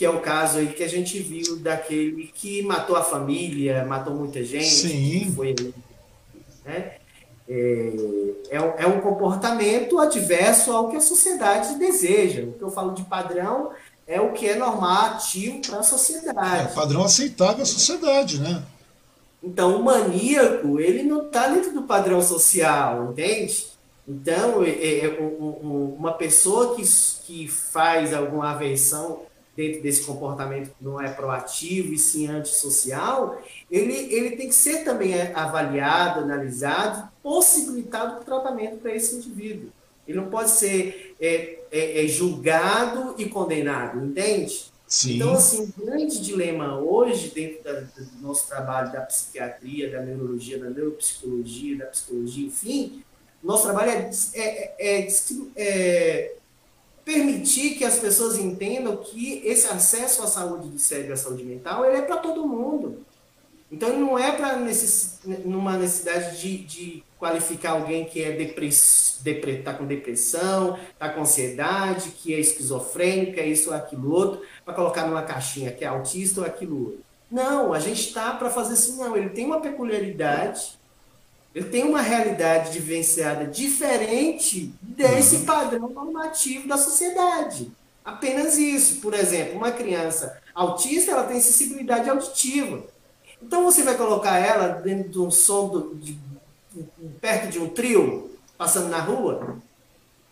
Que 0.00 0.06
é 0.06 0.08
o 0.08 0.18
caso 0.18 0.60
aí 0.60 0.68
que 0.68 0.82
a 0.82 0.88
gente 0.88 1.18
viu 1.18 1.58
daquele 1.58 2.32
que 2.34 2.62
matou 2.62 2.96
a 2.96 3.02
família, 3.02 3.84
matou 3.84 4.14
muita 4.14 4.42
gente, 4.42 4.64
Sim. 4.64 5.30
foi 5.36 5.54
né? 6.64 6.92
É, 7.46 7.92
é, 8.48 8.60
um, 8.62 8.72
é 8.78 8.86
um 8.86 8.98
comportamento 9.02 9.98
adverso 9.98 10.72
ao 10.72 10.88
que 10.88 10.96
a 10.96 11.02
sociedade 11.02 11.78
deseja. 11.78 12.44
O 12.44 12.52
que 12.52 12.62
eu 12.62 12.70
falo 12.70 12.94
de 12.94 13.02
padrão 13.02 13.72
é 14.06 14.18
o 14.18 14.32
que 14.32 14.48
é 14.48 14.56
normativo 14.56 15.60
para 15.60 15.80
a 15.80 15.82
sociedade. 15.82 16.70
É 16.70 16.74
padrão 16.74 17.04
aceitável 17.04 17.62
à 17.62 17.66
sociedade, 17.66 18.40
né? 18.40 18.62
Então, 19.42 19.78
o 19.78 19.84
maníaco, 19.84 20.80
ele 20.80 21.02
não 21.02 21.26
está 21.26 21.48
dentro 21.48 21.74
do 21.74 21.82
padrão 21.82 22.22
social, 22.22 23.10
entende? 23.12 23.66
Então, 24.08 24.64
é, 24.64 24.70
é, 24.70 25.04
é 25.04 25.18
uma 25.20 26.12
pessoa 26.12 26.74
que, 26.74 26.82
que 27.26 27.46
faz 27.46 28.14
alguma 28.14 28.52
aversão 28.52 29.28
dentro 29.56 29.82
desse 29.82 30.04
comportamento 30.04 30.68
que 30.68 30.84
não 30.84 31.00
é 31.00 31.10
proativo 31.10 31.92
e 31.92 31.98
sim 31.98 32.26
antissocial, 32.28 33.42
ele, 33.70 33.94
ele 33.94 34.36
tem 34.36 34.48
que 34.48 34.54
ser 34.54 34.84
também 34.84 35.14
avaliado, 35.32 36.20
analisado, 36.20 37.08
possibilitado 37.22 38.20
o 38.20 38.24
tratamento 38.24 38.78
para 38.78 38.94
esse 38.94 39.16
indivíduo. 39.16 39.70
Ele 40.06 40.18
não 40.18 40.28
pode 40.28 40.50
ser 40.50 41.14
é, 41.20 41.58
é, 41.70 42.04
é 42.04 42.08
julgado 42.08 43.14
e 43.18 43.26
condenado, 43.26 44.04
entende? 44.04 44.70
Sim. 44.86 45.16
Então, 45.16 45.34
assim, 45.34 45.72
o 45.78 45.84
grande 45.84 46.20
dilema 46.20 46.80
hoje, 46.80 47.30
dentro 47.30 47.62
da, 47.62 47.80
do 47.80 48.20
nosso 48.20 48.48
trabalho 48.48 48.90
da 48.90 49.02
psiquiatria, 49.02 49.88
da 49.88 50.00
neurologia, 50.02 50.58
da 50.58 50.68
neuropsicologia, 50.68 51.78
da 51.78 51.86
psicologia, 51.86 52.46
enfim, 52.46 53.04
nosso 53.42 53.64
trabalho 53.64 53.90
é, 53.90 54.10
é, 54.34 54.74
é, 54.78 55.08
é, 55.56 56.32
permitir 57.04 57.74
que 57.74 57.84
as 57.84 57.98
pessoas 57.98 58.38
entendam 58.38 58.96
que 58.96 59.42
esse 59.44 59.66
acesso 59.66 60.22
à 60.22 60.26
saúde 60.26 60.68
do 60.68 60.78
cérebro 60.78 61.10
e 61.10 61.14
à 61.14 61.16
saúde 61.16 61.44
mental 61.44 61.84
ele 61.84 61.98
é 61.98 62.02
para 62.02 62.18
todo 62.18 62.46
mundo. 62.46 63.04
Então, 63.72 63.96
não 63.96 64.18
é 64.18 64.32
para 64.32 64.56
necess, 64.56 65.20
numa 65.44 65.76
necessidade 65.76 66.40
de, 66.40 66.58
de 66.58 67.04
qualificar 67.18 67.72
alguém 67.72 68.04
que 68.04 68.20
é 68.20 68.32
depress, 68.32 69.20
depre, 69.22 69.62
tá 69.62 69.72
com 69.72 69.86
depressão, 69.86 70.76
está 70.92 71.08
com 71.08 71.20
ansiedade, 71.20 72.10
que 72.10 72.34
é 72.34 72.40
esquizofrênica, 72.40 73.40
isso 73.42 73.70
ou 73.70 73.76
aquilo 73.76 74.12
outro, 74.12 74.42
para 74.64 74.74
colocar 74.74 75.06
numa 75.06 75.22
caixinha 75.22 75.70
que 75.70 75.84
é 75.84 75.86
autista 75.86 76.40
ou 76.40 76.46
aquilo 76.46 76.84
outro. 76.86 77.00
Não, 77.30 77.72
a 77.72 77.78
gente 77.78 78.08
está 78.08 78.32
para 78.34 78.50
fazer 78.50 78.72
assim, 78.72 78.96
não. 78.96 79.16
Ele 79.16 79.28
tem 79.28 79.46
uma 79.46 79.60
peculiaridade, 79.60 80.79
ele 81.54 81.68
tem 81.68 81.84
uma 81.84 82.00
realidade 82.00 82.78
vivenciada 82.78 83.44
diferente 83.44 84.72
desse 84.80 85.36
uhum. 85.36 85.44
padrão 85.44 85.88
normativo 85.88 86.68
da 86.68 86.76
sociedade. 86.76 87.70
Apenas 88.04 88.56
isso. 88.56 89.00
Por 89.00 89.14
exemplo, 89.14 89.56
uma 89.56 89.72
criança 89.72 90.40
autista, 90.54 91.12
ela 91.12 91.24
tem 91.24 91.40
sensibilidade 91.40 92.08
auditiva. 92.08 92.84
Então 93.42 93.64
você 93.64 93.82
vai 93.82 93.96
colocar 93.96 94.38
ela 94.38 94.68
dentro 94.68 95.10
de 95.10 95.18
um 95.18 95.30
som 95.30 95.68
do, 95.68 95.94
de 95.96 96.16
perto 97.20 97.50
de 97.50 97.58
um 97.58 97.68
trio, 97.68 98.30
passando 98.56 98.88
na 98.88 99.00
rua. 99.00 99.58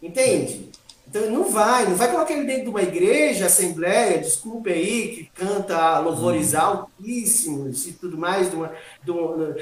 Entende? 0.00 0.70
Então 1.08 1.30
não 1.30 1.50
vai, 1.50 1.86
não 1.86 1.96
vai 1.96 2.10
colocar 2.10 2.34
ele 2.34 2.44
dentro 2.44 2.64
de 2.64 2.68
uma 2.68 2.82
igreja, 2.82 3.46
assembleia, 3.46 4.18
desculpe 4.18 4.70
aí, 4.70 5.08
que 5.08 5.30
canta 5.34 5.98
louvores 6.00 6.52
uhum. 6.52 6.60
altíssimos 6.60 7.86
e 7.86 7.92
tudo 7.92 8.18
mais, 8.18 8.50
de 8.50 8.56
uma, 8.56 8.72
de 9.02 9.10
uma, 9.10 9.56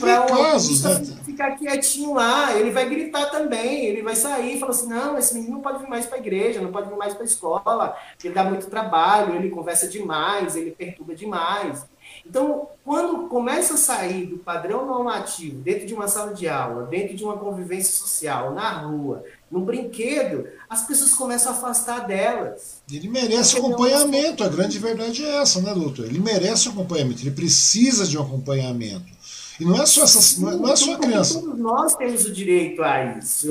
para 0.00 0.24
um 0.24 0.26
casos, 0.26 0.82
né? 0.82 1.16
ficar 1.24 1.52
quietinho 1.52 2.14
lá, 2.14 2.56
ele 2.56 2.70
vai 2.70 2.88
gritar 2.88 3.26
também, 3.26 3.86
ele 3.86 4.02
vai 4.02 4.16
sair 4.16 4.56
e 4.56 4.60
falar 4.60 4.72
assim, 4.72 4.88
não, 4.88 5.16
esse 5.16 5.34
menino 5.34 5.54
não 5.54 5.60
pode 5.60 5.78
vir 5.78 5.88
mais 5.88 6.06
para 6.06 6.16
a 6.16 6.20
igreja, 6.20 6.60
não 6.60 6.72
pode 6.72 6.88
vir 6.88 6.96
mais 6.96 7.14
para 7.14 7.22
a 7.22 7.26
escola, 7.26 7.96
ele 8.22 8.34
dá 8.34 8.44
muito 8.44 8.66
trabalho, 8.66 9.36
ele 9.36 9.50
conversa 9.50 9.88
demais, 9.88 10.56
ele 10.56 10.72
perturba 10.72 11.14
demais. 11.14 11.84
Então, 12.26 12.68
quando 12.84 13.28
começa 13.28 13.74
a 13.74 13.76
sair 13.76 14.26
do 14.26 14.38
padrão 14.38 14.84
normativo, 14.86 15.60
dentro 15.60 15.86
de 15.86 15.94
uma 15.94 16.08
sala 16.08 16.34
de 16.34 16.48
aula, 16.48 16.86
dentro 16.86 17.16
de 17.16 17.24
uma 17.24 17.36
convivência 17.36 17.92
social, 17.92 18.52
na 18.52 18.70
rua, 18.70 19.24
no 19.50 19.60
brinquedo, 19.60 20.46
as 20.68 20.86
pessoas 20.86 21.12
começam 21.12 21.52
a 21.52 21.56
afastar 21.56 22.06
delas. 22.06 22.82
Ele 22.90 23.08
merece 23.08 23.56
acompanhamento, 23.56 24.44
a 24.44 24.48
grande 24.48 24.78
verdade 24.78 25.24
é 25.24 25.36
essa, 25.36 25.60
né, 25.60 25.72
doutor? 25.72 26.06
Ele 26.06 26.20
merece 26.20 26.68
acompanhamento, 26.68 27.22
ele 27.22 27.30
precisa 27.30 28.06
de 28.06 28.18
um 28.18 28.22
acompanhamento. 28.22 29.19
E 29.60 29.64
não 29.64 29.80
é 29.80 29.84
só 29.84 30.04
essas, 30.04 30.38
não 30.38 30.50
é, 30.50 30.56
não 30.56 30.72
é 30.72 30.76
só 30.76 30.94
a 30.94 30.98
criança. 30.98 31.38
Todos 31.38 31.58
nós 31.58 31.94
temos 31.94 32.24
o 32.24 32.32
direito 32.32 32.82
a 32.82 33.18
isso. 33.18 33.48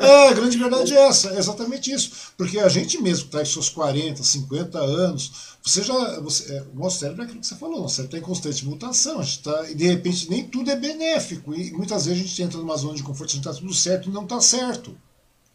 É, 0.00 0.28
a 0.28 0.32
grande 0.32 0.58
verdade 0.58 0.94
é 0.94 1.06
essa, 1.06 1.30
é 1.30 1.38
exatamente 1.38 1.90
isso. 1.90 2.32
Porque 2.36 2.58
a 2.58 2.68
gente 2.68 3.00
mesmo 3.00 3.22
que 3.22 3.28
está 3.28 3.42
em 3.42 3.46
seus 3.46 3.70
40, 3.70 4.22
50 4.22 4.78
anos, 4.78 5.56
você 5.64 5.82
já. 5.82 6.20
Você, 6.20 6.54
é, 6.54 6.62
o 6.74 6.78
nosso 6.78 6.98
cérebro 6.98 7.22
é 7.22 7.24
aquilo 7.24 7.40
que 7.40 7.46
você 7.46 7.56
falou, 7.56 7.80
nosso 7.80 7.96
cérebro 7.96 8.16
está 8.16 8.26
em 8.26 8.28
constante 8.28 8.66
mutação. 8.66 9.20
A 9.20 9.22
gente 9.22 9.42
tá, 9.42 9.70
e 9.70 9.74
de 9.74 9.86
repente 9.86 10.28
nem 10.28 10.44
tudo 10.44 10.70
é 10.70 10.76
benéfico. 10.76 11.54
E 11.54 11.72
muitas 11.72 12.04
vezes 12.04 12.20
a 12.20 12.26
gente 12.26 12.42
entra 12.42 12.58
numa 12.58 12.76
zona 12.76 12.94
de 12.94 13.02
conforto, 13.02 13.30
a 13.30 13.34
gente 13.34 13.48
está 13.48 13.58
tudo 13.58 13.72
certo 13.72 14.10
e 14.10 14.12
não 14.12 14.24
está 14.24 14.40
certo. 14.42 14.94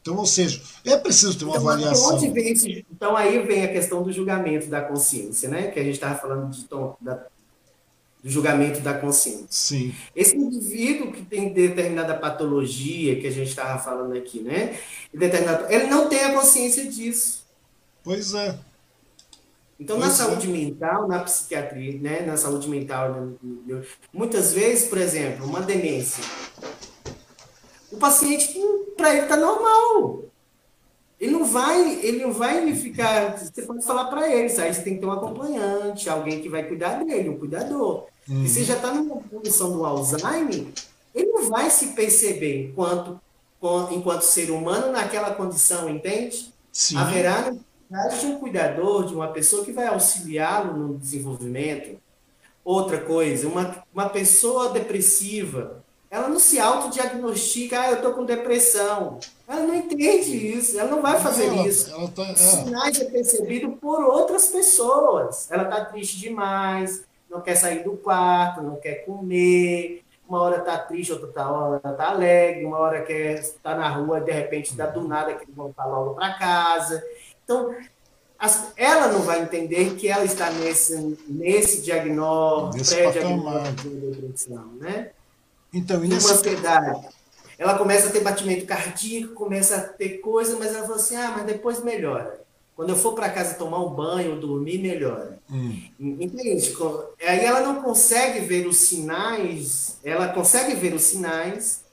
Então, 0.01 0.17
ou 0.17 0.25
seja, 0.25 0.61
é 0.83 0.97
preciso 0.97 1.37
ter 1.37 1.45
uma 1.45 1.55
então, 1.55 1.69
avaliação. 1.69 2.17
Esse, 2.35 2.85
então, 2.91 3.15
aí 3.15 3.39
vem 3.45 3.63
a 3.63 3.71
questão 3.71 4.03
do 4.03 4.11
julgamento 4.11 4.67
da 4.67 4.81
consciência, 4.81 5.47
né? 5.47 5.67
Que 5.67 5.79
a 5.79 5.83
gente 5.83 5.93
estava 5.93 6.15
falando 6.15 6.51
de 6.51 6.67
da, 6.99 7.25
do 8.23 8.29
julgamento 8.29 8.79
da 8.79 8.93
consciência. 8.93 9.47
Sim. 9.49 9.93
Esse 10.15 10.35
indivíduo 10.35 11.11
que 11.11 11.23
tem 11.23 11.51
determinada 11.51 12.15
patologia, 12.15 13.19
que 13.19 13.27
a 13.27 13.31
gente 13.31 13.49
estava 13.49 13.77
falando 13.77 14.15
aqui, 14.15 14.39
né? 14.39 14.77
Ele 15.13 15.87
não 15.87 16.07
tem 16.07 16.23
a 16.23 16.33
consciência 16.33 16.85
disso. 16.89 17.45
Pois 18.03 18.33
é. 18.33 18.57
Então, 19.79 19.97
pois 19.97 20.07
na 20.07 20.13
é. 20.13 20.17
saúde 20.17 20.47
mental, 20.47 21.07
na 21.07 21.19
psiquiatria, 21.19 21.99
né? 21.99 22.21
Na 22.21 22.37
saúde 22.37 22.69
mental, 22.69 23.33
muitas 24.13 24.53
vezes, 24.53 24.87
por 24.87 24.97
exemplo, 24.97 25.45
uma 25.45 25.61
demência 25.61 26.23
o 27.93 27.97
paciente, 27.97 28.59
para 28.97 29.11
ele, 29.13 29.21
está 29.21 29.37
normal. 29.37 30.23
Ele 31.19 31.31
não 31.31 31.45
vai, 31.45 31.99
ele 32.03 32.23
não 32.23 32.33
vai 32.33 32.73
ficar. 32.75 33.37
Você 33.37 33.61
pode 33.61 33.85
falar 33.85 34.05
para 34.05 34.27
ele, 34.27 34.51
aí 34.59 34.73
você 34.73 34.81
tem 34.81 34.95
que 34.95 34.99
ter 34.99 35.05
um 35.05 35.11
acompanhante, 35.11 36.09
alguém 36.09 36.41
que 36.41 36.49
vai 36.49 36.63
cuidar 36.63 37.03
dele, 37.03 37.29
um 37.29 37.37
cuidador. 37.37 38.07
Uhum. 38.27 38.43
E 38.43 38.49
você 38.49 38.63
já 38.63 38.75
está 38.75 38.93
numa 38.93 39.21
condição 39.21 39.71
do 39.71 39.85
Alzheimer, 39.85 40.67
ele 41.13 41.31
não 41.31 41.49
vai 41.49 41.69
se 41.69 41.87
perceber 41.87 42.69
enquanto, 42.69 43.19
enquanto 43.91 44.21
ser 44.21 44.49
humano 44.49 44.91
naquela 44.91 45.33
condição, 45.33 45.89
entende? 45.89 46.53
Sim. 46.71 46.97
Haverá 46.97 47.51
necessidade 47.51 48.19
de 48.19 48.25
um 48.25 48.39
cuidador, 48.39 49.05
de 49.05 49.13
uma 49.13 49.27
pessoa 49.27 49.63
que 49.63 49.71
vai 49.71 49.87
auxiliá-lo 49.87 50.75
no 50.75 50.97
desenvolvimento. 50.97 51.97
Outra 52.65 52.99
coisa, 52.99 53.47
uma, 53.47 53.83
uma 53.93 54.09
pessoa 54.09 54.69
depressiva, 54.69 55.83
ela 56.09 56.29
não 56.29 56.39
se 56.39 56.59
autodiagnostica, 56.59 57.79
ah, 57.79 57.89
eu 57.89 57.95
estou 57.97 58.13
com 58.13 58.23
depressão. 58.23 59.19
Ela 59.47 59.61
não 59.61 59.75
entende 59.75 60.37
isso, 60.57 60.79
ela 60.79 60.89
não 60.89 61.01
vai 61.01 61.19
fazer 61.19 61.47
ela, 61.47 61.67
isso. 61.67 61.91
Ela 61.91 62.07
tá, 62.07 62.31
Os 62.31 62.39
sinais 62.39 63.01
é 63.01 63.05
percebido 63.05 63.71
por 63.73 64.01
outras 64.03 64.47
pessoas. 64.47 65.51
Ela 65.51 65.63
está 65.63 65.85
triste 65.85 66.19
demais, 66.19 67.03
não 67.33 67.41
quer 67.41 67.55
sair 67.55 67.83
do 67.83 67.97
quarto, 67.97 68.61
não 68.61 68.75
quer 68.75 69.05
comer, 69.05 70.03
uma 70.27 70.39
hora 70.39 70.57
está 70.57 70.77
triste, 70.77 71.11
outra 71.11 71.49
hora 71.49 71.81
está 71.83 72.09
alegre, 72.09 72.63
uma 72.63 72.77
hora 72.77 73.01
quer 73.01 73.39
estar 73.39 73.75
na 73.75 73.89
rua, 73.89 74.21
de 74.21 74.31
repente 74.31 74.75
dá 74.75 74.85
do 74.85 75.07
nada 75.07 75.33
que 75.33 75.51
voltar 75.51 75.85
logo 75.85 76.13
para 76.13 76.33
casa. 76.33 77.03
Então, 77.43 77.75
as, 78.37 78.71
ela 78.77 79.07
não 79.07 79.21
vai 79.21 79.41
entender 79.41 79.95
que 79.95 80.07
ela 80.07 80.23
está 80.23 80.51
nesse, 80.51 81.17
nesse 81.27 81.81
diagnóstico, 81.81 82.85
pré-diagnóstico 82.87 83.89
de 83.89 84.11
depressão, 84.11 84.67
né? 84.79 85.11
Então, 85.73 86.03
e 86.05 86.07
nesse... 86.07 86.27
uma 86.27 86.35
ansiedade. 86.35 87.07
Ela 87.57 87.77
começa 87.77 88.09
a 88.09 88.11
ter 88.11 88.21
batimento 88.21 88.65
cardíaco, 88.65 89.33
começa 89.33 89.77
a 89.77 89.81
ter 89.81 90.17
coisa, 90.17 90.57
mas 90.57 90.73
ela 90.73 90.85
fala 90.85 90.95
assim: 90.95 91.15
ah, 91.15 91.33
mas 91.35 91.45
depois 91.45 91.83
melhora. 91.83 92.42
Quando 92.75 92.89
eu 92.89 92.95
for 92.95 93.13
para 93.13 93.29
casa 93.29 93.53
tomar 93.53 93.83
um 93.83 93.91
banho, 93.91 94.39
dormir, 94.39 94.79
melhora. 94.79 95.39
Hum. 95.51 95.79
Entende? 95.99 96.75
Aí 97.21 97.45
ela 97.45 97.61
não 97.61 97.83
consegue 97.83 98.39
ver 98.39 98.65
os 98.65 98.77
sinais, 98.77 99.99
ela 100.03 100.29
consegue 100.29 100.73
ver 100.75 100.93
os 100.93 101.03
sinais, 101.03 101.83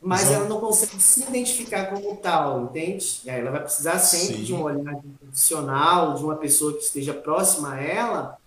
mas 0.00 0.32
ela 0.32 0.48
não 0.48 0.58
consegue 0.58 1.00
se 1.00 1.22
identificar 1.22 1.86
como 1.86 2.16
tal, 2.16 2.64
entende? 2.64 3.20
E 3.24 3.30
aí 3.30 3.40
ela 3.40 3.50
vai 3.50 3.62
precisar 3.62 3.98
sempre 3.98 4.38
Sim. 4.38 4.42
de 4.42 4.54
um 4.54 4.62
olhar 4.62 5.00
profissional, 5.20 6.14
de 6.14 6.24
uma 6.24 6.36
pessoa 6.36 6.72
que 6.72 6.82
esteja 6.82 7.12
próxima 7.12 7.74
a 7.74 7.80
ela, 7.80 8.38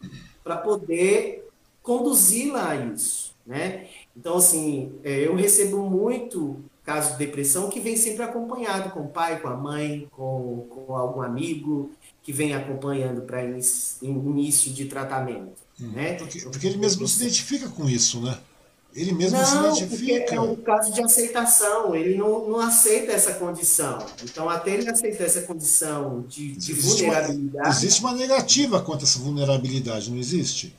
para 0.43 0.57
poder 0.57 1.47
conduzi-la 1.81 2.71
a 2.71 2.75
isso, 2.75 3.33
né? 3.45 3.87
Então, 4.17 4.37
assim, 4.37 4.93
é, 5.03 5.27
eu 5.27 5.35
recebo 5.35 5.89
muito 5.89 6.57
caso 6.85 7.13
de 7.13 7.17
depressão 7.17 7.69
que 7.69 7.79
vem 7.79 7.97
sempre 7.97 8.23
acompanhado 8.23 8.91
com 8.91 9.01
o 9.01 9.07
pai, 9.07 9.41
com 9.41 9.47
a 9.47 9.55
mãe, 9.55 10.07
com, 10.11 10.67
com 10.69 10.95
algum 10.95 11.21
amigo 11.21 11.91
que 12.21 12.31
vem 12.31 12.53
acompanhando 12.53 13.21
para 13.21 13.43
início 13.43 14.71
de 14.71 14.85
tratamento. 14.85 15.65
Hum, 15.81 15.91
né? 15.93 16.13
Porque, 16.13 16.39
porque 16.41 16.67
ele 16.67 16.77
mesmo 16.77 17.01
não 17.01 17.07
se 17.07 17.23
identifica 17.23 17.67
com 17.69 17.89
isso, 17.89 18.21
né? 18.21 18.37
Ele 18.93 19.11
mesmo 19.11 19.37
não, 19.37 19.75
se 19.75 19.83
identifica. 19.83 20.35
É 20.35 20.39
um 20.39 20.55
caso 20.55 20.93
de 20.93 21.03
aceitação, 21.03 21.93
ele 21.93 22.15
não, 22.15 22.47
não 22.47 22.59
aceita 22.59 23.11
essa 23.11 23.33
condição. 23.33 24.05
Então, 24.23 24.49
até 24.49 24.71
ele 24.71 24.89
aceitar 24.89 25.25
essa 25.25 25.41
condição 25.41 26.23
de, 26.29 26.53
de 26.53 26.71
existe 26.71 27.03
vulnerabilidade. 27.03 27.67
Uma, 27.67 27.75
existe 27.75 27.99
uma 27.99 28.13
negativa 28.13 28.81
quanto 28.81 29.01
a 29.01 29.03
essa 29.03 29.19
vulnerabilidade, 29.19 30.09
não 30.09 30.17
existe? 30.17 30.73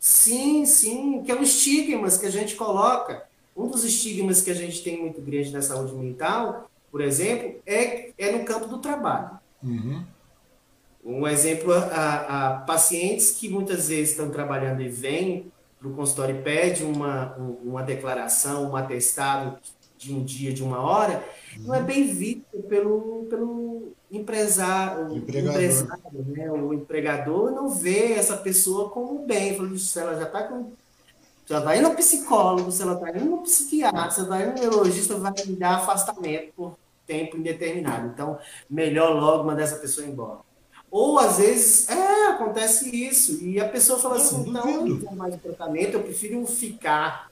Sim, 0.00 0.64
sim, 0.64 1.22
que 1.22 1.30
é 1.30 1.34
o 1.34 1.42
estigmas 1.42 2.16
que 2.16 2.24
a 2.24 2.30
gente 2.30 2.54
coloca. 2.54 3.24
Um 3.56 3.68
dos 3.68 3.84
estigmas 3.84 4.40
que 4.40 4.50
a 4.50 4.54
gente 4.54 4.82
tem 4.82 5.00
muito 5.00 5.20
grande 5.20 5.50
na 5.52 5.62
saúde 5.62 5.94
mental, 5.94 6.70
por 6.90 7.00
exemplo, 7.00 7.60
é, 7.66 8.12
é 8.18 8.32
no 8.32 8.44
campo 8.44 8.66
do 8.66 8.78
trabalho. 8.78 9.38
Uhum. 9.62 10.04
Um 11.04 11.28
exemplo, 11.28 11.72
a, 11.72 12.48
a, 12.48 12.54
pacientes 12.60 13.32
que 13.32 13.48
muitas 13.48 13.88
vezes 13.88 14.10
estão 14.10 14.30
trabalhando 14.30 14.80
e 14.80 14.88
vêm 14.88 15.52
para 15.78 15.88
o 15.88 15.94
consultório 15.94 16.36
e 16.36 16.42
pedem 16.42 16.86
uma, 16.86 17.34
uma 17.62 17.82
declaração, 17.82 18.70
um 18.70 18.76
atestado 18.76 19.58
de 19.98 20.14
um 20.14 20.24
dia, 20.24 20.52
de 20.52 20.62
uma 20.62 20.80
hora, 20.80 21.24
uhum. 21.56 21.64
não 21.64 21.74
é 21.74 21.82
bem 21.82 22.06
visto 22.12 22.62
pelo, 22.68 23.26
pelo 23.28 23.92
empresário, 24.10 25.08
o 25.08 25.16
empresário 25.16 26.24
né? 26.26 26.50
o 26.50 26.72
empregador 26.72 27.50
não 27.50 27.68
vê 27.68 28.12
essa 28.12 28.36
pessoa 28.36 28.90
como 28.90 29.26
bem. 29.26 29.76
Se 29.78 29.98
ela 29.98 30.16
já 30.16 30.24
está 30.24 30.44
com. 30.44 30.72
Já 31.46 31.76
indo 31.76 31.88
ao 31.88 31.94
psicólogo, 31.94 32.70
se 32.70 32.82
ela 32.82 32.94
está 32.94 33.10
indo 33.10 33.24
no 33.24 33.42
psiquiatra, 33.42 34.10
se 34.10 34.20
indo 34.20 34.30
no 34.30 34.54
neurologista, 34.54 35.16
vai 35.16 35.32
me 35.46 35.56
dar 35.56 35.76
afastamento 35.76 36.52
por 36.56 36.78
tempo 37.06 37.36
indeterminado. 37.36 38.08
Então, 38.08 38.38
melhor 38.68 39.14
logo 39.14 39.44
mandar 39.44 39.62
essa 39.62 39.76
pessoa 39.76 40.06
embora. 40.06 40.38
Ou 40.90 41.18
às 41.18 41.38
vezes, 41.38 41.88
é, 41.88 42.28
acontece 42.28 42.88
isso. 42.94 43.44
E 43.44 43.60
a 43.60 43.68
pessoa 43.68 43.98
fala 43.98 44.16
assim, 44.16 44.48
então, 44.48 44.70
eu 44.70 44.86
não 44.86 45.00
tenho 45.00 45.16
mais 45.16 45.36
tratamento, 45.40 45.94
eu 45.94 46.02
prefiro 46.02 46.46
ficar 46.46 47.30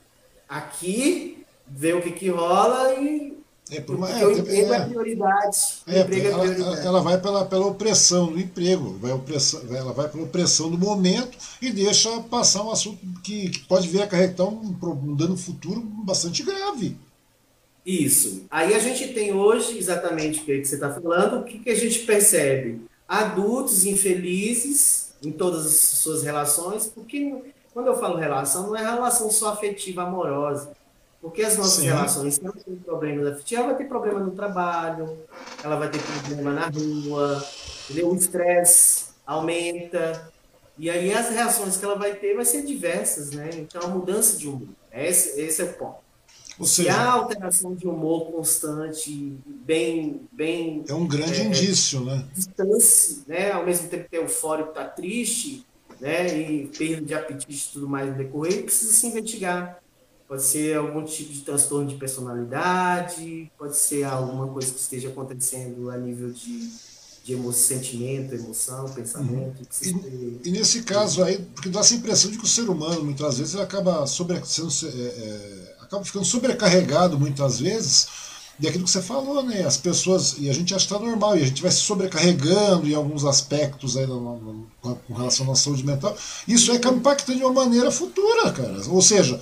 aqui, 0.48 1.46
ver 1.66 1.94
o 1.94 2.02
que, 2.02 2.10
que 2.10 2.28
rola 2.28 2.94
e 2.94 3.41
é, 3.72 3.80
por 3.80 3.96
uma, 3.96 4.10
é, 4.10 4.26
o 4.26 4.32
emprego 4.32 4.72
é, 4.72 4.76
é 4.76 4.84
prioridade. 4.84 5.58
É, 5.86 5.92
ela, 5.92 6.00
é 6.00 6.04
prioridade. 6.04 6.86
ela 6.86 7.00
vai 7.00 7.18
pela, 7.18 7.44
pela 7.46 7.66
opressão 7.66 8.30
do 8.30 8.38
emprego, 8.38 8.98
vai 9.00 9.12
opressão, 9.12 9.62
ela 9.74 9.92
vai 9.92 10.08
pela 10.08 10.24
opressão 10.24 10.70
do 10.70 10.76
momento 10.76 11.38
e 11.60 11.72
deixa 11.72 12.20
passar 12.22 12.62
um 12.62 12.70
assunto 12.70 12.98
que, 13.22 13.48
que 13.48 13.60
pode 13.60 13.88
vir 13.88 14.02
a 14.02 14.04
acarretar 14.04 14.46
um, 14.46 14.76
um 14.82 15.14
dano 15.16 15.38
futuro 15.38 15.80
bastante 15.80 16.42
grave. 16.42 16.96
Isso. 17.84 18.44
Aí 18.50 18.74
a 18.74 18.78
gente 18.78 19.08
tem 19.14 19.32
hoje, 19.32 19.78
exatamente 19.78 20.40
o 20.40 20.44
que 20.44 20.64
você 20.64 20.74
está 20.74 20.92
falando, 20.92 21.40
o 21.40 21.44
que, 21.44 21.58
que 21.58 21.70
a 21.70 21.74
gente 21.74 22.00
percebe? 22.00 22.82
Adultos 23.08 23.86
infelizes 23.86 25.14
em 25.24 25.32
todas 25.32 25.64
as 25.64 25.74
suas 25.74 26.22
relações, 26.22 26.86
porque 26.86 27.34
quando 27.72 27.86
eu 27.86 27.98
falo 27.98 28.18
relação, 28.18 28.66
não 28.66 28.76
é 28.76 28.82
relação 28.82 29.30
só 29.30 29.48
afetiva, 29.48 30.02
amorosa 30.02 30.72
porque 31.22 31.42
as 31.42 31.56
nossas 31.56 31.74
Sim. 31.74 31.86
relações, 31.86 32.34
se 32.34 32.44
ela 32.44 32.52
tem 32.52 32.74
problemas 32.74 33.28
afetivos, 33.28 33.52
ela 33.52 33.66
vai 33.68 33.76
ter 33.76 33.84
problema 33.84 34.18
no 34.18 34.32
trabalho, 34.32 35.18
ela 35.62 35.76
vai 35.76 35.88
ter 35.88 36.00
problema 36.02 36.52
na 36.52 36.66
rua, 36.66 37.46
entendeu? 37.84 38.10
o 38.10 38.16
estresse 38.16 39.04
aumenta. 39.24 40.32
E 40.76 40.90
aí 40.90 41.14
as 41.14 41.30
reações 41.30 41.76
que 41.76 41.84
ela 41.84 41.94
vai 41.94 42.16
ter 42.16 42.34
vai 42.34 42.44
ser 42.44 42.62
diversas, 42.62 43.30
né? 43.30 43.50
Então, 43.54 43.82
a 43.82 43.86
mudança 43.86 44.36
de 44.36 44.48
humor. 44.48 44.68
Esse, 44.90 45.40
esse 45.40 45.62
é 45.62 45.64
o 45.66 45.72
ponto. 45.74 46.02
Ou 46.58 46.66
seja, 46.66 46.88
e 46.88 46.90
a 46.90 47.12
alteração 47.12 47.74
de 47.74 47.86
humor 47.86 48.32
constante, 48.32 49.38
bem. 49.46 50.22
bem 50.32 50.84
é 50.88 50.92
um 50.92 51.06
grande 51.06 51.40
é, 51.40 51.44
indício, 51.44 52.00
né? 52.00 52.24
Distância, 52.34 53.18
né? 53.28 53.52
Ao 53.52 53.64
mesmo 53.64 53.88
tempo 53.88 54.08
que 54.08 54.16
é 54.16 54.18
eufórico, 54.18 54.70
está 54.70 54.84
triste, 54.84 55.64
né? 56.00 56.26
E 56.36 56.66
perda 56.66 57.06
de 57.06 57.14
apetite 57.14 57.68
e 57.68 57.72
tudo 57.72 57.88
mais 57.88 58.08
no 58.08 58.14
decorrer, 58.14 58.64
precisa 58.64 58.92
se 58.92 59.06
investigar 59.06 59.81
pode 60.28 60.42
ser 60.42 60.76
algum 60.76 61.04
tipo 61.04 61.32
de 61.32 61.40
transtorno 61.40 61.88
de 61.88 61.96
personalidade, 61.96 63.50
pode 63.58 63.76
ser 63.76 64.04
alguma 64.04 64.48
coisa 64.48 64.72
que 64.72 64.80
esteja 64.80 65.08
acontecendo 65.08 65.90
a 65.90 65.96
nível 65.96 66.30
de, 66.30 66.70
de 67.24 67.32
emo 67.34 67.52
sentimento, 67.52 68.34
emoção, 68.34 68.88
pensamento. 68.90 69.62
Uhum. 69.84 70.40
E, 70.42 70.48
e, 70.48 70.50
nesse 70.50 70.82
caso 70.82 71.22
aí, 71.22 71.38
porque 71.54 71.68
dá 71.68 71.80
essa 71.80 71.94
impressão 71.94 72.30
de 72.30 72.38
que 72.38 72.44
o 72.44 72.48
ser 72.48 72.68
humano, 72.68 73.04
muitas 73.04 73.38
vezes, 73.38 73.54
ele 73.54 73.62
acaba, 73.62 74.06
sobre, 74.06 74.40
sendo, 74.44 74.70
é, 74.86 75.00
é, 75.00 75.76
acaba 75.80 76.04
ficando 76.04 76.24
sobrecarregado, 76.24 77.18
muitas 77.18 77.60
vezes, 77.60 78.08
e 78.62 78.68
aquilo 78.68 78.84
que 78.84 78.90
você 78.90 79.02
falou, 79.02 79.42
né? 79.42 79.64
As 79.64 79.76
pessoas, 79.76 80.36
e 80.38 80.48
a 80.48 80.52
gente 80.52 80.72
acha 80.72 80.86
que 80.86 80.94
está 80.94 81.04
normal, 81.04 81.36
e 81.36 81.42
a 81.42 81.46
gente 81.46 81.60
vai 81.60 81.70
se 81.72 81.78
sobrecarregando 81.78 82.88
em 82.88 82.94
alguns 82.94 83.24
aspectos 83.24 83.96
aí 83.96 84.06
com 84.06 85.14
relação 85.14 85.50
à 85.50 85.56
saúde 85.56 85.84
mental. 85.84 86.16
Isso 86.46 86.70
é 86.70 86.76
impactando 86.76 87.38
de 87.38 87.44
uma 87.44 87.52
maneira 87.52 87.90
futura, 87.90 88.52
cara. 88.52 88.80
Ou 88.88 89.02
seja, 89.02 89.40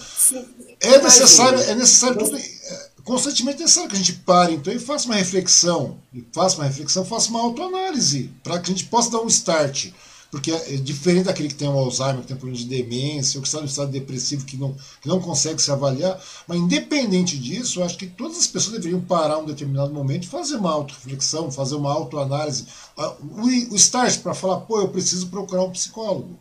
é 0.81 1.03
necessário, 1.03 1.61
é 1.61 1.75
necessário 1.75 2.17
tudo, 2.17 2.35
é 2.35 2.89
constantemente 3.05 3.61
necessário 3.61 3.91
que 3.91 3.97
a 3.97 3.99
gente 3.99 4.15
pare 4.15 4.55
então 4.55 4.73
e 4.73 4.79
faça 4.79 5.05
uma 5.05 5.17
reflexão, 5.17 5.99
e 6.15 6.25
faça 6.33 6.57
uma 6.57 6.65
reflexão, 6.65 7.05
faça 7.05 7.29
uma 7.29 7.43
autoanálise, 7.43 8.31
para 8.43 8.59
que 8.59 8.71
a 8.71 8.75
gente 8.75 8.87
possa 8.87 9.11
dar 9.11 9.21
um 9.21 9.27
start. 9.27 9.89
Porque 10.31 10.53
é 10.53 10.77
diferente 10.77 11.25
daquele 11.25 11.49
que 11.49 11.55
tem 11.55 11.69
um 11.69 11.77
Alzheimer, 11.77 12.21
que 12.21 12.29
tem 12.29 12.37
um 12.37 12.41
problema 12.41 12.63
de 12.63 12.69
demência, 12.69 13.39
ou 13.39 13.43
que 13.43 13.49
está 13.49 13.61
no 13.61 13.67
estado 13.67 13.91
depressivo, 13.91 14.45
que 14.45 14.57
não, 14.57 14.75
que 15.03 15.09
não 15.09 15.21
consegue 15.21 15.61
se 15.61 15.71
avaliar. 15.71 16.23
Mas, 16.47 16.59
independente 16.59 17.37
disso, 17.37 17.81
eu 17.81 17.85
acho 17.85 17.99
que 17.99 18.07
todas 18.07 18.39
as 18.39 18.47
pessoas 18.47 18.77
deveriam 18.77 19.01
parar 19.01 19.39
um 19.39 19.45
determinado 19.45 19.93
momento 19.93 20.25
e 20.25 20.29
fazer 20.29 20.57
uma 20.57 20.71
auto-reflexão, 20.71 21.51
fazer 21.51 21.75
uma 21.75 21.93
autoanálise. 21.93 22.67
Ah, 22.97 23.15
o, 23.21 23.47
o 23.73 23.77
start 23.77 24.21
para 24.21 24.35
falar, 24.35 24.61
pô, 24.61 24.81
eu 24.81 24.89
preciso 24.89 25.29
procurar 25.29 25.65
um 25.65 25.71
psicólogo. 25.71 26.39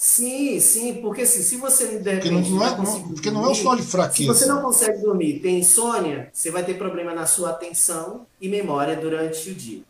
Sim, 0.00 0.58
sim, 0.60 0.94
porque 0.94 1.22
assim, 1.22 1.42
se 1.42 1.58
você 1.58 1.98
de 1.98 2.10
repente, 2.10 2.32
porque 2.32 2.50
não, 2.50 2.64
é, 2.64 2.76
não, 2.78 3.08
porque 3.08 3.30
não 3.30 3.50
é 3.50 3.54
só 3.54 3.74
de 3.74 3.82
fraqueza. 3.82 4.32
Se 4.32 4.40
você 4.40 4.46
não 4.46 4.62
consegue 4.62 4.98
dormir, 5.02 5.40
tem 5.40 5.58
insônia, 5.58 6.30
você 6.32 6.50
vai 6.50 6.64
ter 6.64 6.78
problema 6.78 7.14
na 7.14 7.26
sua 7.26 7.50
atenção 7.50 8.26
e 8.40 8.48
memória 8.48 8.96
durante 8.96 9.50
o 9.50 9.54
dia. 9.54 9.82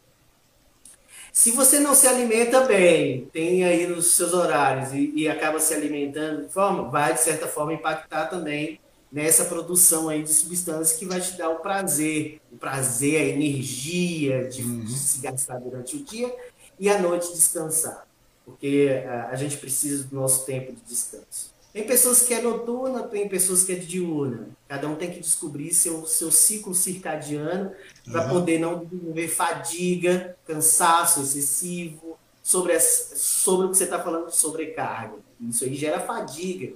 Se 1.32 1.50
você 1.52 1.78
não 1.78 1.94
se 1.94 2.06
alimenta 2.06 2.60
bem, 2.62 3.28
tem 3.32 3.64
aí 3.64 3.86
nos 3.86 4.12
seus 4.12 4.32
horários 4.32 4.92
e, 4.92 5.12
e 5.14 5.28
acaba 5.28 5.60
se 5.60 5.72
alimentando 5.72 6.42
de 6.42 6.52
forma, 6.52 6.88
vai 6.88 7.14
de 7.14 7.20
certa 7.20 7.46
forma 7.46 7.72
impactar 7.72 8.26
também 8.26 8.80
nessa 9.10 9.44
produção 9.44 10.08
aí 10.08 10.22
de 10.22 10.32
substâncias 10.32 10.98
que 10.98 11.04
vai 11.04 11.20
te 11.20 11.36
dar 11.36 11.50
o 11.50 11.56
prazer, 11.56 12.40
o 12.52 12.56
prazer, 12.56 13.20
a 13.20 13.24
energia 13.24 14.48
de, 14.48 14.62
uhum. 14.62 14.84
de 14.84 14.92
se 14.92 15.20
gastar 15.20 15.58
durante 15.58 15.96
o 15.96 16.04
dia 16.04 16.34
e 16.78 16.88
à 16.88 16.98
noite 16.98 17.32
descansar 17.32 18.10
porque 18.50 19.04
a, 19.30 19.36
gente 19.36 19.56
precisa 19.56 20.04
do 20.04 20.16
nosso 20.16 20.44
tempo 20.44 20.72
de 20.72 20.80
descanso. 20.82 21.49
Tem 21.72 21.86
pessoas 21.86 22.22
que 22.22 22.34
é 22.34 22.40
noturna, 22.40 23.04
tem 23.04 23.28
pessoas 23.28 23.62
que 23.62 23.72
é 23.72 23.76
diurna. 23.76 24.48
Cada 24.68 24.88
um 24.88 24.96
tem 24.96 25.10
que 25.10 25.20
descobrir 25.20 25.72
seu, 25.72 26.04
seu 26.06 26.30
ciclo 26.30 26.74
circadiano 26.74 27.72
para 28.10 28.24
uhum. 28.24 28.30
poder 28.30 28.58
não 28.58 28.84
desenvolver 28.84 29.28
fadiga, 29.28 30.36
cansaço 30.46 31.20
excessivo, 31.20 32.18
sobre, 32.42 32.72
as, 32.72 33.12
sobre 33.16 33.66
o 33.66 33.70
que 33.70 33.76
você 33.76 33.84
está 33.84 34.02
falando 34.02 34.30
sobrecarga. 34.30 35.14
Isso 35.48 35.64
aí 35.64 35.74
gera 35.74 36.00
fadiga. 36.00 36.72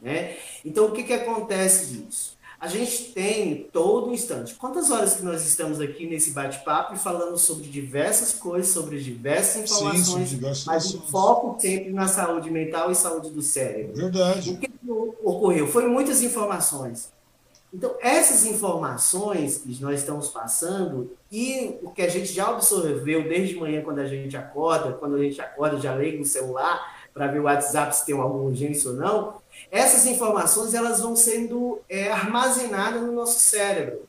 Né? 0.00 0.36
Então, 0.64 0.86
o 0.86 0.92
que, 0.92 1.02
que 1.02 1.12
acontece 1.12 1.86
disso? 1.86 2.35
A 2.58 2.68
gente 2.68 3.12
tem 3.12 3.68
todo 3.70 4.12
instante. 4.12 4.54
Quantas 4.54 4.90
horas 4.90 5.14
que 5.14 5.22
nós 5.22 5.46
estamos 5.46 5.80
aqui 5.80 6.06
nesse 6.06 6.30
bate-papo 6.30 6.94
e 6.94 6.98
falando 6.98 7.36
sobre 7.36 7.68
diversas 7.68 8.32
coisas, 8.32 8.72
sobre 8.72 8.98
diversas 8.98 9.70
informações, 9.70 10.30
Sim, 10.30 10.36
diversas 10.36 10.64
mas 10.64 10.94
o 10.94 11.02
foco 11.02 11.60
sempre 11.60 11.92
na 11.92 12.08
saúde 12.08 12.50
mental 12.50 12.90
e 12.90 12.94
saúde 12.94 13.30
do 13.30 13.42
cérebro. 13.42 13.94
Verdade. 13.94 14.52
O 14.52 14.58
que 14.58 14.70
ocorreu? 15.22 15.66
Foi 15.66 15.86
muitas 15.86 16.22
informações. 16.22 17.10
Então, 17.74 17.94
essas 18.00 18.46
informações 18.46 19.58
que 19.58 19.82
nós 19.82 20.00
estamos 20.00 20.28
passando 20.28 21.14
e 21.30 21.76
o 21.82 21.90
que 21.90 22.00
a 22.00 22.08
gente 22.08 22.32
já 22.32 22.48
absorveu 22.48 23.28
desde 23.28 23.56
manhã 23.56 23.82
quando 23.82 23.98
a 23.98 24.06
gente 24.06 24.34
acorda, 24.34 24.92
quando 24.92 25.16
a 25.16 25.22
gente 25.22 25.38
acorda 25.42 25.78
já 25.78 25.94
liga 25.94 26.22
o 26.22 26.24
celular 26.24 26.96
para 27.12 27.26
ver 27.26 27.40
o 27.40 27.44
WhatsApp 27.44 27.94
se 27.94 28.06
tem 28.06 28.14
alguma 28.14 28.44
urgência 28.44 28.90
ou 28.90 28.96
não, 28.96 29.34
essas 29.70 30.06
informações 30.06 30.74
elas 30.74 31.00
vão 31.00 31.16
sendo 31.16 31.80
é, 31.88 32.10
armazenadas 32.10 33.02
no 33.02 33.12
nosso 33.12 33.40
cérebro. 33.40 34.06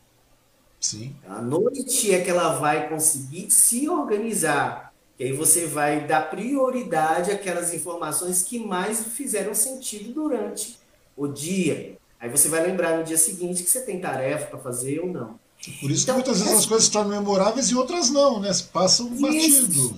Sim. 0.80 1.15
À 1.28 1.41
noite 1.41 2.14
é 2.14 2.22
que 2.22 2.30
ela 2.30 2.57
vai 2.57 2.88
conseguir 2.88 3.49
se 3.49 3.90
organizar. 3.90 4.94
E 5.19 5.26
aí 5.26 5.34
você 5.34 5.65
vai 5.65 6.06
dar 6.06 6.30
prioridade 6.30 7.32
àquelas 7.32 7.74
informações 7.74 8.44
que 8.44 8.60
mais 8.60 9.03
fizeram 9.06 9.56
sentido 9.56 10.14
durante 10.14 10.78
o 11.15 11.28
dia. 11.28 11.98
Aí 12.19 12.30
você 12.30 12.48
vai 12.48 12.65
lembrar 12.65 12.98
no 12.98 13.03
dia 13.03 13.18
seguinte 13.18 13.64
que 13.64 13.69
você 13.69 13.82
tem 13.82 13.99
tarefa 13.99 14.48
para 14.48 14.60
fazer 14.60 14.99
ou 14.99 15.07
não. 15.07 15.40
Por 15.82 15.90
isso 15.90 16.03
então, 16.03 16.22
que 16.22 16.28
muitas 16.28 16.40
vezes 16.40 16.60
as 16.60 16.65
coisas 16.65 16.86
se 16.86 16.91
tornam 16.91 17.18
memoráveis 17.18 17.69
e 17.69 17.76
outras 17.76 18.11
não, 18.11 18.40
né? 18.40 18.52
Passam 18.72 19.07
batido. 19.07 19.98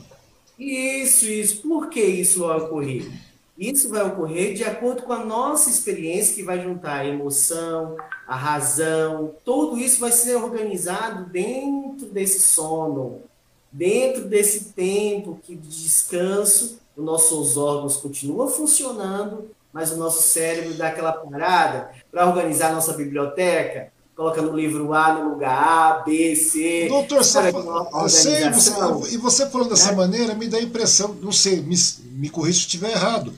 Isso, 0.57 1.25
isso. 1.25 1.61
Por 1.61 1.89
que 1.89 2.01
isso 2.01 2.39
vai 2.39 2.57
ocorrer? 2.57 3.11
Isso 3.59 3.89
vai 3.89 4.01
ocorrer 4.03 4.53
de 4.53 4.63
acordo 4.63 5.03
com 5.03 5.11
a 5.11 5.25
nossa 5.25 5.69
experiência, 5.69 6.33
que 6.33 6.43
vai 6.43 6.63
juntar 6.63 6.99
a 6.99 7.05
emoção, 7.05 7.97
a 8.25 8.33
razão, 8.33 9.35
tudo 9.43 9.77
isso 9.77 9.99
vai 9.99 10.13
ser 10.13 10.35
organizado 10.35 11.25
dentro 11.25 12.07
desse 12.07 12.39
sono, 12.39 13.21
dentro 13.69 14.23
desse 14.23 14.71
tempo 14.71 15.41
que 15.43 15.57
de 15.57 15.83
descanso, 15.83 16.79
os 16.95 17.03
nossos 17.03 17.57
órgãos 17.57 17.97
continuam 17.97 18.47
funcionando, 18.47 19.51
mas 19.73 19.91
o 19.91 19.97
nosso 19.97 20.23
cérebro 20.23 20.75
dá 20.75 20.87
aquela 20.87 21.11
parada 21.11 21.91
para 22.09 22.27
organizar 22.27 22.69
a 22.69 22.75
nossa 22.75 22.93
biblioteca, 22.93 23.91
coloca 24.19 24.41
no 24.41 24.53
livro 24.53 24.93
A 24.93 25.13
no 25.13 25.29
lugar 25.29 26.01
A, 26.01 26.03
B, 26.03 26.35
C. 26.35 26.87
Doutor, 26.89 27.23
você, 27.23 27.39
eu 27.39 28.09
sei, 28.09 28.49
você, 28.49 29.15
e 29.15 29.17
você 29.17 29.49
falando 29.49 29.69
dessa 29.69 29.93
é. 29.93 29.95
maneira 29.95 30.35
me 30.35 30.45
dá 30.45 30.57
a 30.57 30.61
impressão, 30.61 31.15
não 31.21 31.31
sei, 31.31 31.61
me, 31.61 31.73
me 32.11 32.29
corrija 32.29 32.57
se 32.57 32.65
estiver 32.65 32.91
errado, 32.91 33.33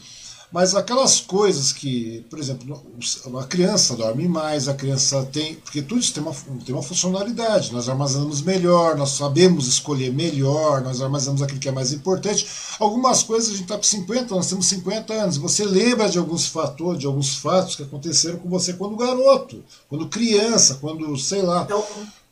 mas 0.52 0.76
aquelas 0.76 1.22
coisas 1.22 1.72
que, 1.72 2.26
por 2.30 2.38
exemplo, 2.38 2.84
a 3.40 3.44
criança 3.46 3.96
dorme 3.96 4.28
mais, 4.28 4.68
a 4.68 4.74
criança 4.74 5.26
tem. 5.32 5.56
Porque 5.56 5.82
tudo 5.82 6.02
isso 6.02 6.14
tem 6.14 6.22
uma, 6.22 6.34
tem 6.66 6.76
uma 6.76 6.84
funcionalidade. 6.84 7.72
Nós 7.72 7.88
armazenamos 7.88 8.42
melhor, 8.42 8.98
nós 8.98 9.12
sabemos 9.12 9.68
escolher 9.68 10.12
melhor, 10.12 10.82
nós 10.82 11.02
armazenamos 11.02 11.42
aquilo 11.42 11.60
que 11.60 11.70
é 11.70 11.72
mais 11.72 11.94
importante. 11.94 12.46
Algumas 12.80 13.24
coisas 13.24 13.50
a 13.50 13.52
gente 13.54 13.64
está 13.64 13.78
com 13.78 13.84
50, 13.84 14.36
nós 14.36 14.50
temos 14.50 14.66
50 14.66 15.14
anos. 15.14 15.38
Você 15.38 15.64
lembra 15.64 16.10
de 16.10 16.18
alguns 16.18 16.48
fatores, 16.48 17.00
de 17.00 17.06
alguns 17.06 17.36
fatos 17.36 17.78
que 17.78 17.84
aconteceram 17.84 18.38
com 18.38 18.50
você 18.50 18.74
quando 18.74 18.98
garoto, 18.98 19.64
quando 19.88 20.10
criança, 20.10 20.80
quando, 20.82 21.18
sei 21.18 21.42
lá. 21.42 21.64
Então, 21.64 21.84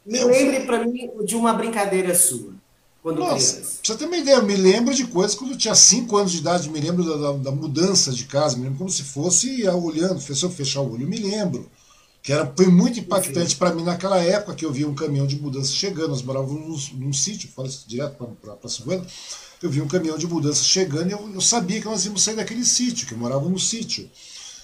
me 0.05 0.21
lembre 0.25 0.65
para 0.65 0.85
mim 0.85 1.09
de 1.23 1.37
uma 1.37 1.53
brincadeira 1.53 2.13
sua 2.13 2.58
quando 3.01 3.19
Nossa, 3.19 3.53
criança? 3.53 3.79
Pra 3.81 3.93
você 3.93 3.97
ter 3.97 4.05
uma 4.05 4.17
ideia, 4.17 4.35
eu 4.35 4.45
me 4.45 4.55
lembro 4.55 4.93
de 4.93 5.07
coisas 5.07 5.35
quando 5.35 5.51
eu 5.51 5.57
tinha 5.57 5.75
5 5.75 6.17
anos 6.17 6.31
de 6.31 6.39
idade, 6.39 6.69
me 6.69 6.79
lembro 6.79 7.03
da, 7.03 7.31
da, 7.31 7.37
da, 7.37 7.51
mudança 7.51 8.11
de 8.11 8.25
casa, 8.25 8.57
me 8.57 8.63
lembro 8.63 8.79
como 8.79 8.89
se 8.89 9.03
fosse 9.03 9.67
olhando, 9.67 10.19
se 10.19 10.43
eu 10.43 10.49
fechar 10.49 10.81
o 10.81 10.93
olho, 10.93 11.07
me 11.07 11.17
lembro. 11.17 11.69
Que 12.21 12.33
era, 12.33 12.51
foi 12.55 12.67
muito 12.67 12.99
impactante 12.99 13.55
para 13.55 13.73
mim 13.73 13.83
naquela 13.83 14.21
época 14.21 14.53
que 14.53 14.65
eu 14.65 14.71
via 14.71 14.87
um 14.87 14.93
caminhão 14.93 15.25
de 15.25 15.39
mudança 15.39 15.71
chegando. 15.71 16.09
Nós 16.09 16.21
morávamos 16.21 16.91
num, 16.91 17.05
num 17.05 17.13
sítio, 17.13 17.49
falo 17.49 17.67
isso 17.67 17.85
direto 17.87 18.17
para 18.17 18.69
Silvana. 18.69 19.05
Eu 19.63 19.69
vi 19.69 19.81
um 19.81 19.87
caminhão 19.87 20.17
de 20.17 20.27
mudança 20.27 20.63
chegando 20.63 21.09
e 21.09 21.13
eu, 21.13 21.33
eu, 21.33 21.41
sabia 21.41 21.79
que 21.79 21.85
nós 21.85 22.05
íamos 22.05 22.21
sair 22.21 22.35
daquele 22.35 22.65
sítio, 22.65 23.07
que 23.07 23.13
eu 23.13 23.17
morava 23.17 23.47
no 23.47 23.59
sítio. 23.59 24.09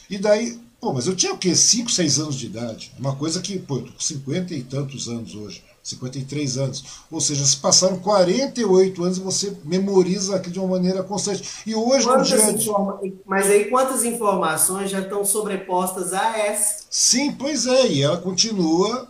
E 0.10 0.18
daí, 0.18 0.60
pô, 0.80 0.94
mas 0.94 1.08
eu 1.08 1.16
tinha 1.16 1.34
o 1.34 1.38
quê? 1.38 1.56
5, 1.56 1.90
6 1.90 2.20
anos 2.20 2.36
de 2.36 2.48
idade. 2.48 2.92
Uma 3.00 3.16
coisa 3.16 3.42
que, 3.42 3.58
pô, 3.58 3.78
eu 3.78 3.84
tô 3.84 3.94
com 3.94 4.00
50 4.00 4.54
e 4.54 4.64
tantos 4.64 5.08
anos 5.08 5.34
hoje. 5.34 5.64
53 5.86 6.58
anos. 6.58 6.84
Ou 7.12 7.22
seja, 7.22 7.46
se 7.46 7.58
passaram 7.58 8.00
48 8.00 9.04
anos 9.04 9.18
e 9.20 9.22
você 9.22 9.56
memoriza 9.64 10.36
aquilo 10.36 10.54
de 10.54 10.60
uma 10.60 10.70
maneira 10.70 11.04
constante. 11.04 11.48
E 11.66 11.76
hoje 11.76 12.06
quantas 12.06 12.32
no 12.32 12.38
dia 12.38 12.52
informa... 12.52 13.00
Mas 13.24 13.46
aí 13.46 13.66
quantas 13.66 14.04
informações 14.04 14.90
já 14.90 15.00
estão 15.00 15.24
sobrepostas 15.24 16.12
a 16.12 16.38
essa? 16.40 16.86
Sim, 16.90 17.32
pois 17.34 17.68
é, 17.68 17.88
e 17.88 18.02
ela 18.02 18.18
continua. 18.18 19.08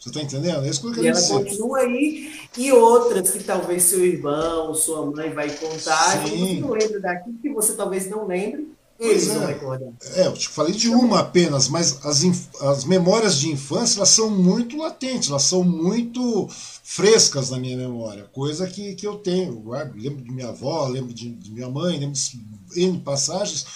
Você 0.00 0.08
está 0.08 0.20
entendendo? 0.20 0.64
É 0.64 0.68
isso 0.68 0.80
que 0.80 0.88
eu 0.88 0.92
quero 0.94 1.04
e 1.04 1.08
ela 1.10 1.20
dizer. 1.20 1.34
continua 1.34 1.78
aí, 1.78 2.32
e 2.58 2.72
outras 2.72 3.30
que 3.30 3.44
talvez 3.44 3.84
seu 3.84 4.04
irmão, 4.04 4.74
sua 4.74 5.06
mãe 5.06 5.32
vai 5.32 5.48
contar, 5.48 6.26
Sim. 6.26 6.34
e 6.34 6.38
você 6.38 6.60
não 6.60 6.70
lembra 6.72 7.00
daquilo 7.00 7.38
que 7.40 7.48
você 7.50 7.74
talvez 7.74 8.10
não 8.10 8.26
lembre, 8.26 8.71
eles 9.02 9.28
é. 9.28 10.22
É, 10.22 10.26
eu 10.26 10.32
te 10.34 10.48
falei 10.48 10.72
de 10.72 10.88
uma 10.88 11.20
apenas, 11.20 11.68
mas 11.68 12.04
as, 12.04 12.22
as 12.60 12.84
memórias 12.84 13.36
de 13.38 13.50
infância 13.50 13.98
elas 13.98 14.10
são 14.10 14.30
muito 14.30 14.76
latentes, 14.76 15.28
elas 15.28 15.42
são 15.42 15.64
muito 15.64 16.48
frescas 16.48 17.50
na 17.50 17.58
minha 17.58 17.76
memória, 17.76 18.24
coisa 18.32 18.66
que, 18.66 18.94
que 18.94 19.06
eu 19.06 19.16
tenho. 19.16 19.54
Eu 19.54 19.60
guardo, 19.60 19.96
lembro 19.96 20.22
de 20.22 20.30
minha 20.30 20.48
avó, 20.48 20.86
lembro 20.86 21.12
de, 21.12 21.30
de 21.30 21.50
minha 21.50 21.68
mãe, 21.68 21.98
lembro 21.98 22.14
de 22.14 22.40
N 22.76 23.00
passagens, 23.00 23.66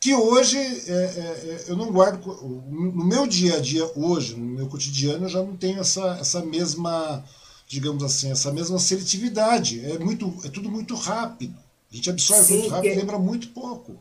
que 0.00 0.14
hoje 0.14 0.56
é, 0.56 0.60
é, 0.60 0.94
é, 0.94 1.64
eu 1.66 1.76
não 1.76 1.90
guardo. 1.90 2.24
No 2.70 3.04
meu 3.04 3.26
dia 3.26 3.56
a 3.56 3.60
dia, 3.60 3.90
hoje, 3.96 4.36
no 4.36 4.44
meu 4.44 4.68
cotidiano, 4.68 5.24
eu 5.24 5.28
já 5.28 5.42
não 5.42 5.56
tenho 5.56 5.80
essa, 5.80 6.18
essa 6.20 6.44
mesma, 6.44 7.24
digamos 7.66 8.04
assim, 8.04 8.30
essa 8.30 8.52
mesma 8.52 8.78
seletividade. 8.78 9.84
É, 9.84 9.98
muito, 9.98 10.32
é 10.44 10.48
tudo 10.48 10.70
muito 10.70 10.94
rápido. 10.94 11.56
A 11.90 11.96
gente 11.96 12.10
absorve 12.10 12.44
Sim, 12.44 12.58
muito 12.58 12.70
rápido 12.70 12.92
e 12.92 12.96
lembra 12.96 13.18
muito 13.18 13.48
pouco. 13.48 13.96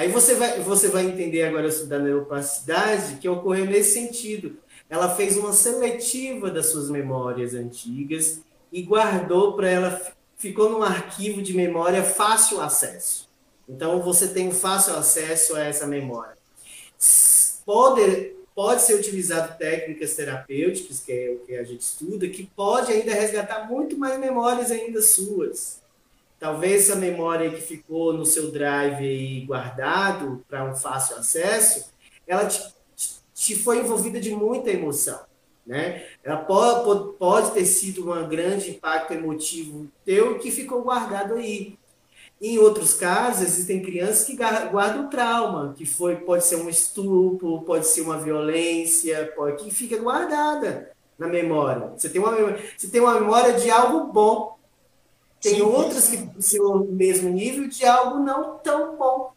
Aí 0.00 0.08
você 0.08 0.34
vai, 0.34 0.58
você 0.60 0.88
vai 0.88 1.04
entender 1.04 1.42
agora 1.42 1.68
da 1.84 1.98
neuroplasticidade 1.98 3.16
que 3.16 3.28
ocorreu 3.28 3.66
nesse 3.66 3.92
sentido. 3.92 4.56
Ela 4.88 5.14
fez 5.14 5.36
uma 5.36 5.52
seletiva 5.52 6.50
das 6.50 6.68
suas 6.68 6.88
memórias 6.88 7.52
antigas 7.52 8.40
e 8.72 8.80
guardou 8.80 9.52
para 9.52 9.68
ela, 9.68 10.00
ficou 10.38 10.70
num 10.70 10.82
arquivo 10.82 11.42
de 11.42 11.52
memória 11.52 12.02
fácil 12.02 12.62
acesso. 12.62 13.28
Então 13.68 14.00
você 14.00 14.28
tem 14.28 14.50
fácil 14.50 14.94
acesso 14.94 15.54
a 15.54 15.64
essa 15.64 15.86
memória. 15.86 16.38
Pode, 17.66 18.32
pode 18.54 18.80
ser 18.80 18.94
utilizado 18.94 19.58
técnicas 19.58 20.14
terapêuticas, 20.14 21.00
que 21.00 21.12
é 21.12 21.30
o 21.30 21.40
que 21.40 21.54
a 21.56 21.62
gente 21.62 21.82
estuda, 21.82 22.26
que 22.26 22.46
pode 22.56 22.90
ainda 22.90 23.12
resgatar 23.12 23.68
muito 23.68 23.98
mais 23.98 24.18
memórias 24.18 24.70
ainda 24.70 25.02
suas. 25.02 25.79
Talvez 26.40 26.88
essa 26.88 26.96
memória 26.96 27.50
que 27.50 27.60
ficou 27.60 28.14
no 28.14 28.24
seu 28.24 28.50
drive 28.50 29.44
guardado 29.46 30.42
para 30.48 30.64
um 30.64 30.74
fácil 30.74 31.18
acesso, 31.18 31.92
ela 32.26 32.46
te, 32.46 32.62
te, 33.34 33.54
foi 33.54 33.80
envolvida 33.80 34.18
de 34.18 34.34
muita 34.34 34.70
emoção. 34.70 35.20
Né? 35.66 36.02
Ela 36.24 36.38
pode, 36.38 37.12
pode 37.18 37.50
ter 37.50 37.66
sido 37.66 38.10
um 38.10 38.26
grande 38.26 38.70
impacto 38.70 39.12
emotivo 39.12 39.86
teu 40.02 40.38
que 40.38 40.50
ficou 40.50 40.82
guardado 40.82 41.34
aí. 41.34 41.78
Em 42.40 42.58
outros 42.58 42.94
casos, 42.94 43.42
existem 43.42 43.82
crianças 43.82 44.24
que 44.24 44.34
guardam 44.34 45.10
trauma, 45.10 45.74
que 45.76 45.84
foi, 45.84 46.16
pode 46.16 46.46
ser 46.46 46.56
um 46.56 46.70
estupro, 46.70 47.60
pode 47.66 47.86
ser 47.86 48.00
uma 48.00 48.16
violência, 48.16 49.30
pode, 49.36 49.62
que 49.62 49.70
fica 49.70 49.98
guardada 49.98 50.90
na 51.18 51.28
memória. 51.28 51.92
Você 51.94 52.08
tem 52.08 52.18
uma, 52.18 52.34
você 52.78 52.88
tem 52.88 53.02
uma 53.02 53.20
memória 53.20 53.52
de 53.52 53.70
algo 53.70 54.10
bom. 54.10 54.58
Tem 55.40 55.54
Sim, 55.54 55.62
outras 55.62 56.08
que 56.08 56.28
são 56.40 56.82
o 56.82 56.92
mesmo 56.92 57.30
nível 57.30 57.66
de 57.68 57.84
algo 57.84 58.18
não 58.18 58.58
tão 58.58 58.96
bom. 58.96 59.32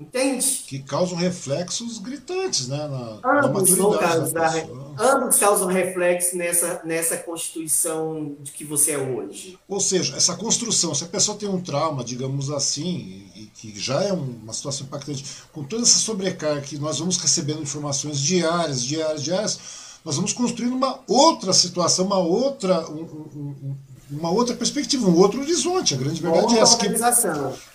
Entende? 0.00 0.64
Que 0.66 0.78
causam 0.78 1.14
reflexos 1.14 1.98
gritantes, 1.98 2.68
né? 2.68 2.88
Na, 2.88 3.44
ambos, 3.44 3.76
na 3.76 3.98
causar, 3.98 4.54
ambos 4.98 5.36
causam 5.36 5.68
reflexos 5.68 6.32
nessa, 6.32 6.80
nessa 6.86 7.18
constituição 7.18 8.34
de 8.40 8.50
que 8.50 8.64
você 8.64 8.92
é 8.92 8.98
hoje. 8.98 9.58
Ou 9.68 9.78
seja, 9.78 10.16
essa 10.16 10.34
construção, 10.36 10.94
se 10.94 11.04
a 11.04 11.06
pessoa 11.06 11.36
tem 11.36 11.50
um 11.50 11.60
trauma, 11.60 12.02
digamos 12.02 12.50
assim, 12.50 13.30
e, 13.36 13.50
que 13.54 13.78
já 13.78 14.02
é 14.02 14.10
uma 14.10 14.54
situação 14.54 14.86
impactante, 14.86 15.22
com 15.52 15.62
toda 15.64 15.82
essa 15.82 15.98
sobrecarga 15.98 16.62
que 16.62 16.78
nós 16.78 16.98
vamos 16.98 17.18
recebendo 17.18 17.60
informações 17.60 18.18
diárias, 18.18 18.82
diárias, 18.82 19.22
diárias, 19.22 19.60
nós 20.02 20.16
vamos 20.16 20.32
construindo 20.32 20.74
uma 20.74 21.00
outra 21.06 21.52
situação, 21.52 22.06
uma 22.06 22.18
outra, 22.18 22.88
um, 22.88 23.02
um, 23.02 23.76
uma 24.10 24.30
outra 24.30 24.54
perspectiva, 24.56 25.08
um 25.08 25.16
outro 25.16 25.40
horizonte. 25.40 25.94
A 25.94 25.96
grande 25.96 26.20
verdade 26.20 26.56
é 26.56 26.60
essa. 26.60 26.76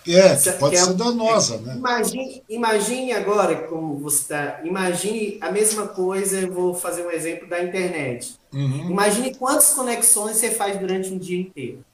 Que, 0.04 0.14
é, 0.14 0.36
que 0.36 0.52
pode 0.52 0.76
que 0.76 0.80
é, 0.80 0.84
ser 0.84 0.94
danosa. 0.94 1.58
Né? 1.58 1.74
Imagine, 1.76 2.42
imagine 2.48 3.12
agora, 3.12 3.56
como 3.66 3.98
você 3.98 4.22
está. 4.22 4.60
Imagine 4.64 5.38
a 5.40 5.50
mesma 5.50 5.86
coisa, 5.88 6.40
eu 6.40 6.52
vou 6.52 6.74
fazer 6.74 7.06
um 7.06 7.10
exemplo 7.10 7.48
da 7.48 7.62
internet. 7.62 8.36
Uhum. 8.52 8.90
Imagine 8.90 9.34
quantas 9.34 9.70
conexões 9.70 10.36
você 10.36 10.50
faz 10.50 10.78
durante 10.78 11.08
um 11.12 11.18
dia 11.18 11.40
inteiro. 11.40 11.84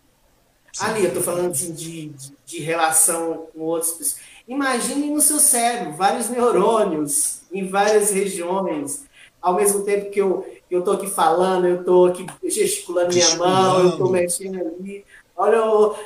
Sim. 0.72 0.84
Ali, 0.86 1.02
eu 1.02 1.08
estou 1.08 1.22
falando 1.22 1.50
assim, 1.50 1.72
de, 1.72 2.08
de, 2.08 2.32
de 2.46 2.58
relação 2.60 3.46
com 3.52 3.60
outras 3.60 3.92
pessoas. 3.92 4.20
Imagine 4.48 5.10
no 5.10 5.20
seu 5.20 5.38
cérebro 5.38 5.92
vários 5.92 6.28
neurônios 6.28 7.42
em 7.52 7.68
várias 7.68 8.10
regiões, 8.10 9.04
ao 9.42 9.54
mesmo 9.54 9.82
tempo 9.82 10.10
que 10.10 10.20
eu, 10.20 10.46
estou 10.70 10.94
aqui 10.94 11.10
falando, 11.10 11.66
eu 11.66 11.80
estou 11.80 12.06
aqui 12.06 12.24
gesticulando 12.44 13.12
minha 13.12 13.36
mão, 13.36 13.80
eu 13.80 13.88
estou 13.90 14.08
mexendo 14.08 14.60
ali, 14.60 15.04
olha, 15.36 15.56
eu, 15.56 15.96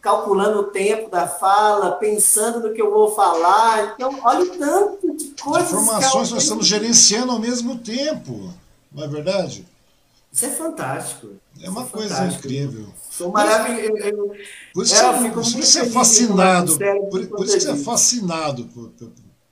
calculando 0.00 0.60
o 0.60 0.64
tempo 0.64 1.10
da 1.10 1.26
fala, 1.26 1.92
pensando 1.92 2.60
no 2.60 2.72
que 2.72 2.80
eu 2.80 2.90
vou 2.90 3.14
falar. 3.14 3.94
Então, 3.94 4.18
olha 4.22 4.42
o 4.42 4.56
tanto 4.56 5.16
de 5.16 5.34
coisas. 5.42 5.72
Informações 5.72 6.28
que 6.28 6.34
nós 6.34 6.42
estamos 6.44 6.66
gerenciando 6.66 7.32
ao 7.32 7.38
mesmo 7.38 7.78
tempo, 7.78 8.54
não 8.92 9.04
é 9.04 9.08
verdade? 9.08 9.66
Isso 10.32 10.46
é 10.46 10.50
fantástico. 10.50 11.30
É 11.60 11.68
uma 11.68 11.82
é 11.82 11.86
coisa 11.86 12.14
fantástico. 12.14 12.46
incrível. 12.46 12.86
Sou 13.10 13.32
maravilhoso. 13.32 14.32
Por 14.72 14.84
isso, 14.84 14.94
é, 14.94 15.30
por 15.30 15.42
isso 15.42 15.56
que 15.56 15.66
você 15.66 15.80
é 15.80 15.86
fascinado. 15.86 16.78
Por, 17.10 17.26
por 17.26 17.44
isso 17.44 17.54
que 17.54 17.60
você 17.60 17.70
é 17.70 17.76
fascinado 17.76 18.64
por, 18.66 18.90
por, 18.90 19.10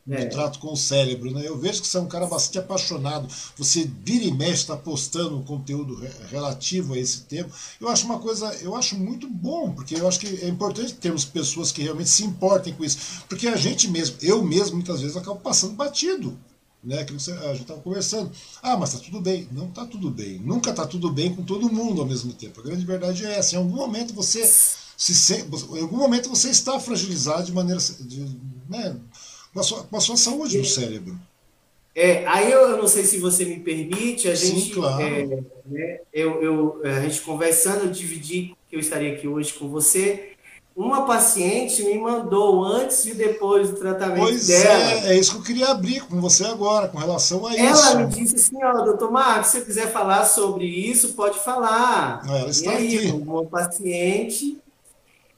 é. 0.08 0.26
trato 0.26 0.58
com 0.58 0.72
o 0.72 0.76
cérebro. 0.76 1.30
Né? 1.30 1.42
Eu 1.46 1.58
vejo 1.58 1.80
que 1.82 1.88
você 1.88 1.96
é 1.96 2.00
um 2.00 2.06
cara 2.06 2.26
bastante 2.26 2.58
apaixonado. 2.58 3.28
Você 3.56 3.90
vira 4.04 4.24
e 4.24 4.30
mexe, 4.30 4.62
está 4.62 4.76
postando 4.76 5.40
conteúdo 5.42 6.00
relativo 6.30 6.94
a 6.94 6.98
esse 6.98 7.22
tema. 7.22 7.48
Eu 7.80 7.88
acho 7.88 8.04
uma 8.06 8.18
coisa, 8.18 8.46
eu 8.62 8.74
acho 8.76 8.96
muito 8.96 9.28
bom, 9.28 9.72
porque 9.72 9.94
eu 9.94 10.06
acho 10.06 10.20
que 10.20 10.26
é 10.44 10.48
importante 10.48 10.94
termos 10.94 11.24
pessoas 11.24 11.72
que 11.72 11.82
realmente 11.82 12.10
se 12.10 12.24
importem 12.24 12.72
com 12.74 12.84
isso. 12.84 12.98
Porque 13.28 13.48
a 13.48 13.56
gente 13.56 13.88
mesmo, 13.88 14.16
eu 14.22 14.42
mesmo, 14.42 14.76
muitas 14.76 15.00
vezes, 15.00 15.16
acabo 15.16 15.40
passando 15.40 15.74
batido. 15.74 16.38
Né, 16.84 17.02
que 17.02 17.12
você, 17.12 17.32
a 17.32 17.48
gente 17.48 17.62
estava 17.62 17.80
conversando. 17.80 18.30
Ah, 18.62 18.76
mas 18.76 18.94
está 18.94 19.04
tudo 19.04 19.20
bem. 19.20 19.48
Não 19.50 19.66
está 19.66 19.84
tudo 19.84 20.08
bem. 20.08 20.38
Nunca 20.38 20.70
está 20.70 20.86
tudo 20.86 21.10
bem 21.10 21.34
com 21.34 21.42
todo 21.42 21.72
mundo 21.72 22.00
ao 22.00 22.06
mesmo 22.06 22.32
tempo. 22.32 22.60
A 22.60 22.62
grande 22.62 22.84
verdade 22.84 23.26
é 23.26 23.38
essa. 23.38 23.56
Em 23.56 23.58
algum 23.58 23.74
momento 23.74 24.14
você 24.14 24.46
se 24.96 25.34
em 25.34 25.80
algum 25.82 25.98
momento 25.98 26.28
você 26.28 26.48
está 26.48 26.80
fragilizado 26.80 27.44
de 27.44 27.52
maneira 27.52 27.80
de, 28.00 28.26
né, 28.68 28.96
com 29.56 29.60
a 29.60 29.62
sua, 29.62 29.82
com 29.84 29.96
a 29.96 30.00
sua 30.00 30.16
saúde 30.18 30.58
do 30.58 30.66
cérebro. 30.66 31.16
É, 31.94 32.26
aí 32.26 32.52
eu, 32.52 32.76
não 32.76 32.86
sei 32.86 33.04
se 33.04 33.18
você 33.18 33.46
me 33.46 33.58
permite, 33.58 34.28
a 34.28 34.34
gente, 34.34 34.66
Sim, 34.66 34.70
claro. 34.74 35.02
é, 35.02 35.24
né, 35.64 36.00
eu, 36.12 36.42
eu, 36.42 36.80
a 36.84 37.00
gente 37.00 37.22
conversando, 37.22 37.84
eu 37.84 37.90
dividi 37.90 38.54
que 38.68 38.76
eu 38.76 38.80
estaria 38.80 39.14
aqui 39.14 39.26
hoje 39.26 39.54
com 39.54 39.66
você. 39.66 40.32
Uma 40.76 41.06
paciente 41.06 41.82
me 41.82 41.96
mandou 41.96 42.62
antes 42.62 43.06
e 43.06 43.14
depois 43.14 43.70
do 43.70 43.76
tratamento 43.76 44.18
pois 44.18 44.46
dela. 44.46 45.06
É, 45.06 45.14
é 45.14 45.18
isso 45.18 45.32
que 45.32 45.38
eu 45.38 45.42
queria 45.42 45.68
abrir 45.68 46.02
com 46.02 46.20
você 46.20 46.44
agora, 46.44 46.88
com 46.88 46.98
relação 46.98 47.46
a 47.46 47.56
ela 47.56 47.70
isso. 47.70 47.88
Ela 47.88 48.06
me 48.06 48.12
disse 48.12 48.34
assim, 48.34 48.62
ó, 48.62 48.84
doutor 48.84 49.10
Marcos, 49.10 49.52
se 49.52 49.60
você 49.60 49.64
quiser 49.64 49.90
falar 49.90 50.26
sobre 50.26 50.66
isso, 50.66 51.14
pode 51.14 51.38
falar. 51.38 52.22
Ela 52.28 52.50
está 52.50 52.74
e 52.74 52.76
aí, 52.76 52.98
aqui. 52.98 53.10
uma 53.10 53.46
paciente 53.46 54.58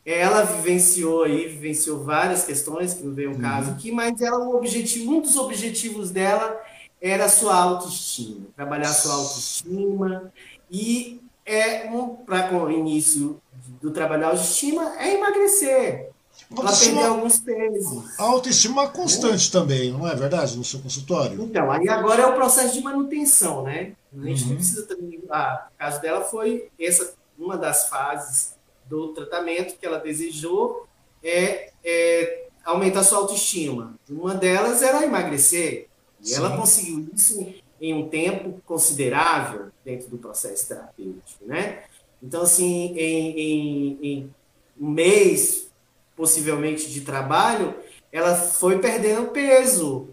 ela 0.08 0.42
vivenciou 0.42 1.24
aí, 1.24 1.48
vivenciou 1.48 2.02
várias 2.02 2.44
questões, 2.44 2.94
que 2.94 3.02
não 3.02 3.12
veio 3.12 3.32
o 3.32 3.34
uhum. 3.34 3.40
caso 3.40 3.70
aqui, 3.72 3.92
mas 3.92 4.22
ela, 4.22 4.38
o 4.38 4.56
objetivo, 4.56 5.12
um 5.12 5.20
dos 5.20 5.36
objetivos 5.36 6.10
dela 6.10 6.58
era 7.00 7.26
a 7.26 7.28
sua 7.28 7.54
autoestima, 7.54 8.46
trabalhar 8.56 8.88
a 8.88 8.94
sua 8.94 9.12
autoestima 9.12 10.32
e 10.70 11.20
é 11.44 11.90
um, 11.90 12.16
para 12.16 12.56
o 12.56 12.70
início 12.70 13.38
do 13.82 13.90
trabalho 13.90 14.22
da 14.22 14.28
autoestima 14.28 14.94
é 14.98 15.14
emagrecer. 15.14 16.10
Ela 16.56 16.72
perder 16.72 17.04
alguns 17.04 17.38
pesos. 17.40 18.18
A 18.18 18.22
autoestima 18.22 18.84
é 18.84 18.88
constante 18.88 19.48
é. 19.48 19.52
também, 19.52 19.92
não 19.92 20.08
é 20.08 20.14
verdade, 20.14 20.56
no 20.56 20.64
seu 20.64 20.80
consultório? 20.80 21.42
Então, 21.42 21.70
aí 21.70 21.86
agora 21.88 22.22
é 22.22 22.26
o 22.26 22.34
processo 22.34 22.72
de 22.72 22.80
manutenção, 22.80 23.62
né? 23.62 23.92
A 24.16 24.24
gente 24.24 24.44
uhum. 24.44 24.48
não 24.50 24.56
precisa 24.56 24.86
também. 24.86 25.20
Ah, 25.28 25.68
o 25.74 25.78
caso 25.78 26.00
dela 26.00 26.22
foi 26.22 26.68
essa 26.80 27.12
uma 27.38 27.58
das 27.58 27.88
fases 27.88 28.57
do 28.88 29.08
tratamento 29.08 29.76
que 29.78 29.86
ela 29.86 29.98
desejou 29.98 30.86
é, 31.22 31.70
é 31.84 32.48
aumentar 32.64 33.02
sua 33.02 33.18
autoestima. 33.18 33.94
Uma 34.08 34.34
delas 34.34 34.82
era 34.82 35.04
emagrecer. 35.04 35.88
E 36.20 36.28
Sim. 36.28 36.36
ela 36.36 36.56
conseguiu 36.56 37.08
isso 37.14 37.54
em 37.80 37.94
um 37.94 38.08
tempo 38.08 38.60
considerável 38.66 39.68
dentro 39.84 40.08
do 40.08 40.18
processo 40.18 40.68
terapêutico, 40.68 41.44
né? 41.44 41.84
Então, 42.22 42.42
assim, 42.42 42.96
em, 42.96 43.38
em, 43.38 43.98
em 44.02 44.34
um 44.80 44.90
mês, 44.90 45.70
possivelmente, 46.16 46.90
de 46.90 47.02
trabalho, 47.02 47.74
ela 48.10 48.34
foi 48.34 48.78
perdendo 48.80 49.30
peso, 49.30 50.08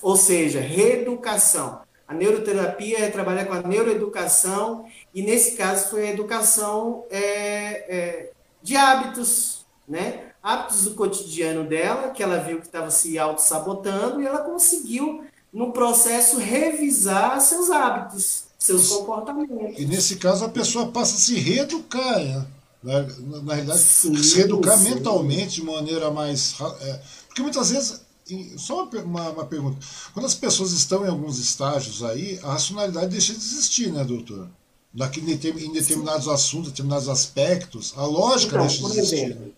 ou 0.00 0.16
seja, 0.16 0.60
reeducação. 0.60 1.82
A 2.08 2.14
neuroterapia 2.14 3.00
é 3.00 3.10
trabalhar 3.10 3.44
com 3.44 3.52
a 3.52 3.62
neuroeducação, 3.62 4.86
e 5.14 5.22
nesse 5.22 5.52
caso 5.52 5.90
foi 5.90 6.08
a 6.08 6.10
educação 6.10 7.04
é, 7.10 7.20
é, 7.20 8.32
de 8.62 8.76
hábitos, 8.76 9.64
né? 9.86 10.32
Hábitos 10.42 10.84
do 10.84 10.94
cotidiano 10.94 11.64
dela, 11.64 12.10
que 12.10 12.22
ela 12.22 12.38
viu 12.38 12.58
que 12.58 12.66
estava 12.66 12.90
se 12.90 13.18
auto-sabotando, 13.18 14.20
e 14.22 14.26
ela 14.26 14.38
conseguiu, 14.38 15.24
no 15.52 15.72
processo, 15.72 16.38
revisar 16.38 17.40
seus 17.40 17.70
hábitos, 17.70 18.44
seus 18.58 18.88
comportamentos. 18.88 19.78
E 19.78 19.84
nesse 19.84 20.16
caso 20.16 20.44
a 20.44 20.48
pessoa 20.48 20.88
passa 20.88 21.14
a 21.14 21.20
se 21.20 21.38
reeducar, 21.38 22.18
né? 22.18 22.46
Na, 22.82 23.02
na, 23.02 23.42
na 23.42 23.54
realidade, 23.54 23.80
sim, 23.80 24.16
se 24.20 24.38
reeducar 24.38 24.76
sim. 24.76 24.94
mentalmente 24.94 25.60
de 25.60 25.62
maneira 25.62 26.10
mais. 26.10 26.56
É, 26.80 27.00
porque 27.28 27.42
muitas 27.42 27.70
vezes 27.70 28.00
só 28.56 28.84
uma, 28.84 29.30
uma, 29.30 29.44
pergunta. 29.44 29.78
Quando 30.14 30.26
as 30.26 30.34
pessoas 30.34 30.72
estão 30.72 31.04
em 31.04 31.08
alguns 31.08 31.38
estágios 31.38 32.02
aí, 32.02 32.40
a 32.42 32.52
racionalidade 32.52 33.08
deixa 33.08 33.32
de 33.32 33.38
existir, 33.38 33.92
né, 33.92 34.02
doutor? 34.04 34.48
Daqui, 34.94 35.20
em 35.20 35.72
determinados 35.72 36.24
Sim. 36.24 36.32
assuntos, 36.32 36.70
determinados 36.70 37.08
aspectos, 37.08 37.94
a 37.96 38.04
lógica 38.04 38.56
então, 38.56 38.66
deixa 38.66 38.88
de 38.88 38.98
existir. 38.98 39.54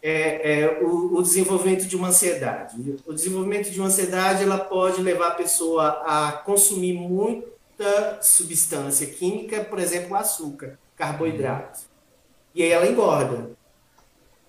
É, 0.00 0.60
é 0.60 0.82
o, 0.82 1.16
o, 1.16 1.22
desenvolvimento 1.22 1.86
de 1.86 1.94
uma 1.94 2.08
ansiedade. 2.08 2.76
O 3.04 3.12
desenvolvimento 3.12 3.70
de 3.70 3.78
uma 3.78 3.88
ansiedade 3.88 4.44
ela 4.44 4.58
pode 4.58 5.02
levar 5.02 5.28
a 5.28 5.34
pessoa 5.34 5.88
a 6.06 6.32
consumir 6.32 6.94
muita 6.94 8.18
substância 8.22 9.06
química, 9.06 9.62
por 9.62 9.78
exemplo, 9.78 10.16
açúcar, 10.16 10.78
carboidrato. 10.96 11.80
E 12.54 12.62
aí 12.62 12.70
ela 12.70 12.86
engorda. 12.86 13.50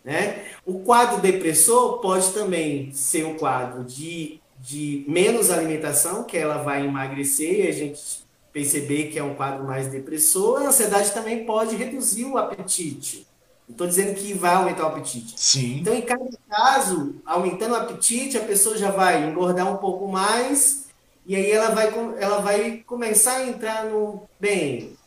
Né? 0.05 0.45
O 0.65 0.79
quadro 0.79 1.19
depressor 1.19 1.99
pode 1.99 2.31
também 2.31 2.93
ser 2.93 3.25
um 3.25 3.37
quadro 3.37 3.83
de, 3.83 4.39
de 4.57 5.03
menos 5.07 5.49
alimentação, 5.49 6.23
que 6.23 6.37
ela 6.37 6.63
vai 6.63 6.85
emagrecer 6.85 7.65
e 7.65 7.67
a 7.67 7.71
gente 7.73 8.18
perceber 8.51 9.09
que 9.09 9.19
é 9.19 9.23
um 9.23 9.35
quadro 9.35 9.63
mais 9.63 9.87
depressor. 9.87 10.61
A 10.61 10.67
ansiedade 10.67 11.11
também 11.11 11.45
pode 11.45 11.75
reduzir 11.75 12.25
o 12.25 12.37
apetite. 12.37 13.27
Estou 13.69 13.85
dizendo 13.85 14.15
que 14.15 14.33
vai 14.33 14.55
aumentar 14.55 14.83
o 14.85 14.87
apetite. 14.87 15.39
Sim. 15.39 15.79
Então, 15.79 15.93
em 15.93 16.01
cada 16.01 16.25
caso, 16.49 17.15
aumentando 17.25 17.73
o 17.73 17.77
apetite, 17.77 18.37
a 18.37 18.43
pessoa 18.43 18.77
já 18.77 18.89
vai 18.89 19.29
engordar 19.29 19.71
um 19.71 19.77
pouco 19.77 20.07
mais 20.07 20.87
e 21.25 21.35
aí 21.35 21.51
ela 21.51 21.69
vai, 21.69 21.87
ela 22.19 22.39
vai 22.39 22.83
começar 22.85 23.37
a 23.37 23.47
entrar 23.47 23.85
no 23.85 24.23
bem 24.39 24.97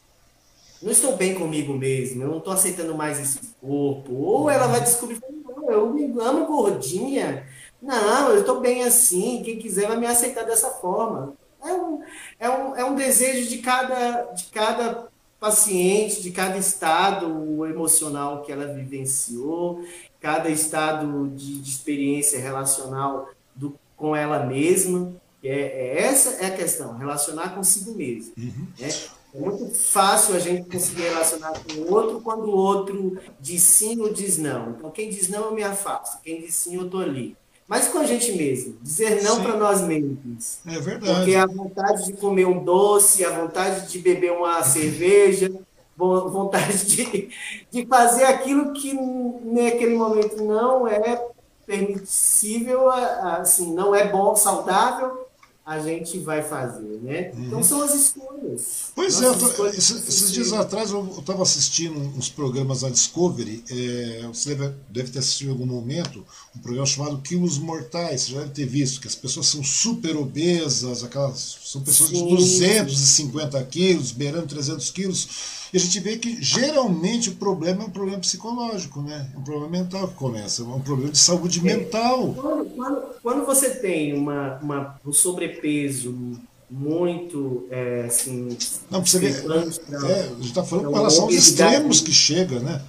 não 0.83 0.91
estou 0.91 1.17
bem 1.17 1.35
comigo 1.35 1.73
mesmo, 1.75 2.23
eu 2.23 2.29
não 2.29 2.39
estou 2.39 2.53
aceitando 2.53 2.97
mais 2.97 3.21
esse 3.21 3.39
corpo. 3.61 4.13
Ou 4.15 4.51
ela 4.51 4.67
vai 4.67 4.81
descobrir, 4.81 5.21
não, 5.47 5.71
eu 5.71 5.93
me 5.93 6.05
amo 6.21 6.47
gordinha. 6.47 7.47
Não, 7.81 8.31
eu 8.31 8.41
estou 8.41 8.61
bem 8.61 8.83
assim, 8.83 9.43
quem 9.45 9.59
quiser 9.59 9.87
vai 9.87 9.97
me 9.97 10.07
aceitar 10.07 10.45
dessa 10.45 10.71
forma. 10.71 11.35
É 11.65 11.73
um, 11.73 12.03
é 12.39 12.51
um, 12.51 12.77
é 12.77 12.85
um 12.85 12.95
desejo 12.95 13.49
de 13.49 13.59
cada, 13.59 14.23
de 14.33 14.45
cada 14.47 15.09
paciente, 15.39 16.23
de 16.23 16.31
cada 16.31 16.57
estado 16.57 17.67
emocional 17.67 18.43
que 18.43 18.53
ela 18.53 18.67
vivenciou. 18.67 19.85
cada 20.21 20.49
estado 20.49 21.29
de, 21.35 21.59
de 21.61 21.69
experiência 21.69 22.39
relacional 22.39 23.29
do, 23.55 23.75
com 23.97 24.15
ela 24.15 24.47
mesma. 24.47 25.13
É, 25.43 25.51
é, 25.51 26.03
essa 26.03 26.45
é 26.45 26.47
a 26.47 26.57
questão, 26.57 26.97
relacionar 26.97 27.55
consigo 27.55 27.93
mesmo. 27.93 28.33
Uhum. 28.39 28.67
Né? 28.79 28.89
É 29.35 29.41
muito 29.41 29.75
fácil 29.75 30.37
a 30.37 30.39
gente 30.39 30.69
conseguir 30.69 31.03
relacionar 31.03 31.53
com 31.53 31.81
o 31.81 31.93
outro 31.93 32.21
quando 32.21 32.45
o 32.45 32.55
outro 32.55 33.19
diz 33.41 33.63
sim 33.63 33.99
ou 34.01 34.13
diz 34.13 34.39
não. 34.39 34.71
Então, 34.71 34.91
quem 34.91 35.09
diz 35.09 35.29
não, 35.29 35.47
eu 35.47 35.53
me 35.53 35.65
afasto. 35.65 36.23
Quem 36.23 36.41
diz 36.41 36.55
sim, 36.55 36.77
eu 36.77 36.85
estou 36.85 37.01
ali. 37.01 37.37
Mas 37.67 37.89
com 37.89 37.99
a 37.99 38.05
gente 38.05 38.33
mesmo. 38.33 38.77
Dizer 38.83 39.23
não 39.23 39.43
para 39.43 39.57
nós 39.57 39.81
mesmos. 39.83 40.59
É 40.67 40.79
verdade. 40.79 41.15
Porque 41.15 41.35
a 41.35 41.47
vontade 41.47 42.07
de 42.07 42.13
comer 42.15 42.47
um 42.47 42.63
doce, 42.63 43.25
a 43.25 43.31
vontade 43.31 43.91
de 43.91 43.99
beber 43.99 44.33
uma 44.33 44.63
cerveja, 44.65 45.53
vontade 45.97 46.85
de, 46.87 47.31
de 47.71 47.87
fazer 47.87 48.25
aquilo 48.25 48.73
que 48.73 48.93
naquele 48.93 49.95
momento 49.95 50.43
não 50.43 50.87
é 50.87 51.25
permissível, 51.67 52.91
assim, 52.91 53.73
não 53.73 53.95
é 53.95 54.09
bom, 54.09 54.35
saudável, 54.35 55.22
a 55.65 55.79
gente 55.79 56.19
vai 56.19 56.43
fazer, 56.43 57.01
né? 57.03 57.31
Uhum. 57.35 57.47
Então 57.47 57.63
são 57.63 57.83
as 57.83 57.95
escolhas. 57.95 58.91
Pois 58.97 59.23
é, 59.23 59.27
Nossas 59.27 59.53
é, 59.53 59.55
tô, 59.55 59.67
esses, 59.69 60.09
esses 60.09 60.33
dias 60.33 60.53
atrás 60.53 60.91
eu 60.91 61.07
estava 61.19 61.43
assistindo 61.43 61.97
uns 61.99 62.29
programas 62.29 62.81
da 62.81 62.91
Discovery, 62.91 63.63
é, 63.71 64.27
você 64.27 64.57
deve, 64.57 64.75
deve, 64.89 65.11
ter 65.13 65.21
assistido 65.21 65.49
em 65.49 65.53
algum 65.53 65.67
momento, 65.67 66.25
um 66.57 66.59
programa 66.59 66.87
chamado 66.87 67.19
Quilos 67.19 67.59
Mortais, 67.59 68.23
você 68.23 68.33
já 68.33 68.41
deve 68.41 68.51
ter 68.51 68.67
visto, 68.67 69.01
que 69.01 69.07
as 69.07 69.15
pessoas 69.15 69.47
são 69.47 69.63
super 69.63 70.17
obesas, 70.17 71.05
aquelas, 71.05 71.59
são 71.63 71.81
pessoas 71.81 72.11
Sim. 72.11 72.29
de 72.29 72.35
250 72.35 73.63
quilos, 73.65 74.11
beirando 74.11 74.49
300 74.49 74.91
quilos, 74.91 75.29
e 75.73 75.77
a 75.77 75.81
gente 75.81 76.01
vê 76.01 76.19
que 76.19 76.43
geralmente 76.43 77.31
o 77.31 77.37
problema 77.37 77.85
é 77.85 77.87
um 77.87 77.91
problema 77.91 78.19
psicológico, 78.19 79.01
né? 79.01 79.31
É 79.33 79.39
um 79.39 79.43
problema 79.43 79.71
mental 79.71 80.09
que 80.09 80.15
começa, 80.15 80.63
é 80.63 80.65
um 80.67 80.81
problema 80.81 81.11
de 81.11 81.19
saúde 81.19 81.61
é. 81.61 81.63
mental. 81.63 82.35
Quando, 82.35 82.65
quando, 82.77 83.12
quando, 83.23 83.47
você 83.47 83.71
tem 83.77 84.13
uma, 84.15 84.59
uma, 84.59 85.01
um 85.05 85.13
sobrepeso 85.13 86.41
muito 86.69 87.67
é, 87.71 88.05
assim. 88.07 88.57
Não, 88.91 89.05
você 89.05 89.19
ver. 89.19 89.43
Pra, 89.43 89.57
é, 89.57 89.61
a 89.61 90.27
gente 90.35 90.47
está 90.47 90.65
falando 90.65 90.87
com 90.87 90.95
relação 90.95 91.25
aos 91.25 91.35
extremos 91.35 92.01
que 92.01 92.13
chega, 92.13 92.59
né? 92.61 92.83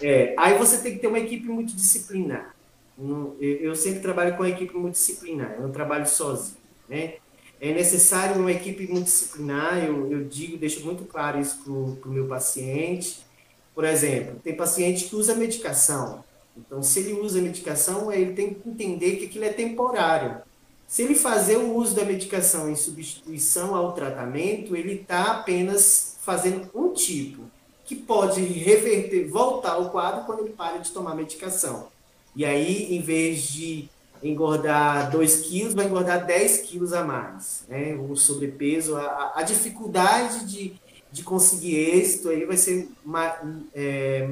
É, 0.00 0.34
aí 0.38 0.56
você 0.56 0.78
tem 0.78 0.94
que 0.94 1.00
ter 1.00 1.06
uma 1.06 1.18
equipe 1.18 1.46
muito 1.46 1.74
disciplinar. 1.74 2.54
Eu 3.38 3.74
sempre 3.76 4.00
trabalho 4.00 4.36
com 4.36 4.42
uma 4.42 4.48
equipe 4.48 4.74
muito 4.74 4.94
disciplinar, 4.94 5.52
eu 5.56 5.62
não 5.62 5.70
trabalho 5.70 6.06
sozinho, 6.06 6.56
né? 6.88 7.14
É 7.60 7.72
necessário 7.72 8.40
uma 8.40 8.52
equipe 8.52 8.86
multidisciplinar, 8.86 9.78
eu, 9.84 10.10
eu 10.12 10.24
digo, 10.24 10.58
deixo 10.58 10.84
muito 10.84 11.04
claro 11.04 11.40
isso 11.40 11.58
para 11.62 11.72
o 12.10 12.12
meu 12.12 12.26
paciente. 12.26 13.24
Por 13.74 13.84
exemplo, 13.84 14.38
tem 14.42 14.54
paciente 14.54 15.04
que 15.04 15.16
usa 15.16 15.34
medicação. 15.34 16.24
Então, 16.56 16.82
se 16.82 17.00
ele 17.00 17.14
usa 17.14 17.40
medicação, 17.40 18.12
ele 18.12 18.32
tem 18.32 18.54
que 18.54 18.68
entender 18.68 19.16
que 19.16 19.26
aquilo 19.26 19.44
é 19.44 19.52
temporário. 19.52 20.40
Se 20.88 21.02
ele 21.02 21.14
fazer 21.14 21.56
o 21.56 21.74
uso 21.74 21.94
da 21.94 22.04
medicação 22.04 22.70
em 22.70 22.76
substituição 22.76 23.74
ao 23.74 23.92
tratamento, 23.92 24.76
ele 24.76 24.94
está 24.94 25.32
apenas 25.32 26.16
fazendo 26.20 26.70
um 26.74 26.92
tipo, 26.92 27.42
que 27.84 27.94
pode 27.94 28.40
reverter, 28.40 29.28
voltar 29.28 29.72
ao 29.72 29.90
quadro 29.90 30.24
quando 30.24 30.40
ele 30.40 30.52
para 30.52 30.78
de 30.78 30.90
tomar 30.90 31.14
medicação. 31.14 31.88
E 32.34 32.44
aí, 32.44 32.94
em 32.94 33.00
vez 33.00 33.42
de 33.48 33.88
engordar 34.22 35.10
2 35.10 35.36
quilos, 35.42 35.74
vai 35.74 35.86
engordar 35.86 36.24
10 36.24 36.58
quilos 36.58 36.92
a 36.92 37.04
mais. 37.04 37.64
Né? 37.68 37.94
O 37.94 38.16
sobrepeso, 38.16 38.96
a, 38.96 39.32
a 39.36 39.42
dificuldade 39.42 40.46
de, 40.46 40.74
de 41.10 41.22
conseguir 41.22 41.76
êxito 41.76 42.28
aí 42.28 42.44
vai 42.44 42.56
ser. 42.56 42.88
É, 43.74 44.28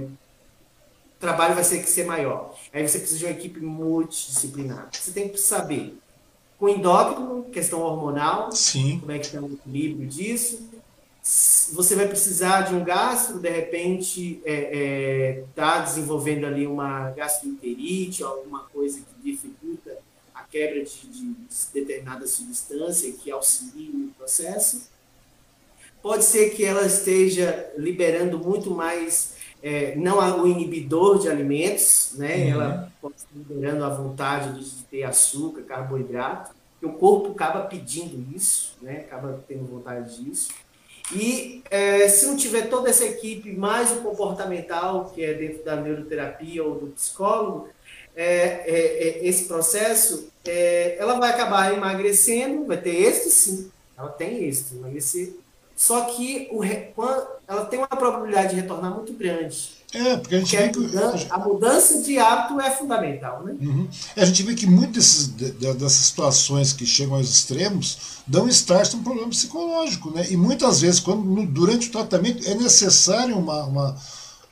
trabalho 1.24 1.54
vai 1.54 1.64
ser 1.64 1.80
que 1.80 1.88
ser 1.88 2.04
maior. 2.04 2.54
Aí 2.72 2.86
você 2.86 2.98
precisa 2.98 3.18
de 3.18 3.24
uma 3.26 3.32
equipe 3.32 3.60
multidisciplinar. 3.60 4.88
Você 4.92 5.10
tem 5.10 5.28
que 5.28 5.38
saber 5.38 5.98
com 6.58 6.68
endócrino, 6.68 7.44
questão 7.50 7.80
hormonal, 7.80 8.52
Sim. 8.52 9.00
como 9.00 9.12
é 9.12 9.18
que 9.18 9.26
está 9.26 9.40
o 9.40 9.52
equilíbrio 9.52 10.06
disso, 10.06 10.70
você 11.72 11.96
vai 11.96 12.06
precisar 12.06 12.62
de 12.62 12.74
um 12.74 12.84
gastro, 12.84 13.38
de 13.38 13.48
repente 13.48 14.42
está 14.44 14.50
é, 14.50 15.38
é, 15.38 15.44
tá 15.54 15.78
desenvolvendo 15.80 16.44
ali 16.44 16.66
uma 16.66 17.10
gastroenterite, 17.12 18.22
alguma 18.22 18.60
coisa 18.64 18.98
que 19.00 19.30
dificulta 19.30 19.96
a 20.34 20.42
quebra 20.42 20.84
de, 20.84 21.06
de 21.08 21.34
determinada 21.72 22.26
substância 22.26 23.10
que 23.12 23.30
auxilia 23.30 23.90
no 23.90 24.08
processo. 24.10 24.82
Pode 26.02 26.24
ser 26.24 26.50
que 26.50 26.62
ela 26.62 26.84
esteja 26.84 27.72
liberando 27.78 28.38
muito 28.38 28.70
mais, 28.70 29.33
é, 29.64 29.96
não 29.96 30.42
o 30.42 30.46
inibidor 30.46 31.18
de 31.18 31.28
alimentos, 31.28 32.12
né? 32.16 32.36
Uhum. 32.36 32.50
Ela 32.50 32.92
pode 33.00 33.16
estar 33.16 33.30
liberando 33.34 33.84
a 33.84 33.88
vontade 33.88 34.62
de, 34.62 34.82
ter 34.84 35.02
açúcar, 35.02 35.62
carboidrato, 35.62 36.54
que 36.78 36.86
o 36.86 36.92
corpo 36.92 37.32
acaba 37.32 37.62
pedindo 37.62 38.36
isso, 38.36 38.76
né? 38.82 39.06
Acaba 39.06 39.42
tendo 39.48 39.64
vontade 39.64 40.22
disso 40.22 40.52
e 41.12 41.62
é, 41.70 42.08
se 42.08 42.26
não 42.26 42.36
tiver 42.36 42.68
toda 42.68 42.88
essa 42.88 43.04
equipe, 43.04 43.52
mais 43.52 43.92
o 43.92 43.96
comportamental, 43.96 45.10
que 45.14 45.22
é 45.22 45.34
dentro 45.34 45.62
da 45.64 45.76
neuroterapia 45.76 46.64
ou 46.64 46.76
do 46.76 46.86
psicólogo, 46.88 47.68
é, 48.16 48.24
é, 48.26 49.08
é 49.08 49.26
esse 49.26 49.44
processo, 49.44 50.28
é, 50.44 50.96
ela 50.98 51.18
vai 51.18 51.30
acabar 51.30 51.74
emagrecendo, 51.74 52.64
vai 52.66 52.78
ter 52.78 52.94
êxito 52.94 53.30
sim, 53.30 53.70
ela 53.98 54.08
tem 54.08 54.44
êxito, 54.44 54.76
emagrecer, 54.76 55.34
só 55.76 56.04
que 56.06 56.48
o, 56.50 56.62
ela 57.46 57.64
tem 57.66 57.78
uma 57.78 57.88
probabilidade 57.88 58.54
de 58.54 58.60
retornar 58.60 58.94
muito 58.94 59.12
grande. 59.12 59.74
É, 59.92 60.16
porque 60.16 60.34
a 60.34 60.38
gente 60.40 60.56
porque 60.56 60.80
vê 60.80 60.88
que. 60.88 60.96
A 60.96 61.02
mudança, 61.02 61.26
a 61.30 61.38
mudança 61.38 62.02
de 62.02 62.18
hábito 62.18 62.60
é 62.60 62.70
fundamental, 62.72 63.44
né? 63.44 63.54
Uhum. 63.60 63.88
É, 64.16 64.22
a 64.22 64.24
gente 64.24 64.42
vê 64.42 64.54
que 64.54 64.66
muitas 64.66 65.28
dessas 65.28 65.92
situações 65.92 66.72
que 66.72 66.84
chegam 66.84 67.14
aos 67.14 67.30
extremos 67.30 67.98
dão 68.26 68.48
start 68.48 68.92
a 68.92 68.96
um 68.96 69.04
problema 69.04 69.28
psicológico, 69.28 70.10
né? 70.10 70.26
E 70.30 70.36
muitas 70.36 70.80
vezes, 70.80 70.98
quando 70.98 71.46
durante 71.46 71.88
o 71.88 71.92
tratamento, 71.92 72.44
é 72.48 72.54
necessário 72.54 73.38
uma, 73.38 73.64
uma 73.64 73.96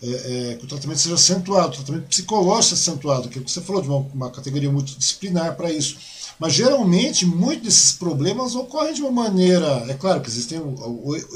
é, 0.01 0.51
é, 0.51 0.55
que 0.57 0.65
o 0.65 0.69
tratamento 0.69 1.01
seja 1.01 1.17
acentuado, 1.17 1.69
o 1.71 1.77
tratamento 1.77 2.09
psicológico 2.09 2.75
acentuado, 2.75 3.29
que 3.29 3.41
você 3.41 3.61
falou 3.61 3.83
de 3.83 3.89
uma, 3.89 3.99
uma 4.15 4.31
categoria 4.31 4.71
multidisciplinar 4.71 5.57
para 5.57 5.73
isso. 5.73 5.97
Mas 6.43 6.55
geralmente, 6.55 7.25
muitos 7.25 7.63
desses 7.63 7.93
problemas 7.93 8.57
ocorrem 8.57 8.93
de 8.93 9.01
uma 9.01 9.13
maneira. 9.13 9.87
É 9.89 9.95
claro 9.95 10.21
que 10.21 10.29
existem 10.29 10.59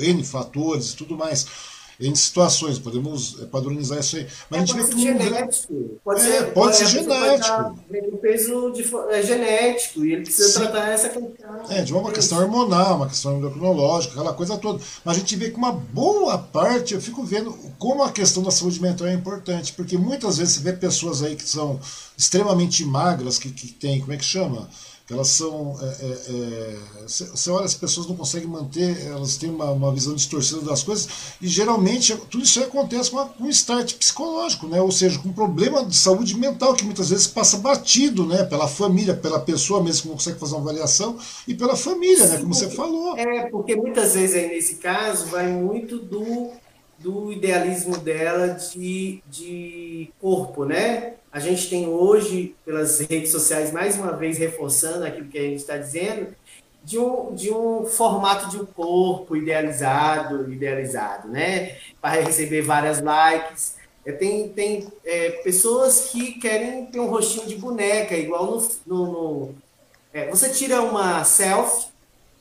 N 0.00 0.24
fatores 0.24 0.90
e 0.90 0.96
tudo 0.96 1.16
mais 1.16 1.46
em 2.00 2.12
situações, 2.12 2.78
podemos 2.78 3.40
é, 3.40 3.46
padronizar 3.46 4.00
isso 4.00 4.16
aí. 4.16 4.26
Mas 4.50 4.58
é, 4.58 4.62
a 4.62 4.66
gente 4.66 4.74
pode 4.74 4.86
vê 4.86 4.92
ser 4.92 4.98
genético. 5.00 6.00
Pode, 6.04 6.20
é, 6.20 6.24
ser, 6.24 6.52
pode 6.52 6.76
ser 6.76 6.86
genético. 6.86 7.78
O 8.12 8.18
peso 8.18 8.72
de, 8.72 8.82
é 9.10 9.22
genético 9.22 10.04
e 10.04 10.12
ele 10.12 10.22
precisa 10.22 10.48
Sim. 10.48 10.58
tratar 10.58 10.88
essa 10.88 11.08
questão. 11.08 11.32
É, 11.70 11.82
de 11.82 11.94
uma 11.94 12.10
questão 12.10 12.38
hormonal, 12.38 12.96
uma 12.96 13.08
questão 13.08 13.38
endocrinológica, 13.38 14.12
aquela 14.14 14.34
coisa 14.34 14.58
toda. 14.58 14.82
Mas 15.04 15.16
a 15.16 15.20
gente 15.20 15.36
vê 15.36 15.50
que 15.50 15.56
uma 15.56 15.70
boa 15.70 16.36
parte, 16.36 16.94
eu 16.94 17.00
fico 17.00 17.22
vendo 17.22 17.56
como 17.78 18.02
a 18.02 18.10
questão 18.10 18.42
da 18.42 18.50
saúde 18.50 18.82
mental 18.82 19.06
é 19.06 19.14
importante, 19.14 19.72
porque 19.72 19.96
muitas 19.96 20.38
vezes 20.38 20.54
você 20.54 20.62
vê 20.62 20.72
pessoas 20.72 21.22
aí 21.22 21.36
que 21.36 21.48
são 21.48 21.78
extremamente 22.18 22.84
magras, 22.84 23.38
que, 23.38 23.50
que 23.50 23.68
tem, 23.68 24.00
como 24.00 24.12
é 24.12 24.16
que 24.16 24.24
chama? 24.24 24.68
Elas 25.10 25.28
são. 25.28 25.78
É, 25.80 25.86
é, 25.86 26.08
é, 26.08 26.76
você 27.06 27.50
olha, 27.50 27.64
as 27.64 27.74
pessoas 27.74 28.08
não 28.08 28.16
conseguem 28.16 28.48
manter, 28.48 29.06
elas 29.06 29.36
têm 29.36 29.50
uma, 29.50 29.70
uma 29.70 29.92
visão 29.92 30.14
distorcida 30.14 30.60
das 30.62 30.82
coisas, 30.82 31.08
e 31.40 31.46
geralmente 31.46 32.16
tudo 32.28 32.42
isso 32.42 32.60
acontece 32.62 33.10
com, 33.10 33.24
com 33.24 33.44
um 33.44 33.48
start 33.48 33.94
psicológico, 33.94 34.66
né? 34.66 34.80
ou 34.80 34.90
seja, 34.90 35.18
com 35.18 35.28
um 35.28 35.32
problema 35.32 35.84
de 35.84 35.94
saúde 35.94 36.36
mental, 36.36 36.74
que 36.74 36.84
muitas 36.84 37.10
vezes 37.10 37.26
passa 37.26 37.58
batido 37.58 38.26
né? 38.26 38.42
pela 38.44 38.66
família, 38.66 39.14
pela 39.14 39.38
pessoa 39.38 39.82
mesmo 39.82 40.02
que 40.02 40.08
não 40.08 40.14
consegue 40.16 40.40
fazer 40.40 40.54
uma 40.54 40.62
avaliação, 40.62 41.16
e 41.46 41.54
pela 41.54 41.76
família, 41.76 42.26
né? 42.26 42.38
como 42.38 42.52
você 42.52 42.68
falou. 42.70 43.16
É, 43.16 43.48
porque 43.48 43.76
muitas 43.76 44.14
vezes 44.14 44.34
aí 44.34 44.48
nesse 44.48 44.76
caso 44.76 45.26
vai 45.26 45.46
muito 45.46 46.00
do, 46.00 46.50
do 46.98 47.32
idealismo 47.32 47.96
dela 47.96 48.48
de, 48.48 49.22
de 49.30 50.10
corpo, 50.20 50.64
né? 50.64 51.14
A 51.36 51.38
gente 51.38 51.68
tem 51.68 51.86
hoje, 51.86 52.56
pelas 52.64 52.98
redes 53.00 53.30
sociais, 53.30 53.70
mais 53.70 53.94
uma 53.96 54.12
vez 54.12 54.38
reforçando 54.38 55.04
aquilo 55.04 55.28
que 55.28 55.36
a 55.36 55.42
gente 55.42 55.58
está 55.58 55.76
dizendo, 55.76 56.28
de 56.82 56.98
um, 56.98 57.34
de 57.34 57.52
um 57.52 57.84
formato 57.84 58.48
de 58.48 58.56
um 58.56 58.64
corpo 58.64 59.36
idealizado, 59.36 60.50
idealizado, 60.50 61.28
né? 61.28 61.76
Para 62.00 62.22
receber 62.22 62.62
várias 62.62 63.02
likes. 63.02 63.74
É, 64.06 64.12
tem 64.12 64.48
tem 64.48 64.88
é, 65.04 65.32
pessoas 65.44 66.08
que 66.10 66.40
querem 66.40 66.86
ter 66.86 67.00
um 67.00 67.10
rostinho 67.10 67.46
de 67.46 67.56
boneca, 67.56 68.16
igual 68.16 68.46
no. 68.46 68.68
no, 68.86 69.06
no 69.12 69.54
é, 70.14 70.30
você 70.30 70.48
tira 70.48 70.80
uma 70.80 71.22
selfie 71.22 71.88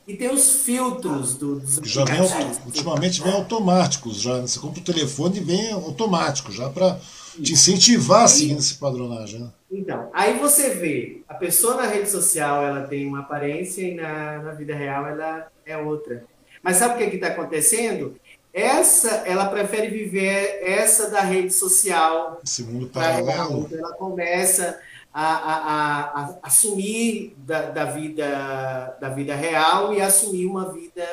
e 0.08 0.16
tem 0.16 0.32
os 0.32 0.62
filtros 0.62 1.34
do, 1.34 1.60
dos 1.60 1.82
já 1.84 2.06
vem, 2.06 2.22
Ultimamente 2.66 3.22
vem 3.22 3.34
automáticos, 3.34 4.22
já. 4.22 4.40
Você 4.40 4.58
compra 4.58 4.80
o 4.80 4.84
telefone 4.86 5.40
e 5.40 5.44
vem 5.44 5.74
automático, 5.74 6.50
já 6.50 6.70
para 6.70 6.98
te 7.42 7.54
incentivar 7.54 8.24
a 8.24 8.28
seguir 8.28 8.58
esse 8.58 8.76
padronagem. 8.76 9.42
Né? 9.42 9.50
Então, 9.72 10.10
aí 10.14 10.38
você 10.38 10.70
vê, 10.70 11.22
a 11.28 11.34
pessoa 11.34 11.76
na 11.76 11.88
rede 11.88 12.10
social 12.10 12.64
ela 12.64 12.88
tem 12.88 13.08
uma 13.08 13.20
aparência 13.20 13.82
e 13.82 13.96
na, 13.96 14.40
na 14.40 14.52
vida 14.52 14.76
real 14.76 15.08
ela 15.08 15.48
é 15.66 15.78
outra. 15.78 16.24
Mas 16.62 16.78
sabe 16.78 16.96
o 16.96 17.10
que 17.10 17.16
está 17.16 17.28
acontecendo? 17.28 18.16
essa, 18.56 19.10
ela 19.28 19.48
prefere 19.48 19.90
viver 19.90 20.62
essa 20.64 21.10
da 21.10 21.20
rede 21.20 21.54
social. 21.54 22.40
Esse 22.42 22.64
mundo 22.64 22.88
paralelo. 22.88 23.68
Ela 23.70 23.92
começa 23.96 24.80
a, 25.14 25.36
a, 25.36 25.56
a, 25.56 26.22
a 26.22 26.36
assumir 26.42 27.36
da, 27.40 27.64
da, 27.64 27.84
vida, 27.84 28.98
da 29.02 29.10
vida 29.10 29.36
real 29.36 29.94
e 29.94 30.00
assumir 30.00 30.46
uma 30.46 30.72
vida, 30.72 31.06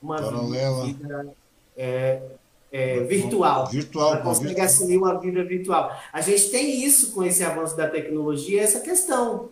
uma 0.00 0.16
paralela. 0.16 0.86
vida 0.86 1.28
é, 1.76 2.22
é, 2.70 3.00
virtual. 3.00 3.66
Virtual. 3.66 4.14
Ela 4.14 4.22
consegue 4.22 4.48
virtual. 4.48 4.66
assumir 4.66 4.96
uma 4.96 5.18
vida 5.18 5.44
virtual. 5.44 5.96
A 6.12 6.20
gente 6.20 6.50
tem 6.50 6.84
isso 6.84 7.12
com 7.12 7.22
esse 7.22 7.42
avanço 7.42 7.76
da 7.76 7.88
tecnologia, 7.88 8.62
essa 8.62 8.80
questão 8.80 9.50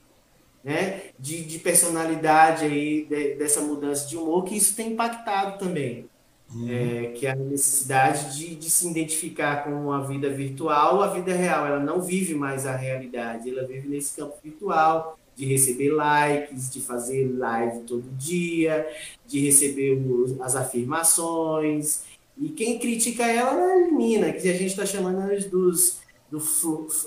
né, 0.67 1.03
de, 1.17 1.45
de 1.45 1.61
personalidade 1.61 2.65
aí, 2.65 3.07
de, 3.09 3.37
dessa 3.37 3.61
mudança 3.61 4.09
de 4.09 4.17
humor, 4.17 4.45
que 4.45 4.57
isso 4.57 4.75
tem 4.75 4.93
impactado 4.93 5.59
também. 5.59 6.09
Uhum. 6.53 6.69
É, 6.69 7.07
que 7.09 7.27
é 7.27 7.31
a 7.31 7.37
necessidade 7.37 8.37
de, 8.37 8.55
de, 8.55 8.71
se 8.71 8.89
identificar 8.89 9.65
com 9.65 9.91
a 9.93 10.01
vida 10.03 10.29
virtual, 10.31 11.03
a 11.03 11.09
vida 11.09 11.33
real. 11.33 11.67
Ela 11.67 11.81
não 11.81 12.01
vive 12.01 12.35
mais 12.35 12.67
a 12.67 12.75
realidade, 12.77 13.51
ela 13.51 13.67
vive 13.67 13.89
nesse 13.89 14.17
campo 14.17 14.35
virtual, 14.43 15.19
de 15.37 15.45
receber 15.45 15.91
likes, 15.91 16.71
de 16.73 16.81
fazer 16.81 17.33
live 17.37 17.81
todo 17.81 18.05
dia, 18.17 18.89
de 19.27 19.41
receber 19.41 19.93
os, 19.93 20.41
as 20.41 20.57
afirmações. 20.57 22.05
E 22.39 22.51
quem 22.51 22.79
critica 22.79 23.25
ela, 23.25 23.53
ela 23.53 23.83
elimina, 23.83 24.33
que 24.33 24.49
a 24.49 24.53
gente 24.53 24.67
está 24.67 24.85
chamando 24.85 25.27
dos 25.49 25.99
do 26.31 26.43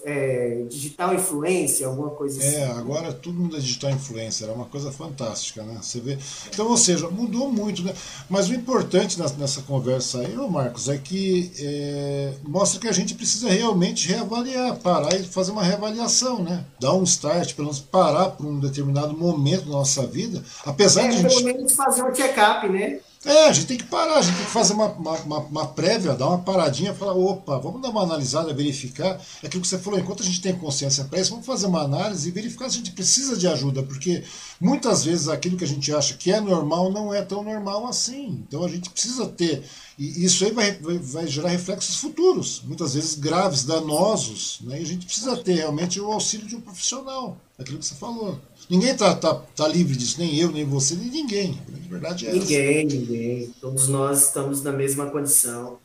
é, 0.06 0.64
digital 0.69 1.14
influência, 1.14 1.88
alguma 1.88 2.09
coisa 2.11 2.40
assim. 2.40 2.56
É, 2.56 2.67
agora 2.67 3.11
todo 3.11 3.33
mundo 3.33 3.58
é 3.58 3.59
digital 3.59 3.91
influencer, 3.91 4.48
é 4.48 4.51
uma 4.51 4.66
coisa 4.66 4.93
fantástica, 4.93 5.61
né? 5.64 5.77
Você 5.82 5.99
vê. 5.99 6.17
Então, 6.48 6.67
ou 6.67 6.77
seja, 6.77 7.09
mudou 7.09 7.51
muito, 7.51 7.83
né? 7.83 7.93
Mas 8.30 8.48
o 8.48 8.53
importante 8.53 9.19
nessa 9.19 9.61
conversa 9.64 10.19
aí, 10.22 10.38
ô 10.38 10.48
Marcos, 10.48 10.88
é 10.88 10.98
que 10.98 11.51
é, 11.59 12.33
mostra 12.43 12.80
que 12.80 12.88
a 12.88 12.93
gente 12.93 13.14
precisa 13.14 13.49
realmente 13.49 14.08
reavaliar, 14.08 14.77
parar 14.77 15.14
e 15.14 15.24
fazer 15.24 15.51
uma 15.51 15.64
reavaliação, 15.64 16.41
né? 16.41 16.64
Dar 16.80 16.93
um 16.93 17.03
start, 17.03 17.56
pelo 17.56 17.67
menos 17.67 17.82
parar 17.82 18.30
por 18.30 18.45
um 18.45 18.58
determinado 18.58 19.17
momento 19.17 19.66
da 19.66 19.72
nossa 19.72 20.08
vida, 20.08 20.41
apesar 20.66 21.03
é, 21.03 21.08
de 21.09 21.17
a 21.17 21.22
gente. 21.22 21.35
Pelo 21.35 21.45
menos 21.45 21.75
fazer 21.75 22.03
um 22.03 22.16
check-up, 22.16 22.69
né? 22.69 23.01
É, 23.25 23.48
a 23.48 23.51
gente 23.51 23.67
tem 23.67 23.77
que 23.77 23.83
parar, 23.83 24.19
a 24.19 24.22
gente 24.22 24.38
tem 24.38 24.45
que 24.45 24.51
fazer 24.51 24.72
uma, 24.73 24.88
uma, 24.93 25.39
uma 25.39 25.67
prévia, 25.67 26.15
dar 26.15 26.27
uma 26.30 26.38
paradinha, 26.38 26.93
falar, 26.93 27.14
opa, 27.14 27.57
vamos 27.59 27.81
dar 27.81 27.89
uma 27.89 28.03
analisada, 28.03 28.53
verificar. 28.53 29.19
É 29.43 29.48
aquilo 29.48 29.61
que 29.61 29.67
você 29.67 29.77
falou, 29.77 29.99
enquanto 29.99 30.23
a 30.23 30.25
gente 30.25 30.39
tem 30.39 30.56
consciência 30.56 31.03
para 31.03 31.19
isso, 31.19 31.31
vamos 31.31 31.45
fazer 31.45 31.65
uma 31.65 31.81
análise 31.81 32.30
e 32.30 32.31
verificar 32.31 32.69
se 32.69 32.75
a 32.75 32.77
gente 32.77 32.93
precisa 32.93 33.35
de 33.35 33.45
ajuda, 33.45 33.83
porque 33.83 34.23
muitas 34.59 35.03
vezes 35.03 35.27
aquilo 35.27 35.57
que 35.57 35.65
a 35.65 35.67
gente 35.67 35.93
acha 35.93 36.14
que 36.14 36.31
é 36.31 36.39
normal 36.39 36.93
não 36.93 37.14
é 37.14 37.22
tão 37.22 37.43
normal 37.43 37.85
assim. 37.88 38.41
Então 38.48 38.64
a 38.64 38.69
gente 38.69 38.89
precisa 38.89 39.25
ter, 39.25 39.65
e 39.98 40.23
isso 40.23 40.45
aí 40.45 40.53
vai, 40.53 40.72
vai, 40.77 40.98
vai 40.98 41.27
gerar 41.27 41.49
reflexos 41.49 41.98
futuros, 41.98 42.61
muitas 42.64 42.93
vezes 42.93 43.15
graves, 43.15 43.65
danosos, 43.65 44.59
né? 44.61 44.80
e 44.80 44.83
a 44.83 44.88
gente 44.88 45.06
precisa 45.06 45.35
ter 45.35 45.56
realmente 45.56 45.99
o 45.99 46.09
auxílio 46.09 46.48
de 46.48 46.56
um 46.56 46.61
profissional, 46.61 47.35
aquilo 47.57 47.80
que 47.80 47.85
você 47.85 47.95
falou. 47.95 48.39
Ninguém 48.69 48.95
tá, 48.95 49.15
tá, 49.15 49.33
tá 49.56 49.67
livre 49.67 49.95
disso, 49.95 50.19
nem 50.19 50.38
eu, 50.38 50.51
nem 50.51 50.64
você, 50.64 50.95
nem 50.95 51.09
ninguém. 51.09 51.59
A 51.85 51.89
verdade 51.89 52.27
é 52.27 52.33
Ninguém, 52.33 52.85
essa. 52.85 52.95
ninguém. 52.95 53.53
Todos 53.59 53.88
nós 53.88 54.27
estamos 54.27 54.61
na 54.61 54.72
mesma 54.72 55.09
condição. 55.09 55.80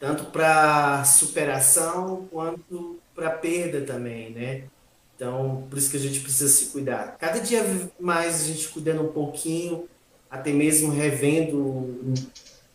Tanto 0.00 0.24
para 0.24 1.04
superação 1.04 2.26
quanto 2.32 2.98
para 3.14 3.30
perda 3.30 3.82
também, 3.82 4.30
né? 4.30 4.64
Então, 5.14 5.64
por 5.70 5.78
isso 5.78 5.90
que 5.90 5.96
a 5.96 6.00
gente 6.00 6.20
precisa 6.20 6.52
se 6.52 6.66
cuidar. 6.66 7.16
Cada 7.18 7.38
dia 7.38 7.62
mais 8.00 8.42
a 8.42 8.46
gente 8.46 8.68
cuidando 8.68 9.02
um 9.02 9.12
pouquinho, 9.12 9.88
até 10.28 10.52
mesmo 10.52 10.90
revendo 10.90 11.56
o 11.56 12.14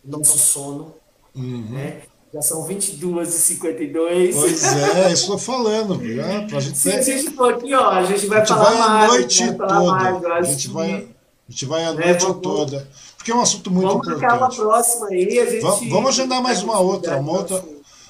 nosso 0.02 0.38
sono, 0.38 0.94
uhum. 1.34 1.68
né? 1.70 2.02
Já 2.32 2.42
são 2.42 2.66
22h52. 2.66 4.34
Pois 4.34 4.62
é, 4.76 5.12
isso 5.12 5.22
estou 5.22 5.38
falando. 5.38 6.00
Já, 6.14 6.42
pra 6.42 6.60
gente 6.60 6.78
Se 6.78 6.90
ter... 6.90 6.98
a 6.98 7.02
gente 7.02 7.30
for 7.32 7.54
aqui, 7.54 7.74
ó, 7.74 7.90
a 7.90 8.04
gente 8.04 8.26
vai 8.26 8.38
a 8.38 8.44
gente 8.44 8.48
falar 8.56 8.70
vai 8.70 8.78
mais. 8.78 9.10
A 9.10 9.14
noite 9.14 9.52
toda. 9.52 9.92
Mais, 9.92 10.24
a, 10.24 10.42
gente 10.42 10.68
vai, 10.68 10.94
a 10.94 11.50
gente 11.50 11.66
vai 11.66 11.84
a 11.84 11.92
noite 11.92 12.22
vamos, 12.22 12.42
toda. 12.42 12.88
Porque 13.16 13.32
é 13.32 13.34
um 13.34 13.40
assunto 13.40 13.70
muito 13.70 13.88
vamos 13.88 14.06
importante. 14.06 14.38
Vamos 14.38 14.58
uma 14.58 14.64
próxima 14.64 15.08
aí. 15.08 15.38
A 15.40 15.50
gente, 15.50 15.60
vamos, 15.60 15.88
vamos 15.88 16.10
agendar 16.10 16.40
mais 16.40 16.62
uma 16.62 16.78
outra. 16.78 17.18
Uma 17.18 17.32
outra. 17.32 17.64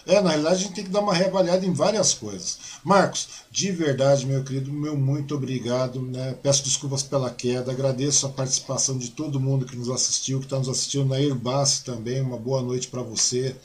É, 0.07 0.21
na 0.21 0.31
realidade, 0.31 0.57
a 0.57 0.59
gente 0.59 0.75
tem 0.75 0.85
que 0.85 0.91
dar 0.91 1.01
uma 1.01 1.15
reavaliada 1.15 1.65
em 1.65 1.73
várias 1.73 2.13
coisas. 2.13 2.59
Marcos, 2.85 3.29
de 3.51 3.71
verdade, 3.71 4.27
meu 4.27 4.43
querido, 4.45 4.73
meu 4.73 4.97
muito 4.97 5.35
obrigado. 5.35 6.03
Né? 6.03 6.37
Peço 6.43 6.63
desculpas 6.63 7.03
pela 7.03 7.31
queda, 7.31 7.73
agradeço 7.73 8.27
a 8.27 8.31
participação 8.31 8.99
de 8.99 9.11
todo 9.11 9.41
mundo 9.41 9.65
que 9.65 9.77
nos 9.77 9.89
assistiu, 9.89 10.41
que 10.41 10.47
está 10.47 10.59
nos 10.59 10.69
assistindo 10.69 11.07
na 11.07 11.17
Airbus 11.17 11.81
também. 11.81 12.21
Uma 12.21 12.37
boa 12.37 12.61
noite 12.61 12.89
para 12.89 13.03
você. 13.03 13.57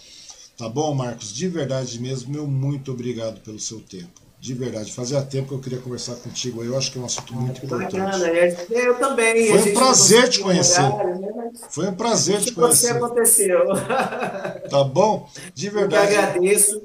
Tá 0.58 0.70
bom, 0.70 0.94
Marcos? 0.94 1.34
De 1.34 1.48
verdade 1.48 2.00
mesmo, 2.00 2.32
meu 2.32 2.48
muito 2.48 2.92
obrigado 2.92 3.42
pelo 3.42 3.60
seu 3.60 3.80
tempo. 3.82 4.26
De 4.40 4.54
verdade, 4.54 4.94
fazia 4.94 5.22
tempo 5.24 5.48
que 5.50 5.54
eu 5.56 5.60
queria 5.60 5.80
conversar 5.80 6.16
contigo. 6.16 6.64
Eu 6.64 6.78
acho 6.78 6.92
que 6.92 7.00
é 7.00 7.02
um 7.02 7.06
assunto 7.06 7.34
muito 7.34 7.60
que 7.60 7.66
importante. 7.66 7.98
Bacana, 7.98 8.28
eu 8.70 8.96
também. 9.00 9.48
Foi 9.48 9.72
um 9.72 9.74
prazer 9.74 10.30
te 10.30 10.40
conhecer. 10.40 10.82
né? 10.82 11.52
Foi 11.70 11.88
um 11.88 11.96
prazer 11.96 12.42
te 12.42 12.52
conhecer. 12.54 12.88
Você 12.88 12.92
aconteceu. 12.92 13.60
Tá 14.70 14.84
bom? 14.84 15.30
De 15.54 15.70
verdade. 15.70 16.14
Eu 16.14 16.20
agradeço. 16.20 16.82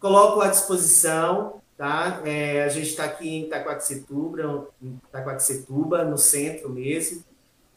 Coloco 0.00 0.40
à 0.40 0.48
disposição. 0.48 1.54
Tá? 1.76 2.20
É, 2.24 2.64
a 2.64 2.68
gente 2.68 2.88
está 2.88 3.04
aqui 3.04 3.28
em 3.28 3.42
Itacoaxetuba, 3.44 4.64
em 4.82 6.10
no 6.10 6.18
centro 6.18 6.70
mesmo. 6.70 7.22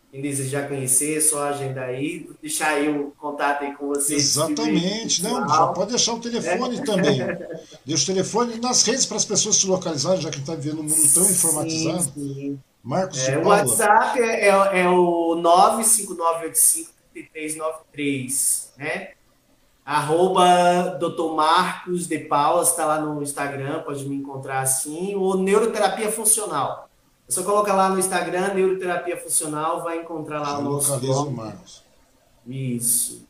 Quem 0.10 0.22
desejar 0.22 0.70
conhecer, 0.70 1.18
é 1.18 1.22
só 1.22 1.50
agendar 1.50 1.90
aí, 1.90 2.30
deixar 2.42 2.70
aí 2.70 2.88
o 2.90 3.12
contato 3.18 3.66
aí 3.66 3.76
com 3.76 3.88
vocês. 3.90 4.24
Exatamente, 4.24 5.22
não, 5.22 5.48
já 5.48 5.68
pode 5.68 5.90
deixar 5.90 6.14
o 6.14 6.20
telefone 6.20 6.78
é. 6.80 6.82
também. 6.82 7.20
Deixa 7.86 8.04
o 8.04 8.16
telefone 8.16 8.58
nas 8.60 8.84
redes 8.84 9.06
para 9.06 9.18
as 9.18 9.26
pessoas 9.26 9.58
se 9.58 9.68
localizarem, 9.68 10.22
já 10.22 10.30
que 10.30 10.40
está 10.40 10.56
vivendo 10.56 10.80
um 10.80 10.84
mundo 10.84 11.14
tão 11.14 11.30
informatizado. 11.30 12.14
Sim. 12.14 12.58
Marcos 12.82 13.28
é, 13.28 13.38
O 13.38 13.48
WhatsApp 13.48 14.18
é, 14.22 14.48
é, 14.48 14.80
é 14.82 14.90
o 14.90 15.36
95985-3393, 17.14 18.70
né? 18.78 19.10
Arroba 19.86 20.98
Dr. 21.00 21.34
Marcos 21.36 22.08
de 22.08 22.20
Paula, 22.20 22.64
está 22.64 22.86
lá 22.86 23.02
no 23.02 23.22
Instagram, 23.22 23.84
pode 23.84 24.08
me 24.08 24.16
encontrar 24.16 24.62
assim, 24.62 25.16
ou 25.16 25.38
Neuroterapia 25.38 26.10
Funcional. 26.12 26.87
É 27.28 27.32
só 27.32 27.44
colocar 27.44 27.74
lá 27.74 27.90
no 27.90 28.00
Instagram, 28.00 28.54
Neuroterapia 28.54 29.18
Funcional, 29.18 29.84
vai 29.84 30.00
encontrar 30.02 30.40
lá 30.40 30.60
o 30.60 30.64
nosso 30.64 30.98
blog. 31.00 31.32
Marcos. 31.32 31.84
Isso. 32.46 33.28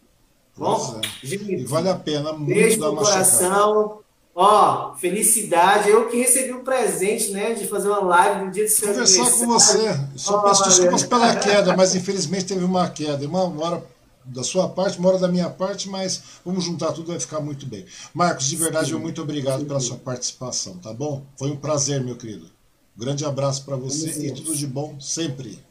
Bom, 0.55 0.99
é. 1.03 1.25
gente, 1.25 1.65
vale 1.65 1.89
a 1.89 1.95
pena 1.95 2.33
muito 2.33 2.53
beijo 2.53 2.79
no 2.79 2.95
coração. 2.95 3.99
Ó, 4.39 4.93
felicidade. 4.93 5.89
Eu 5.89 6.07
que 6.07 6.17
recebi 6.17 6.51
o 6.51 6.57
um 6.57 6.63
presente, 6.63 7.31
né, 7.31 7.53
de 7.53 7.65
fazer 7.65 7.87
uma 7.87 8.01
live 8.01 8.45
no 8.45 8.51
dia 8.51 8.65
de 8.65 8.69
seu 8.69 8.89
Conversar 8.89 9.31
com 9.31 9.47
você. 9.47 9.99
Só 10.15 10.37
peço 10.43 10.63
desculpas 10.63 11.01
pela 11.05 11.35
queda, 11.35 11.75
mas 11.75 11.95
infelizmente 11.95 12.45
teve 12.45 12.63
uma 12.63 12.87
queda. 12.87 13.25
Uma 13.27 13.43
hora 13.63 13.83
da 14.23 14.43
sua 14.43 14.69
parte, 14.69 14.99
uma 14.99 15.09
hora 15.09 15.17
da 15.17 15.27
minha 15.27 15.49
parte, 15.49 15.89
mas 15.89 16.21
vamos 16.45 16.63
juntar 16.63 16.91
tudo, 16.91 17.07
vai 17.07 17.19
ficar 17.19 17.39
muito 17.39 17.65
bem. 17.65 17.85
Marcos, 18.13 18.45
de 18.45 18.55
verdade, 18.55 18.91
Sim. 18.91 18.99
muito 18.99 19.21
obrigado 19.21 19.65
pela 19.65 19.79
sua 19.79 19.97
participação, 19.97 20.77
tá 20.77 20.93
bom? 20.93 21.23
Foi 21.35 21.49
um 21.49 21.55
prazer, 21.55 22.03
meu 22.03 22.15
querido. 22.15 22.56
Grande 22.97 23.23
abraço 23.23 23.63
para 23.63 23.75
você 23.75 24.27
e 24.27 24.31
tudo 24.33 24.55
de 24.55 24.65
bom 24.65 24.99
sempre. 24.99 25.66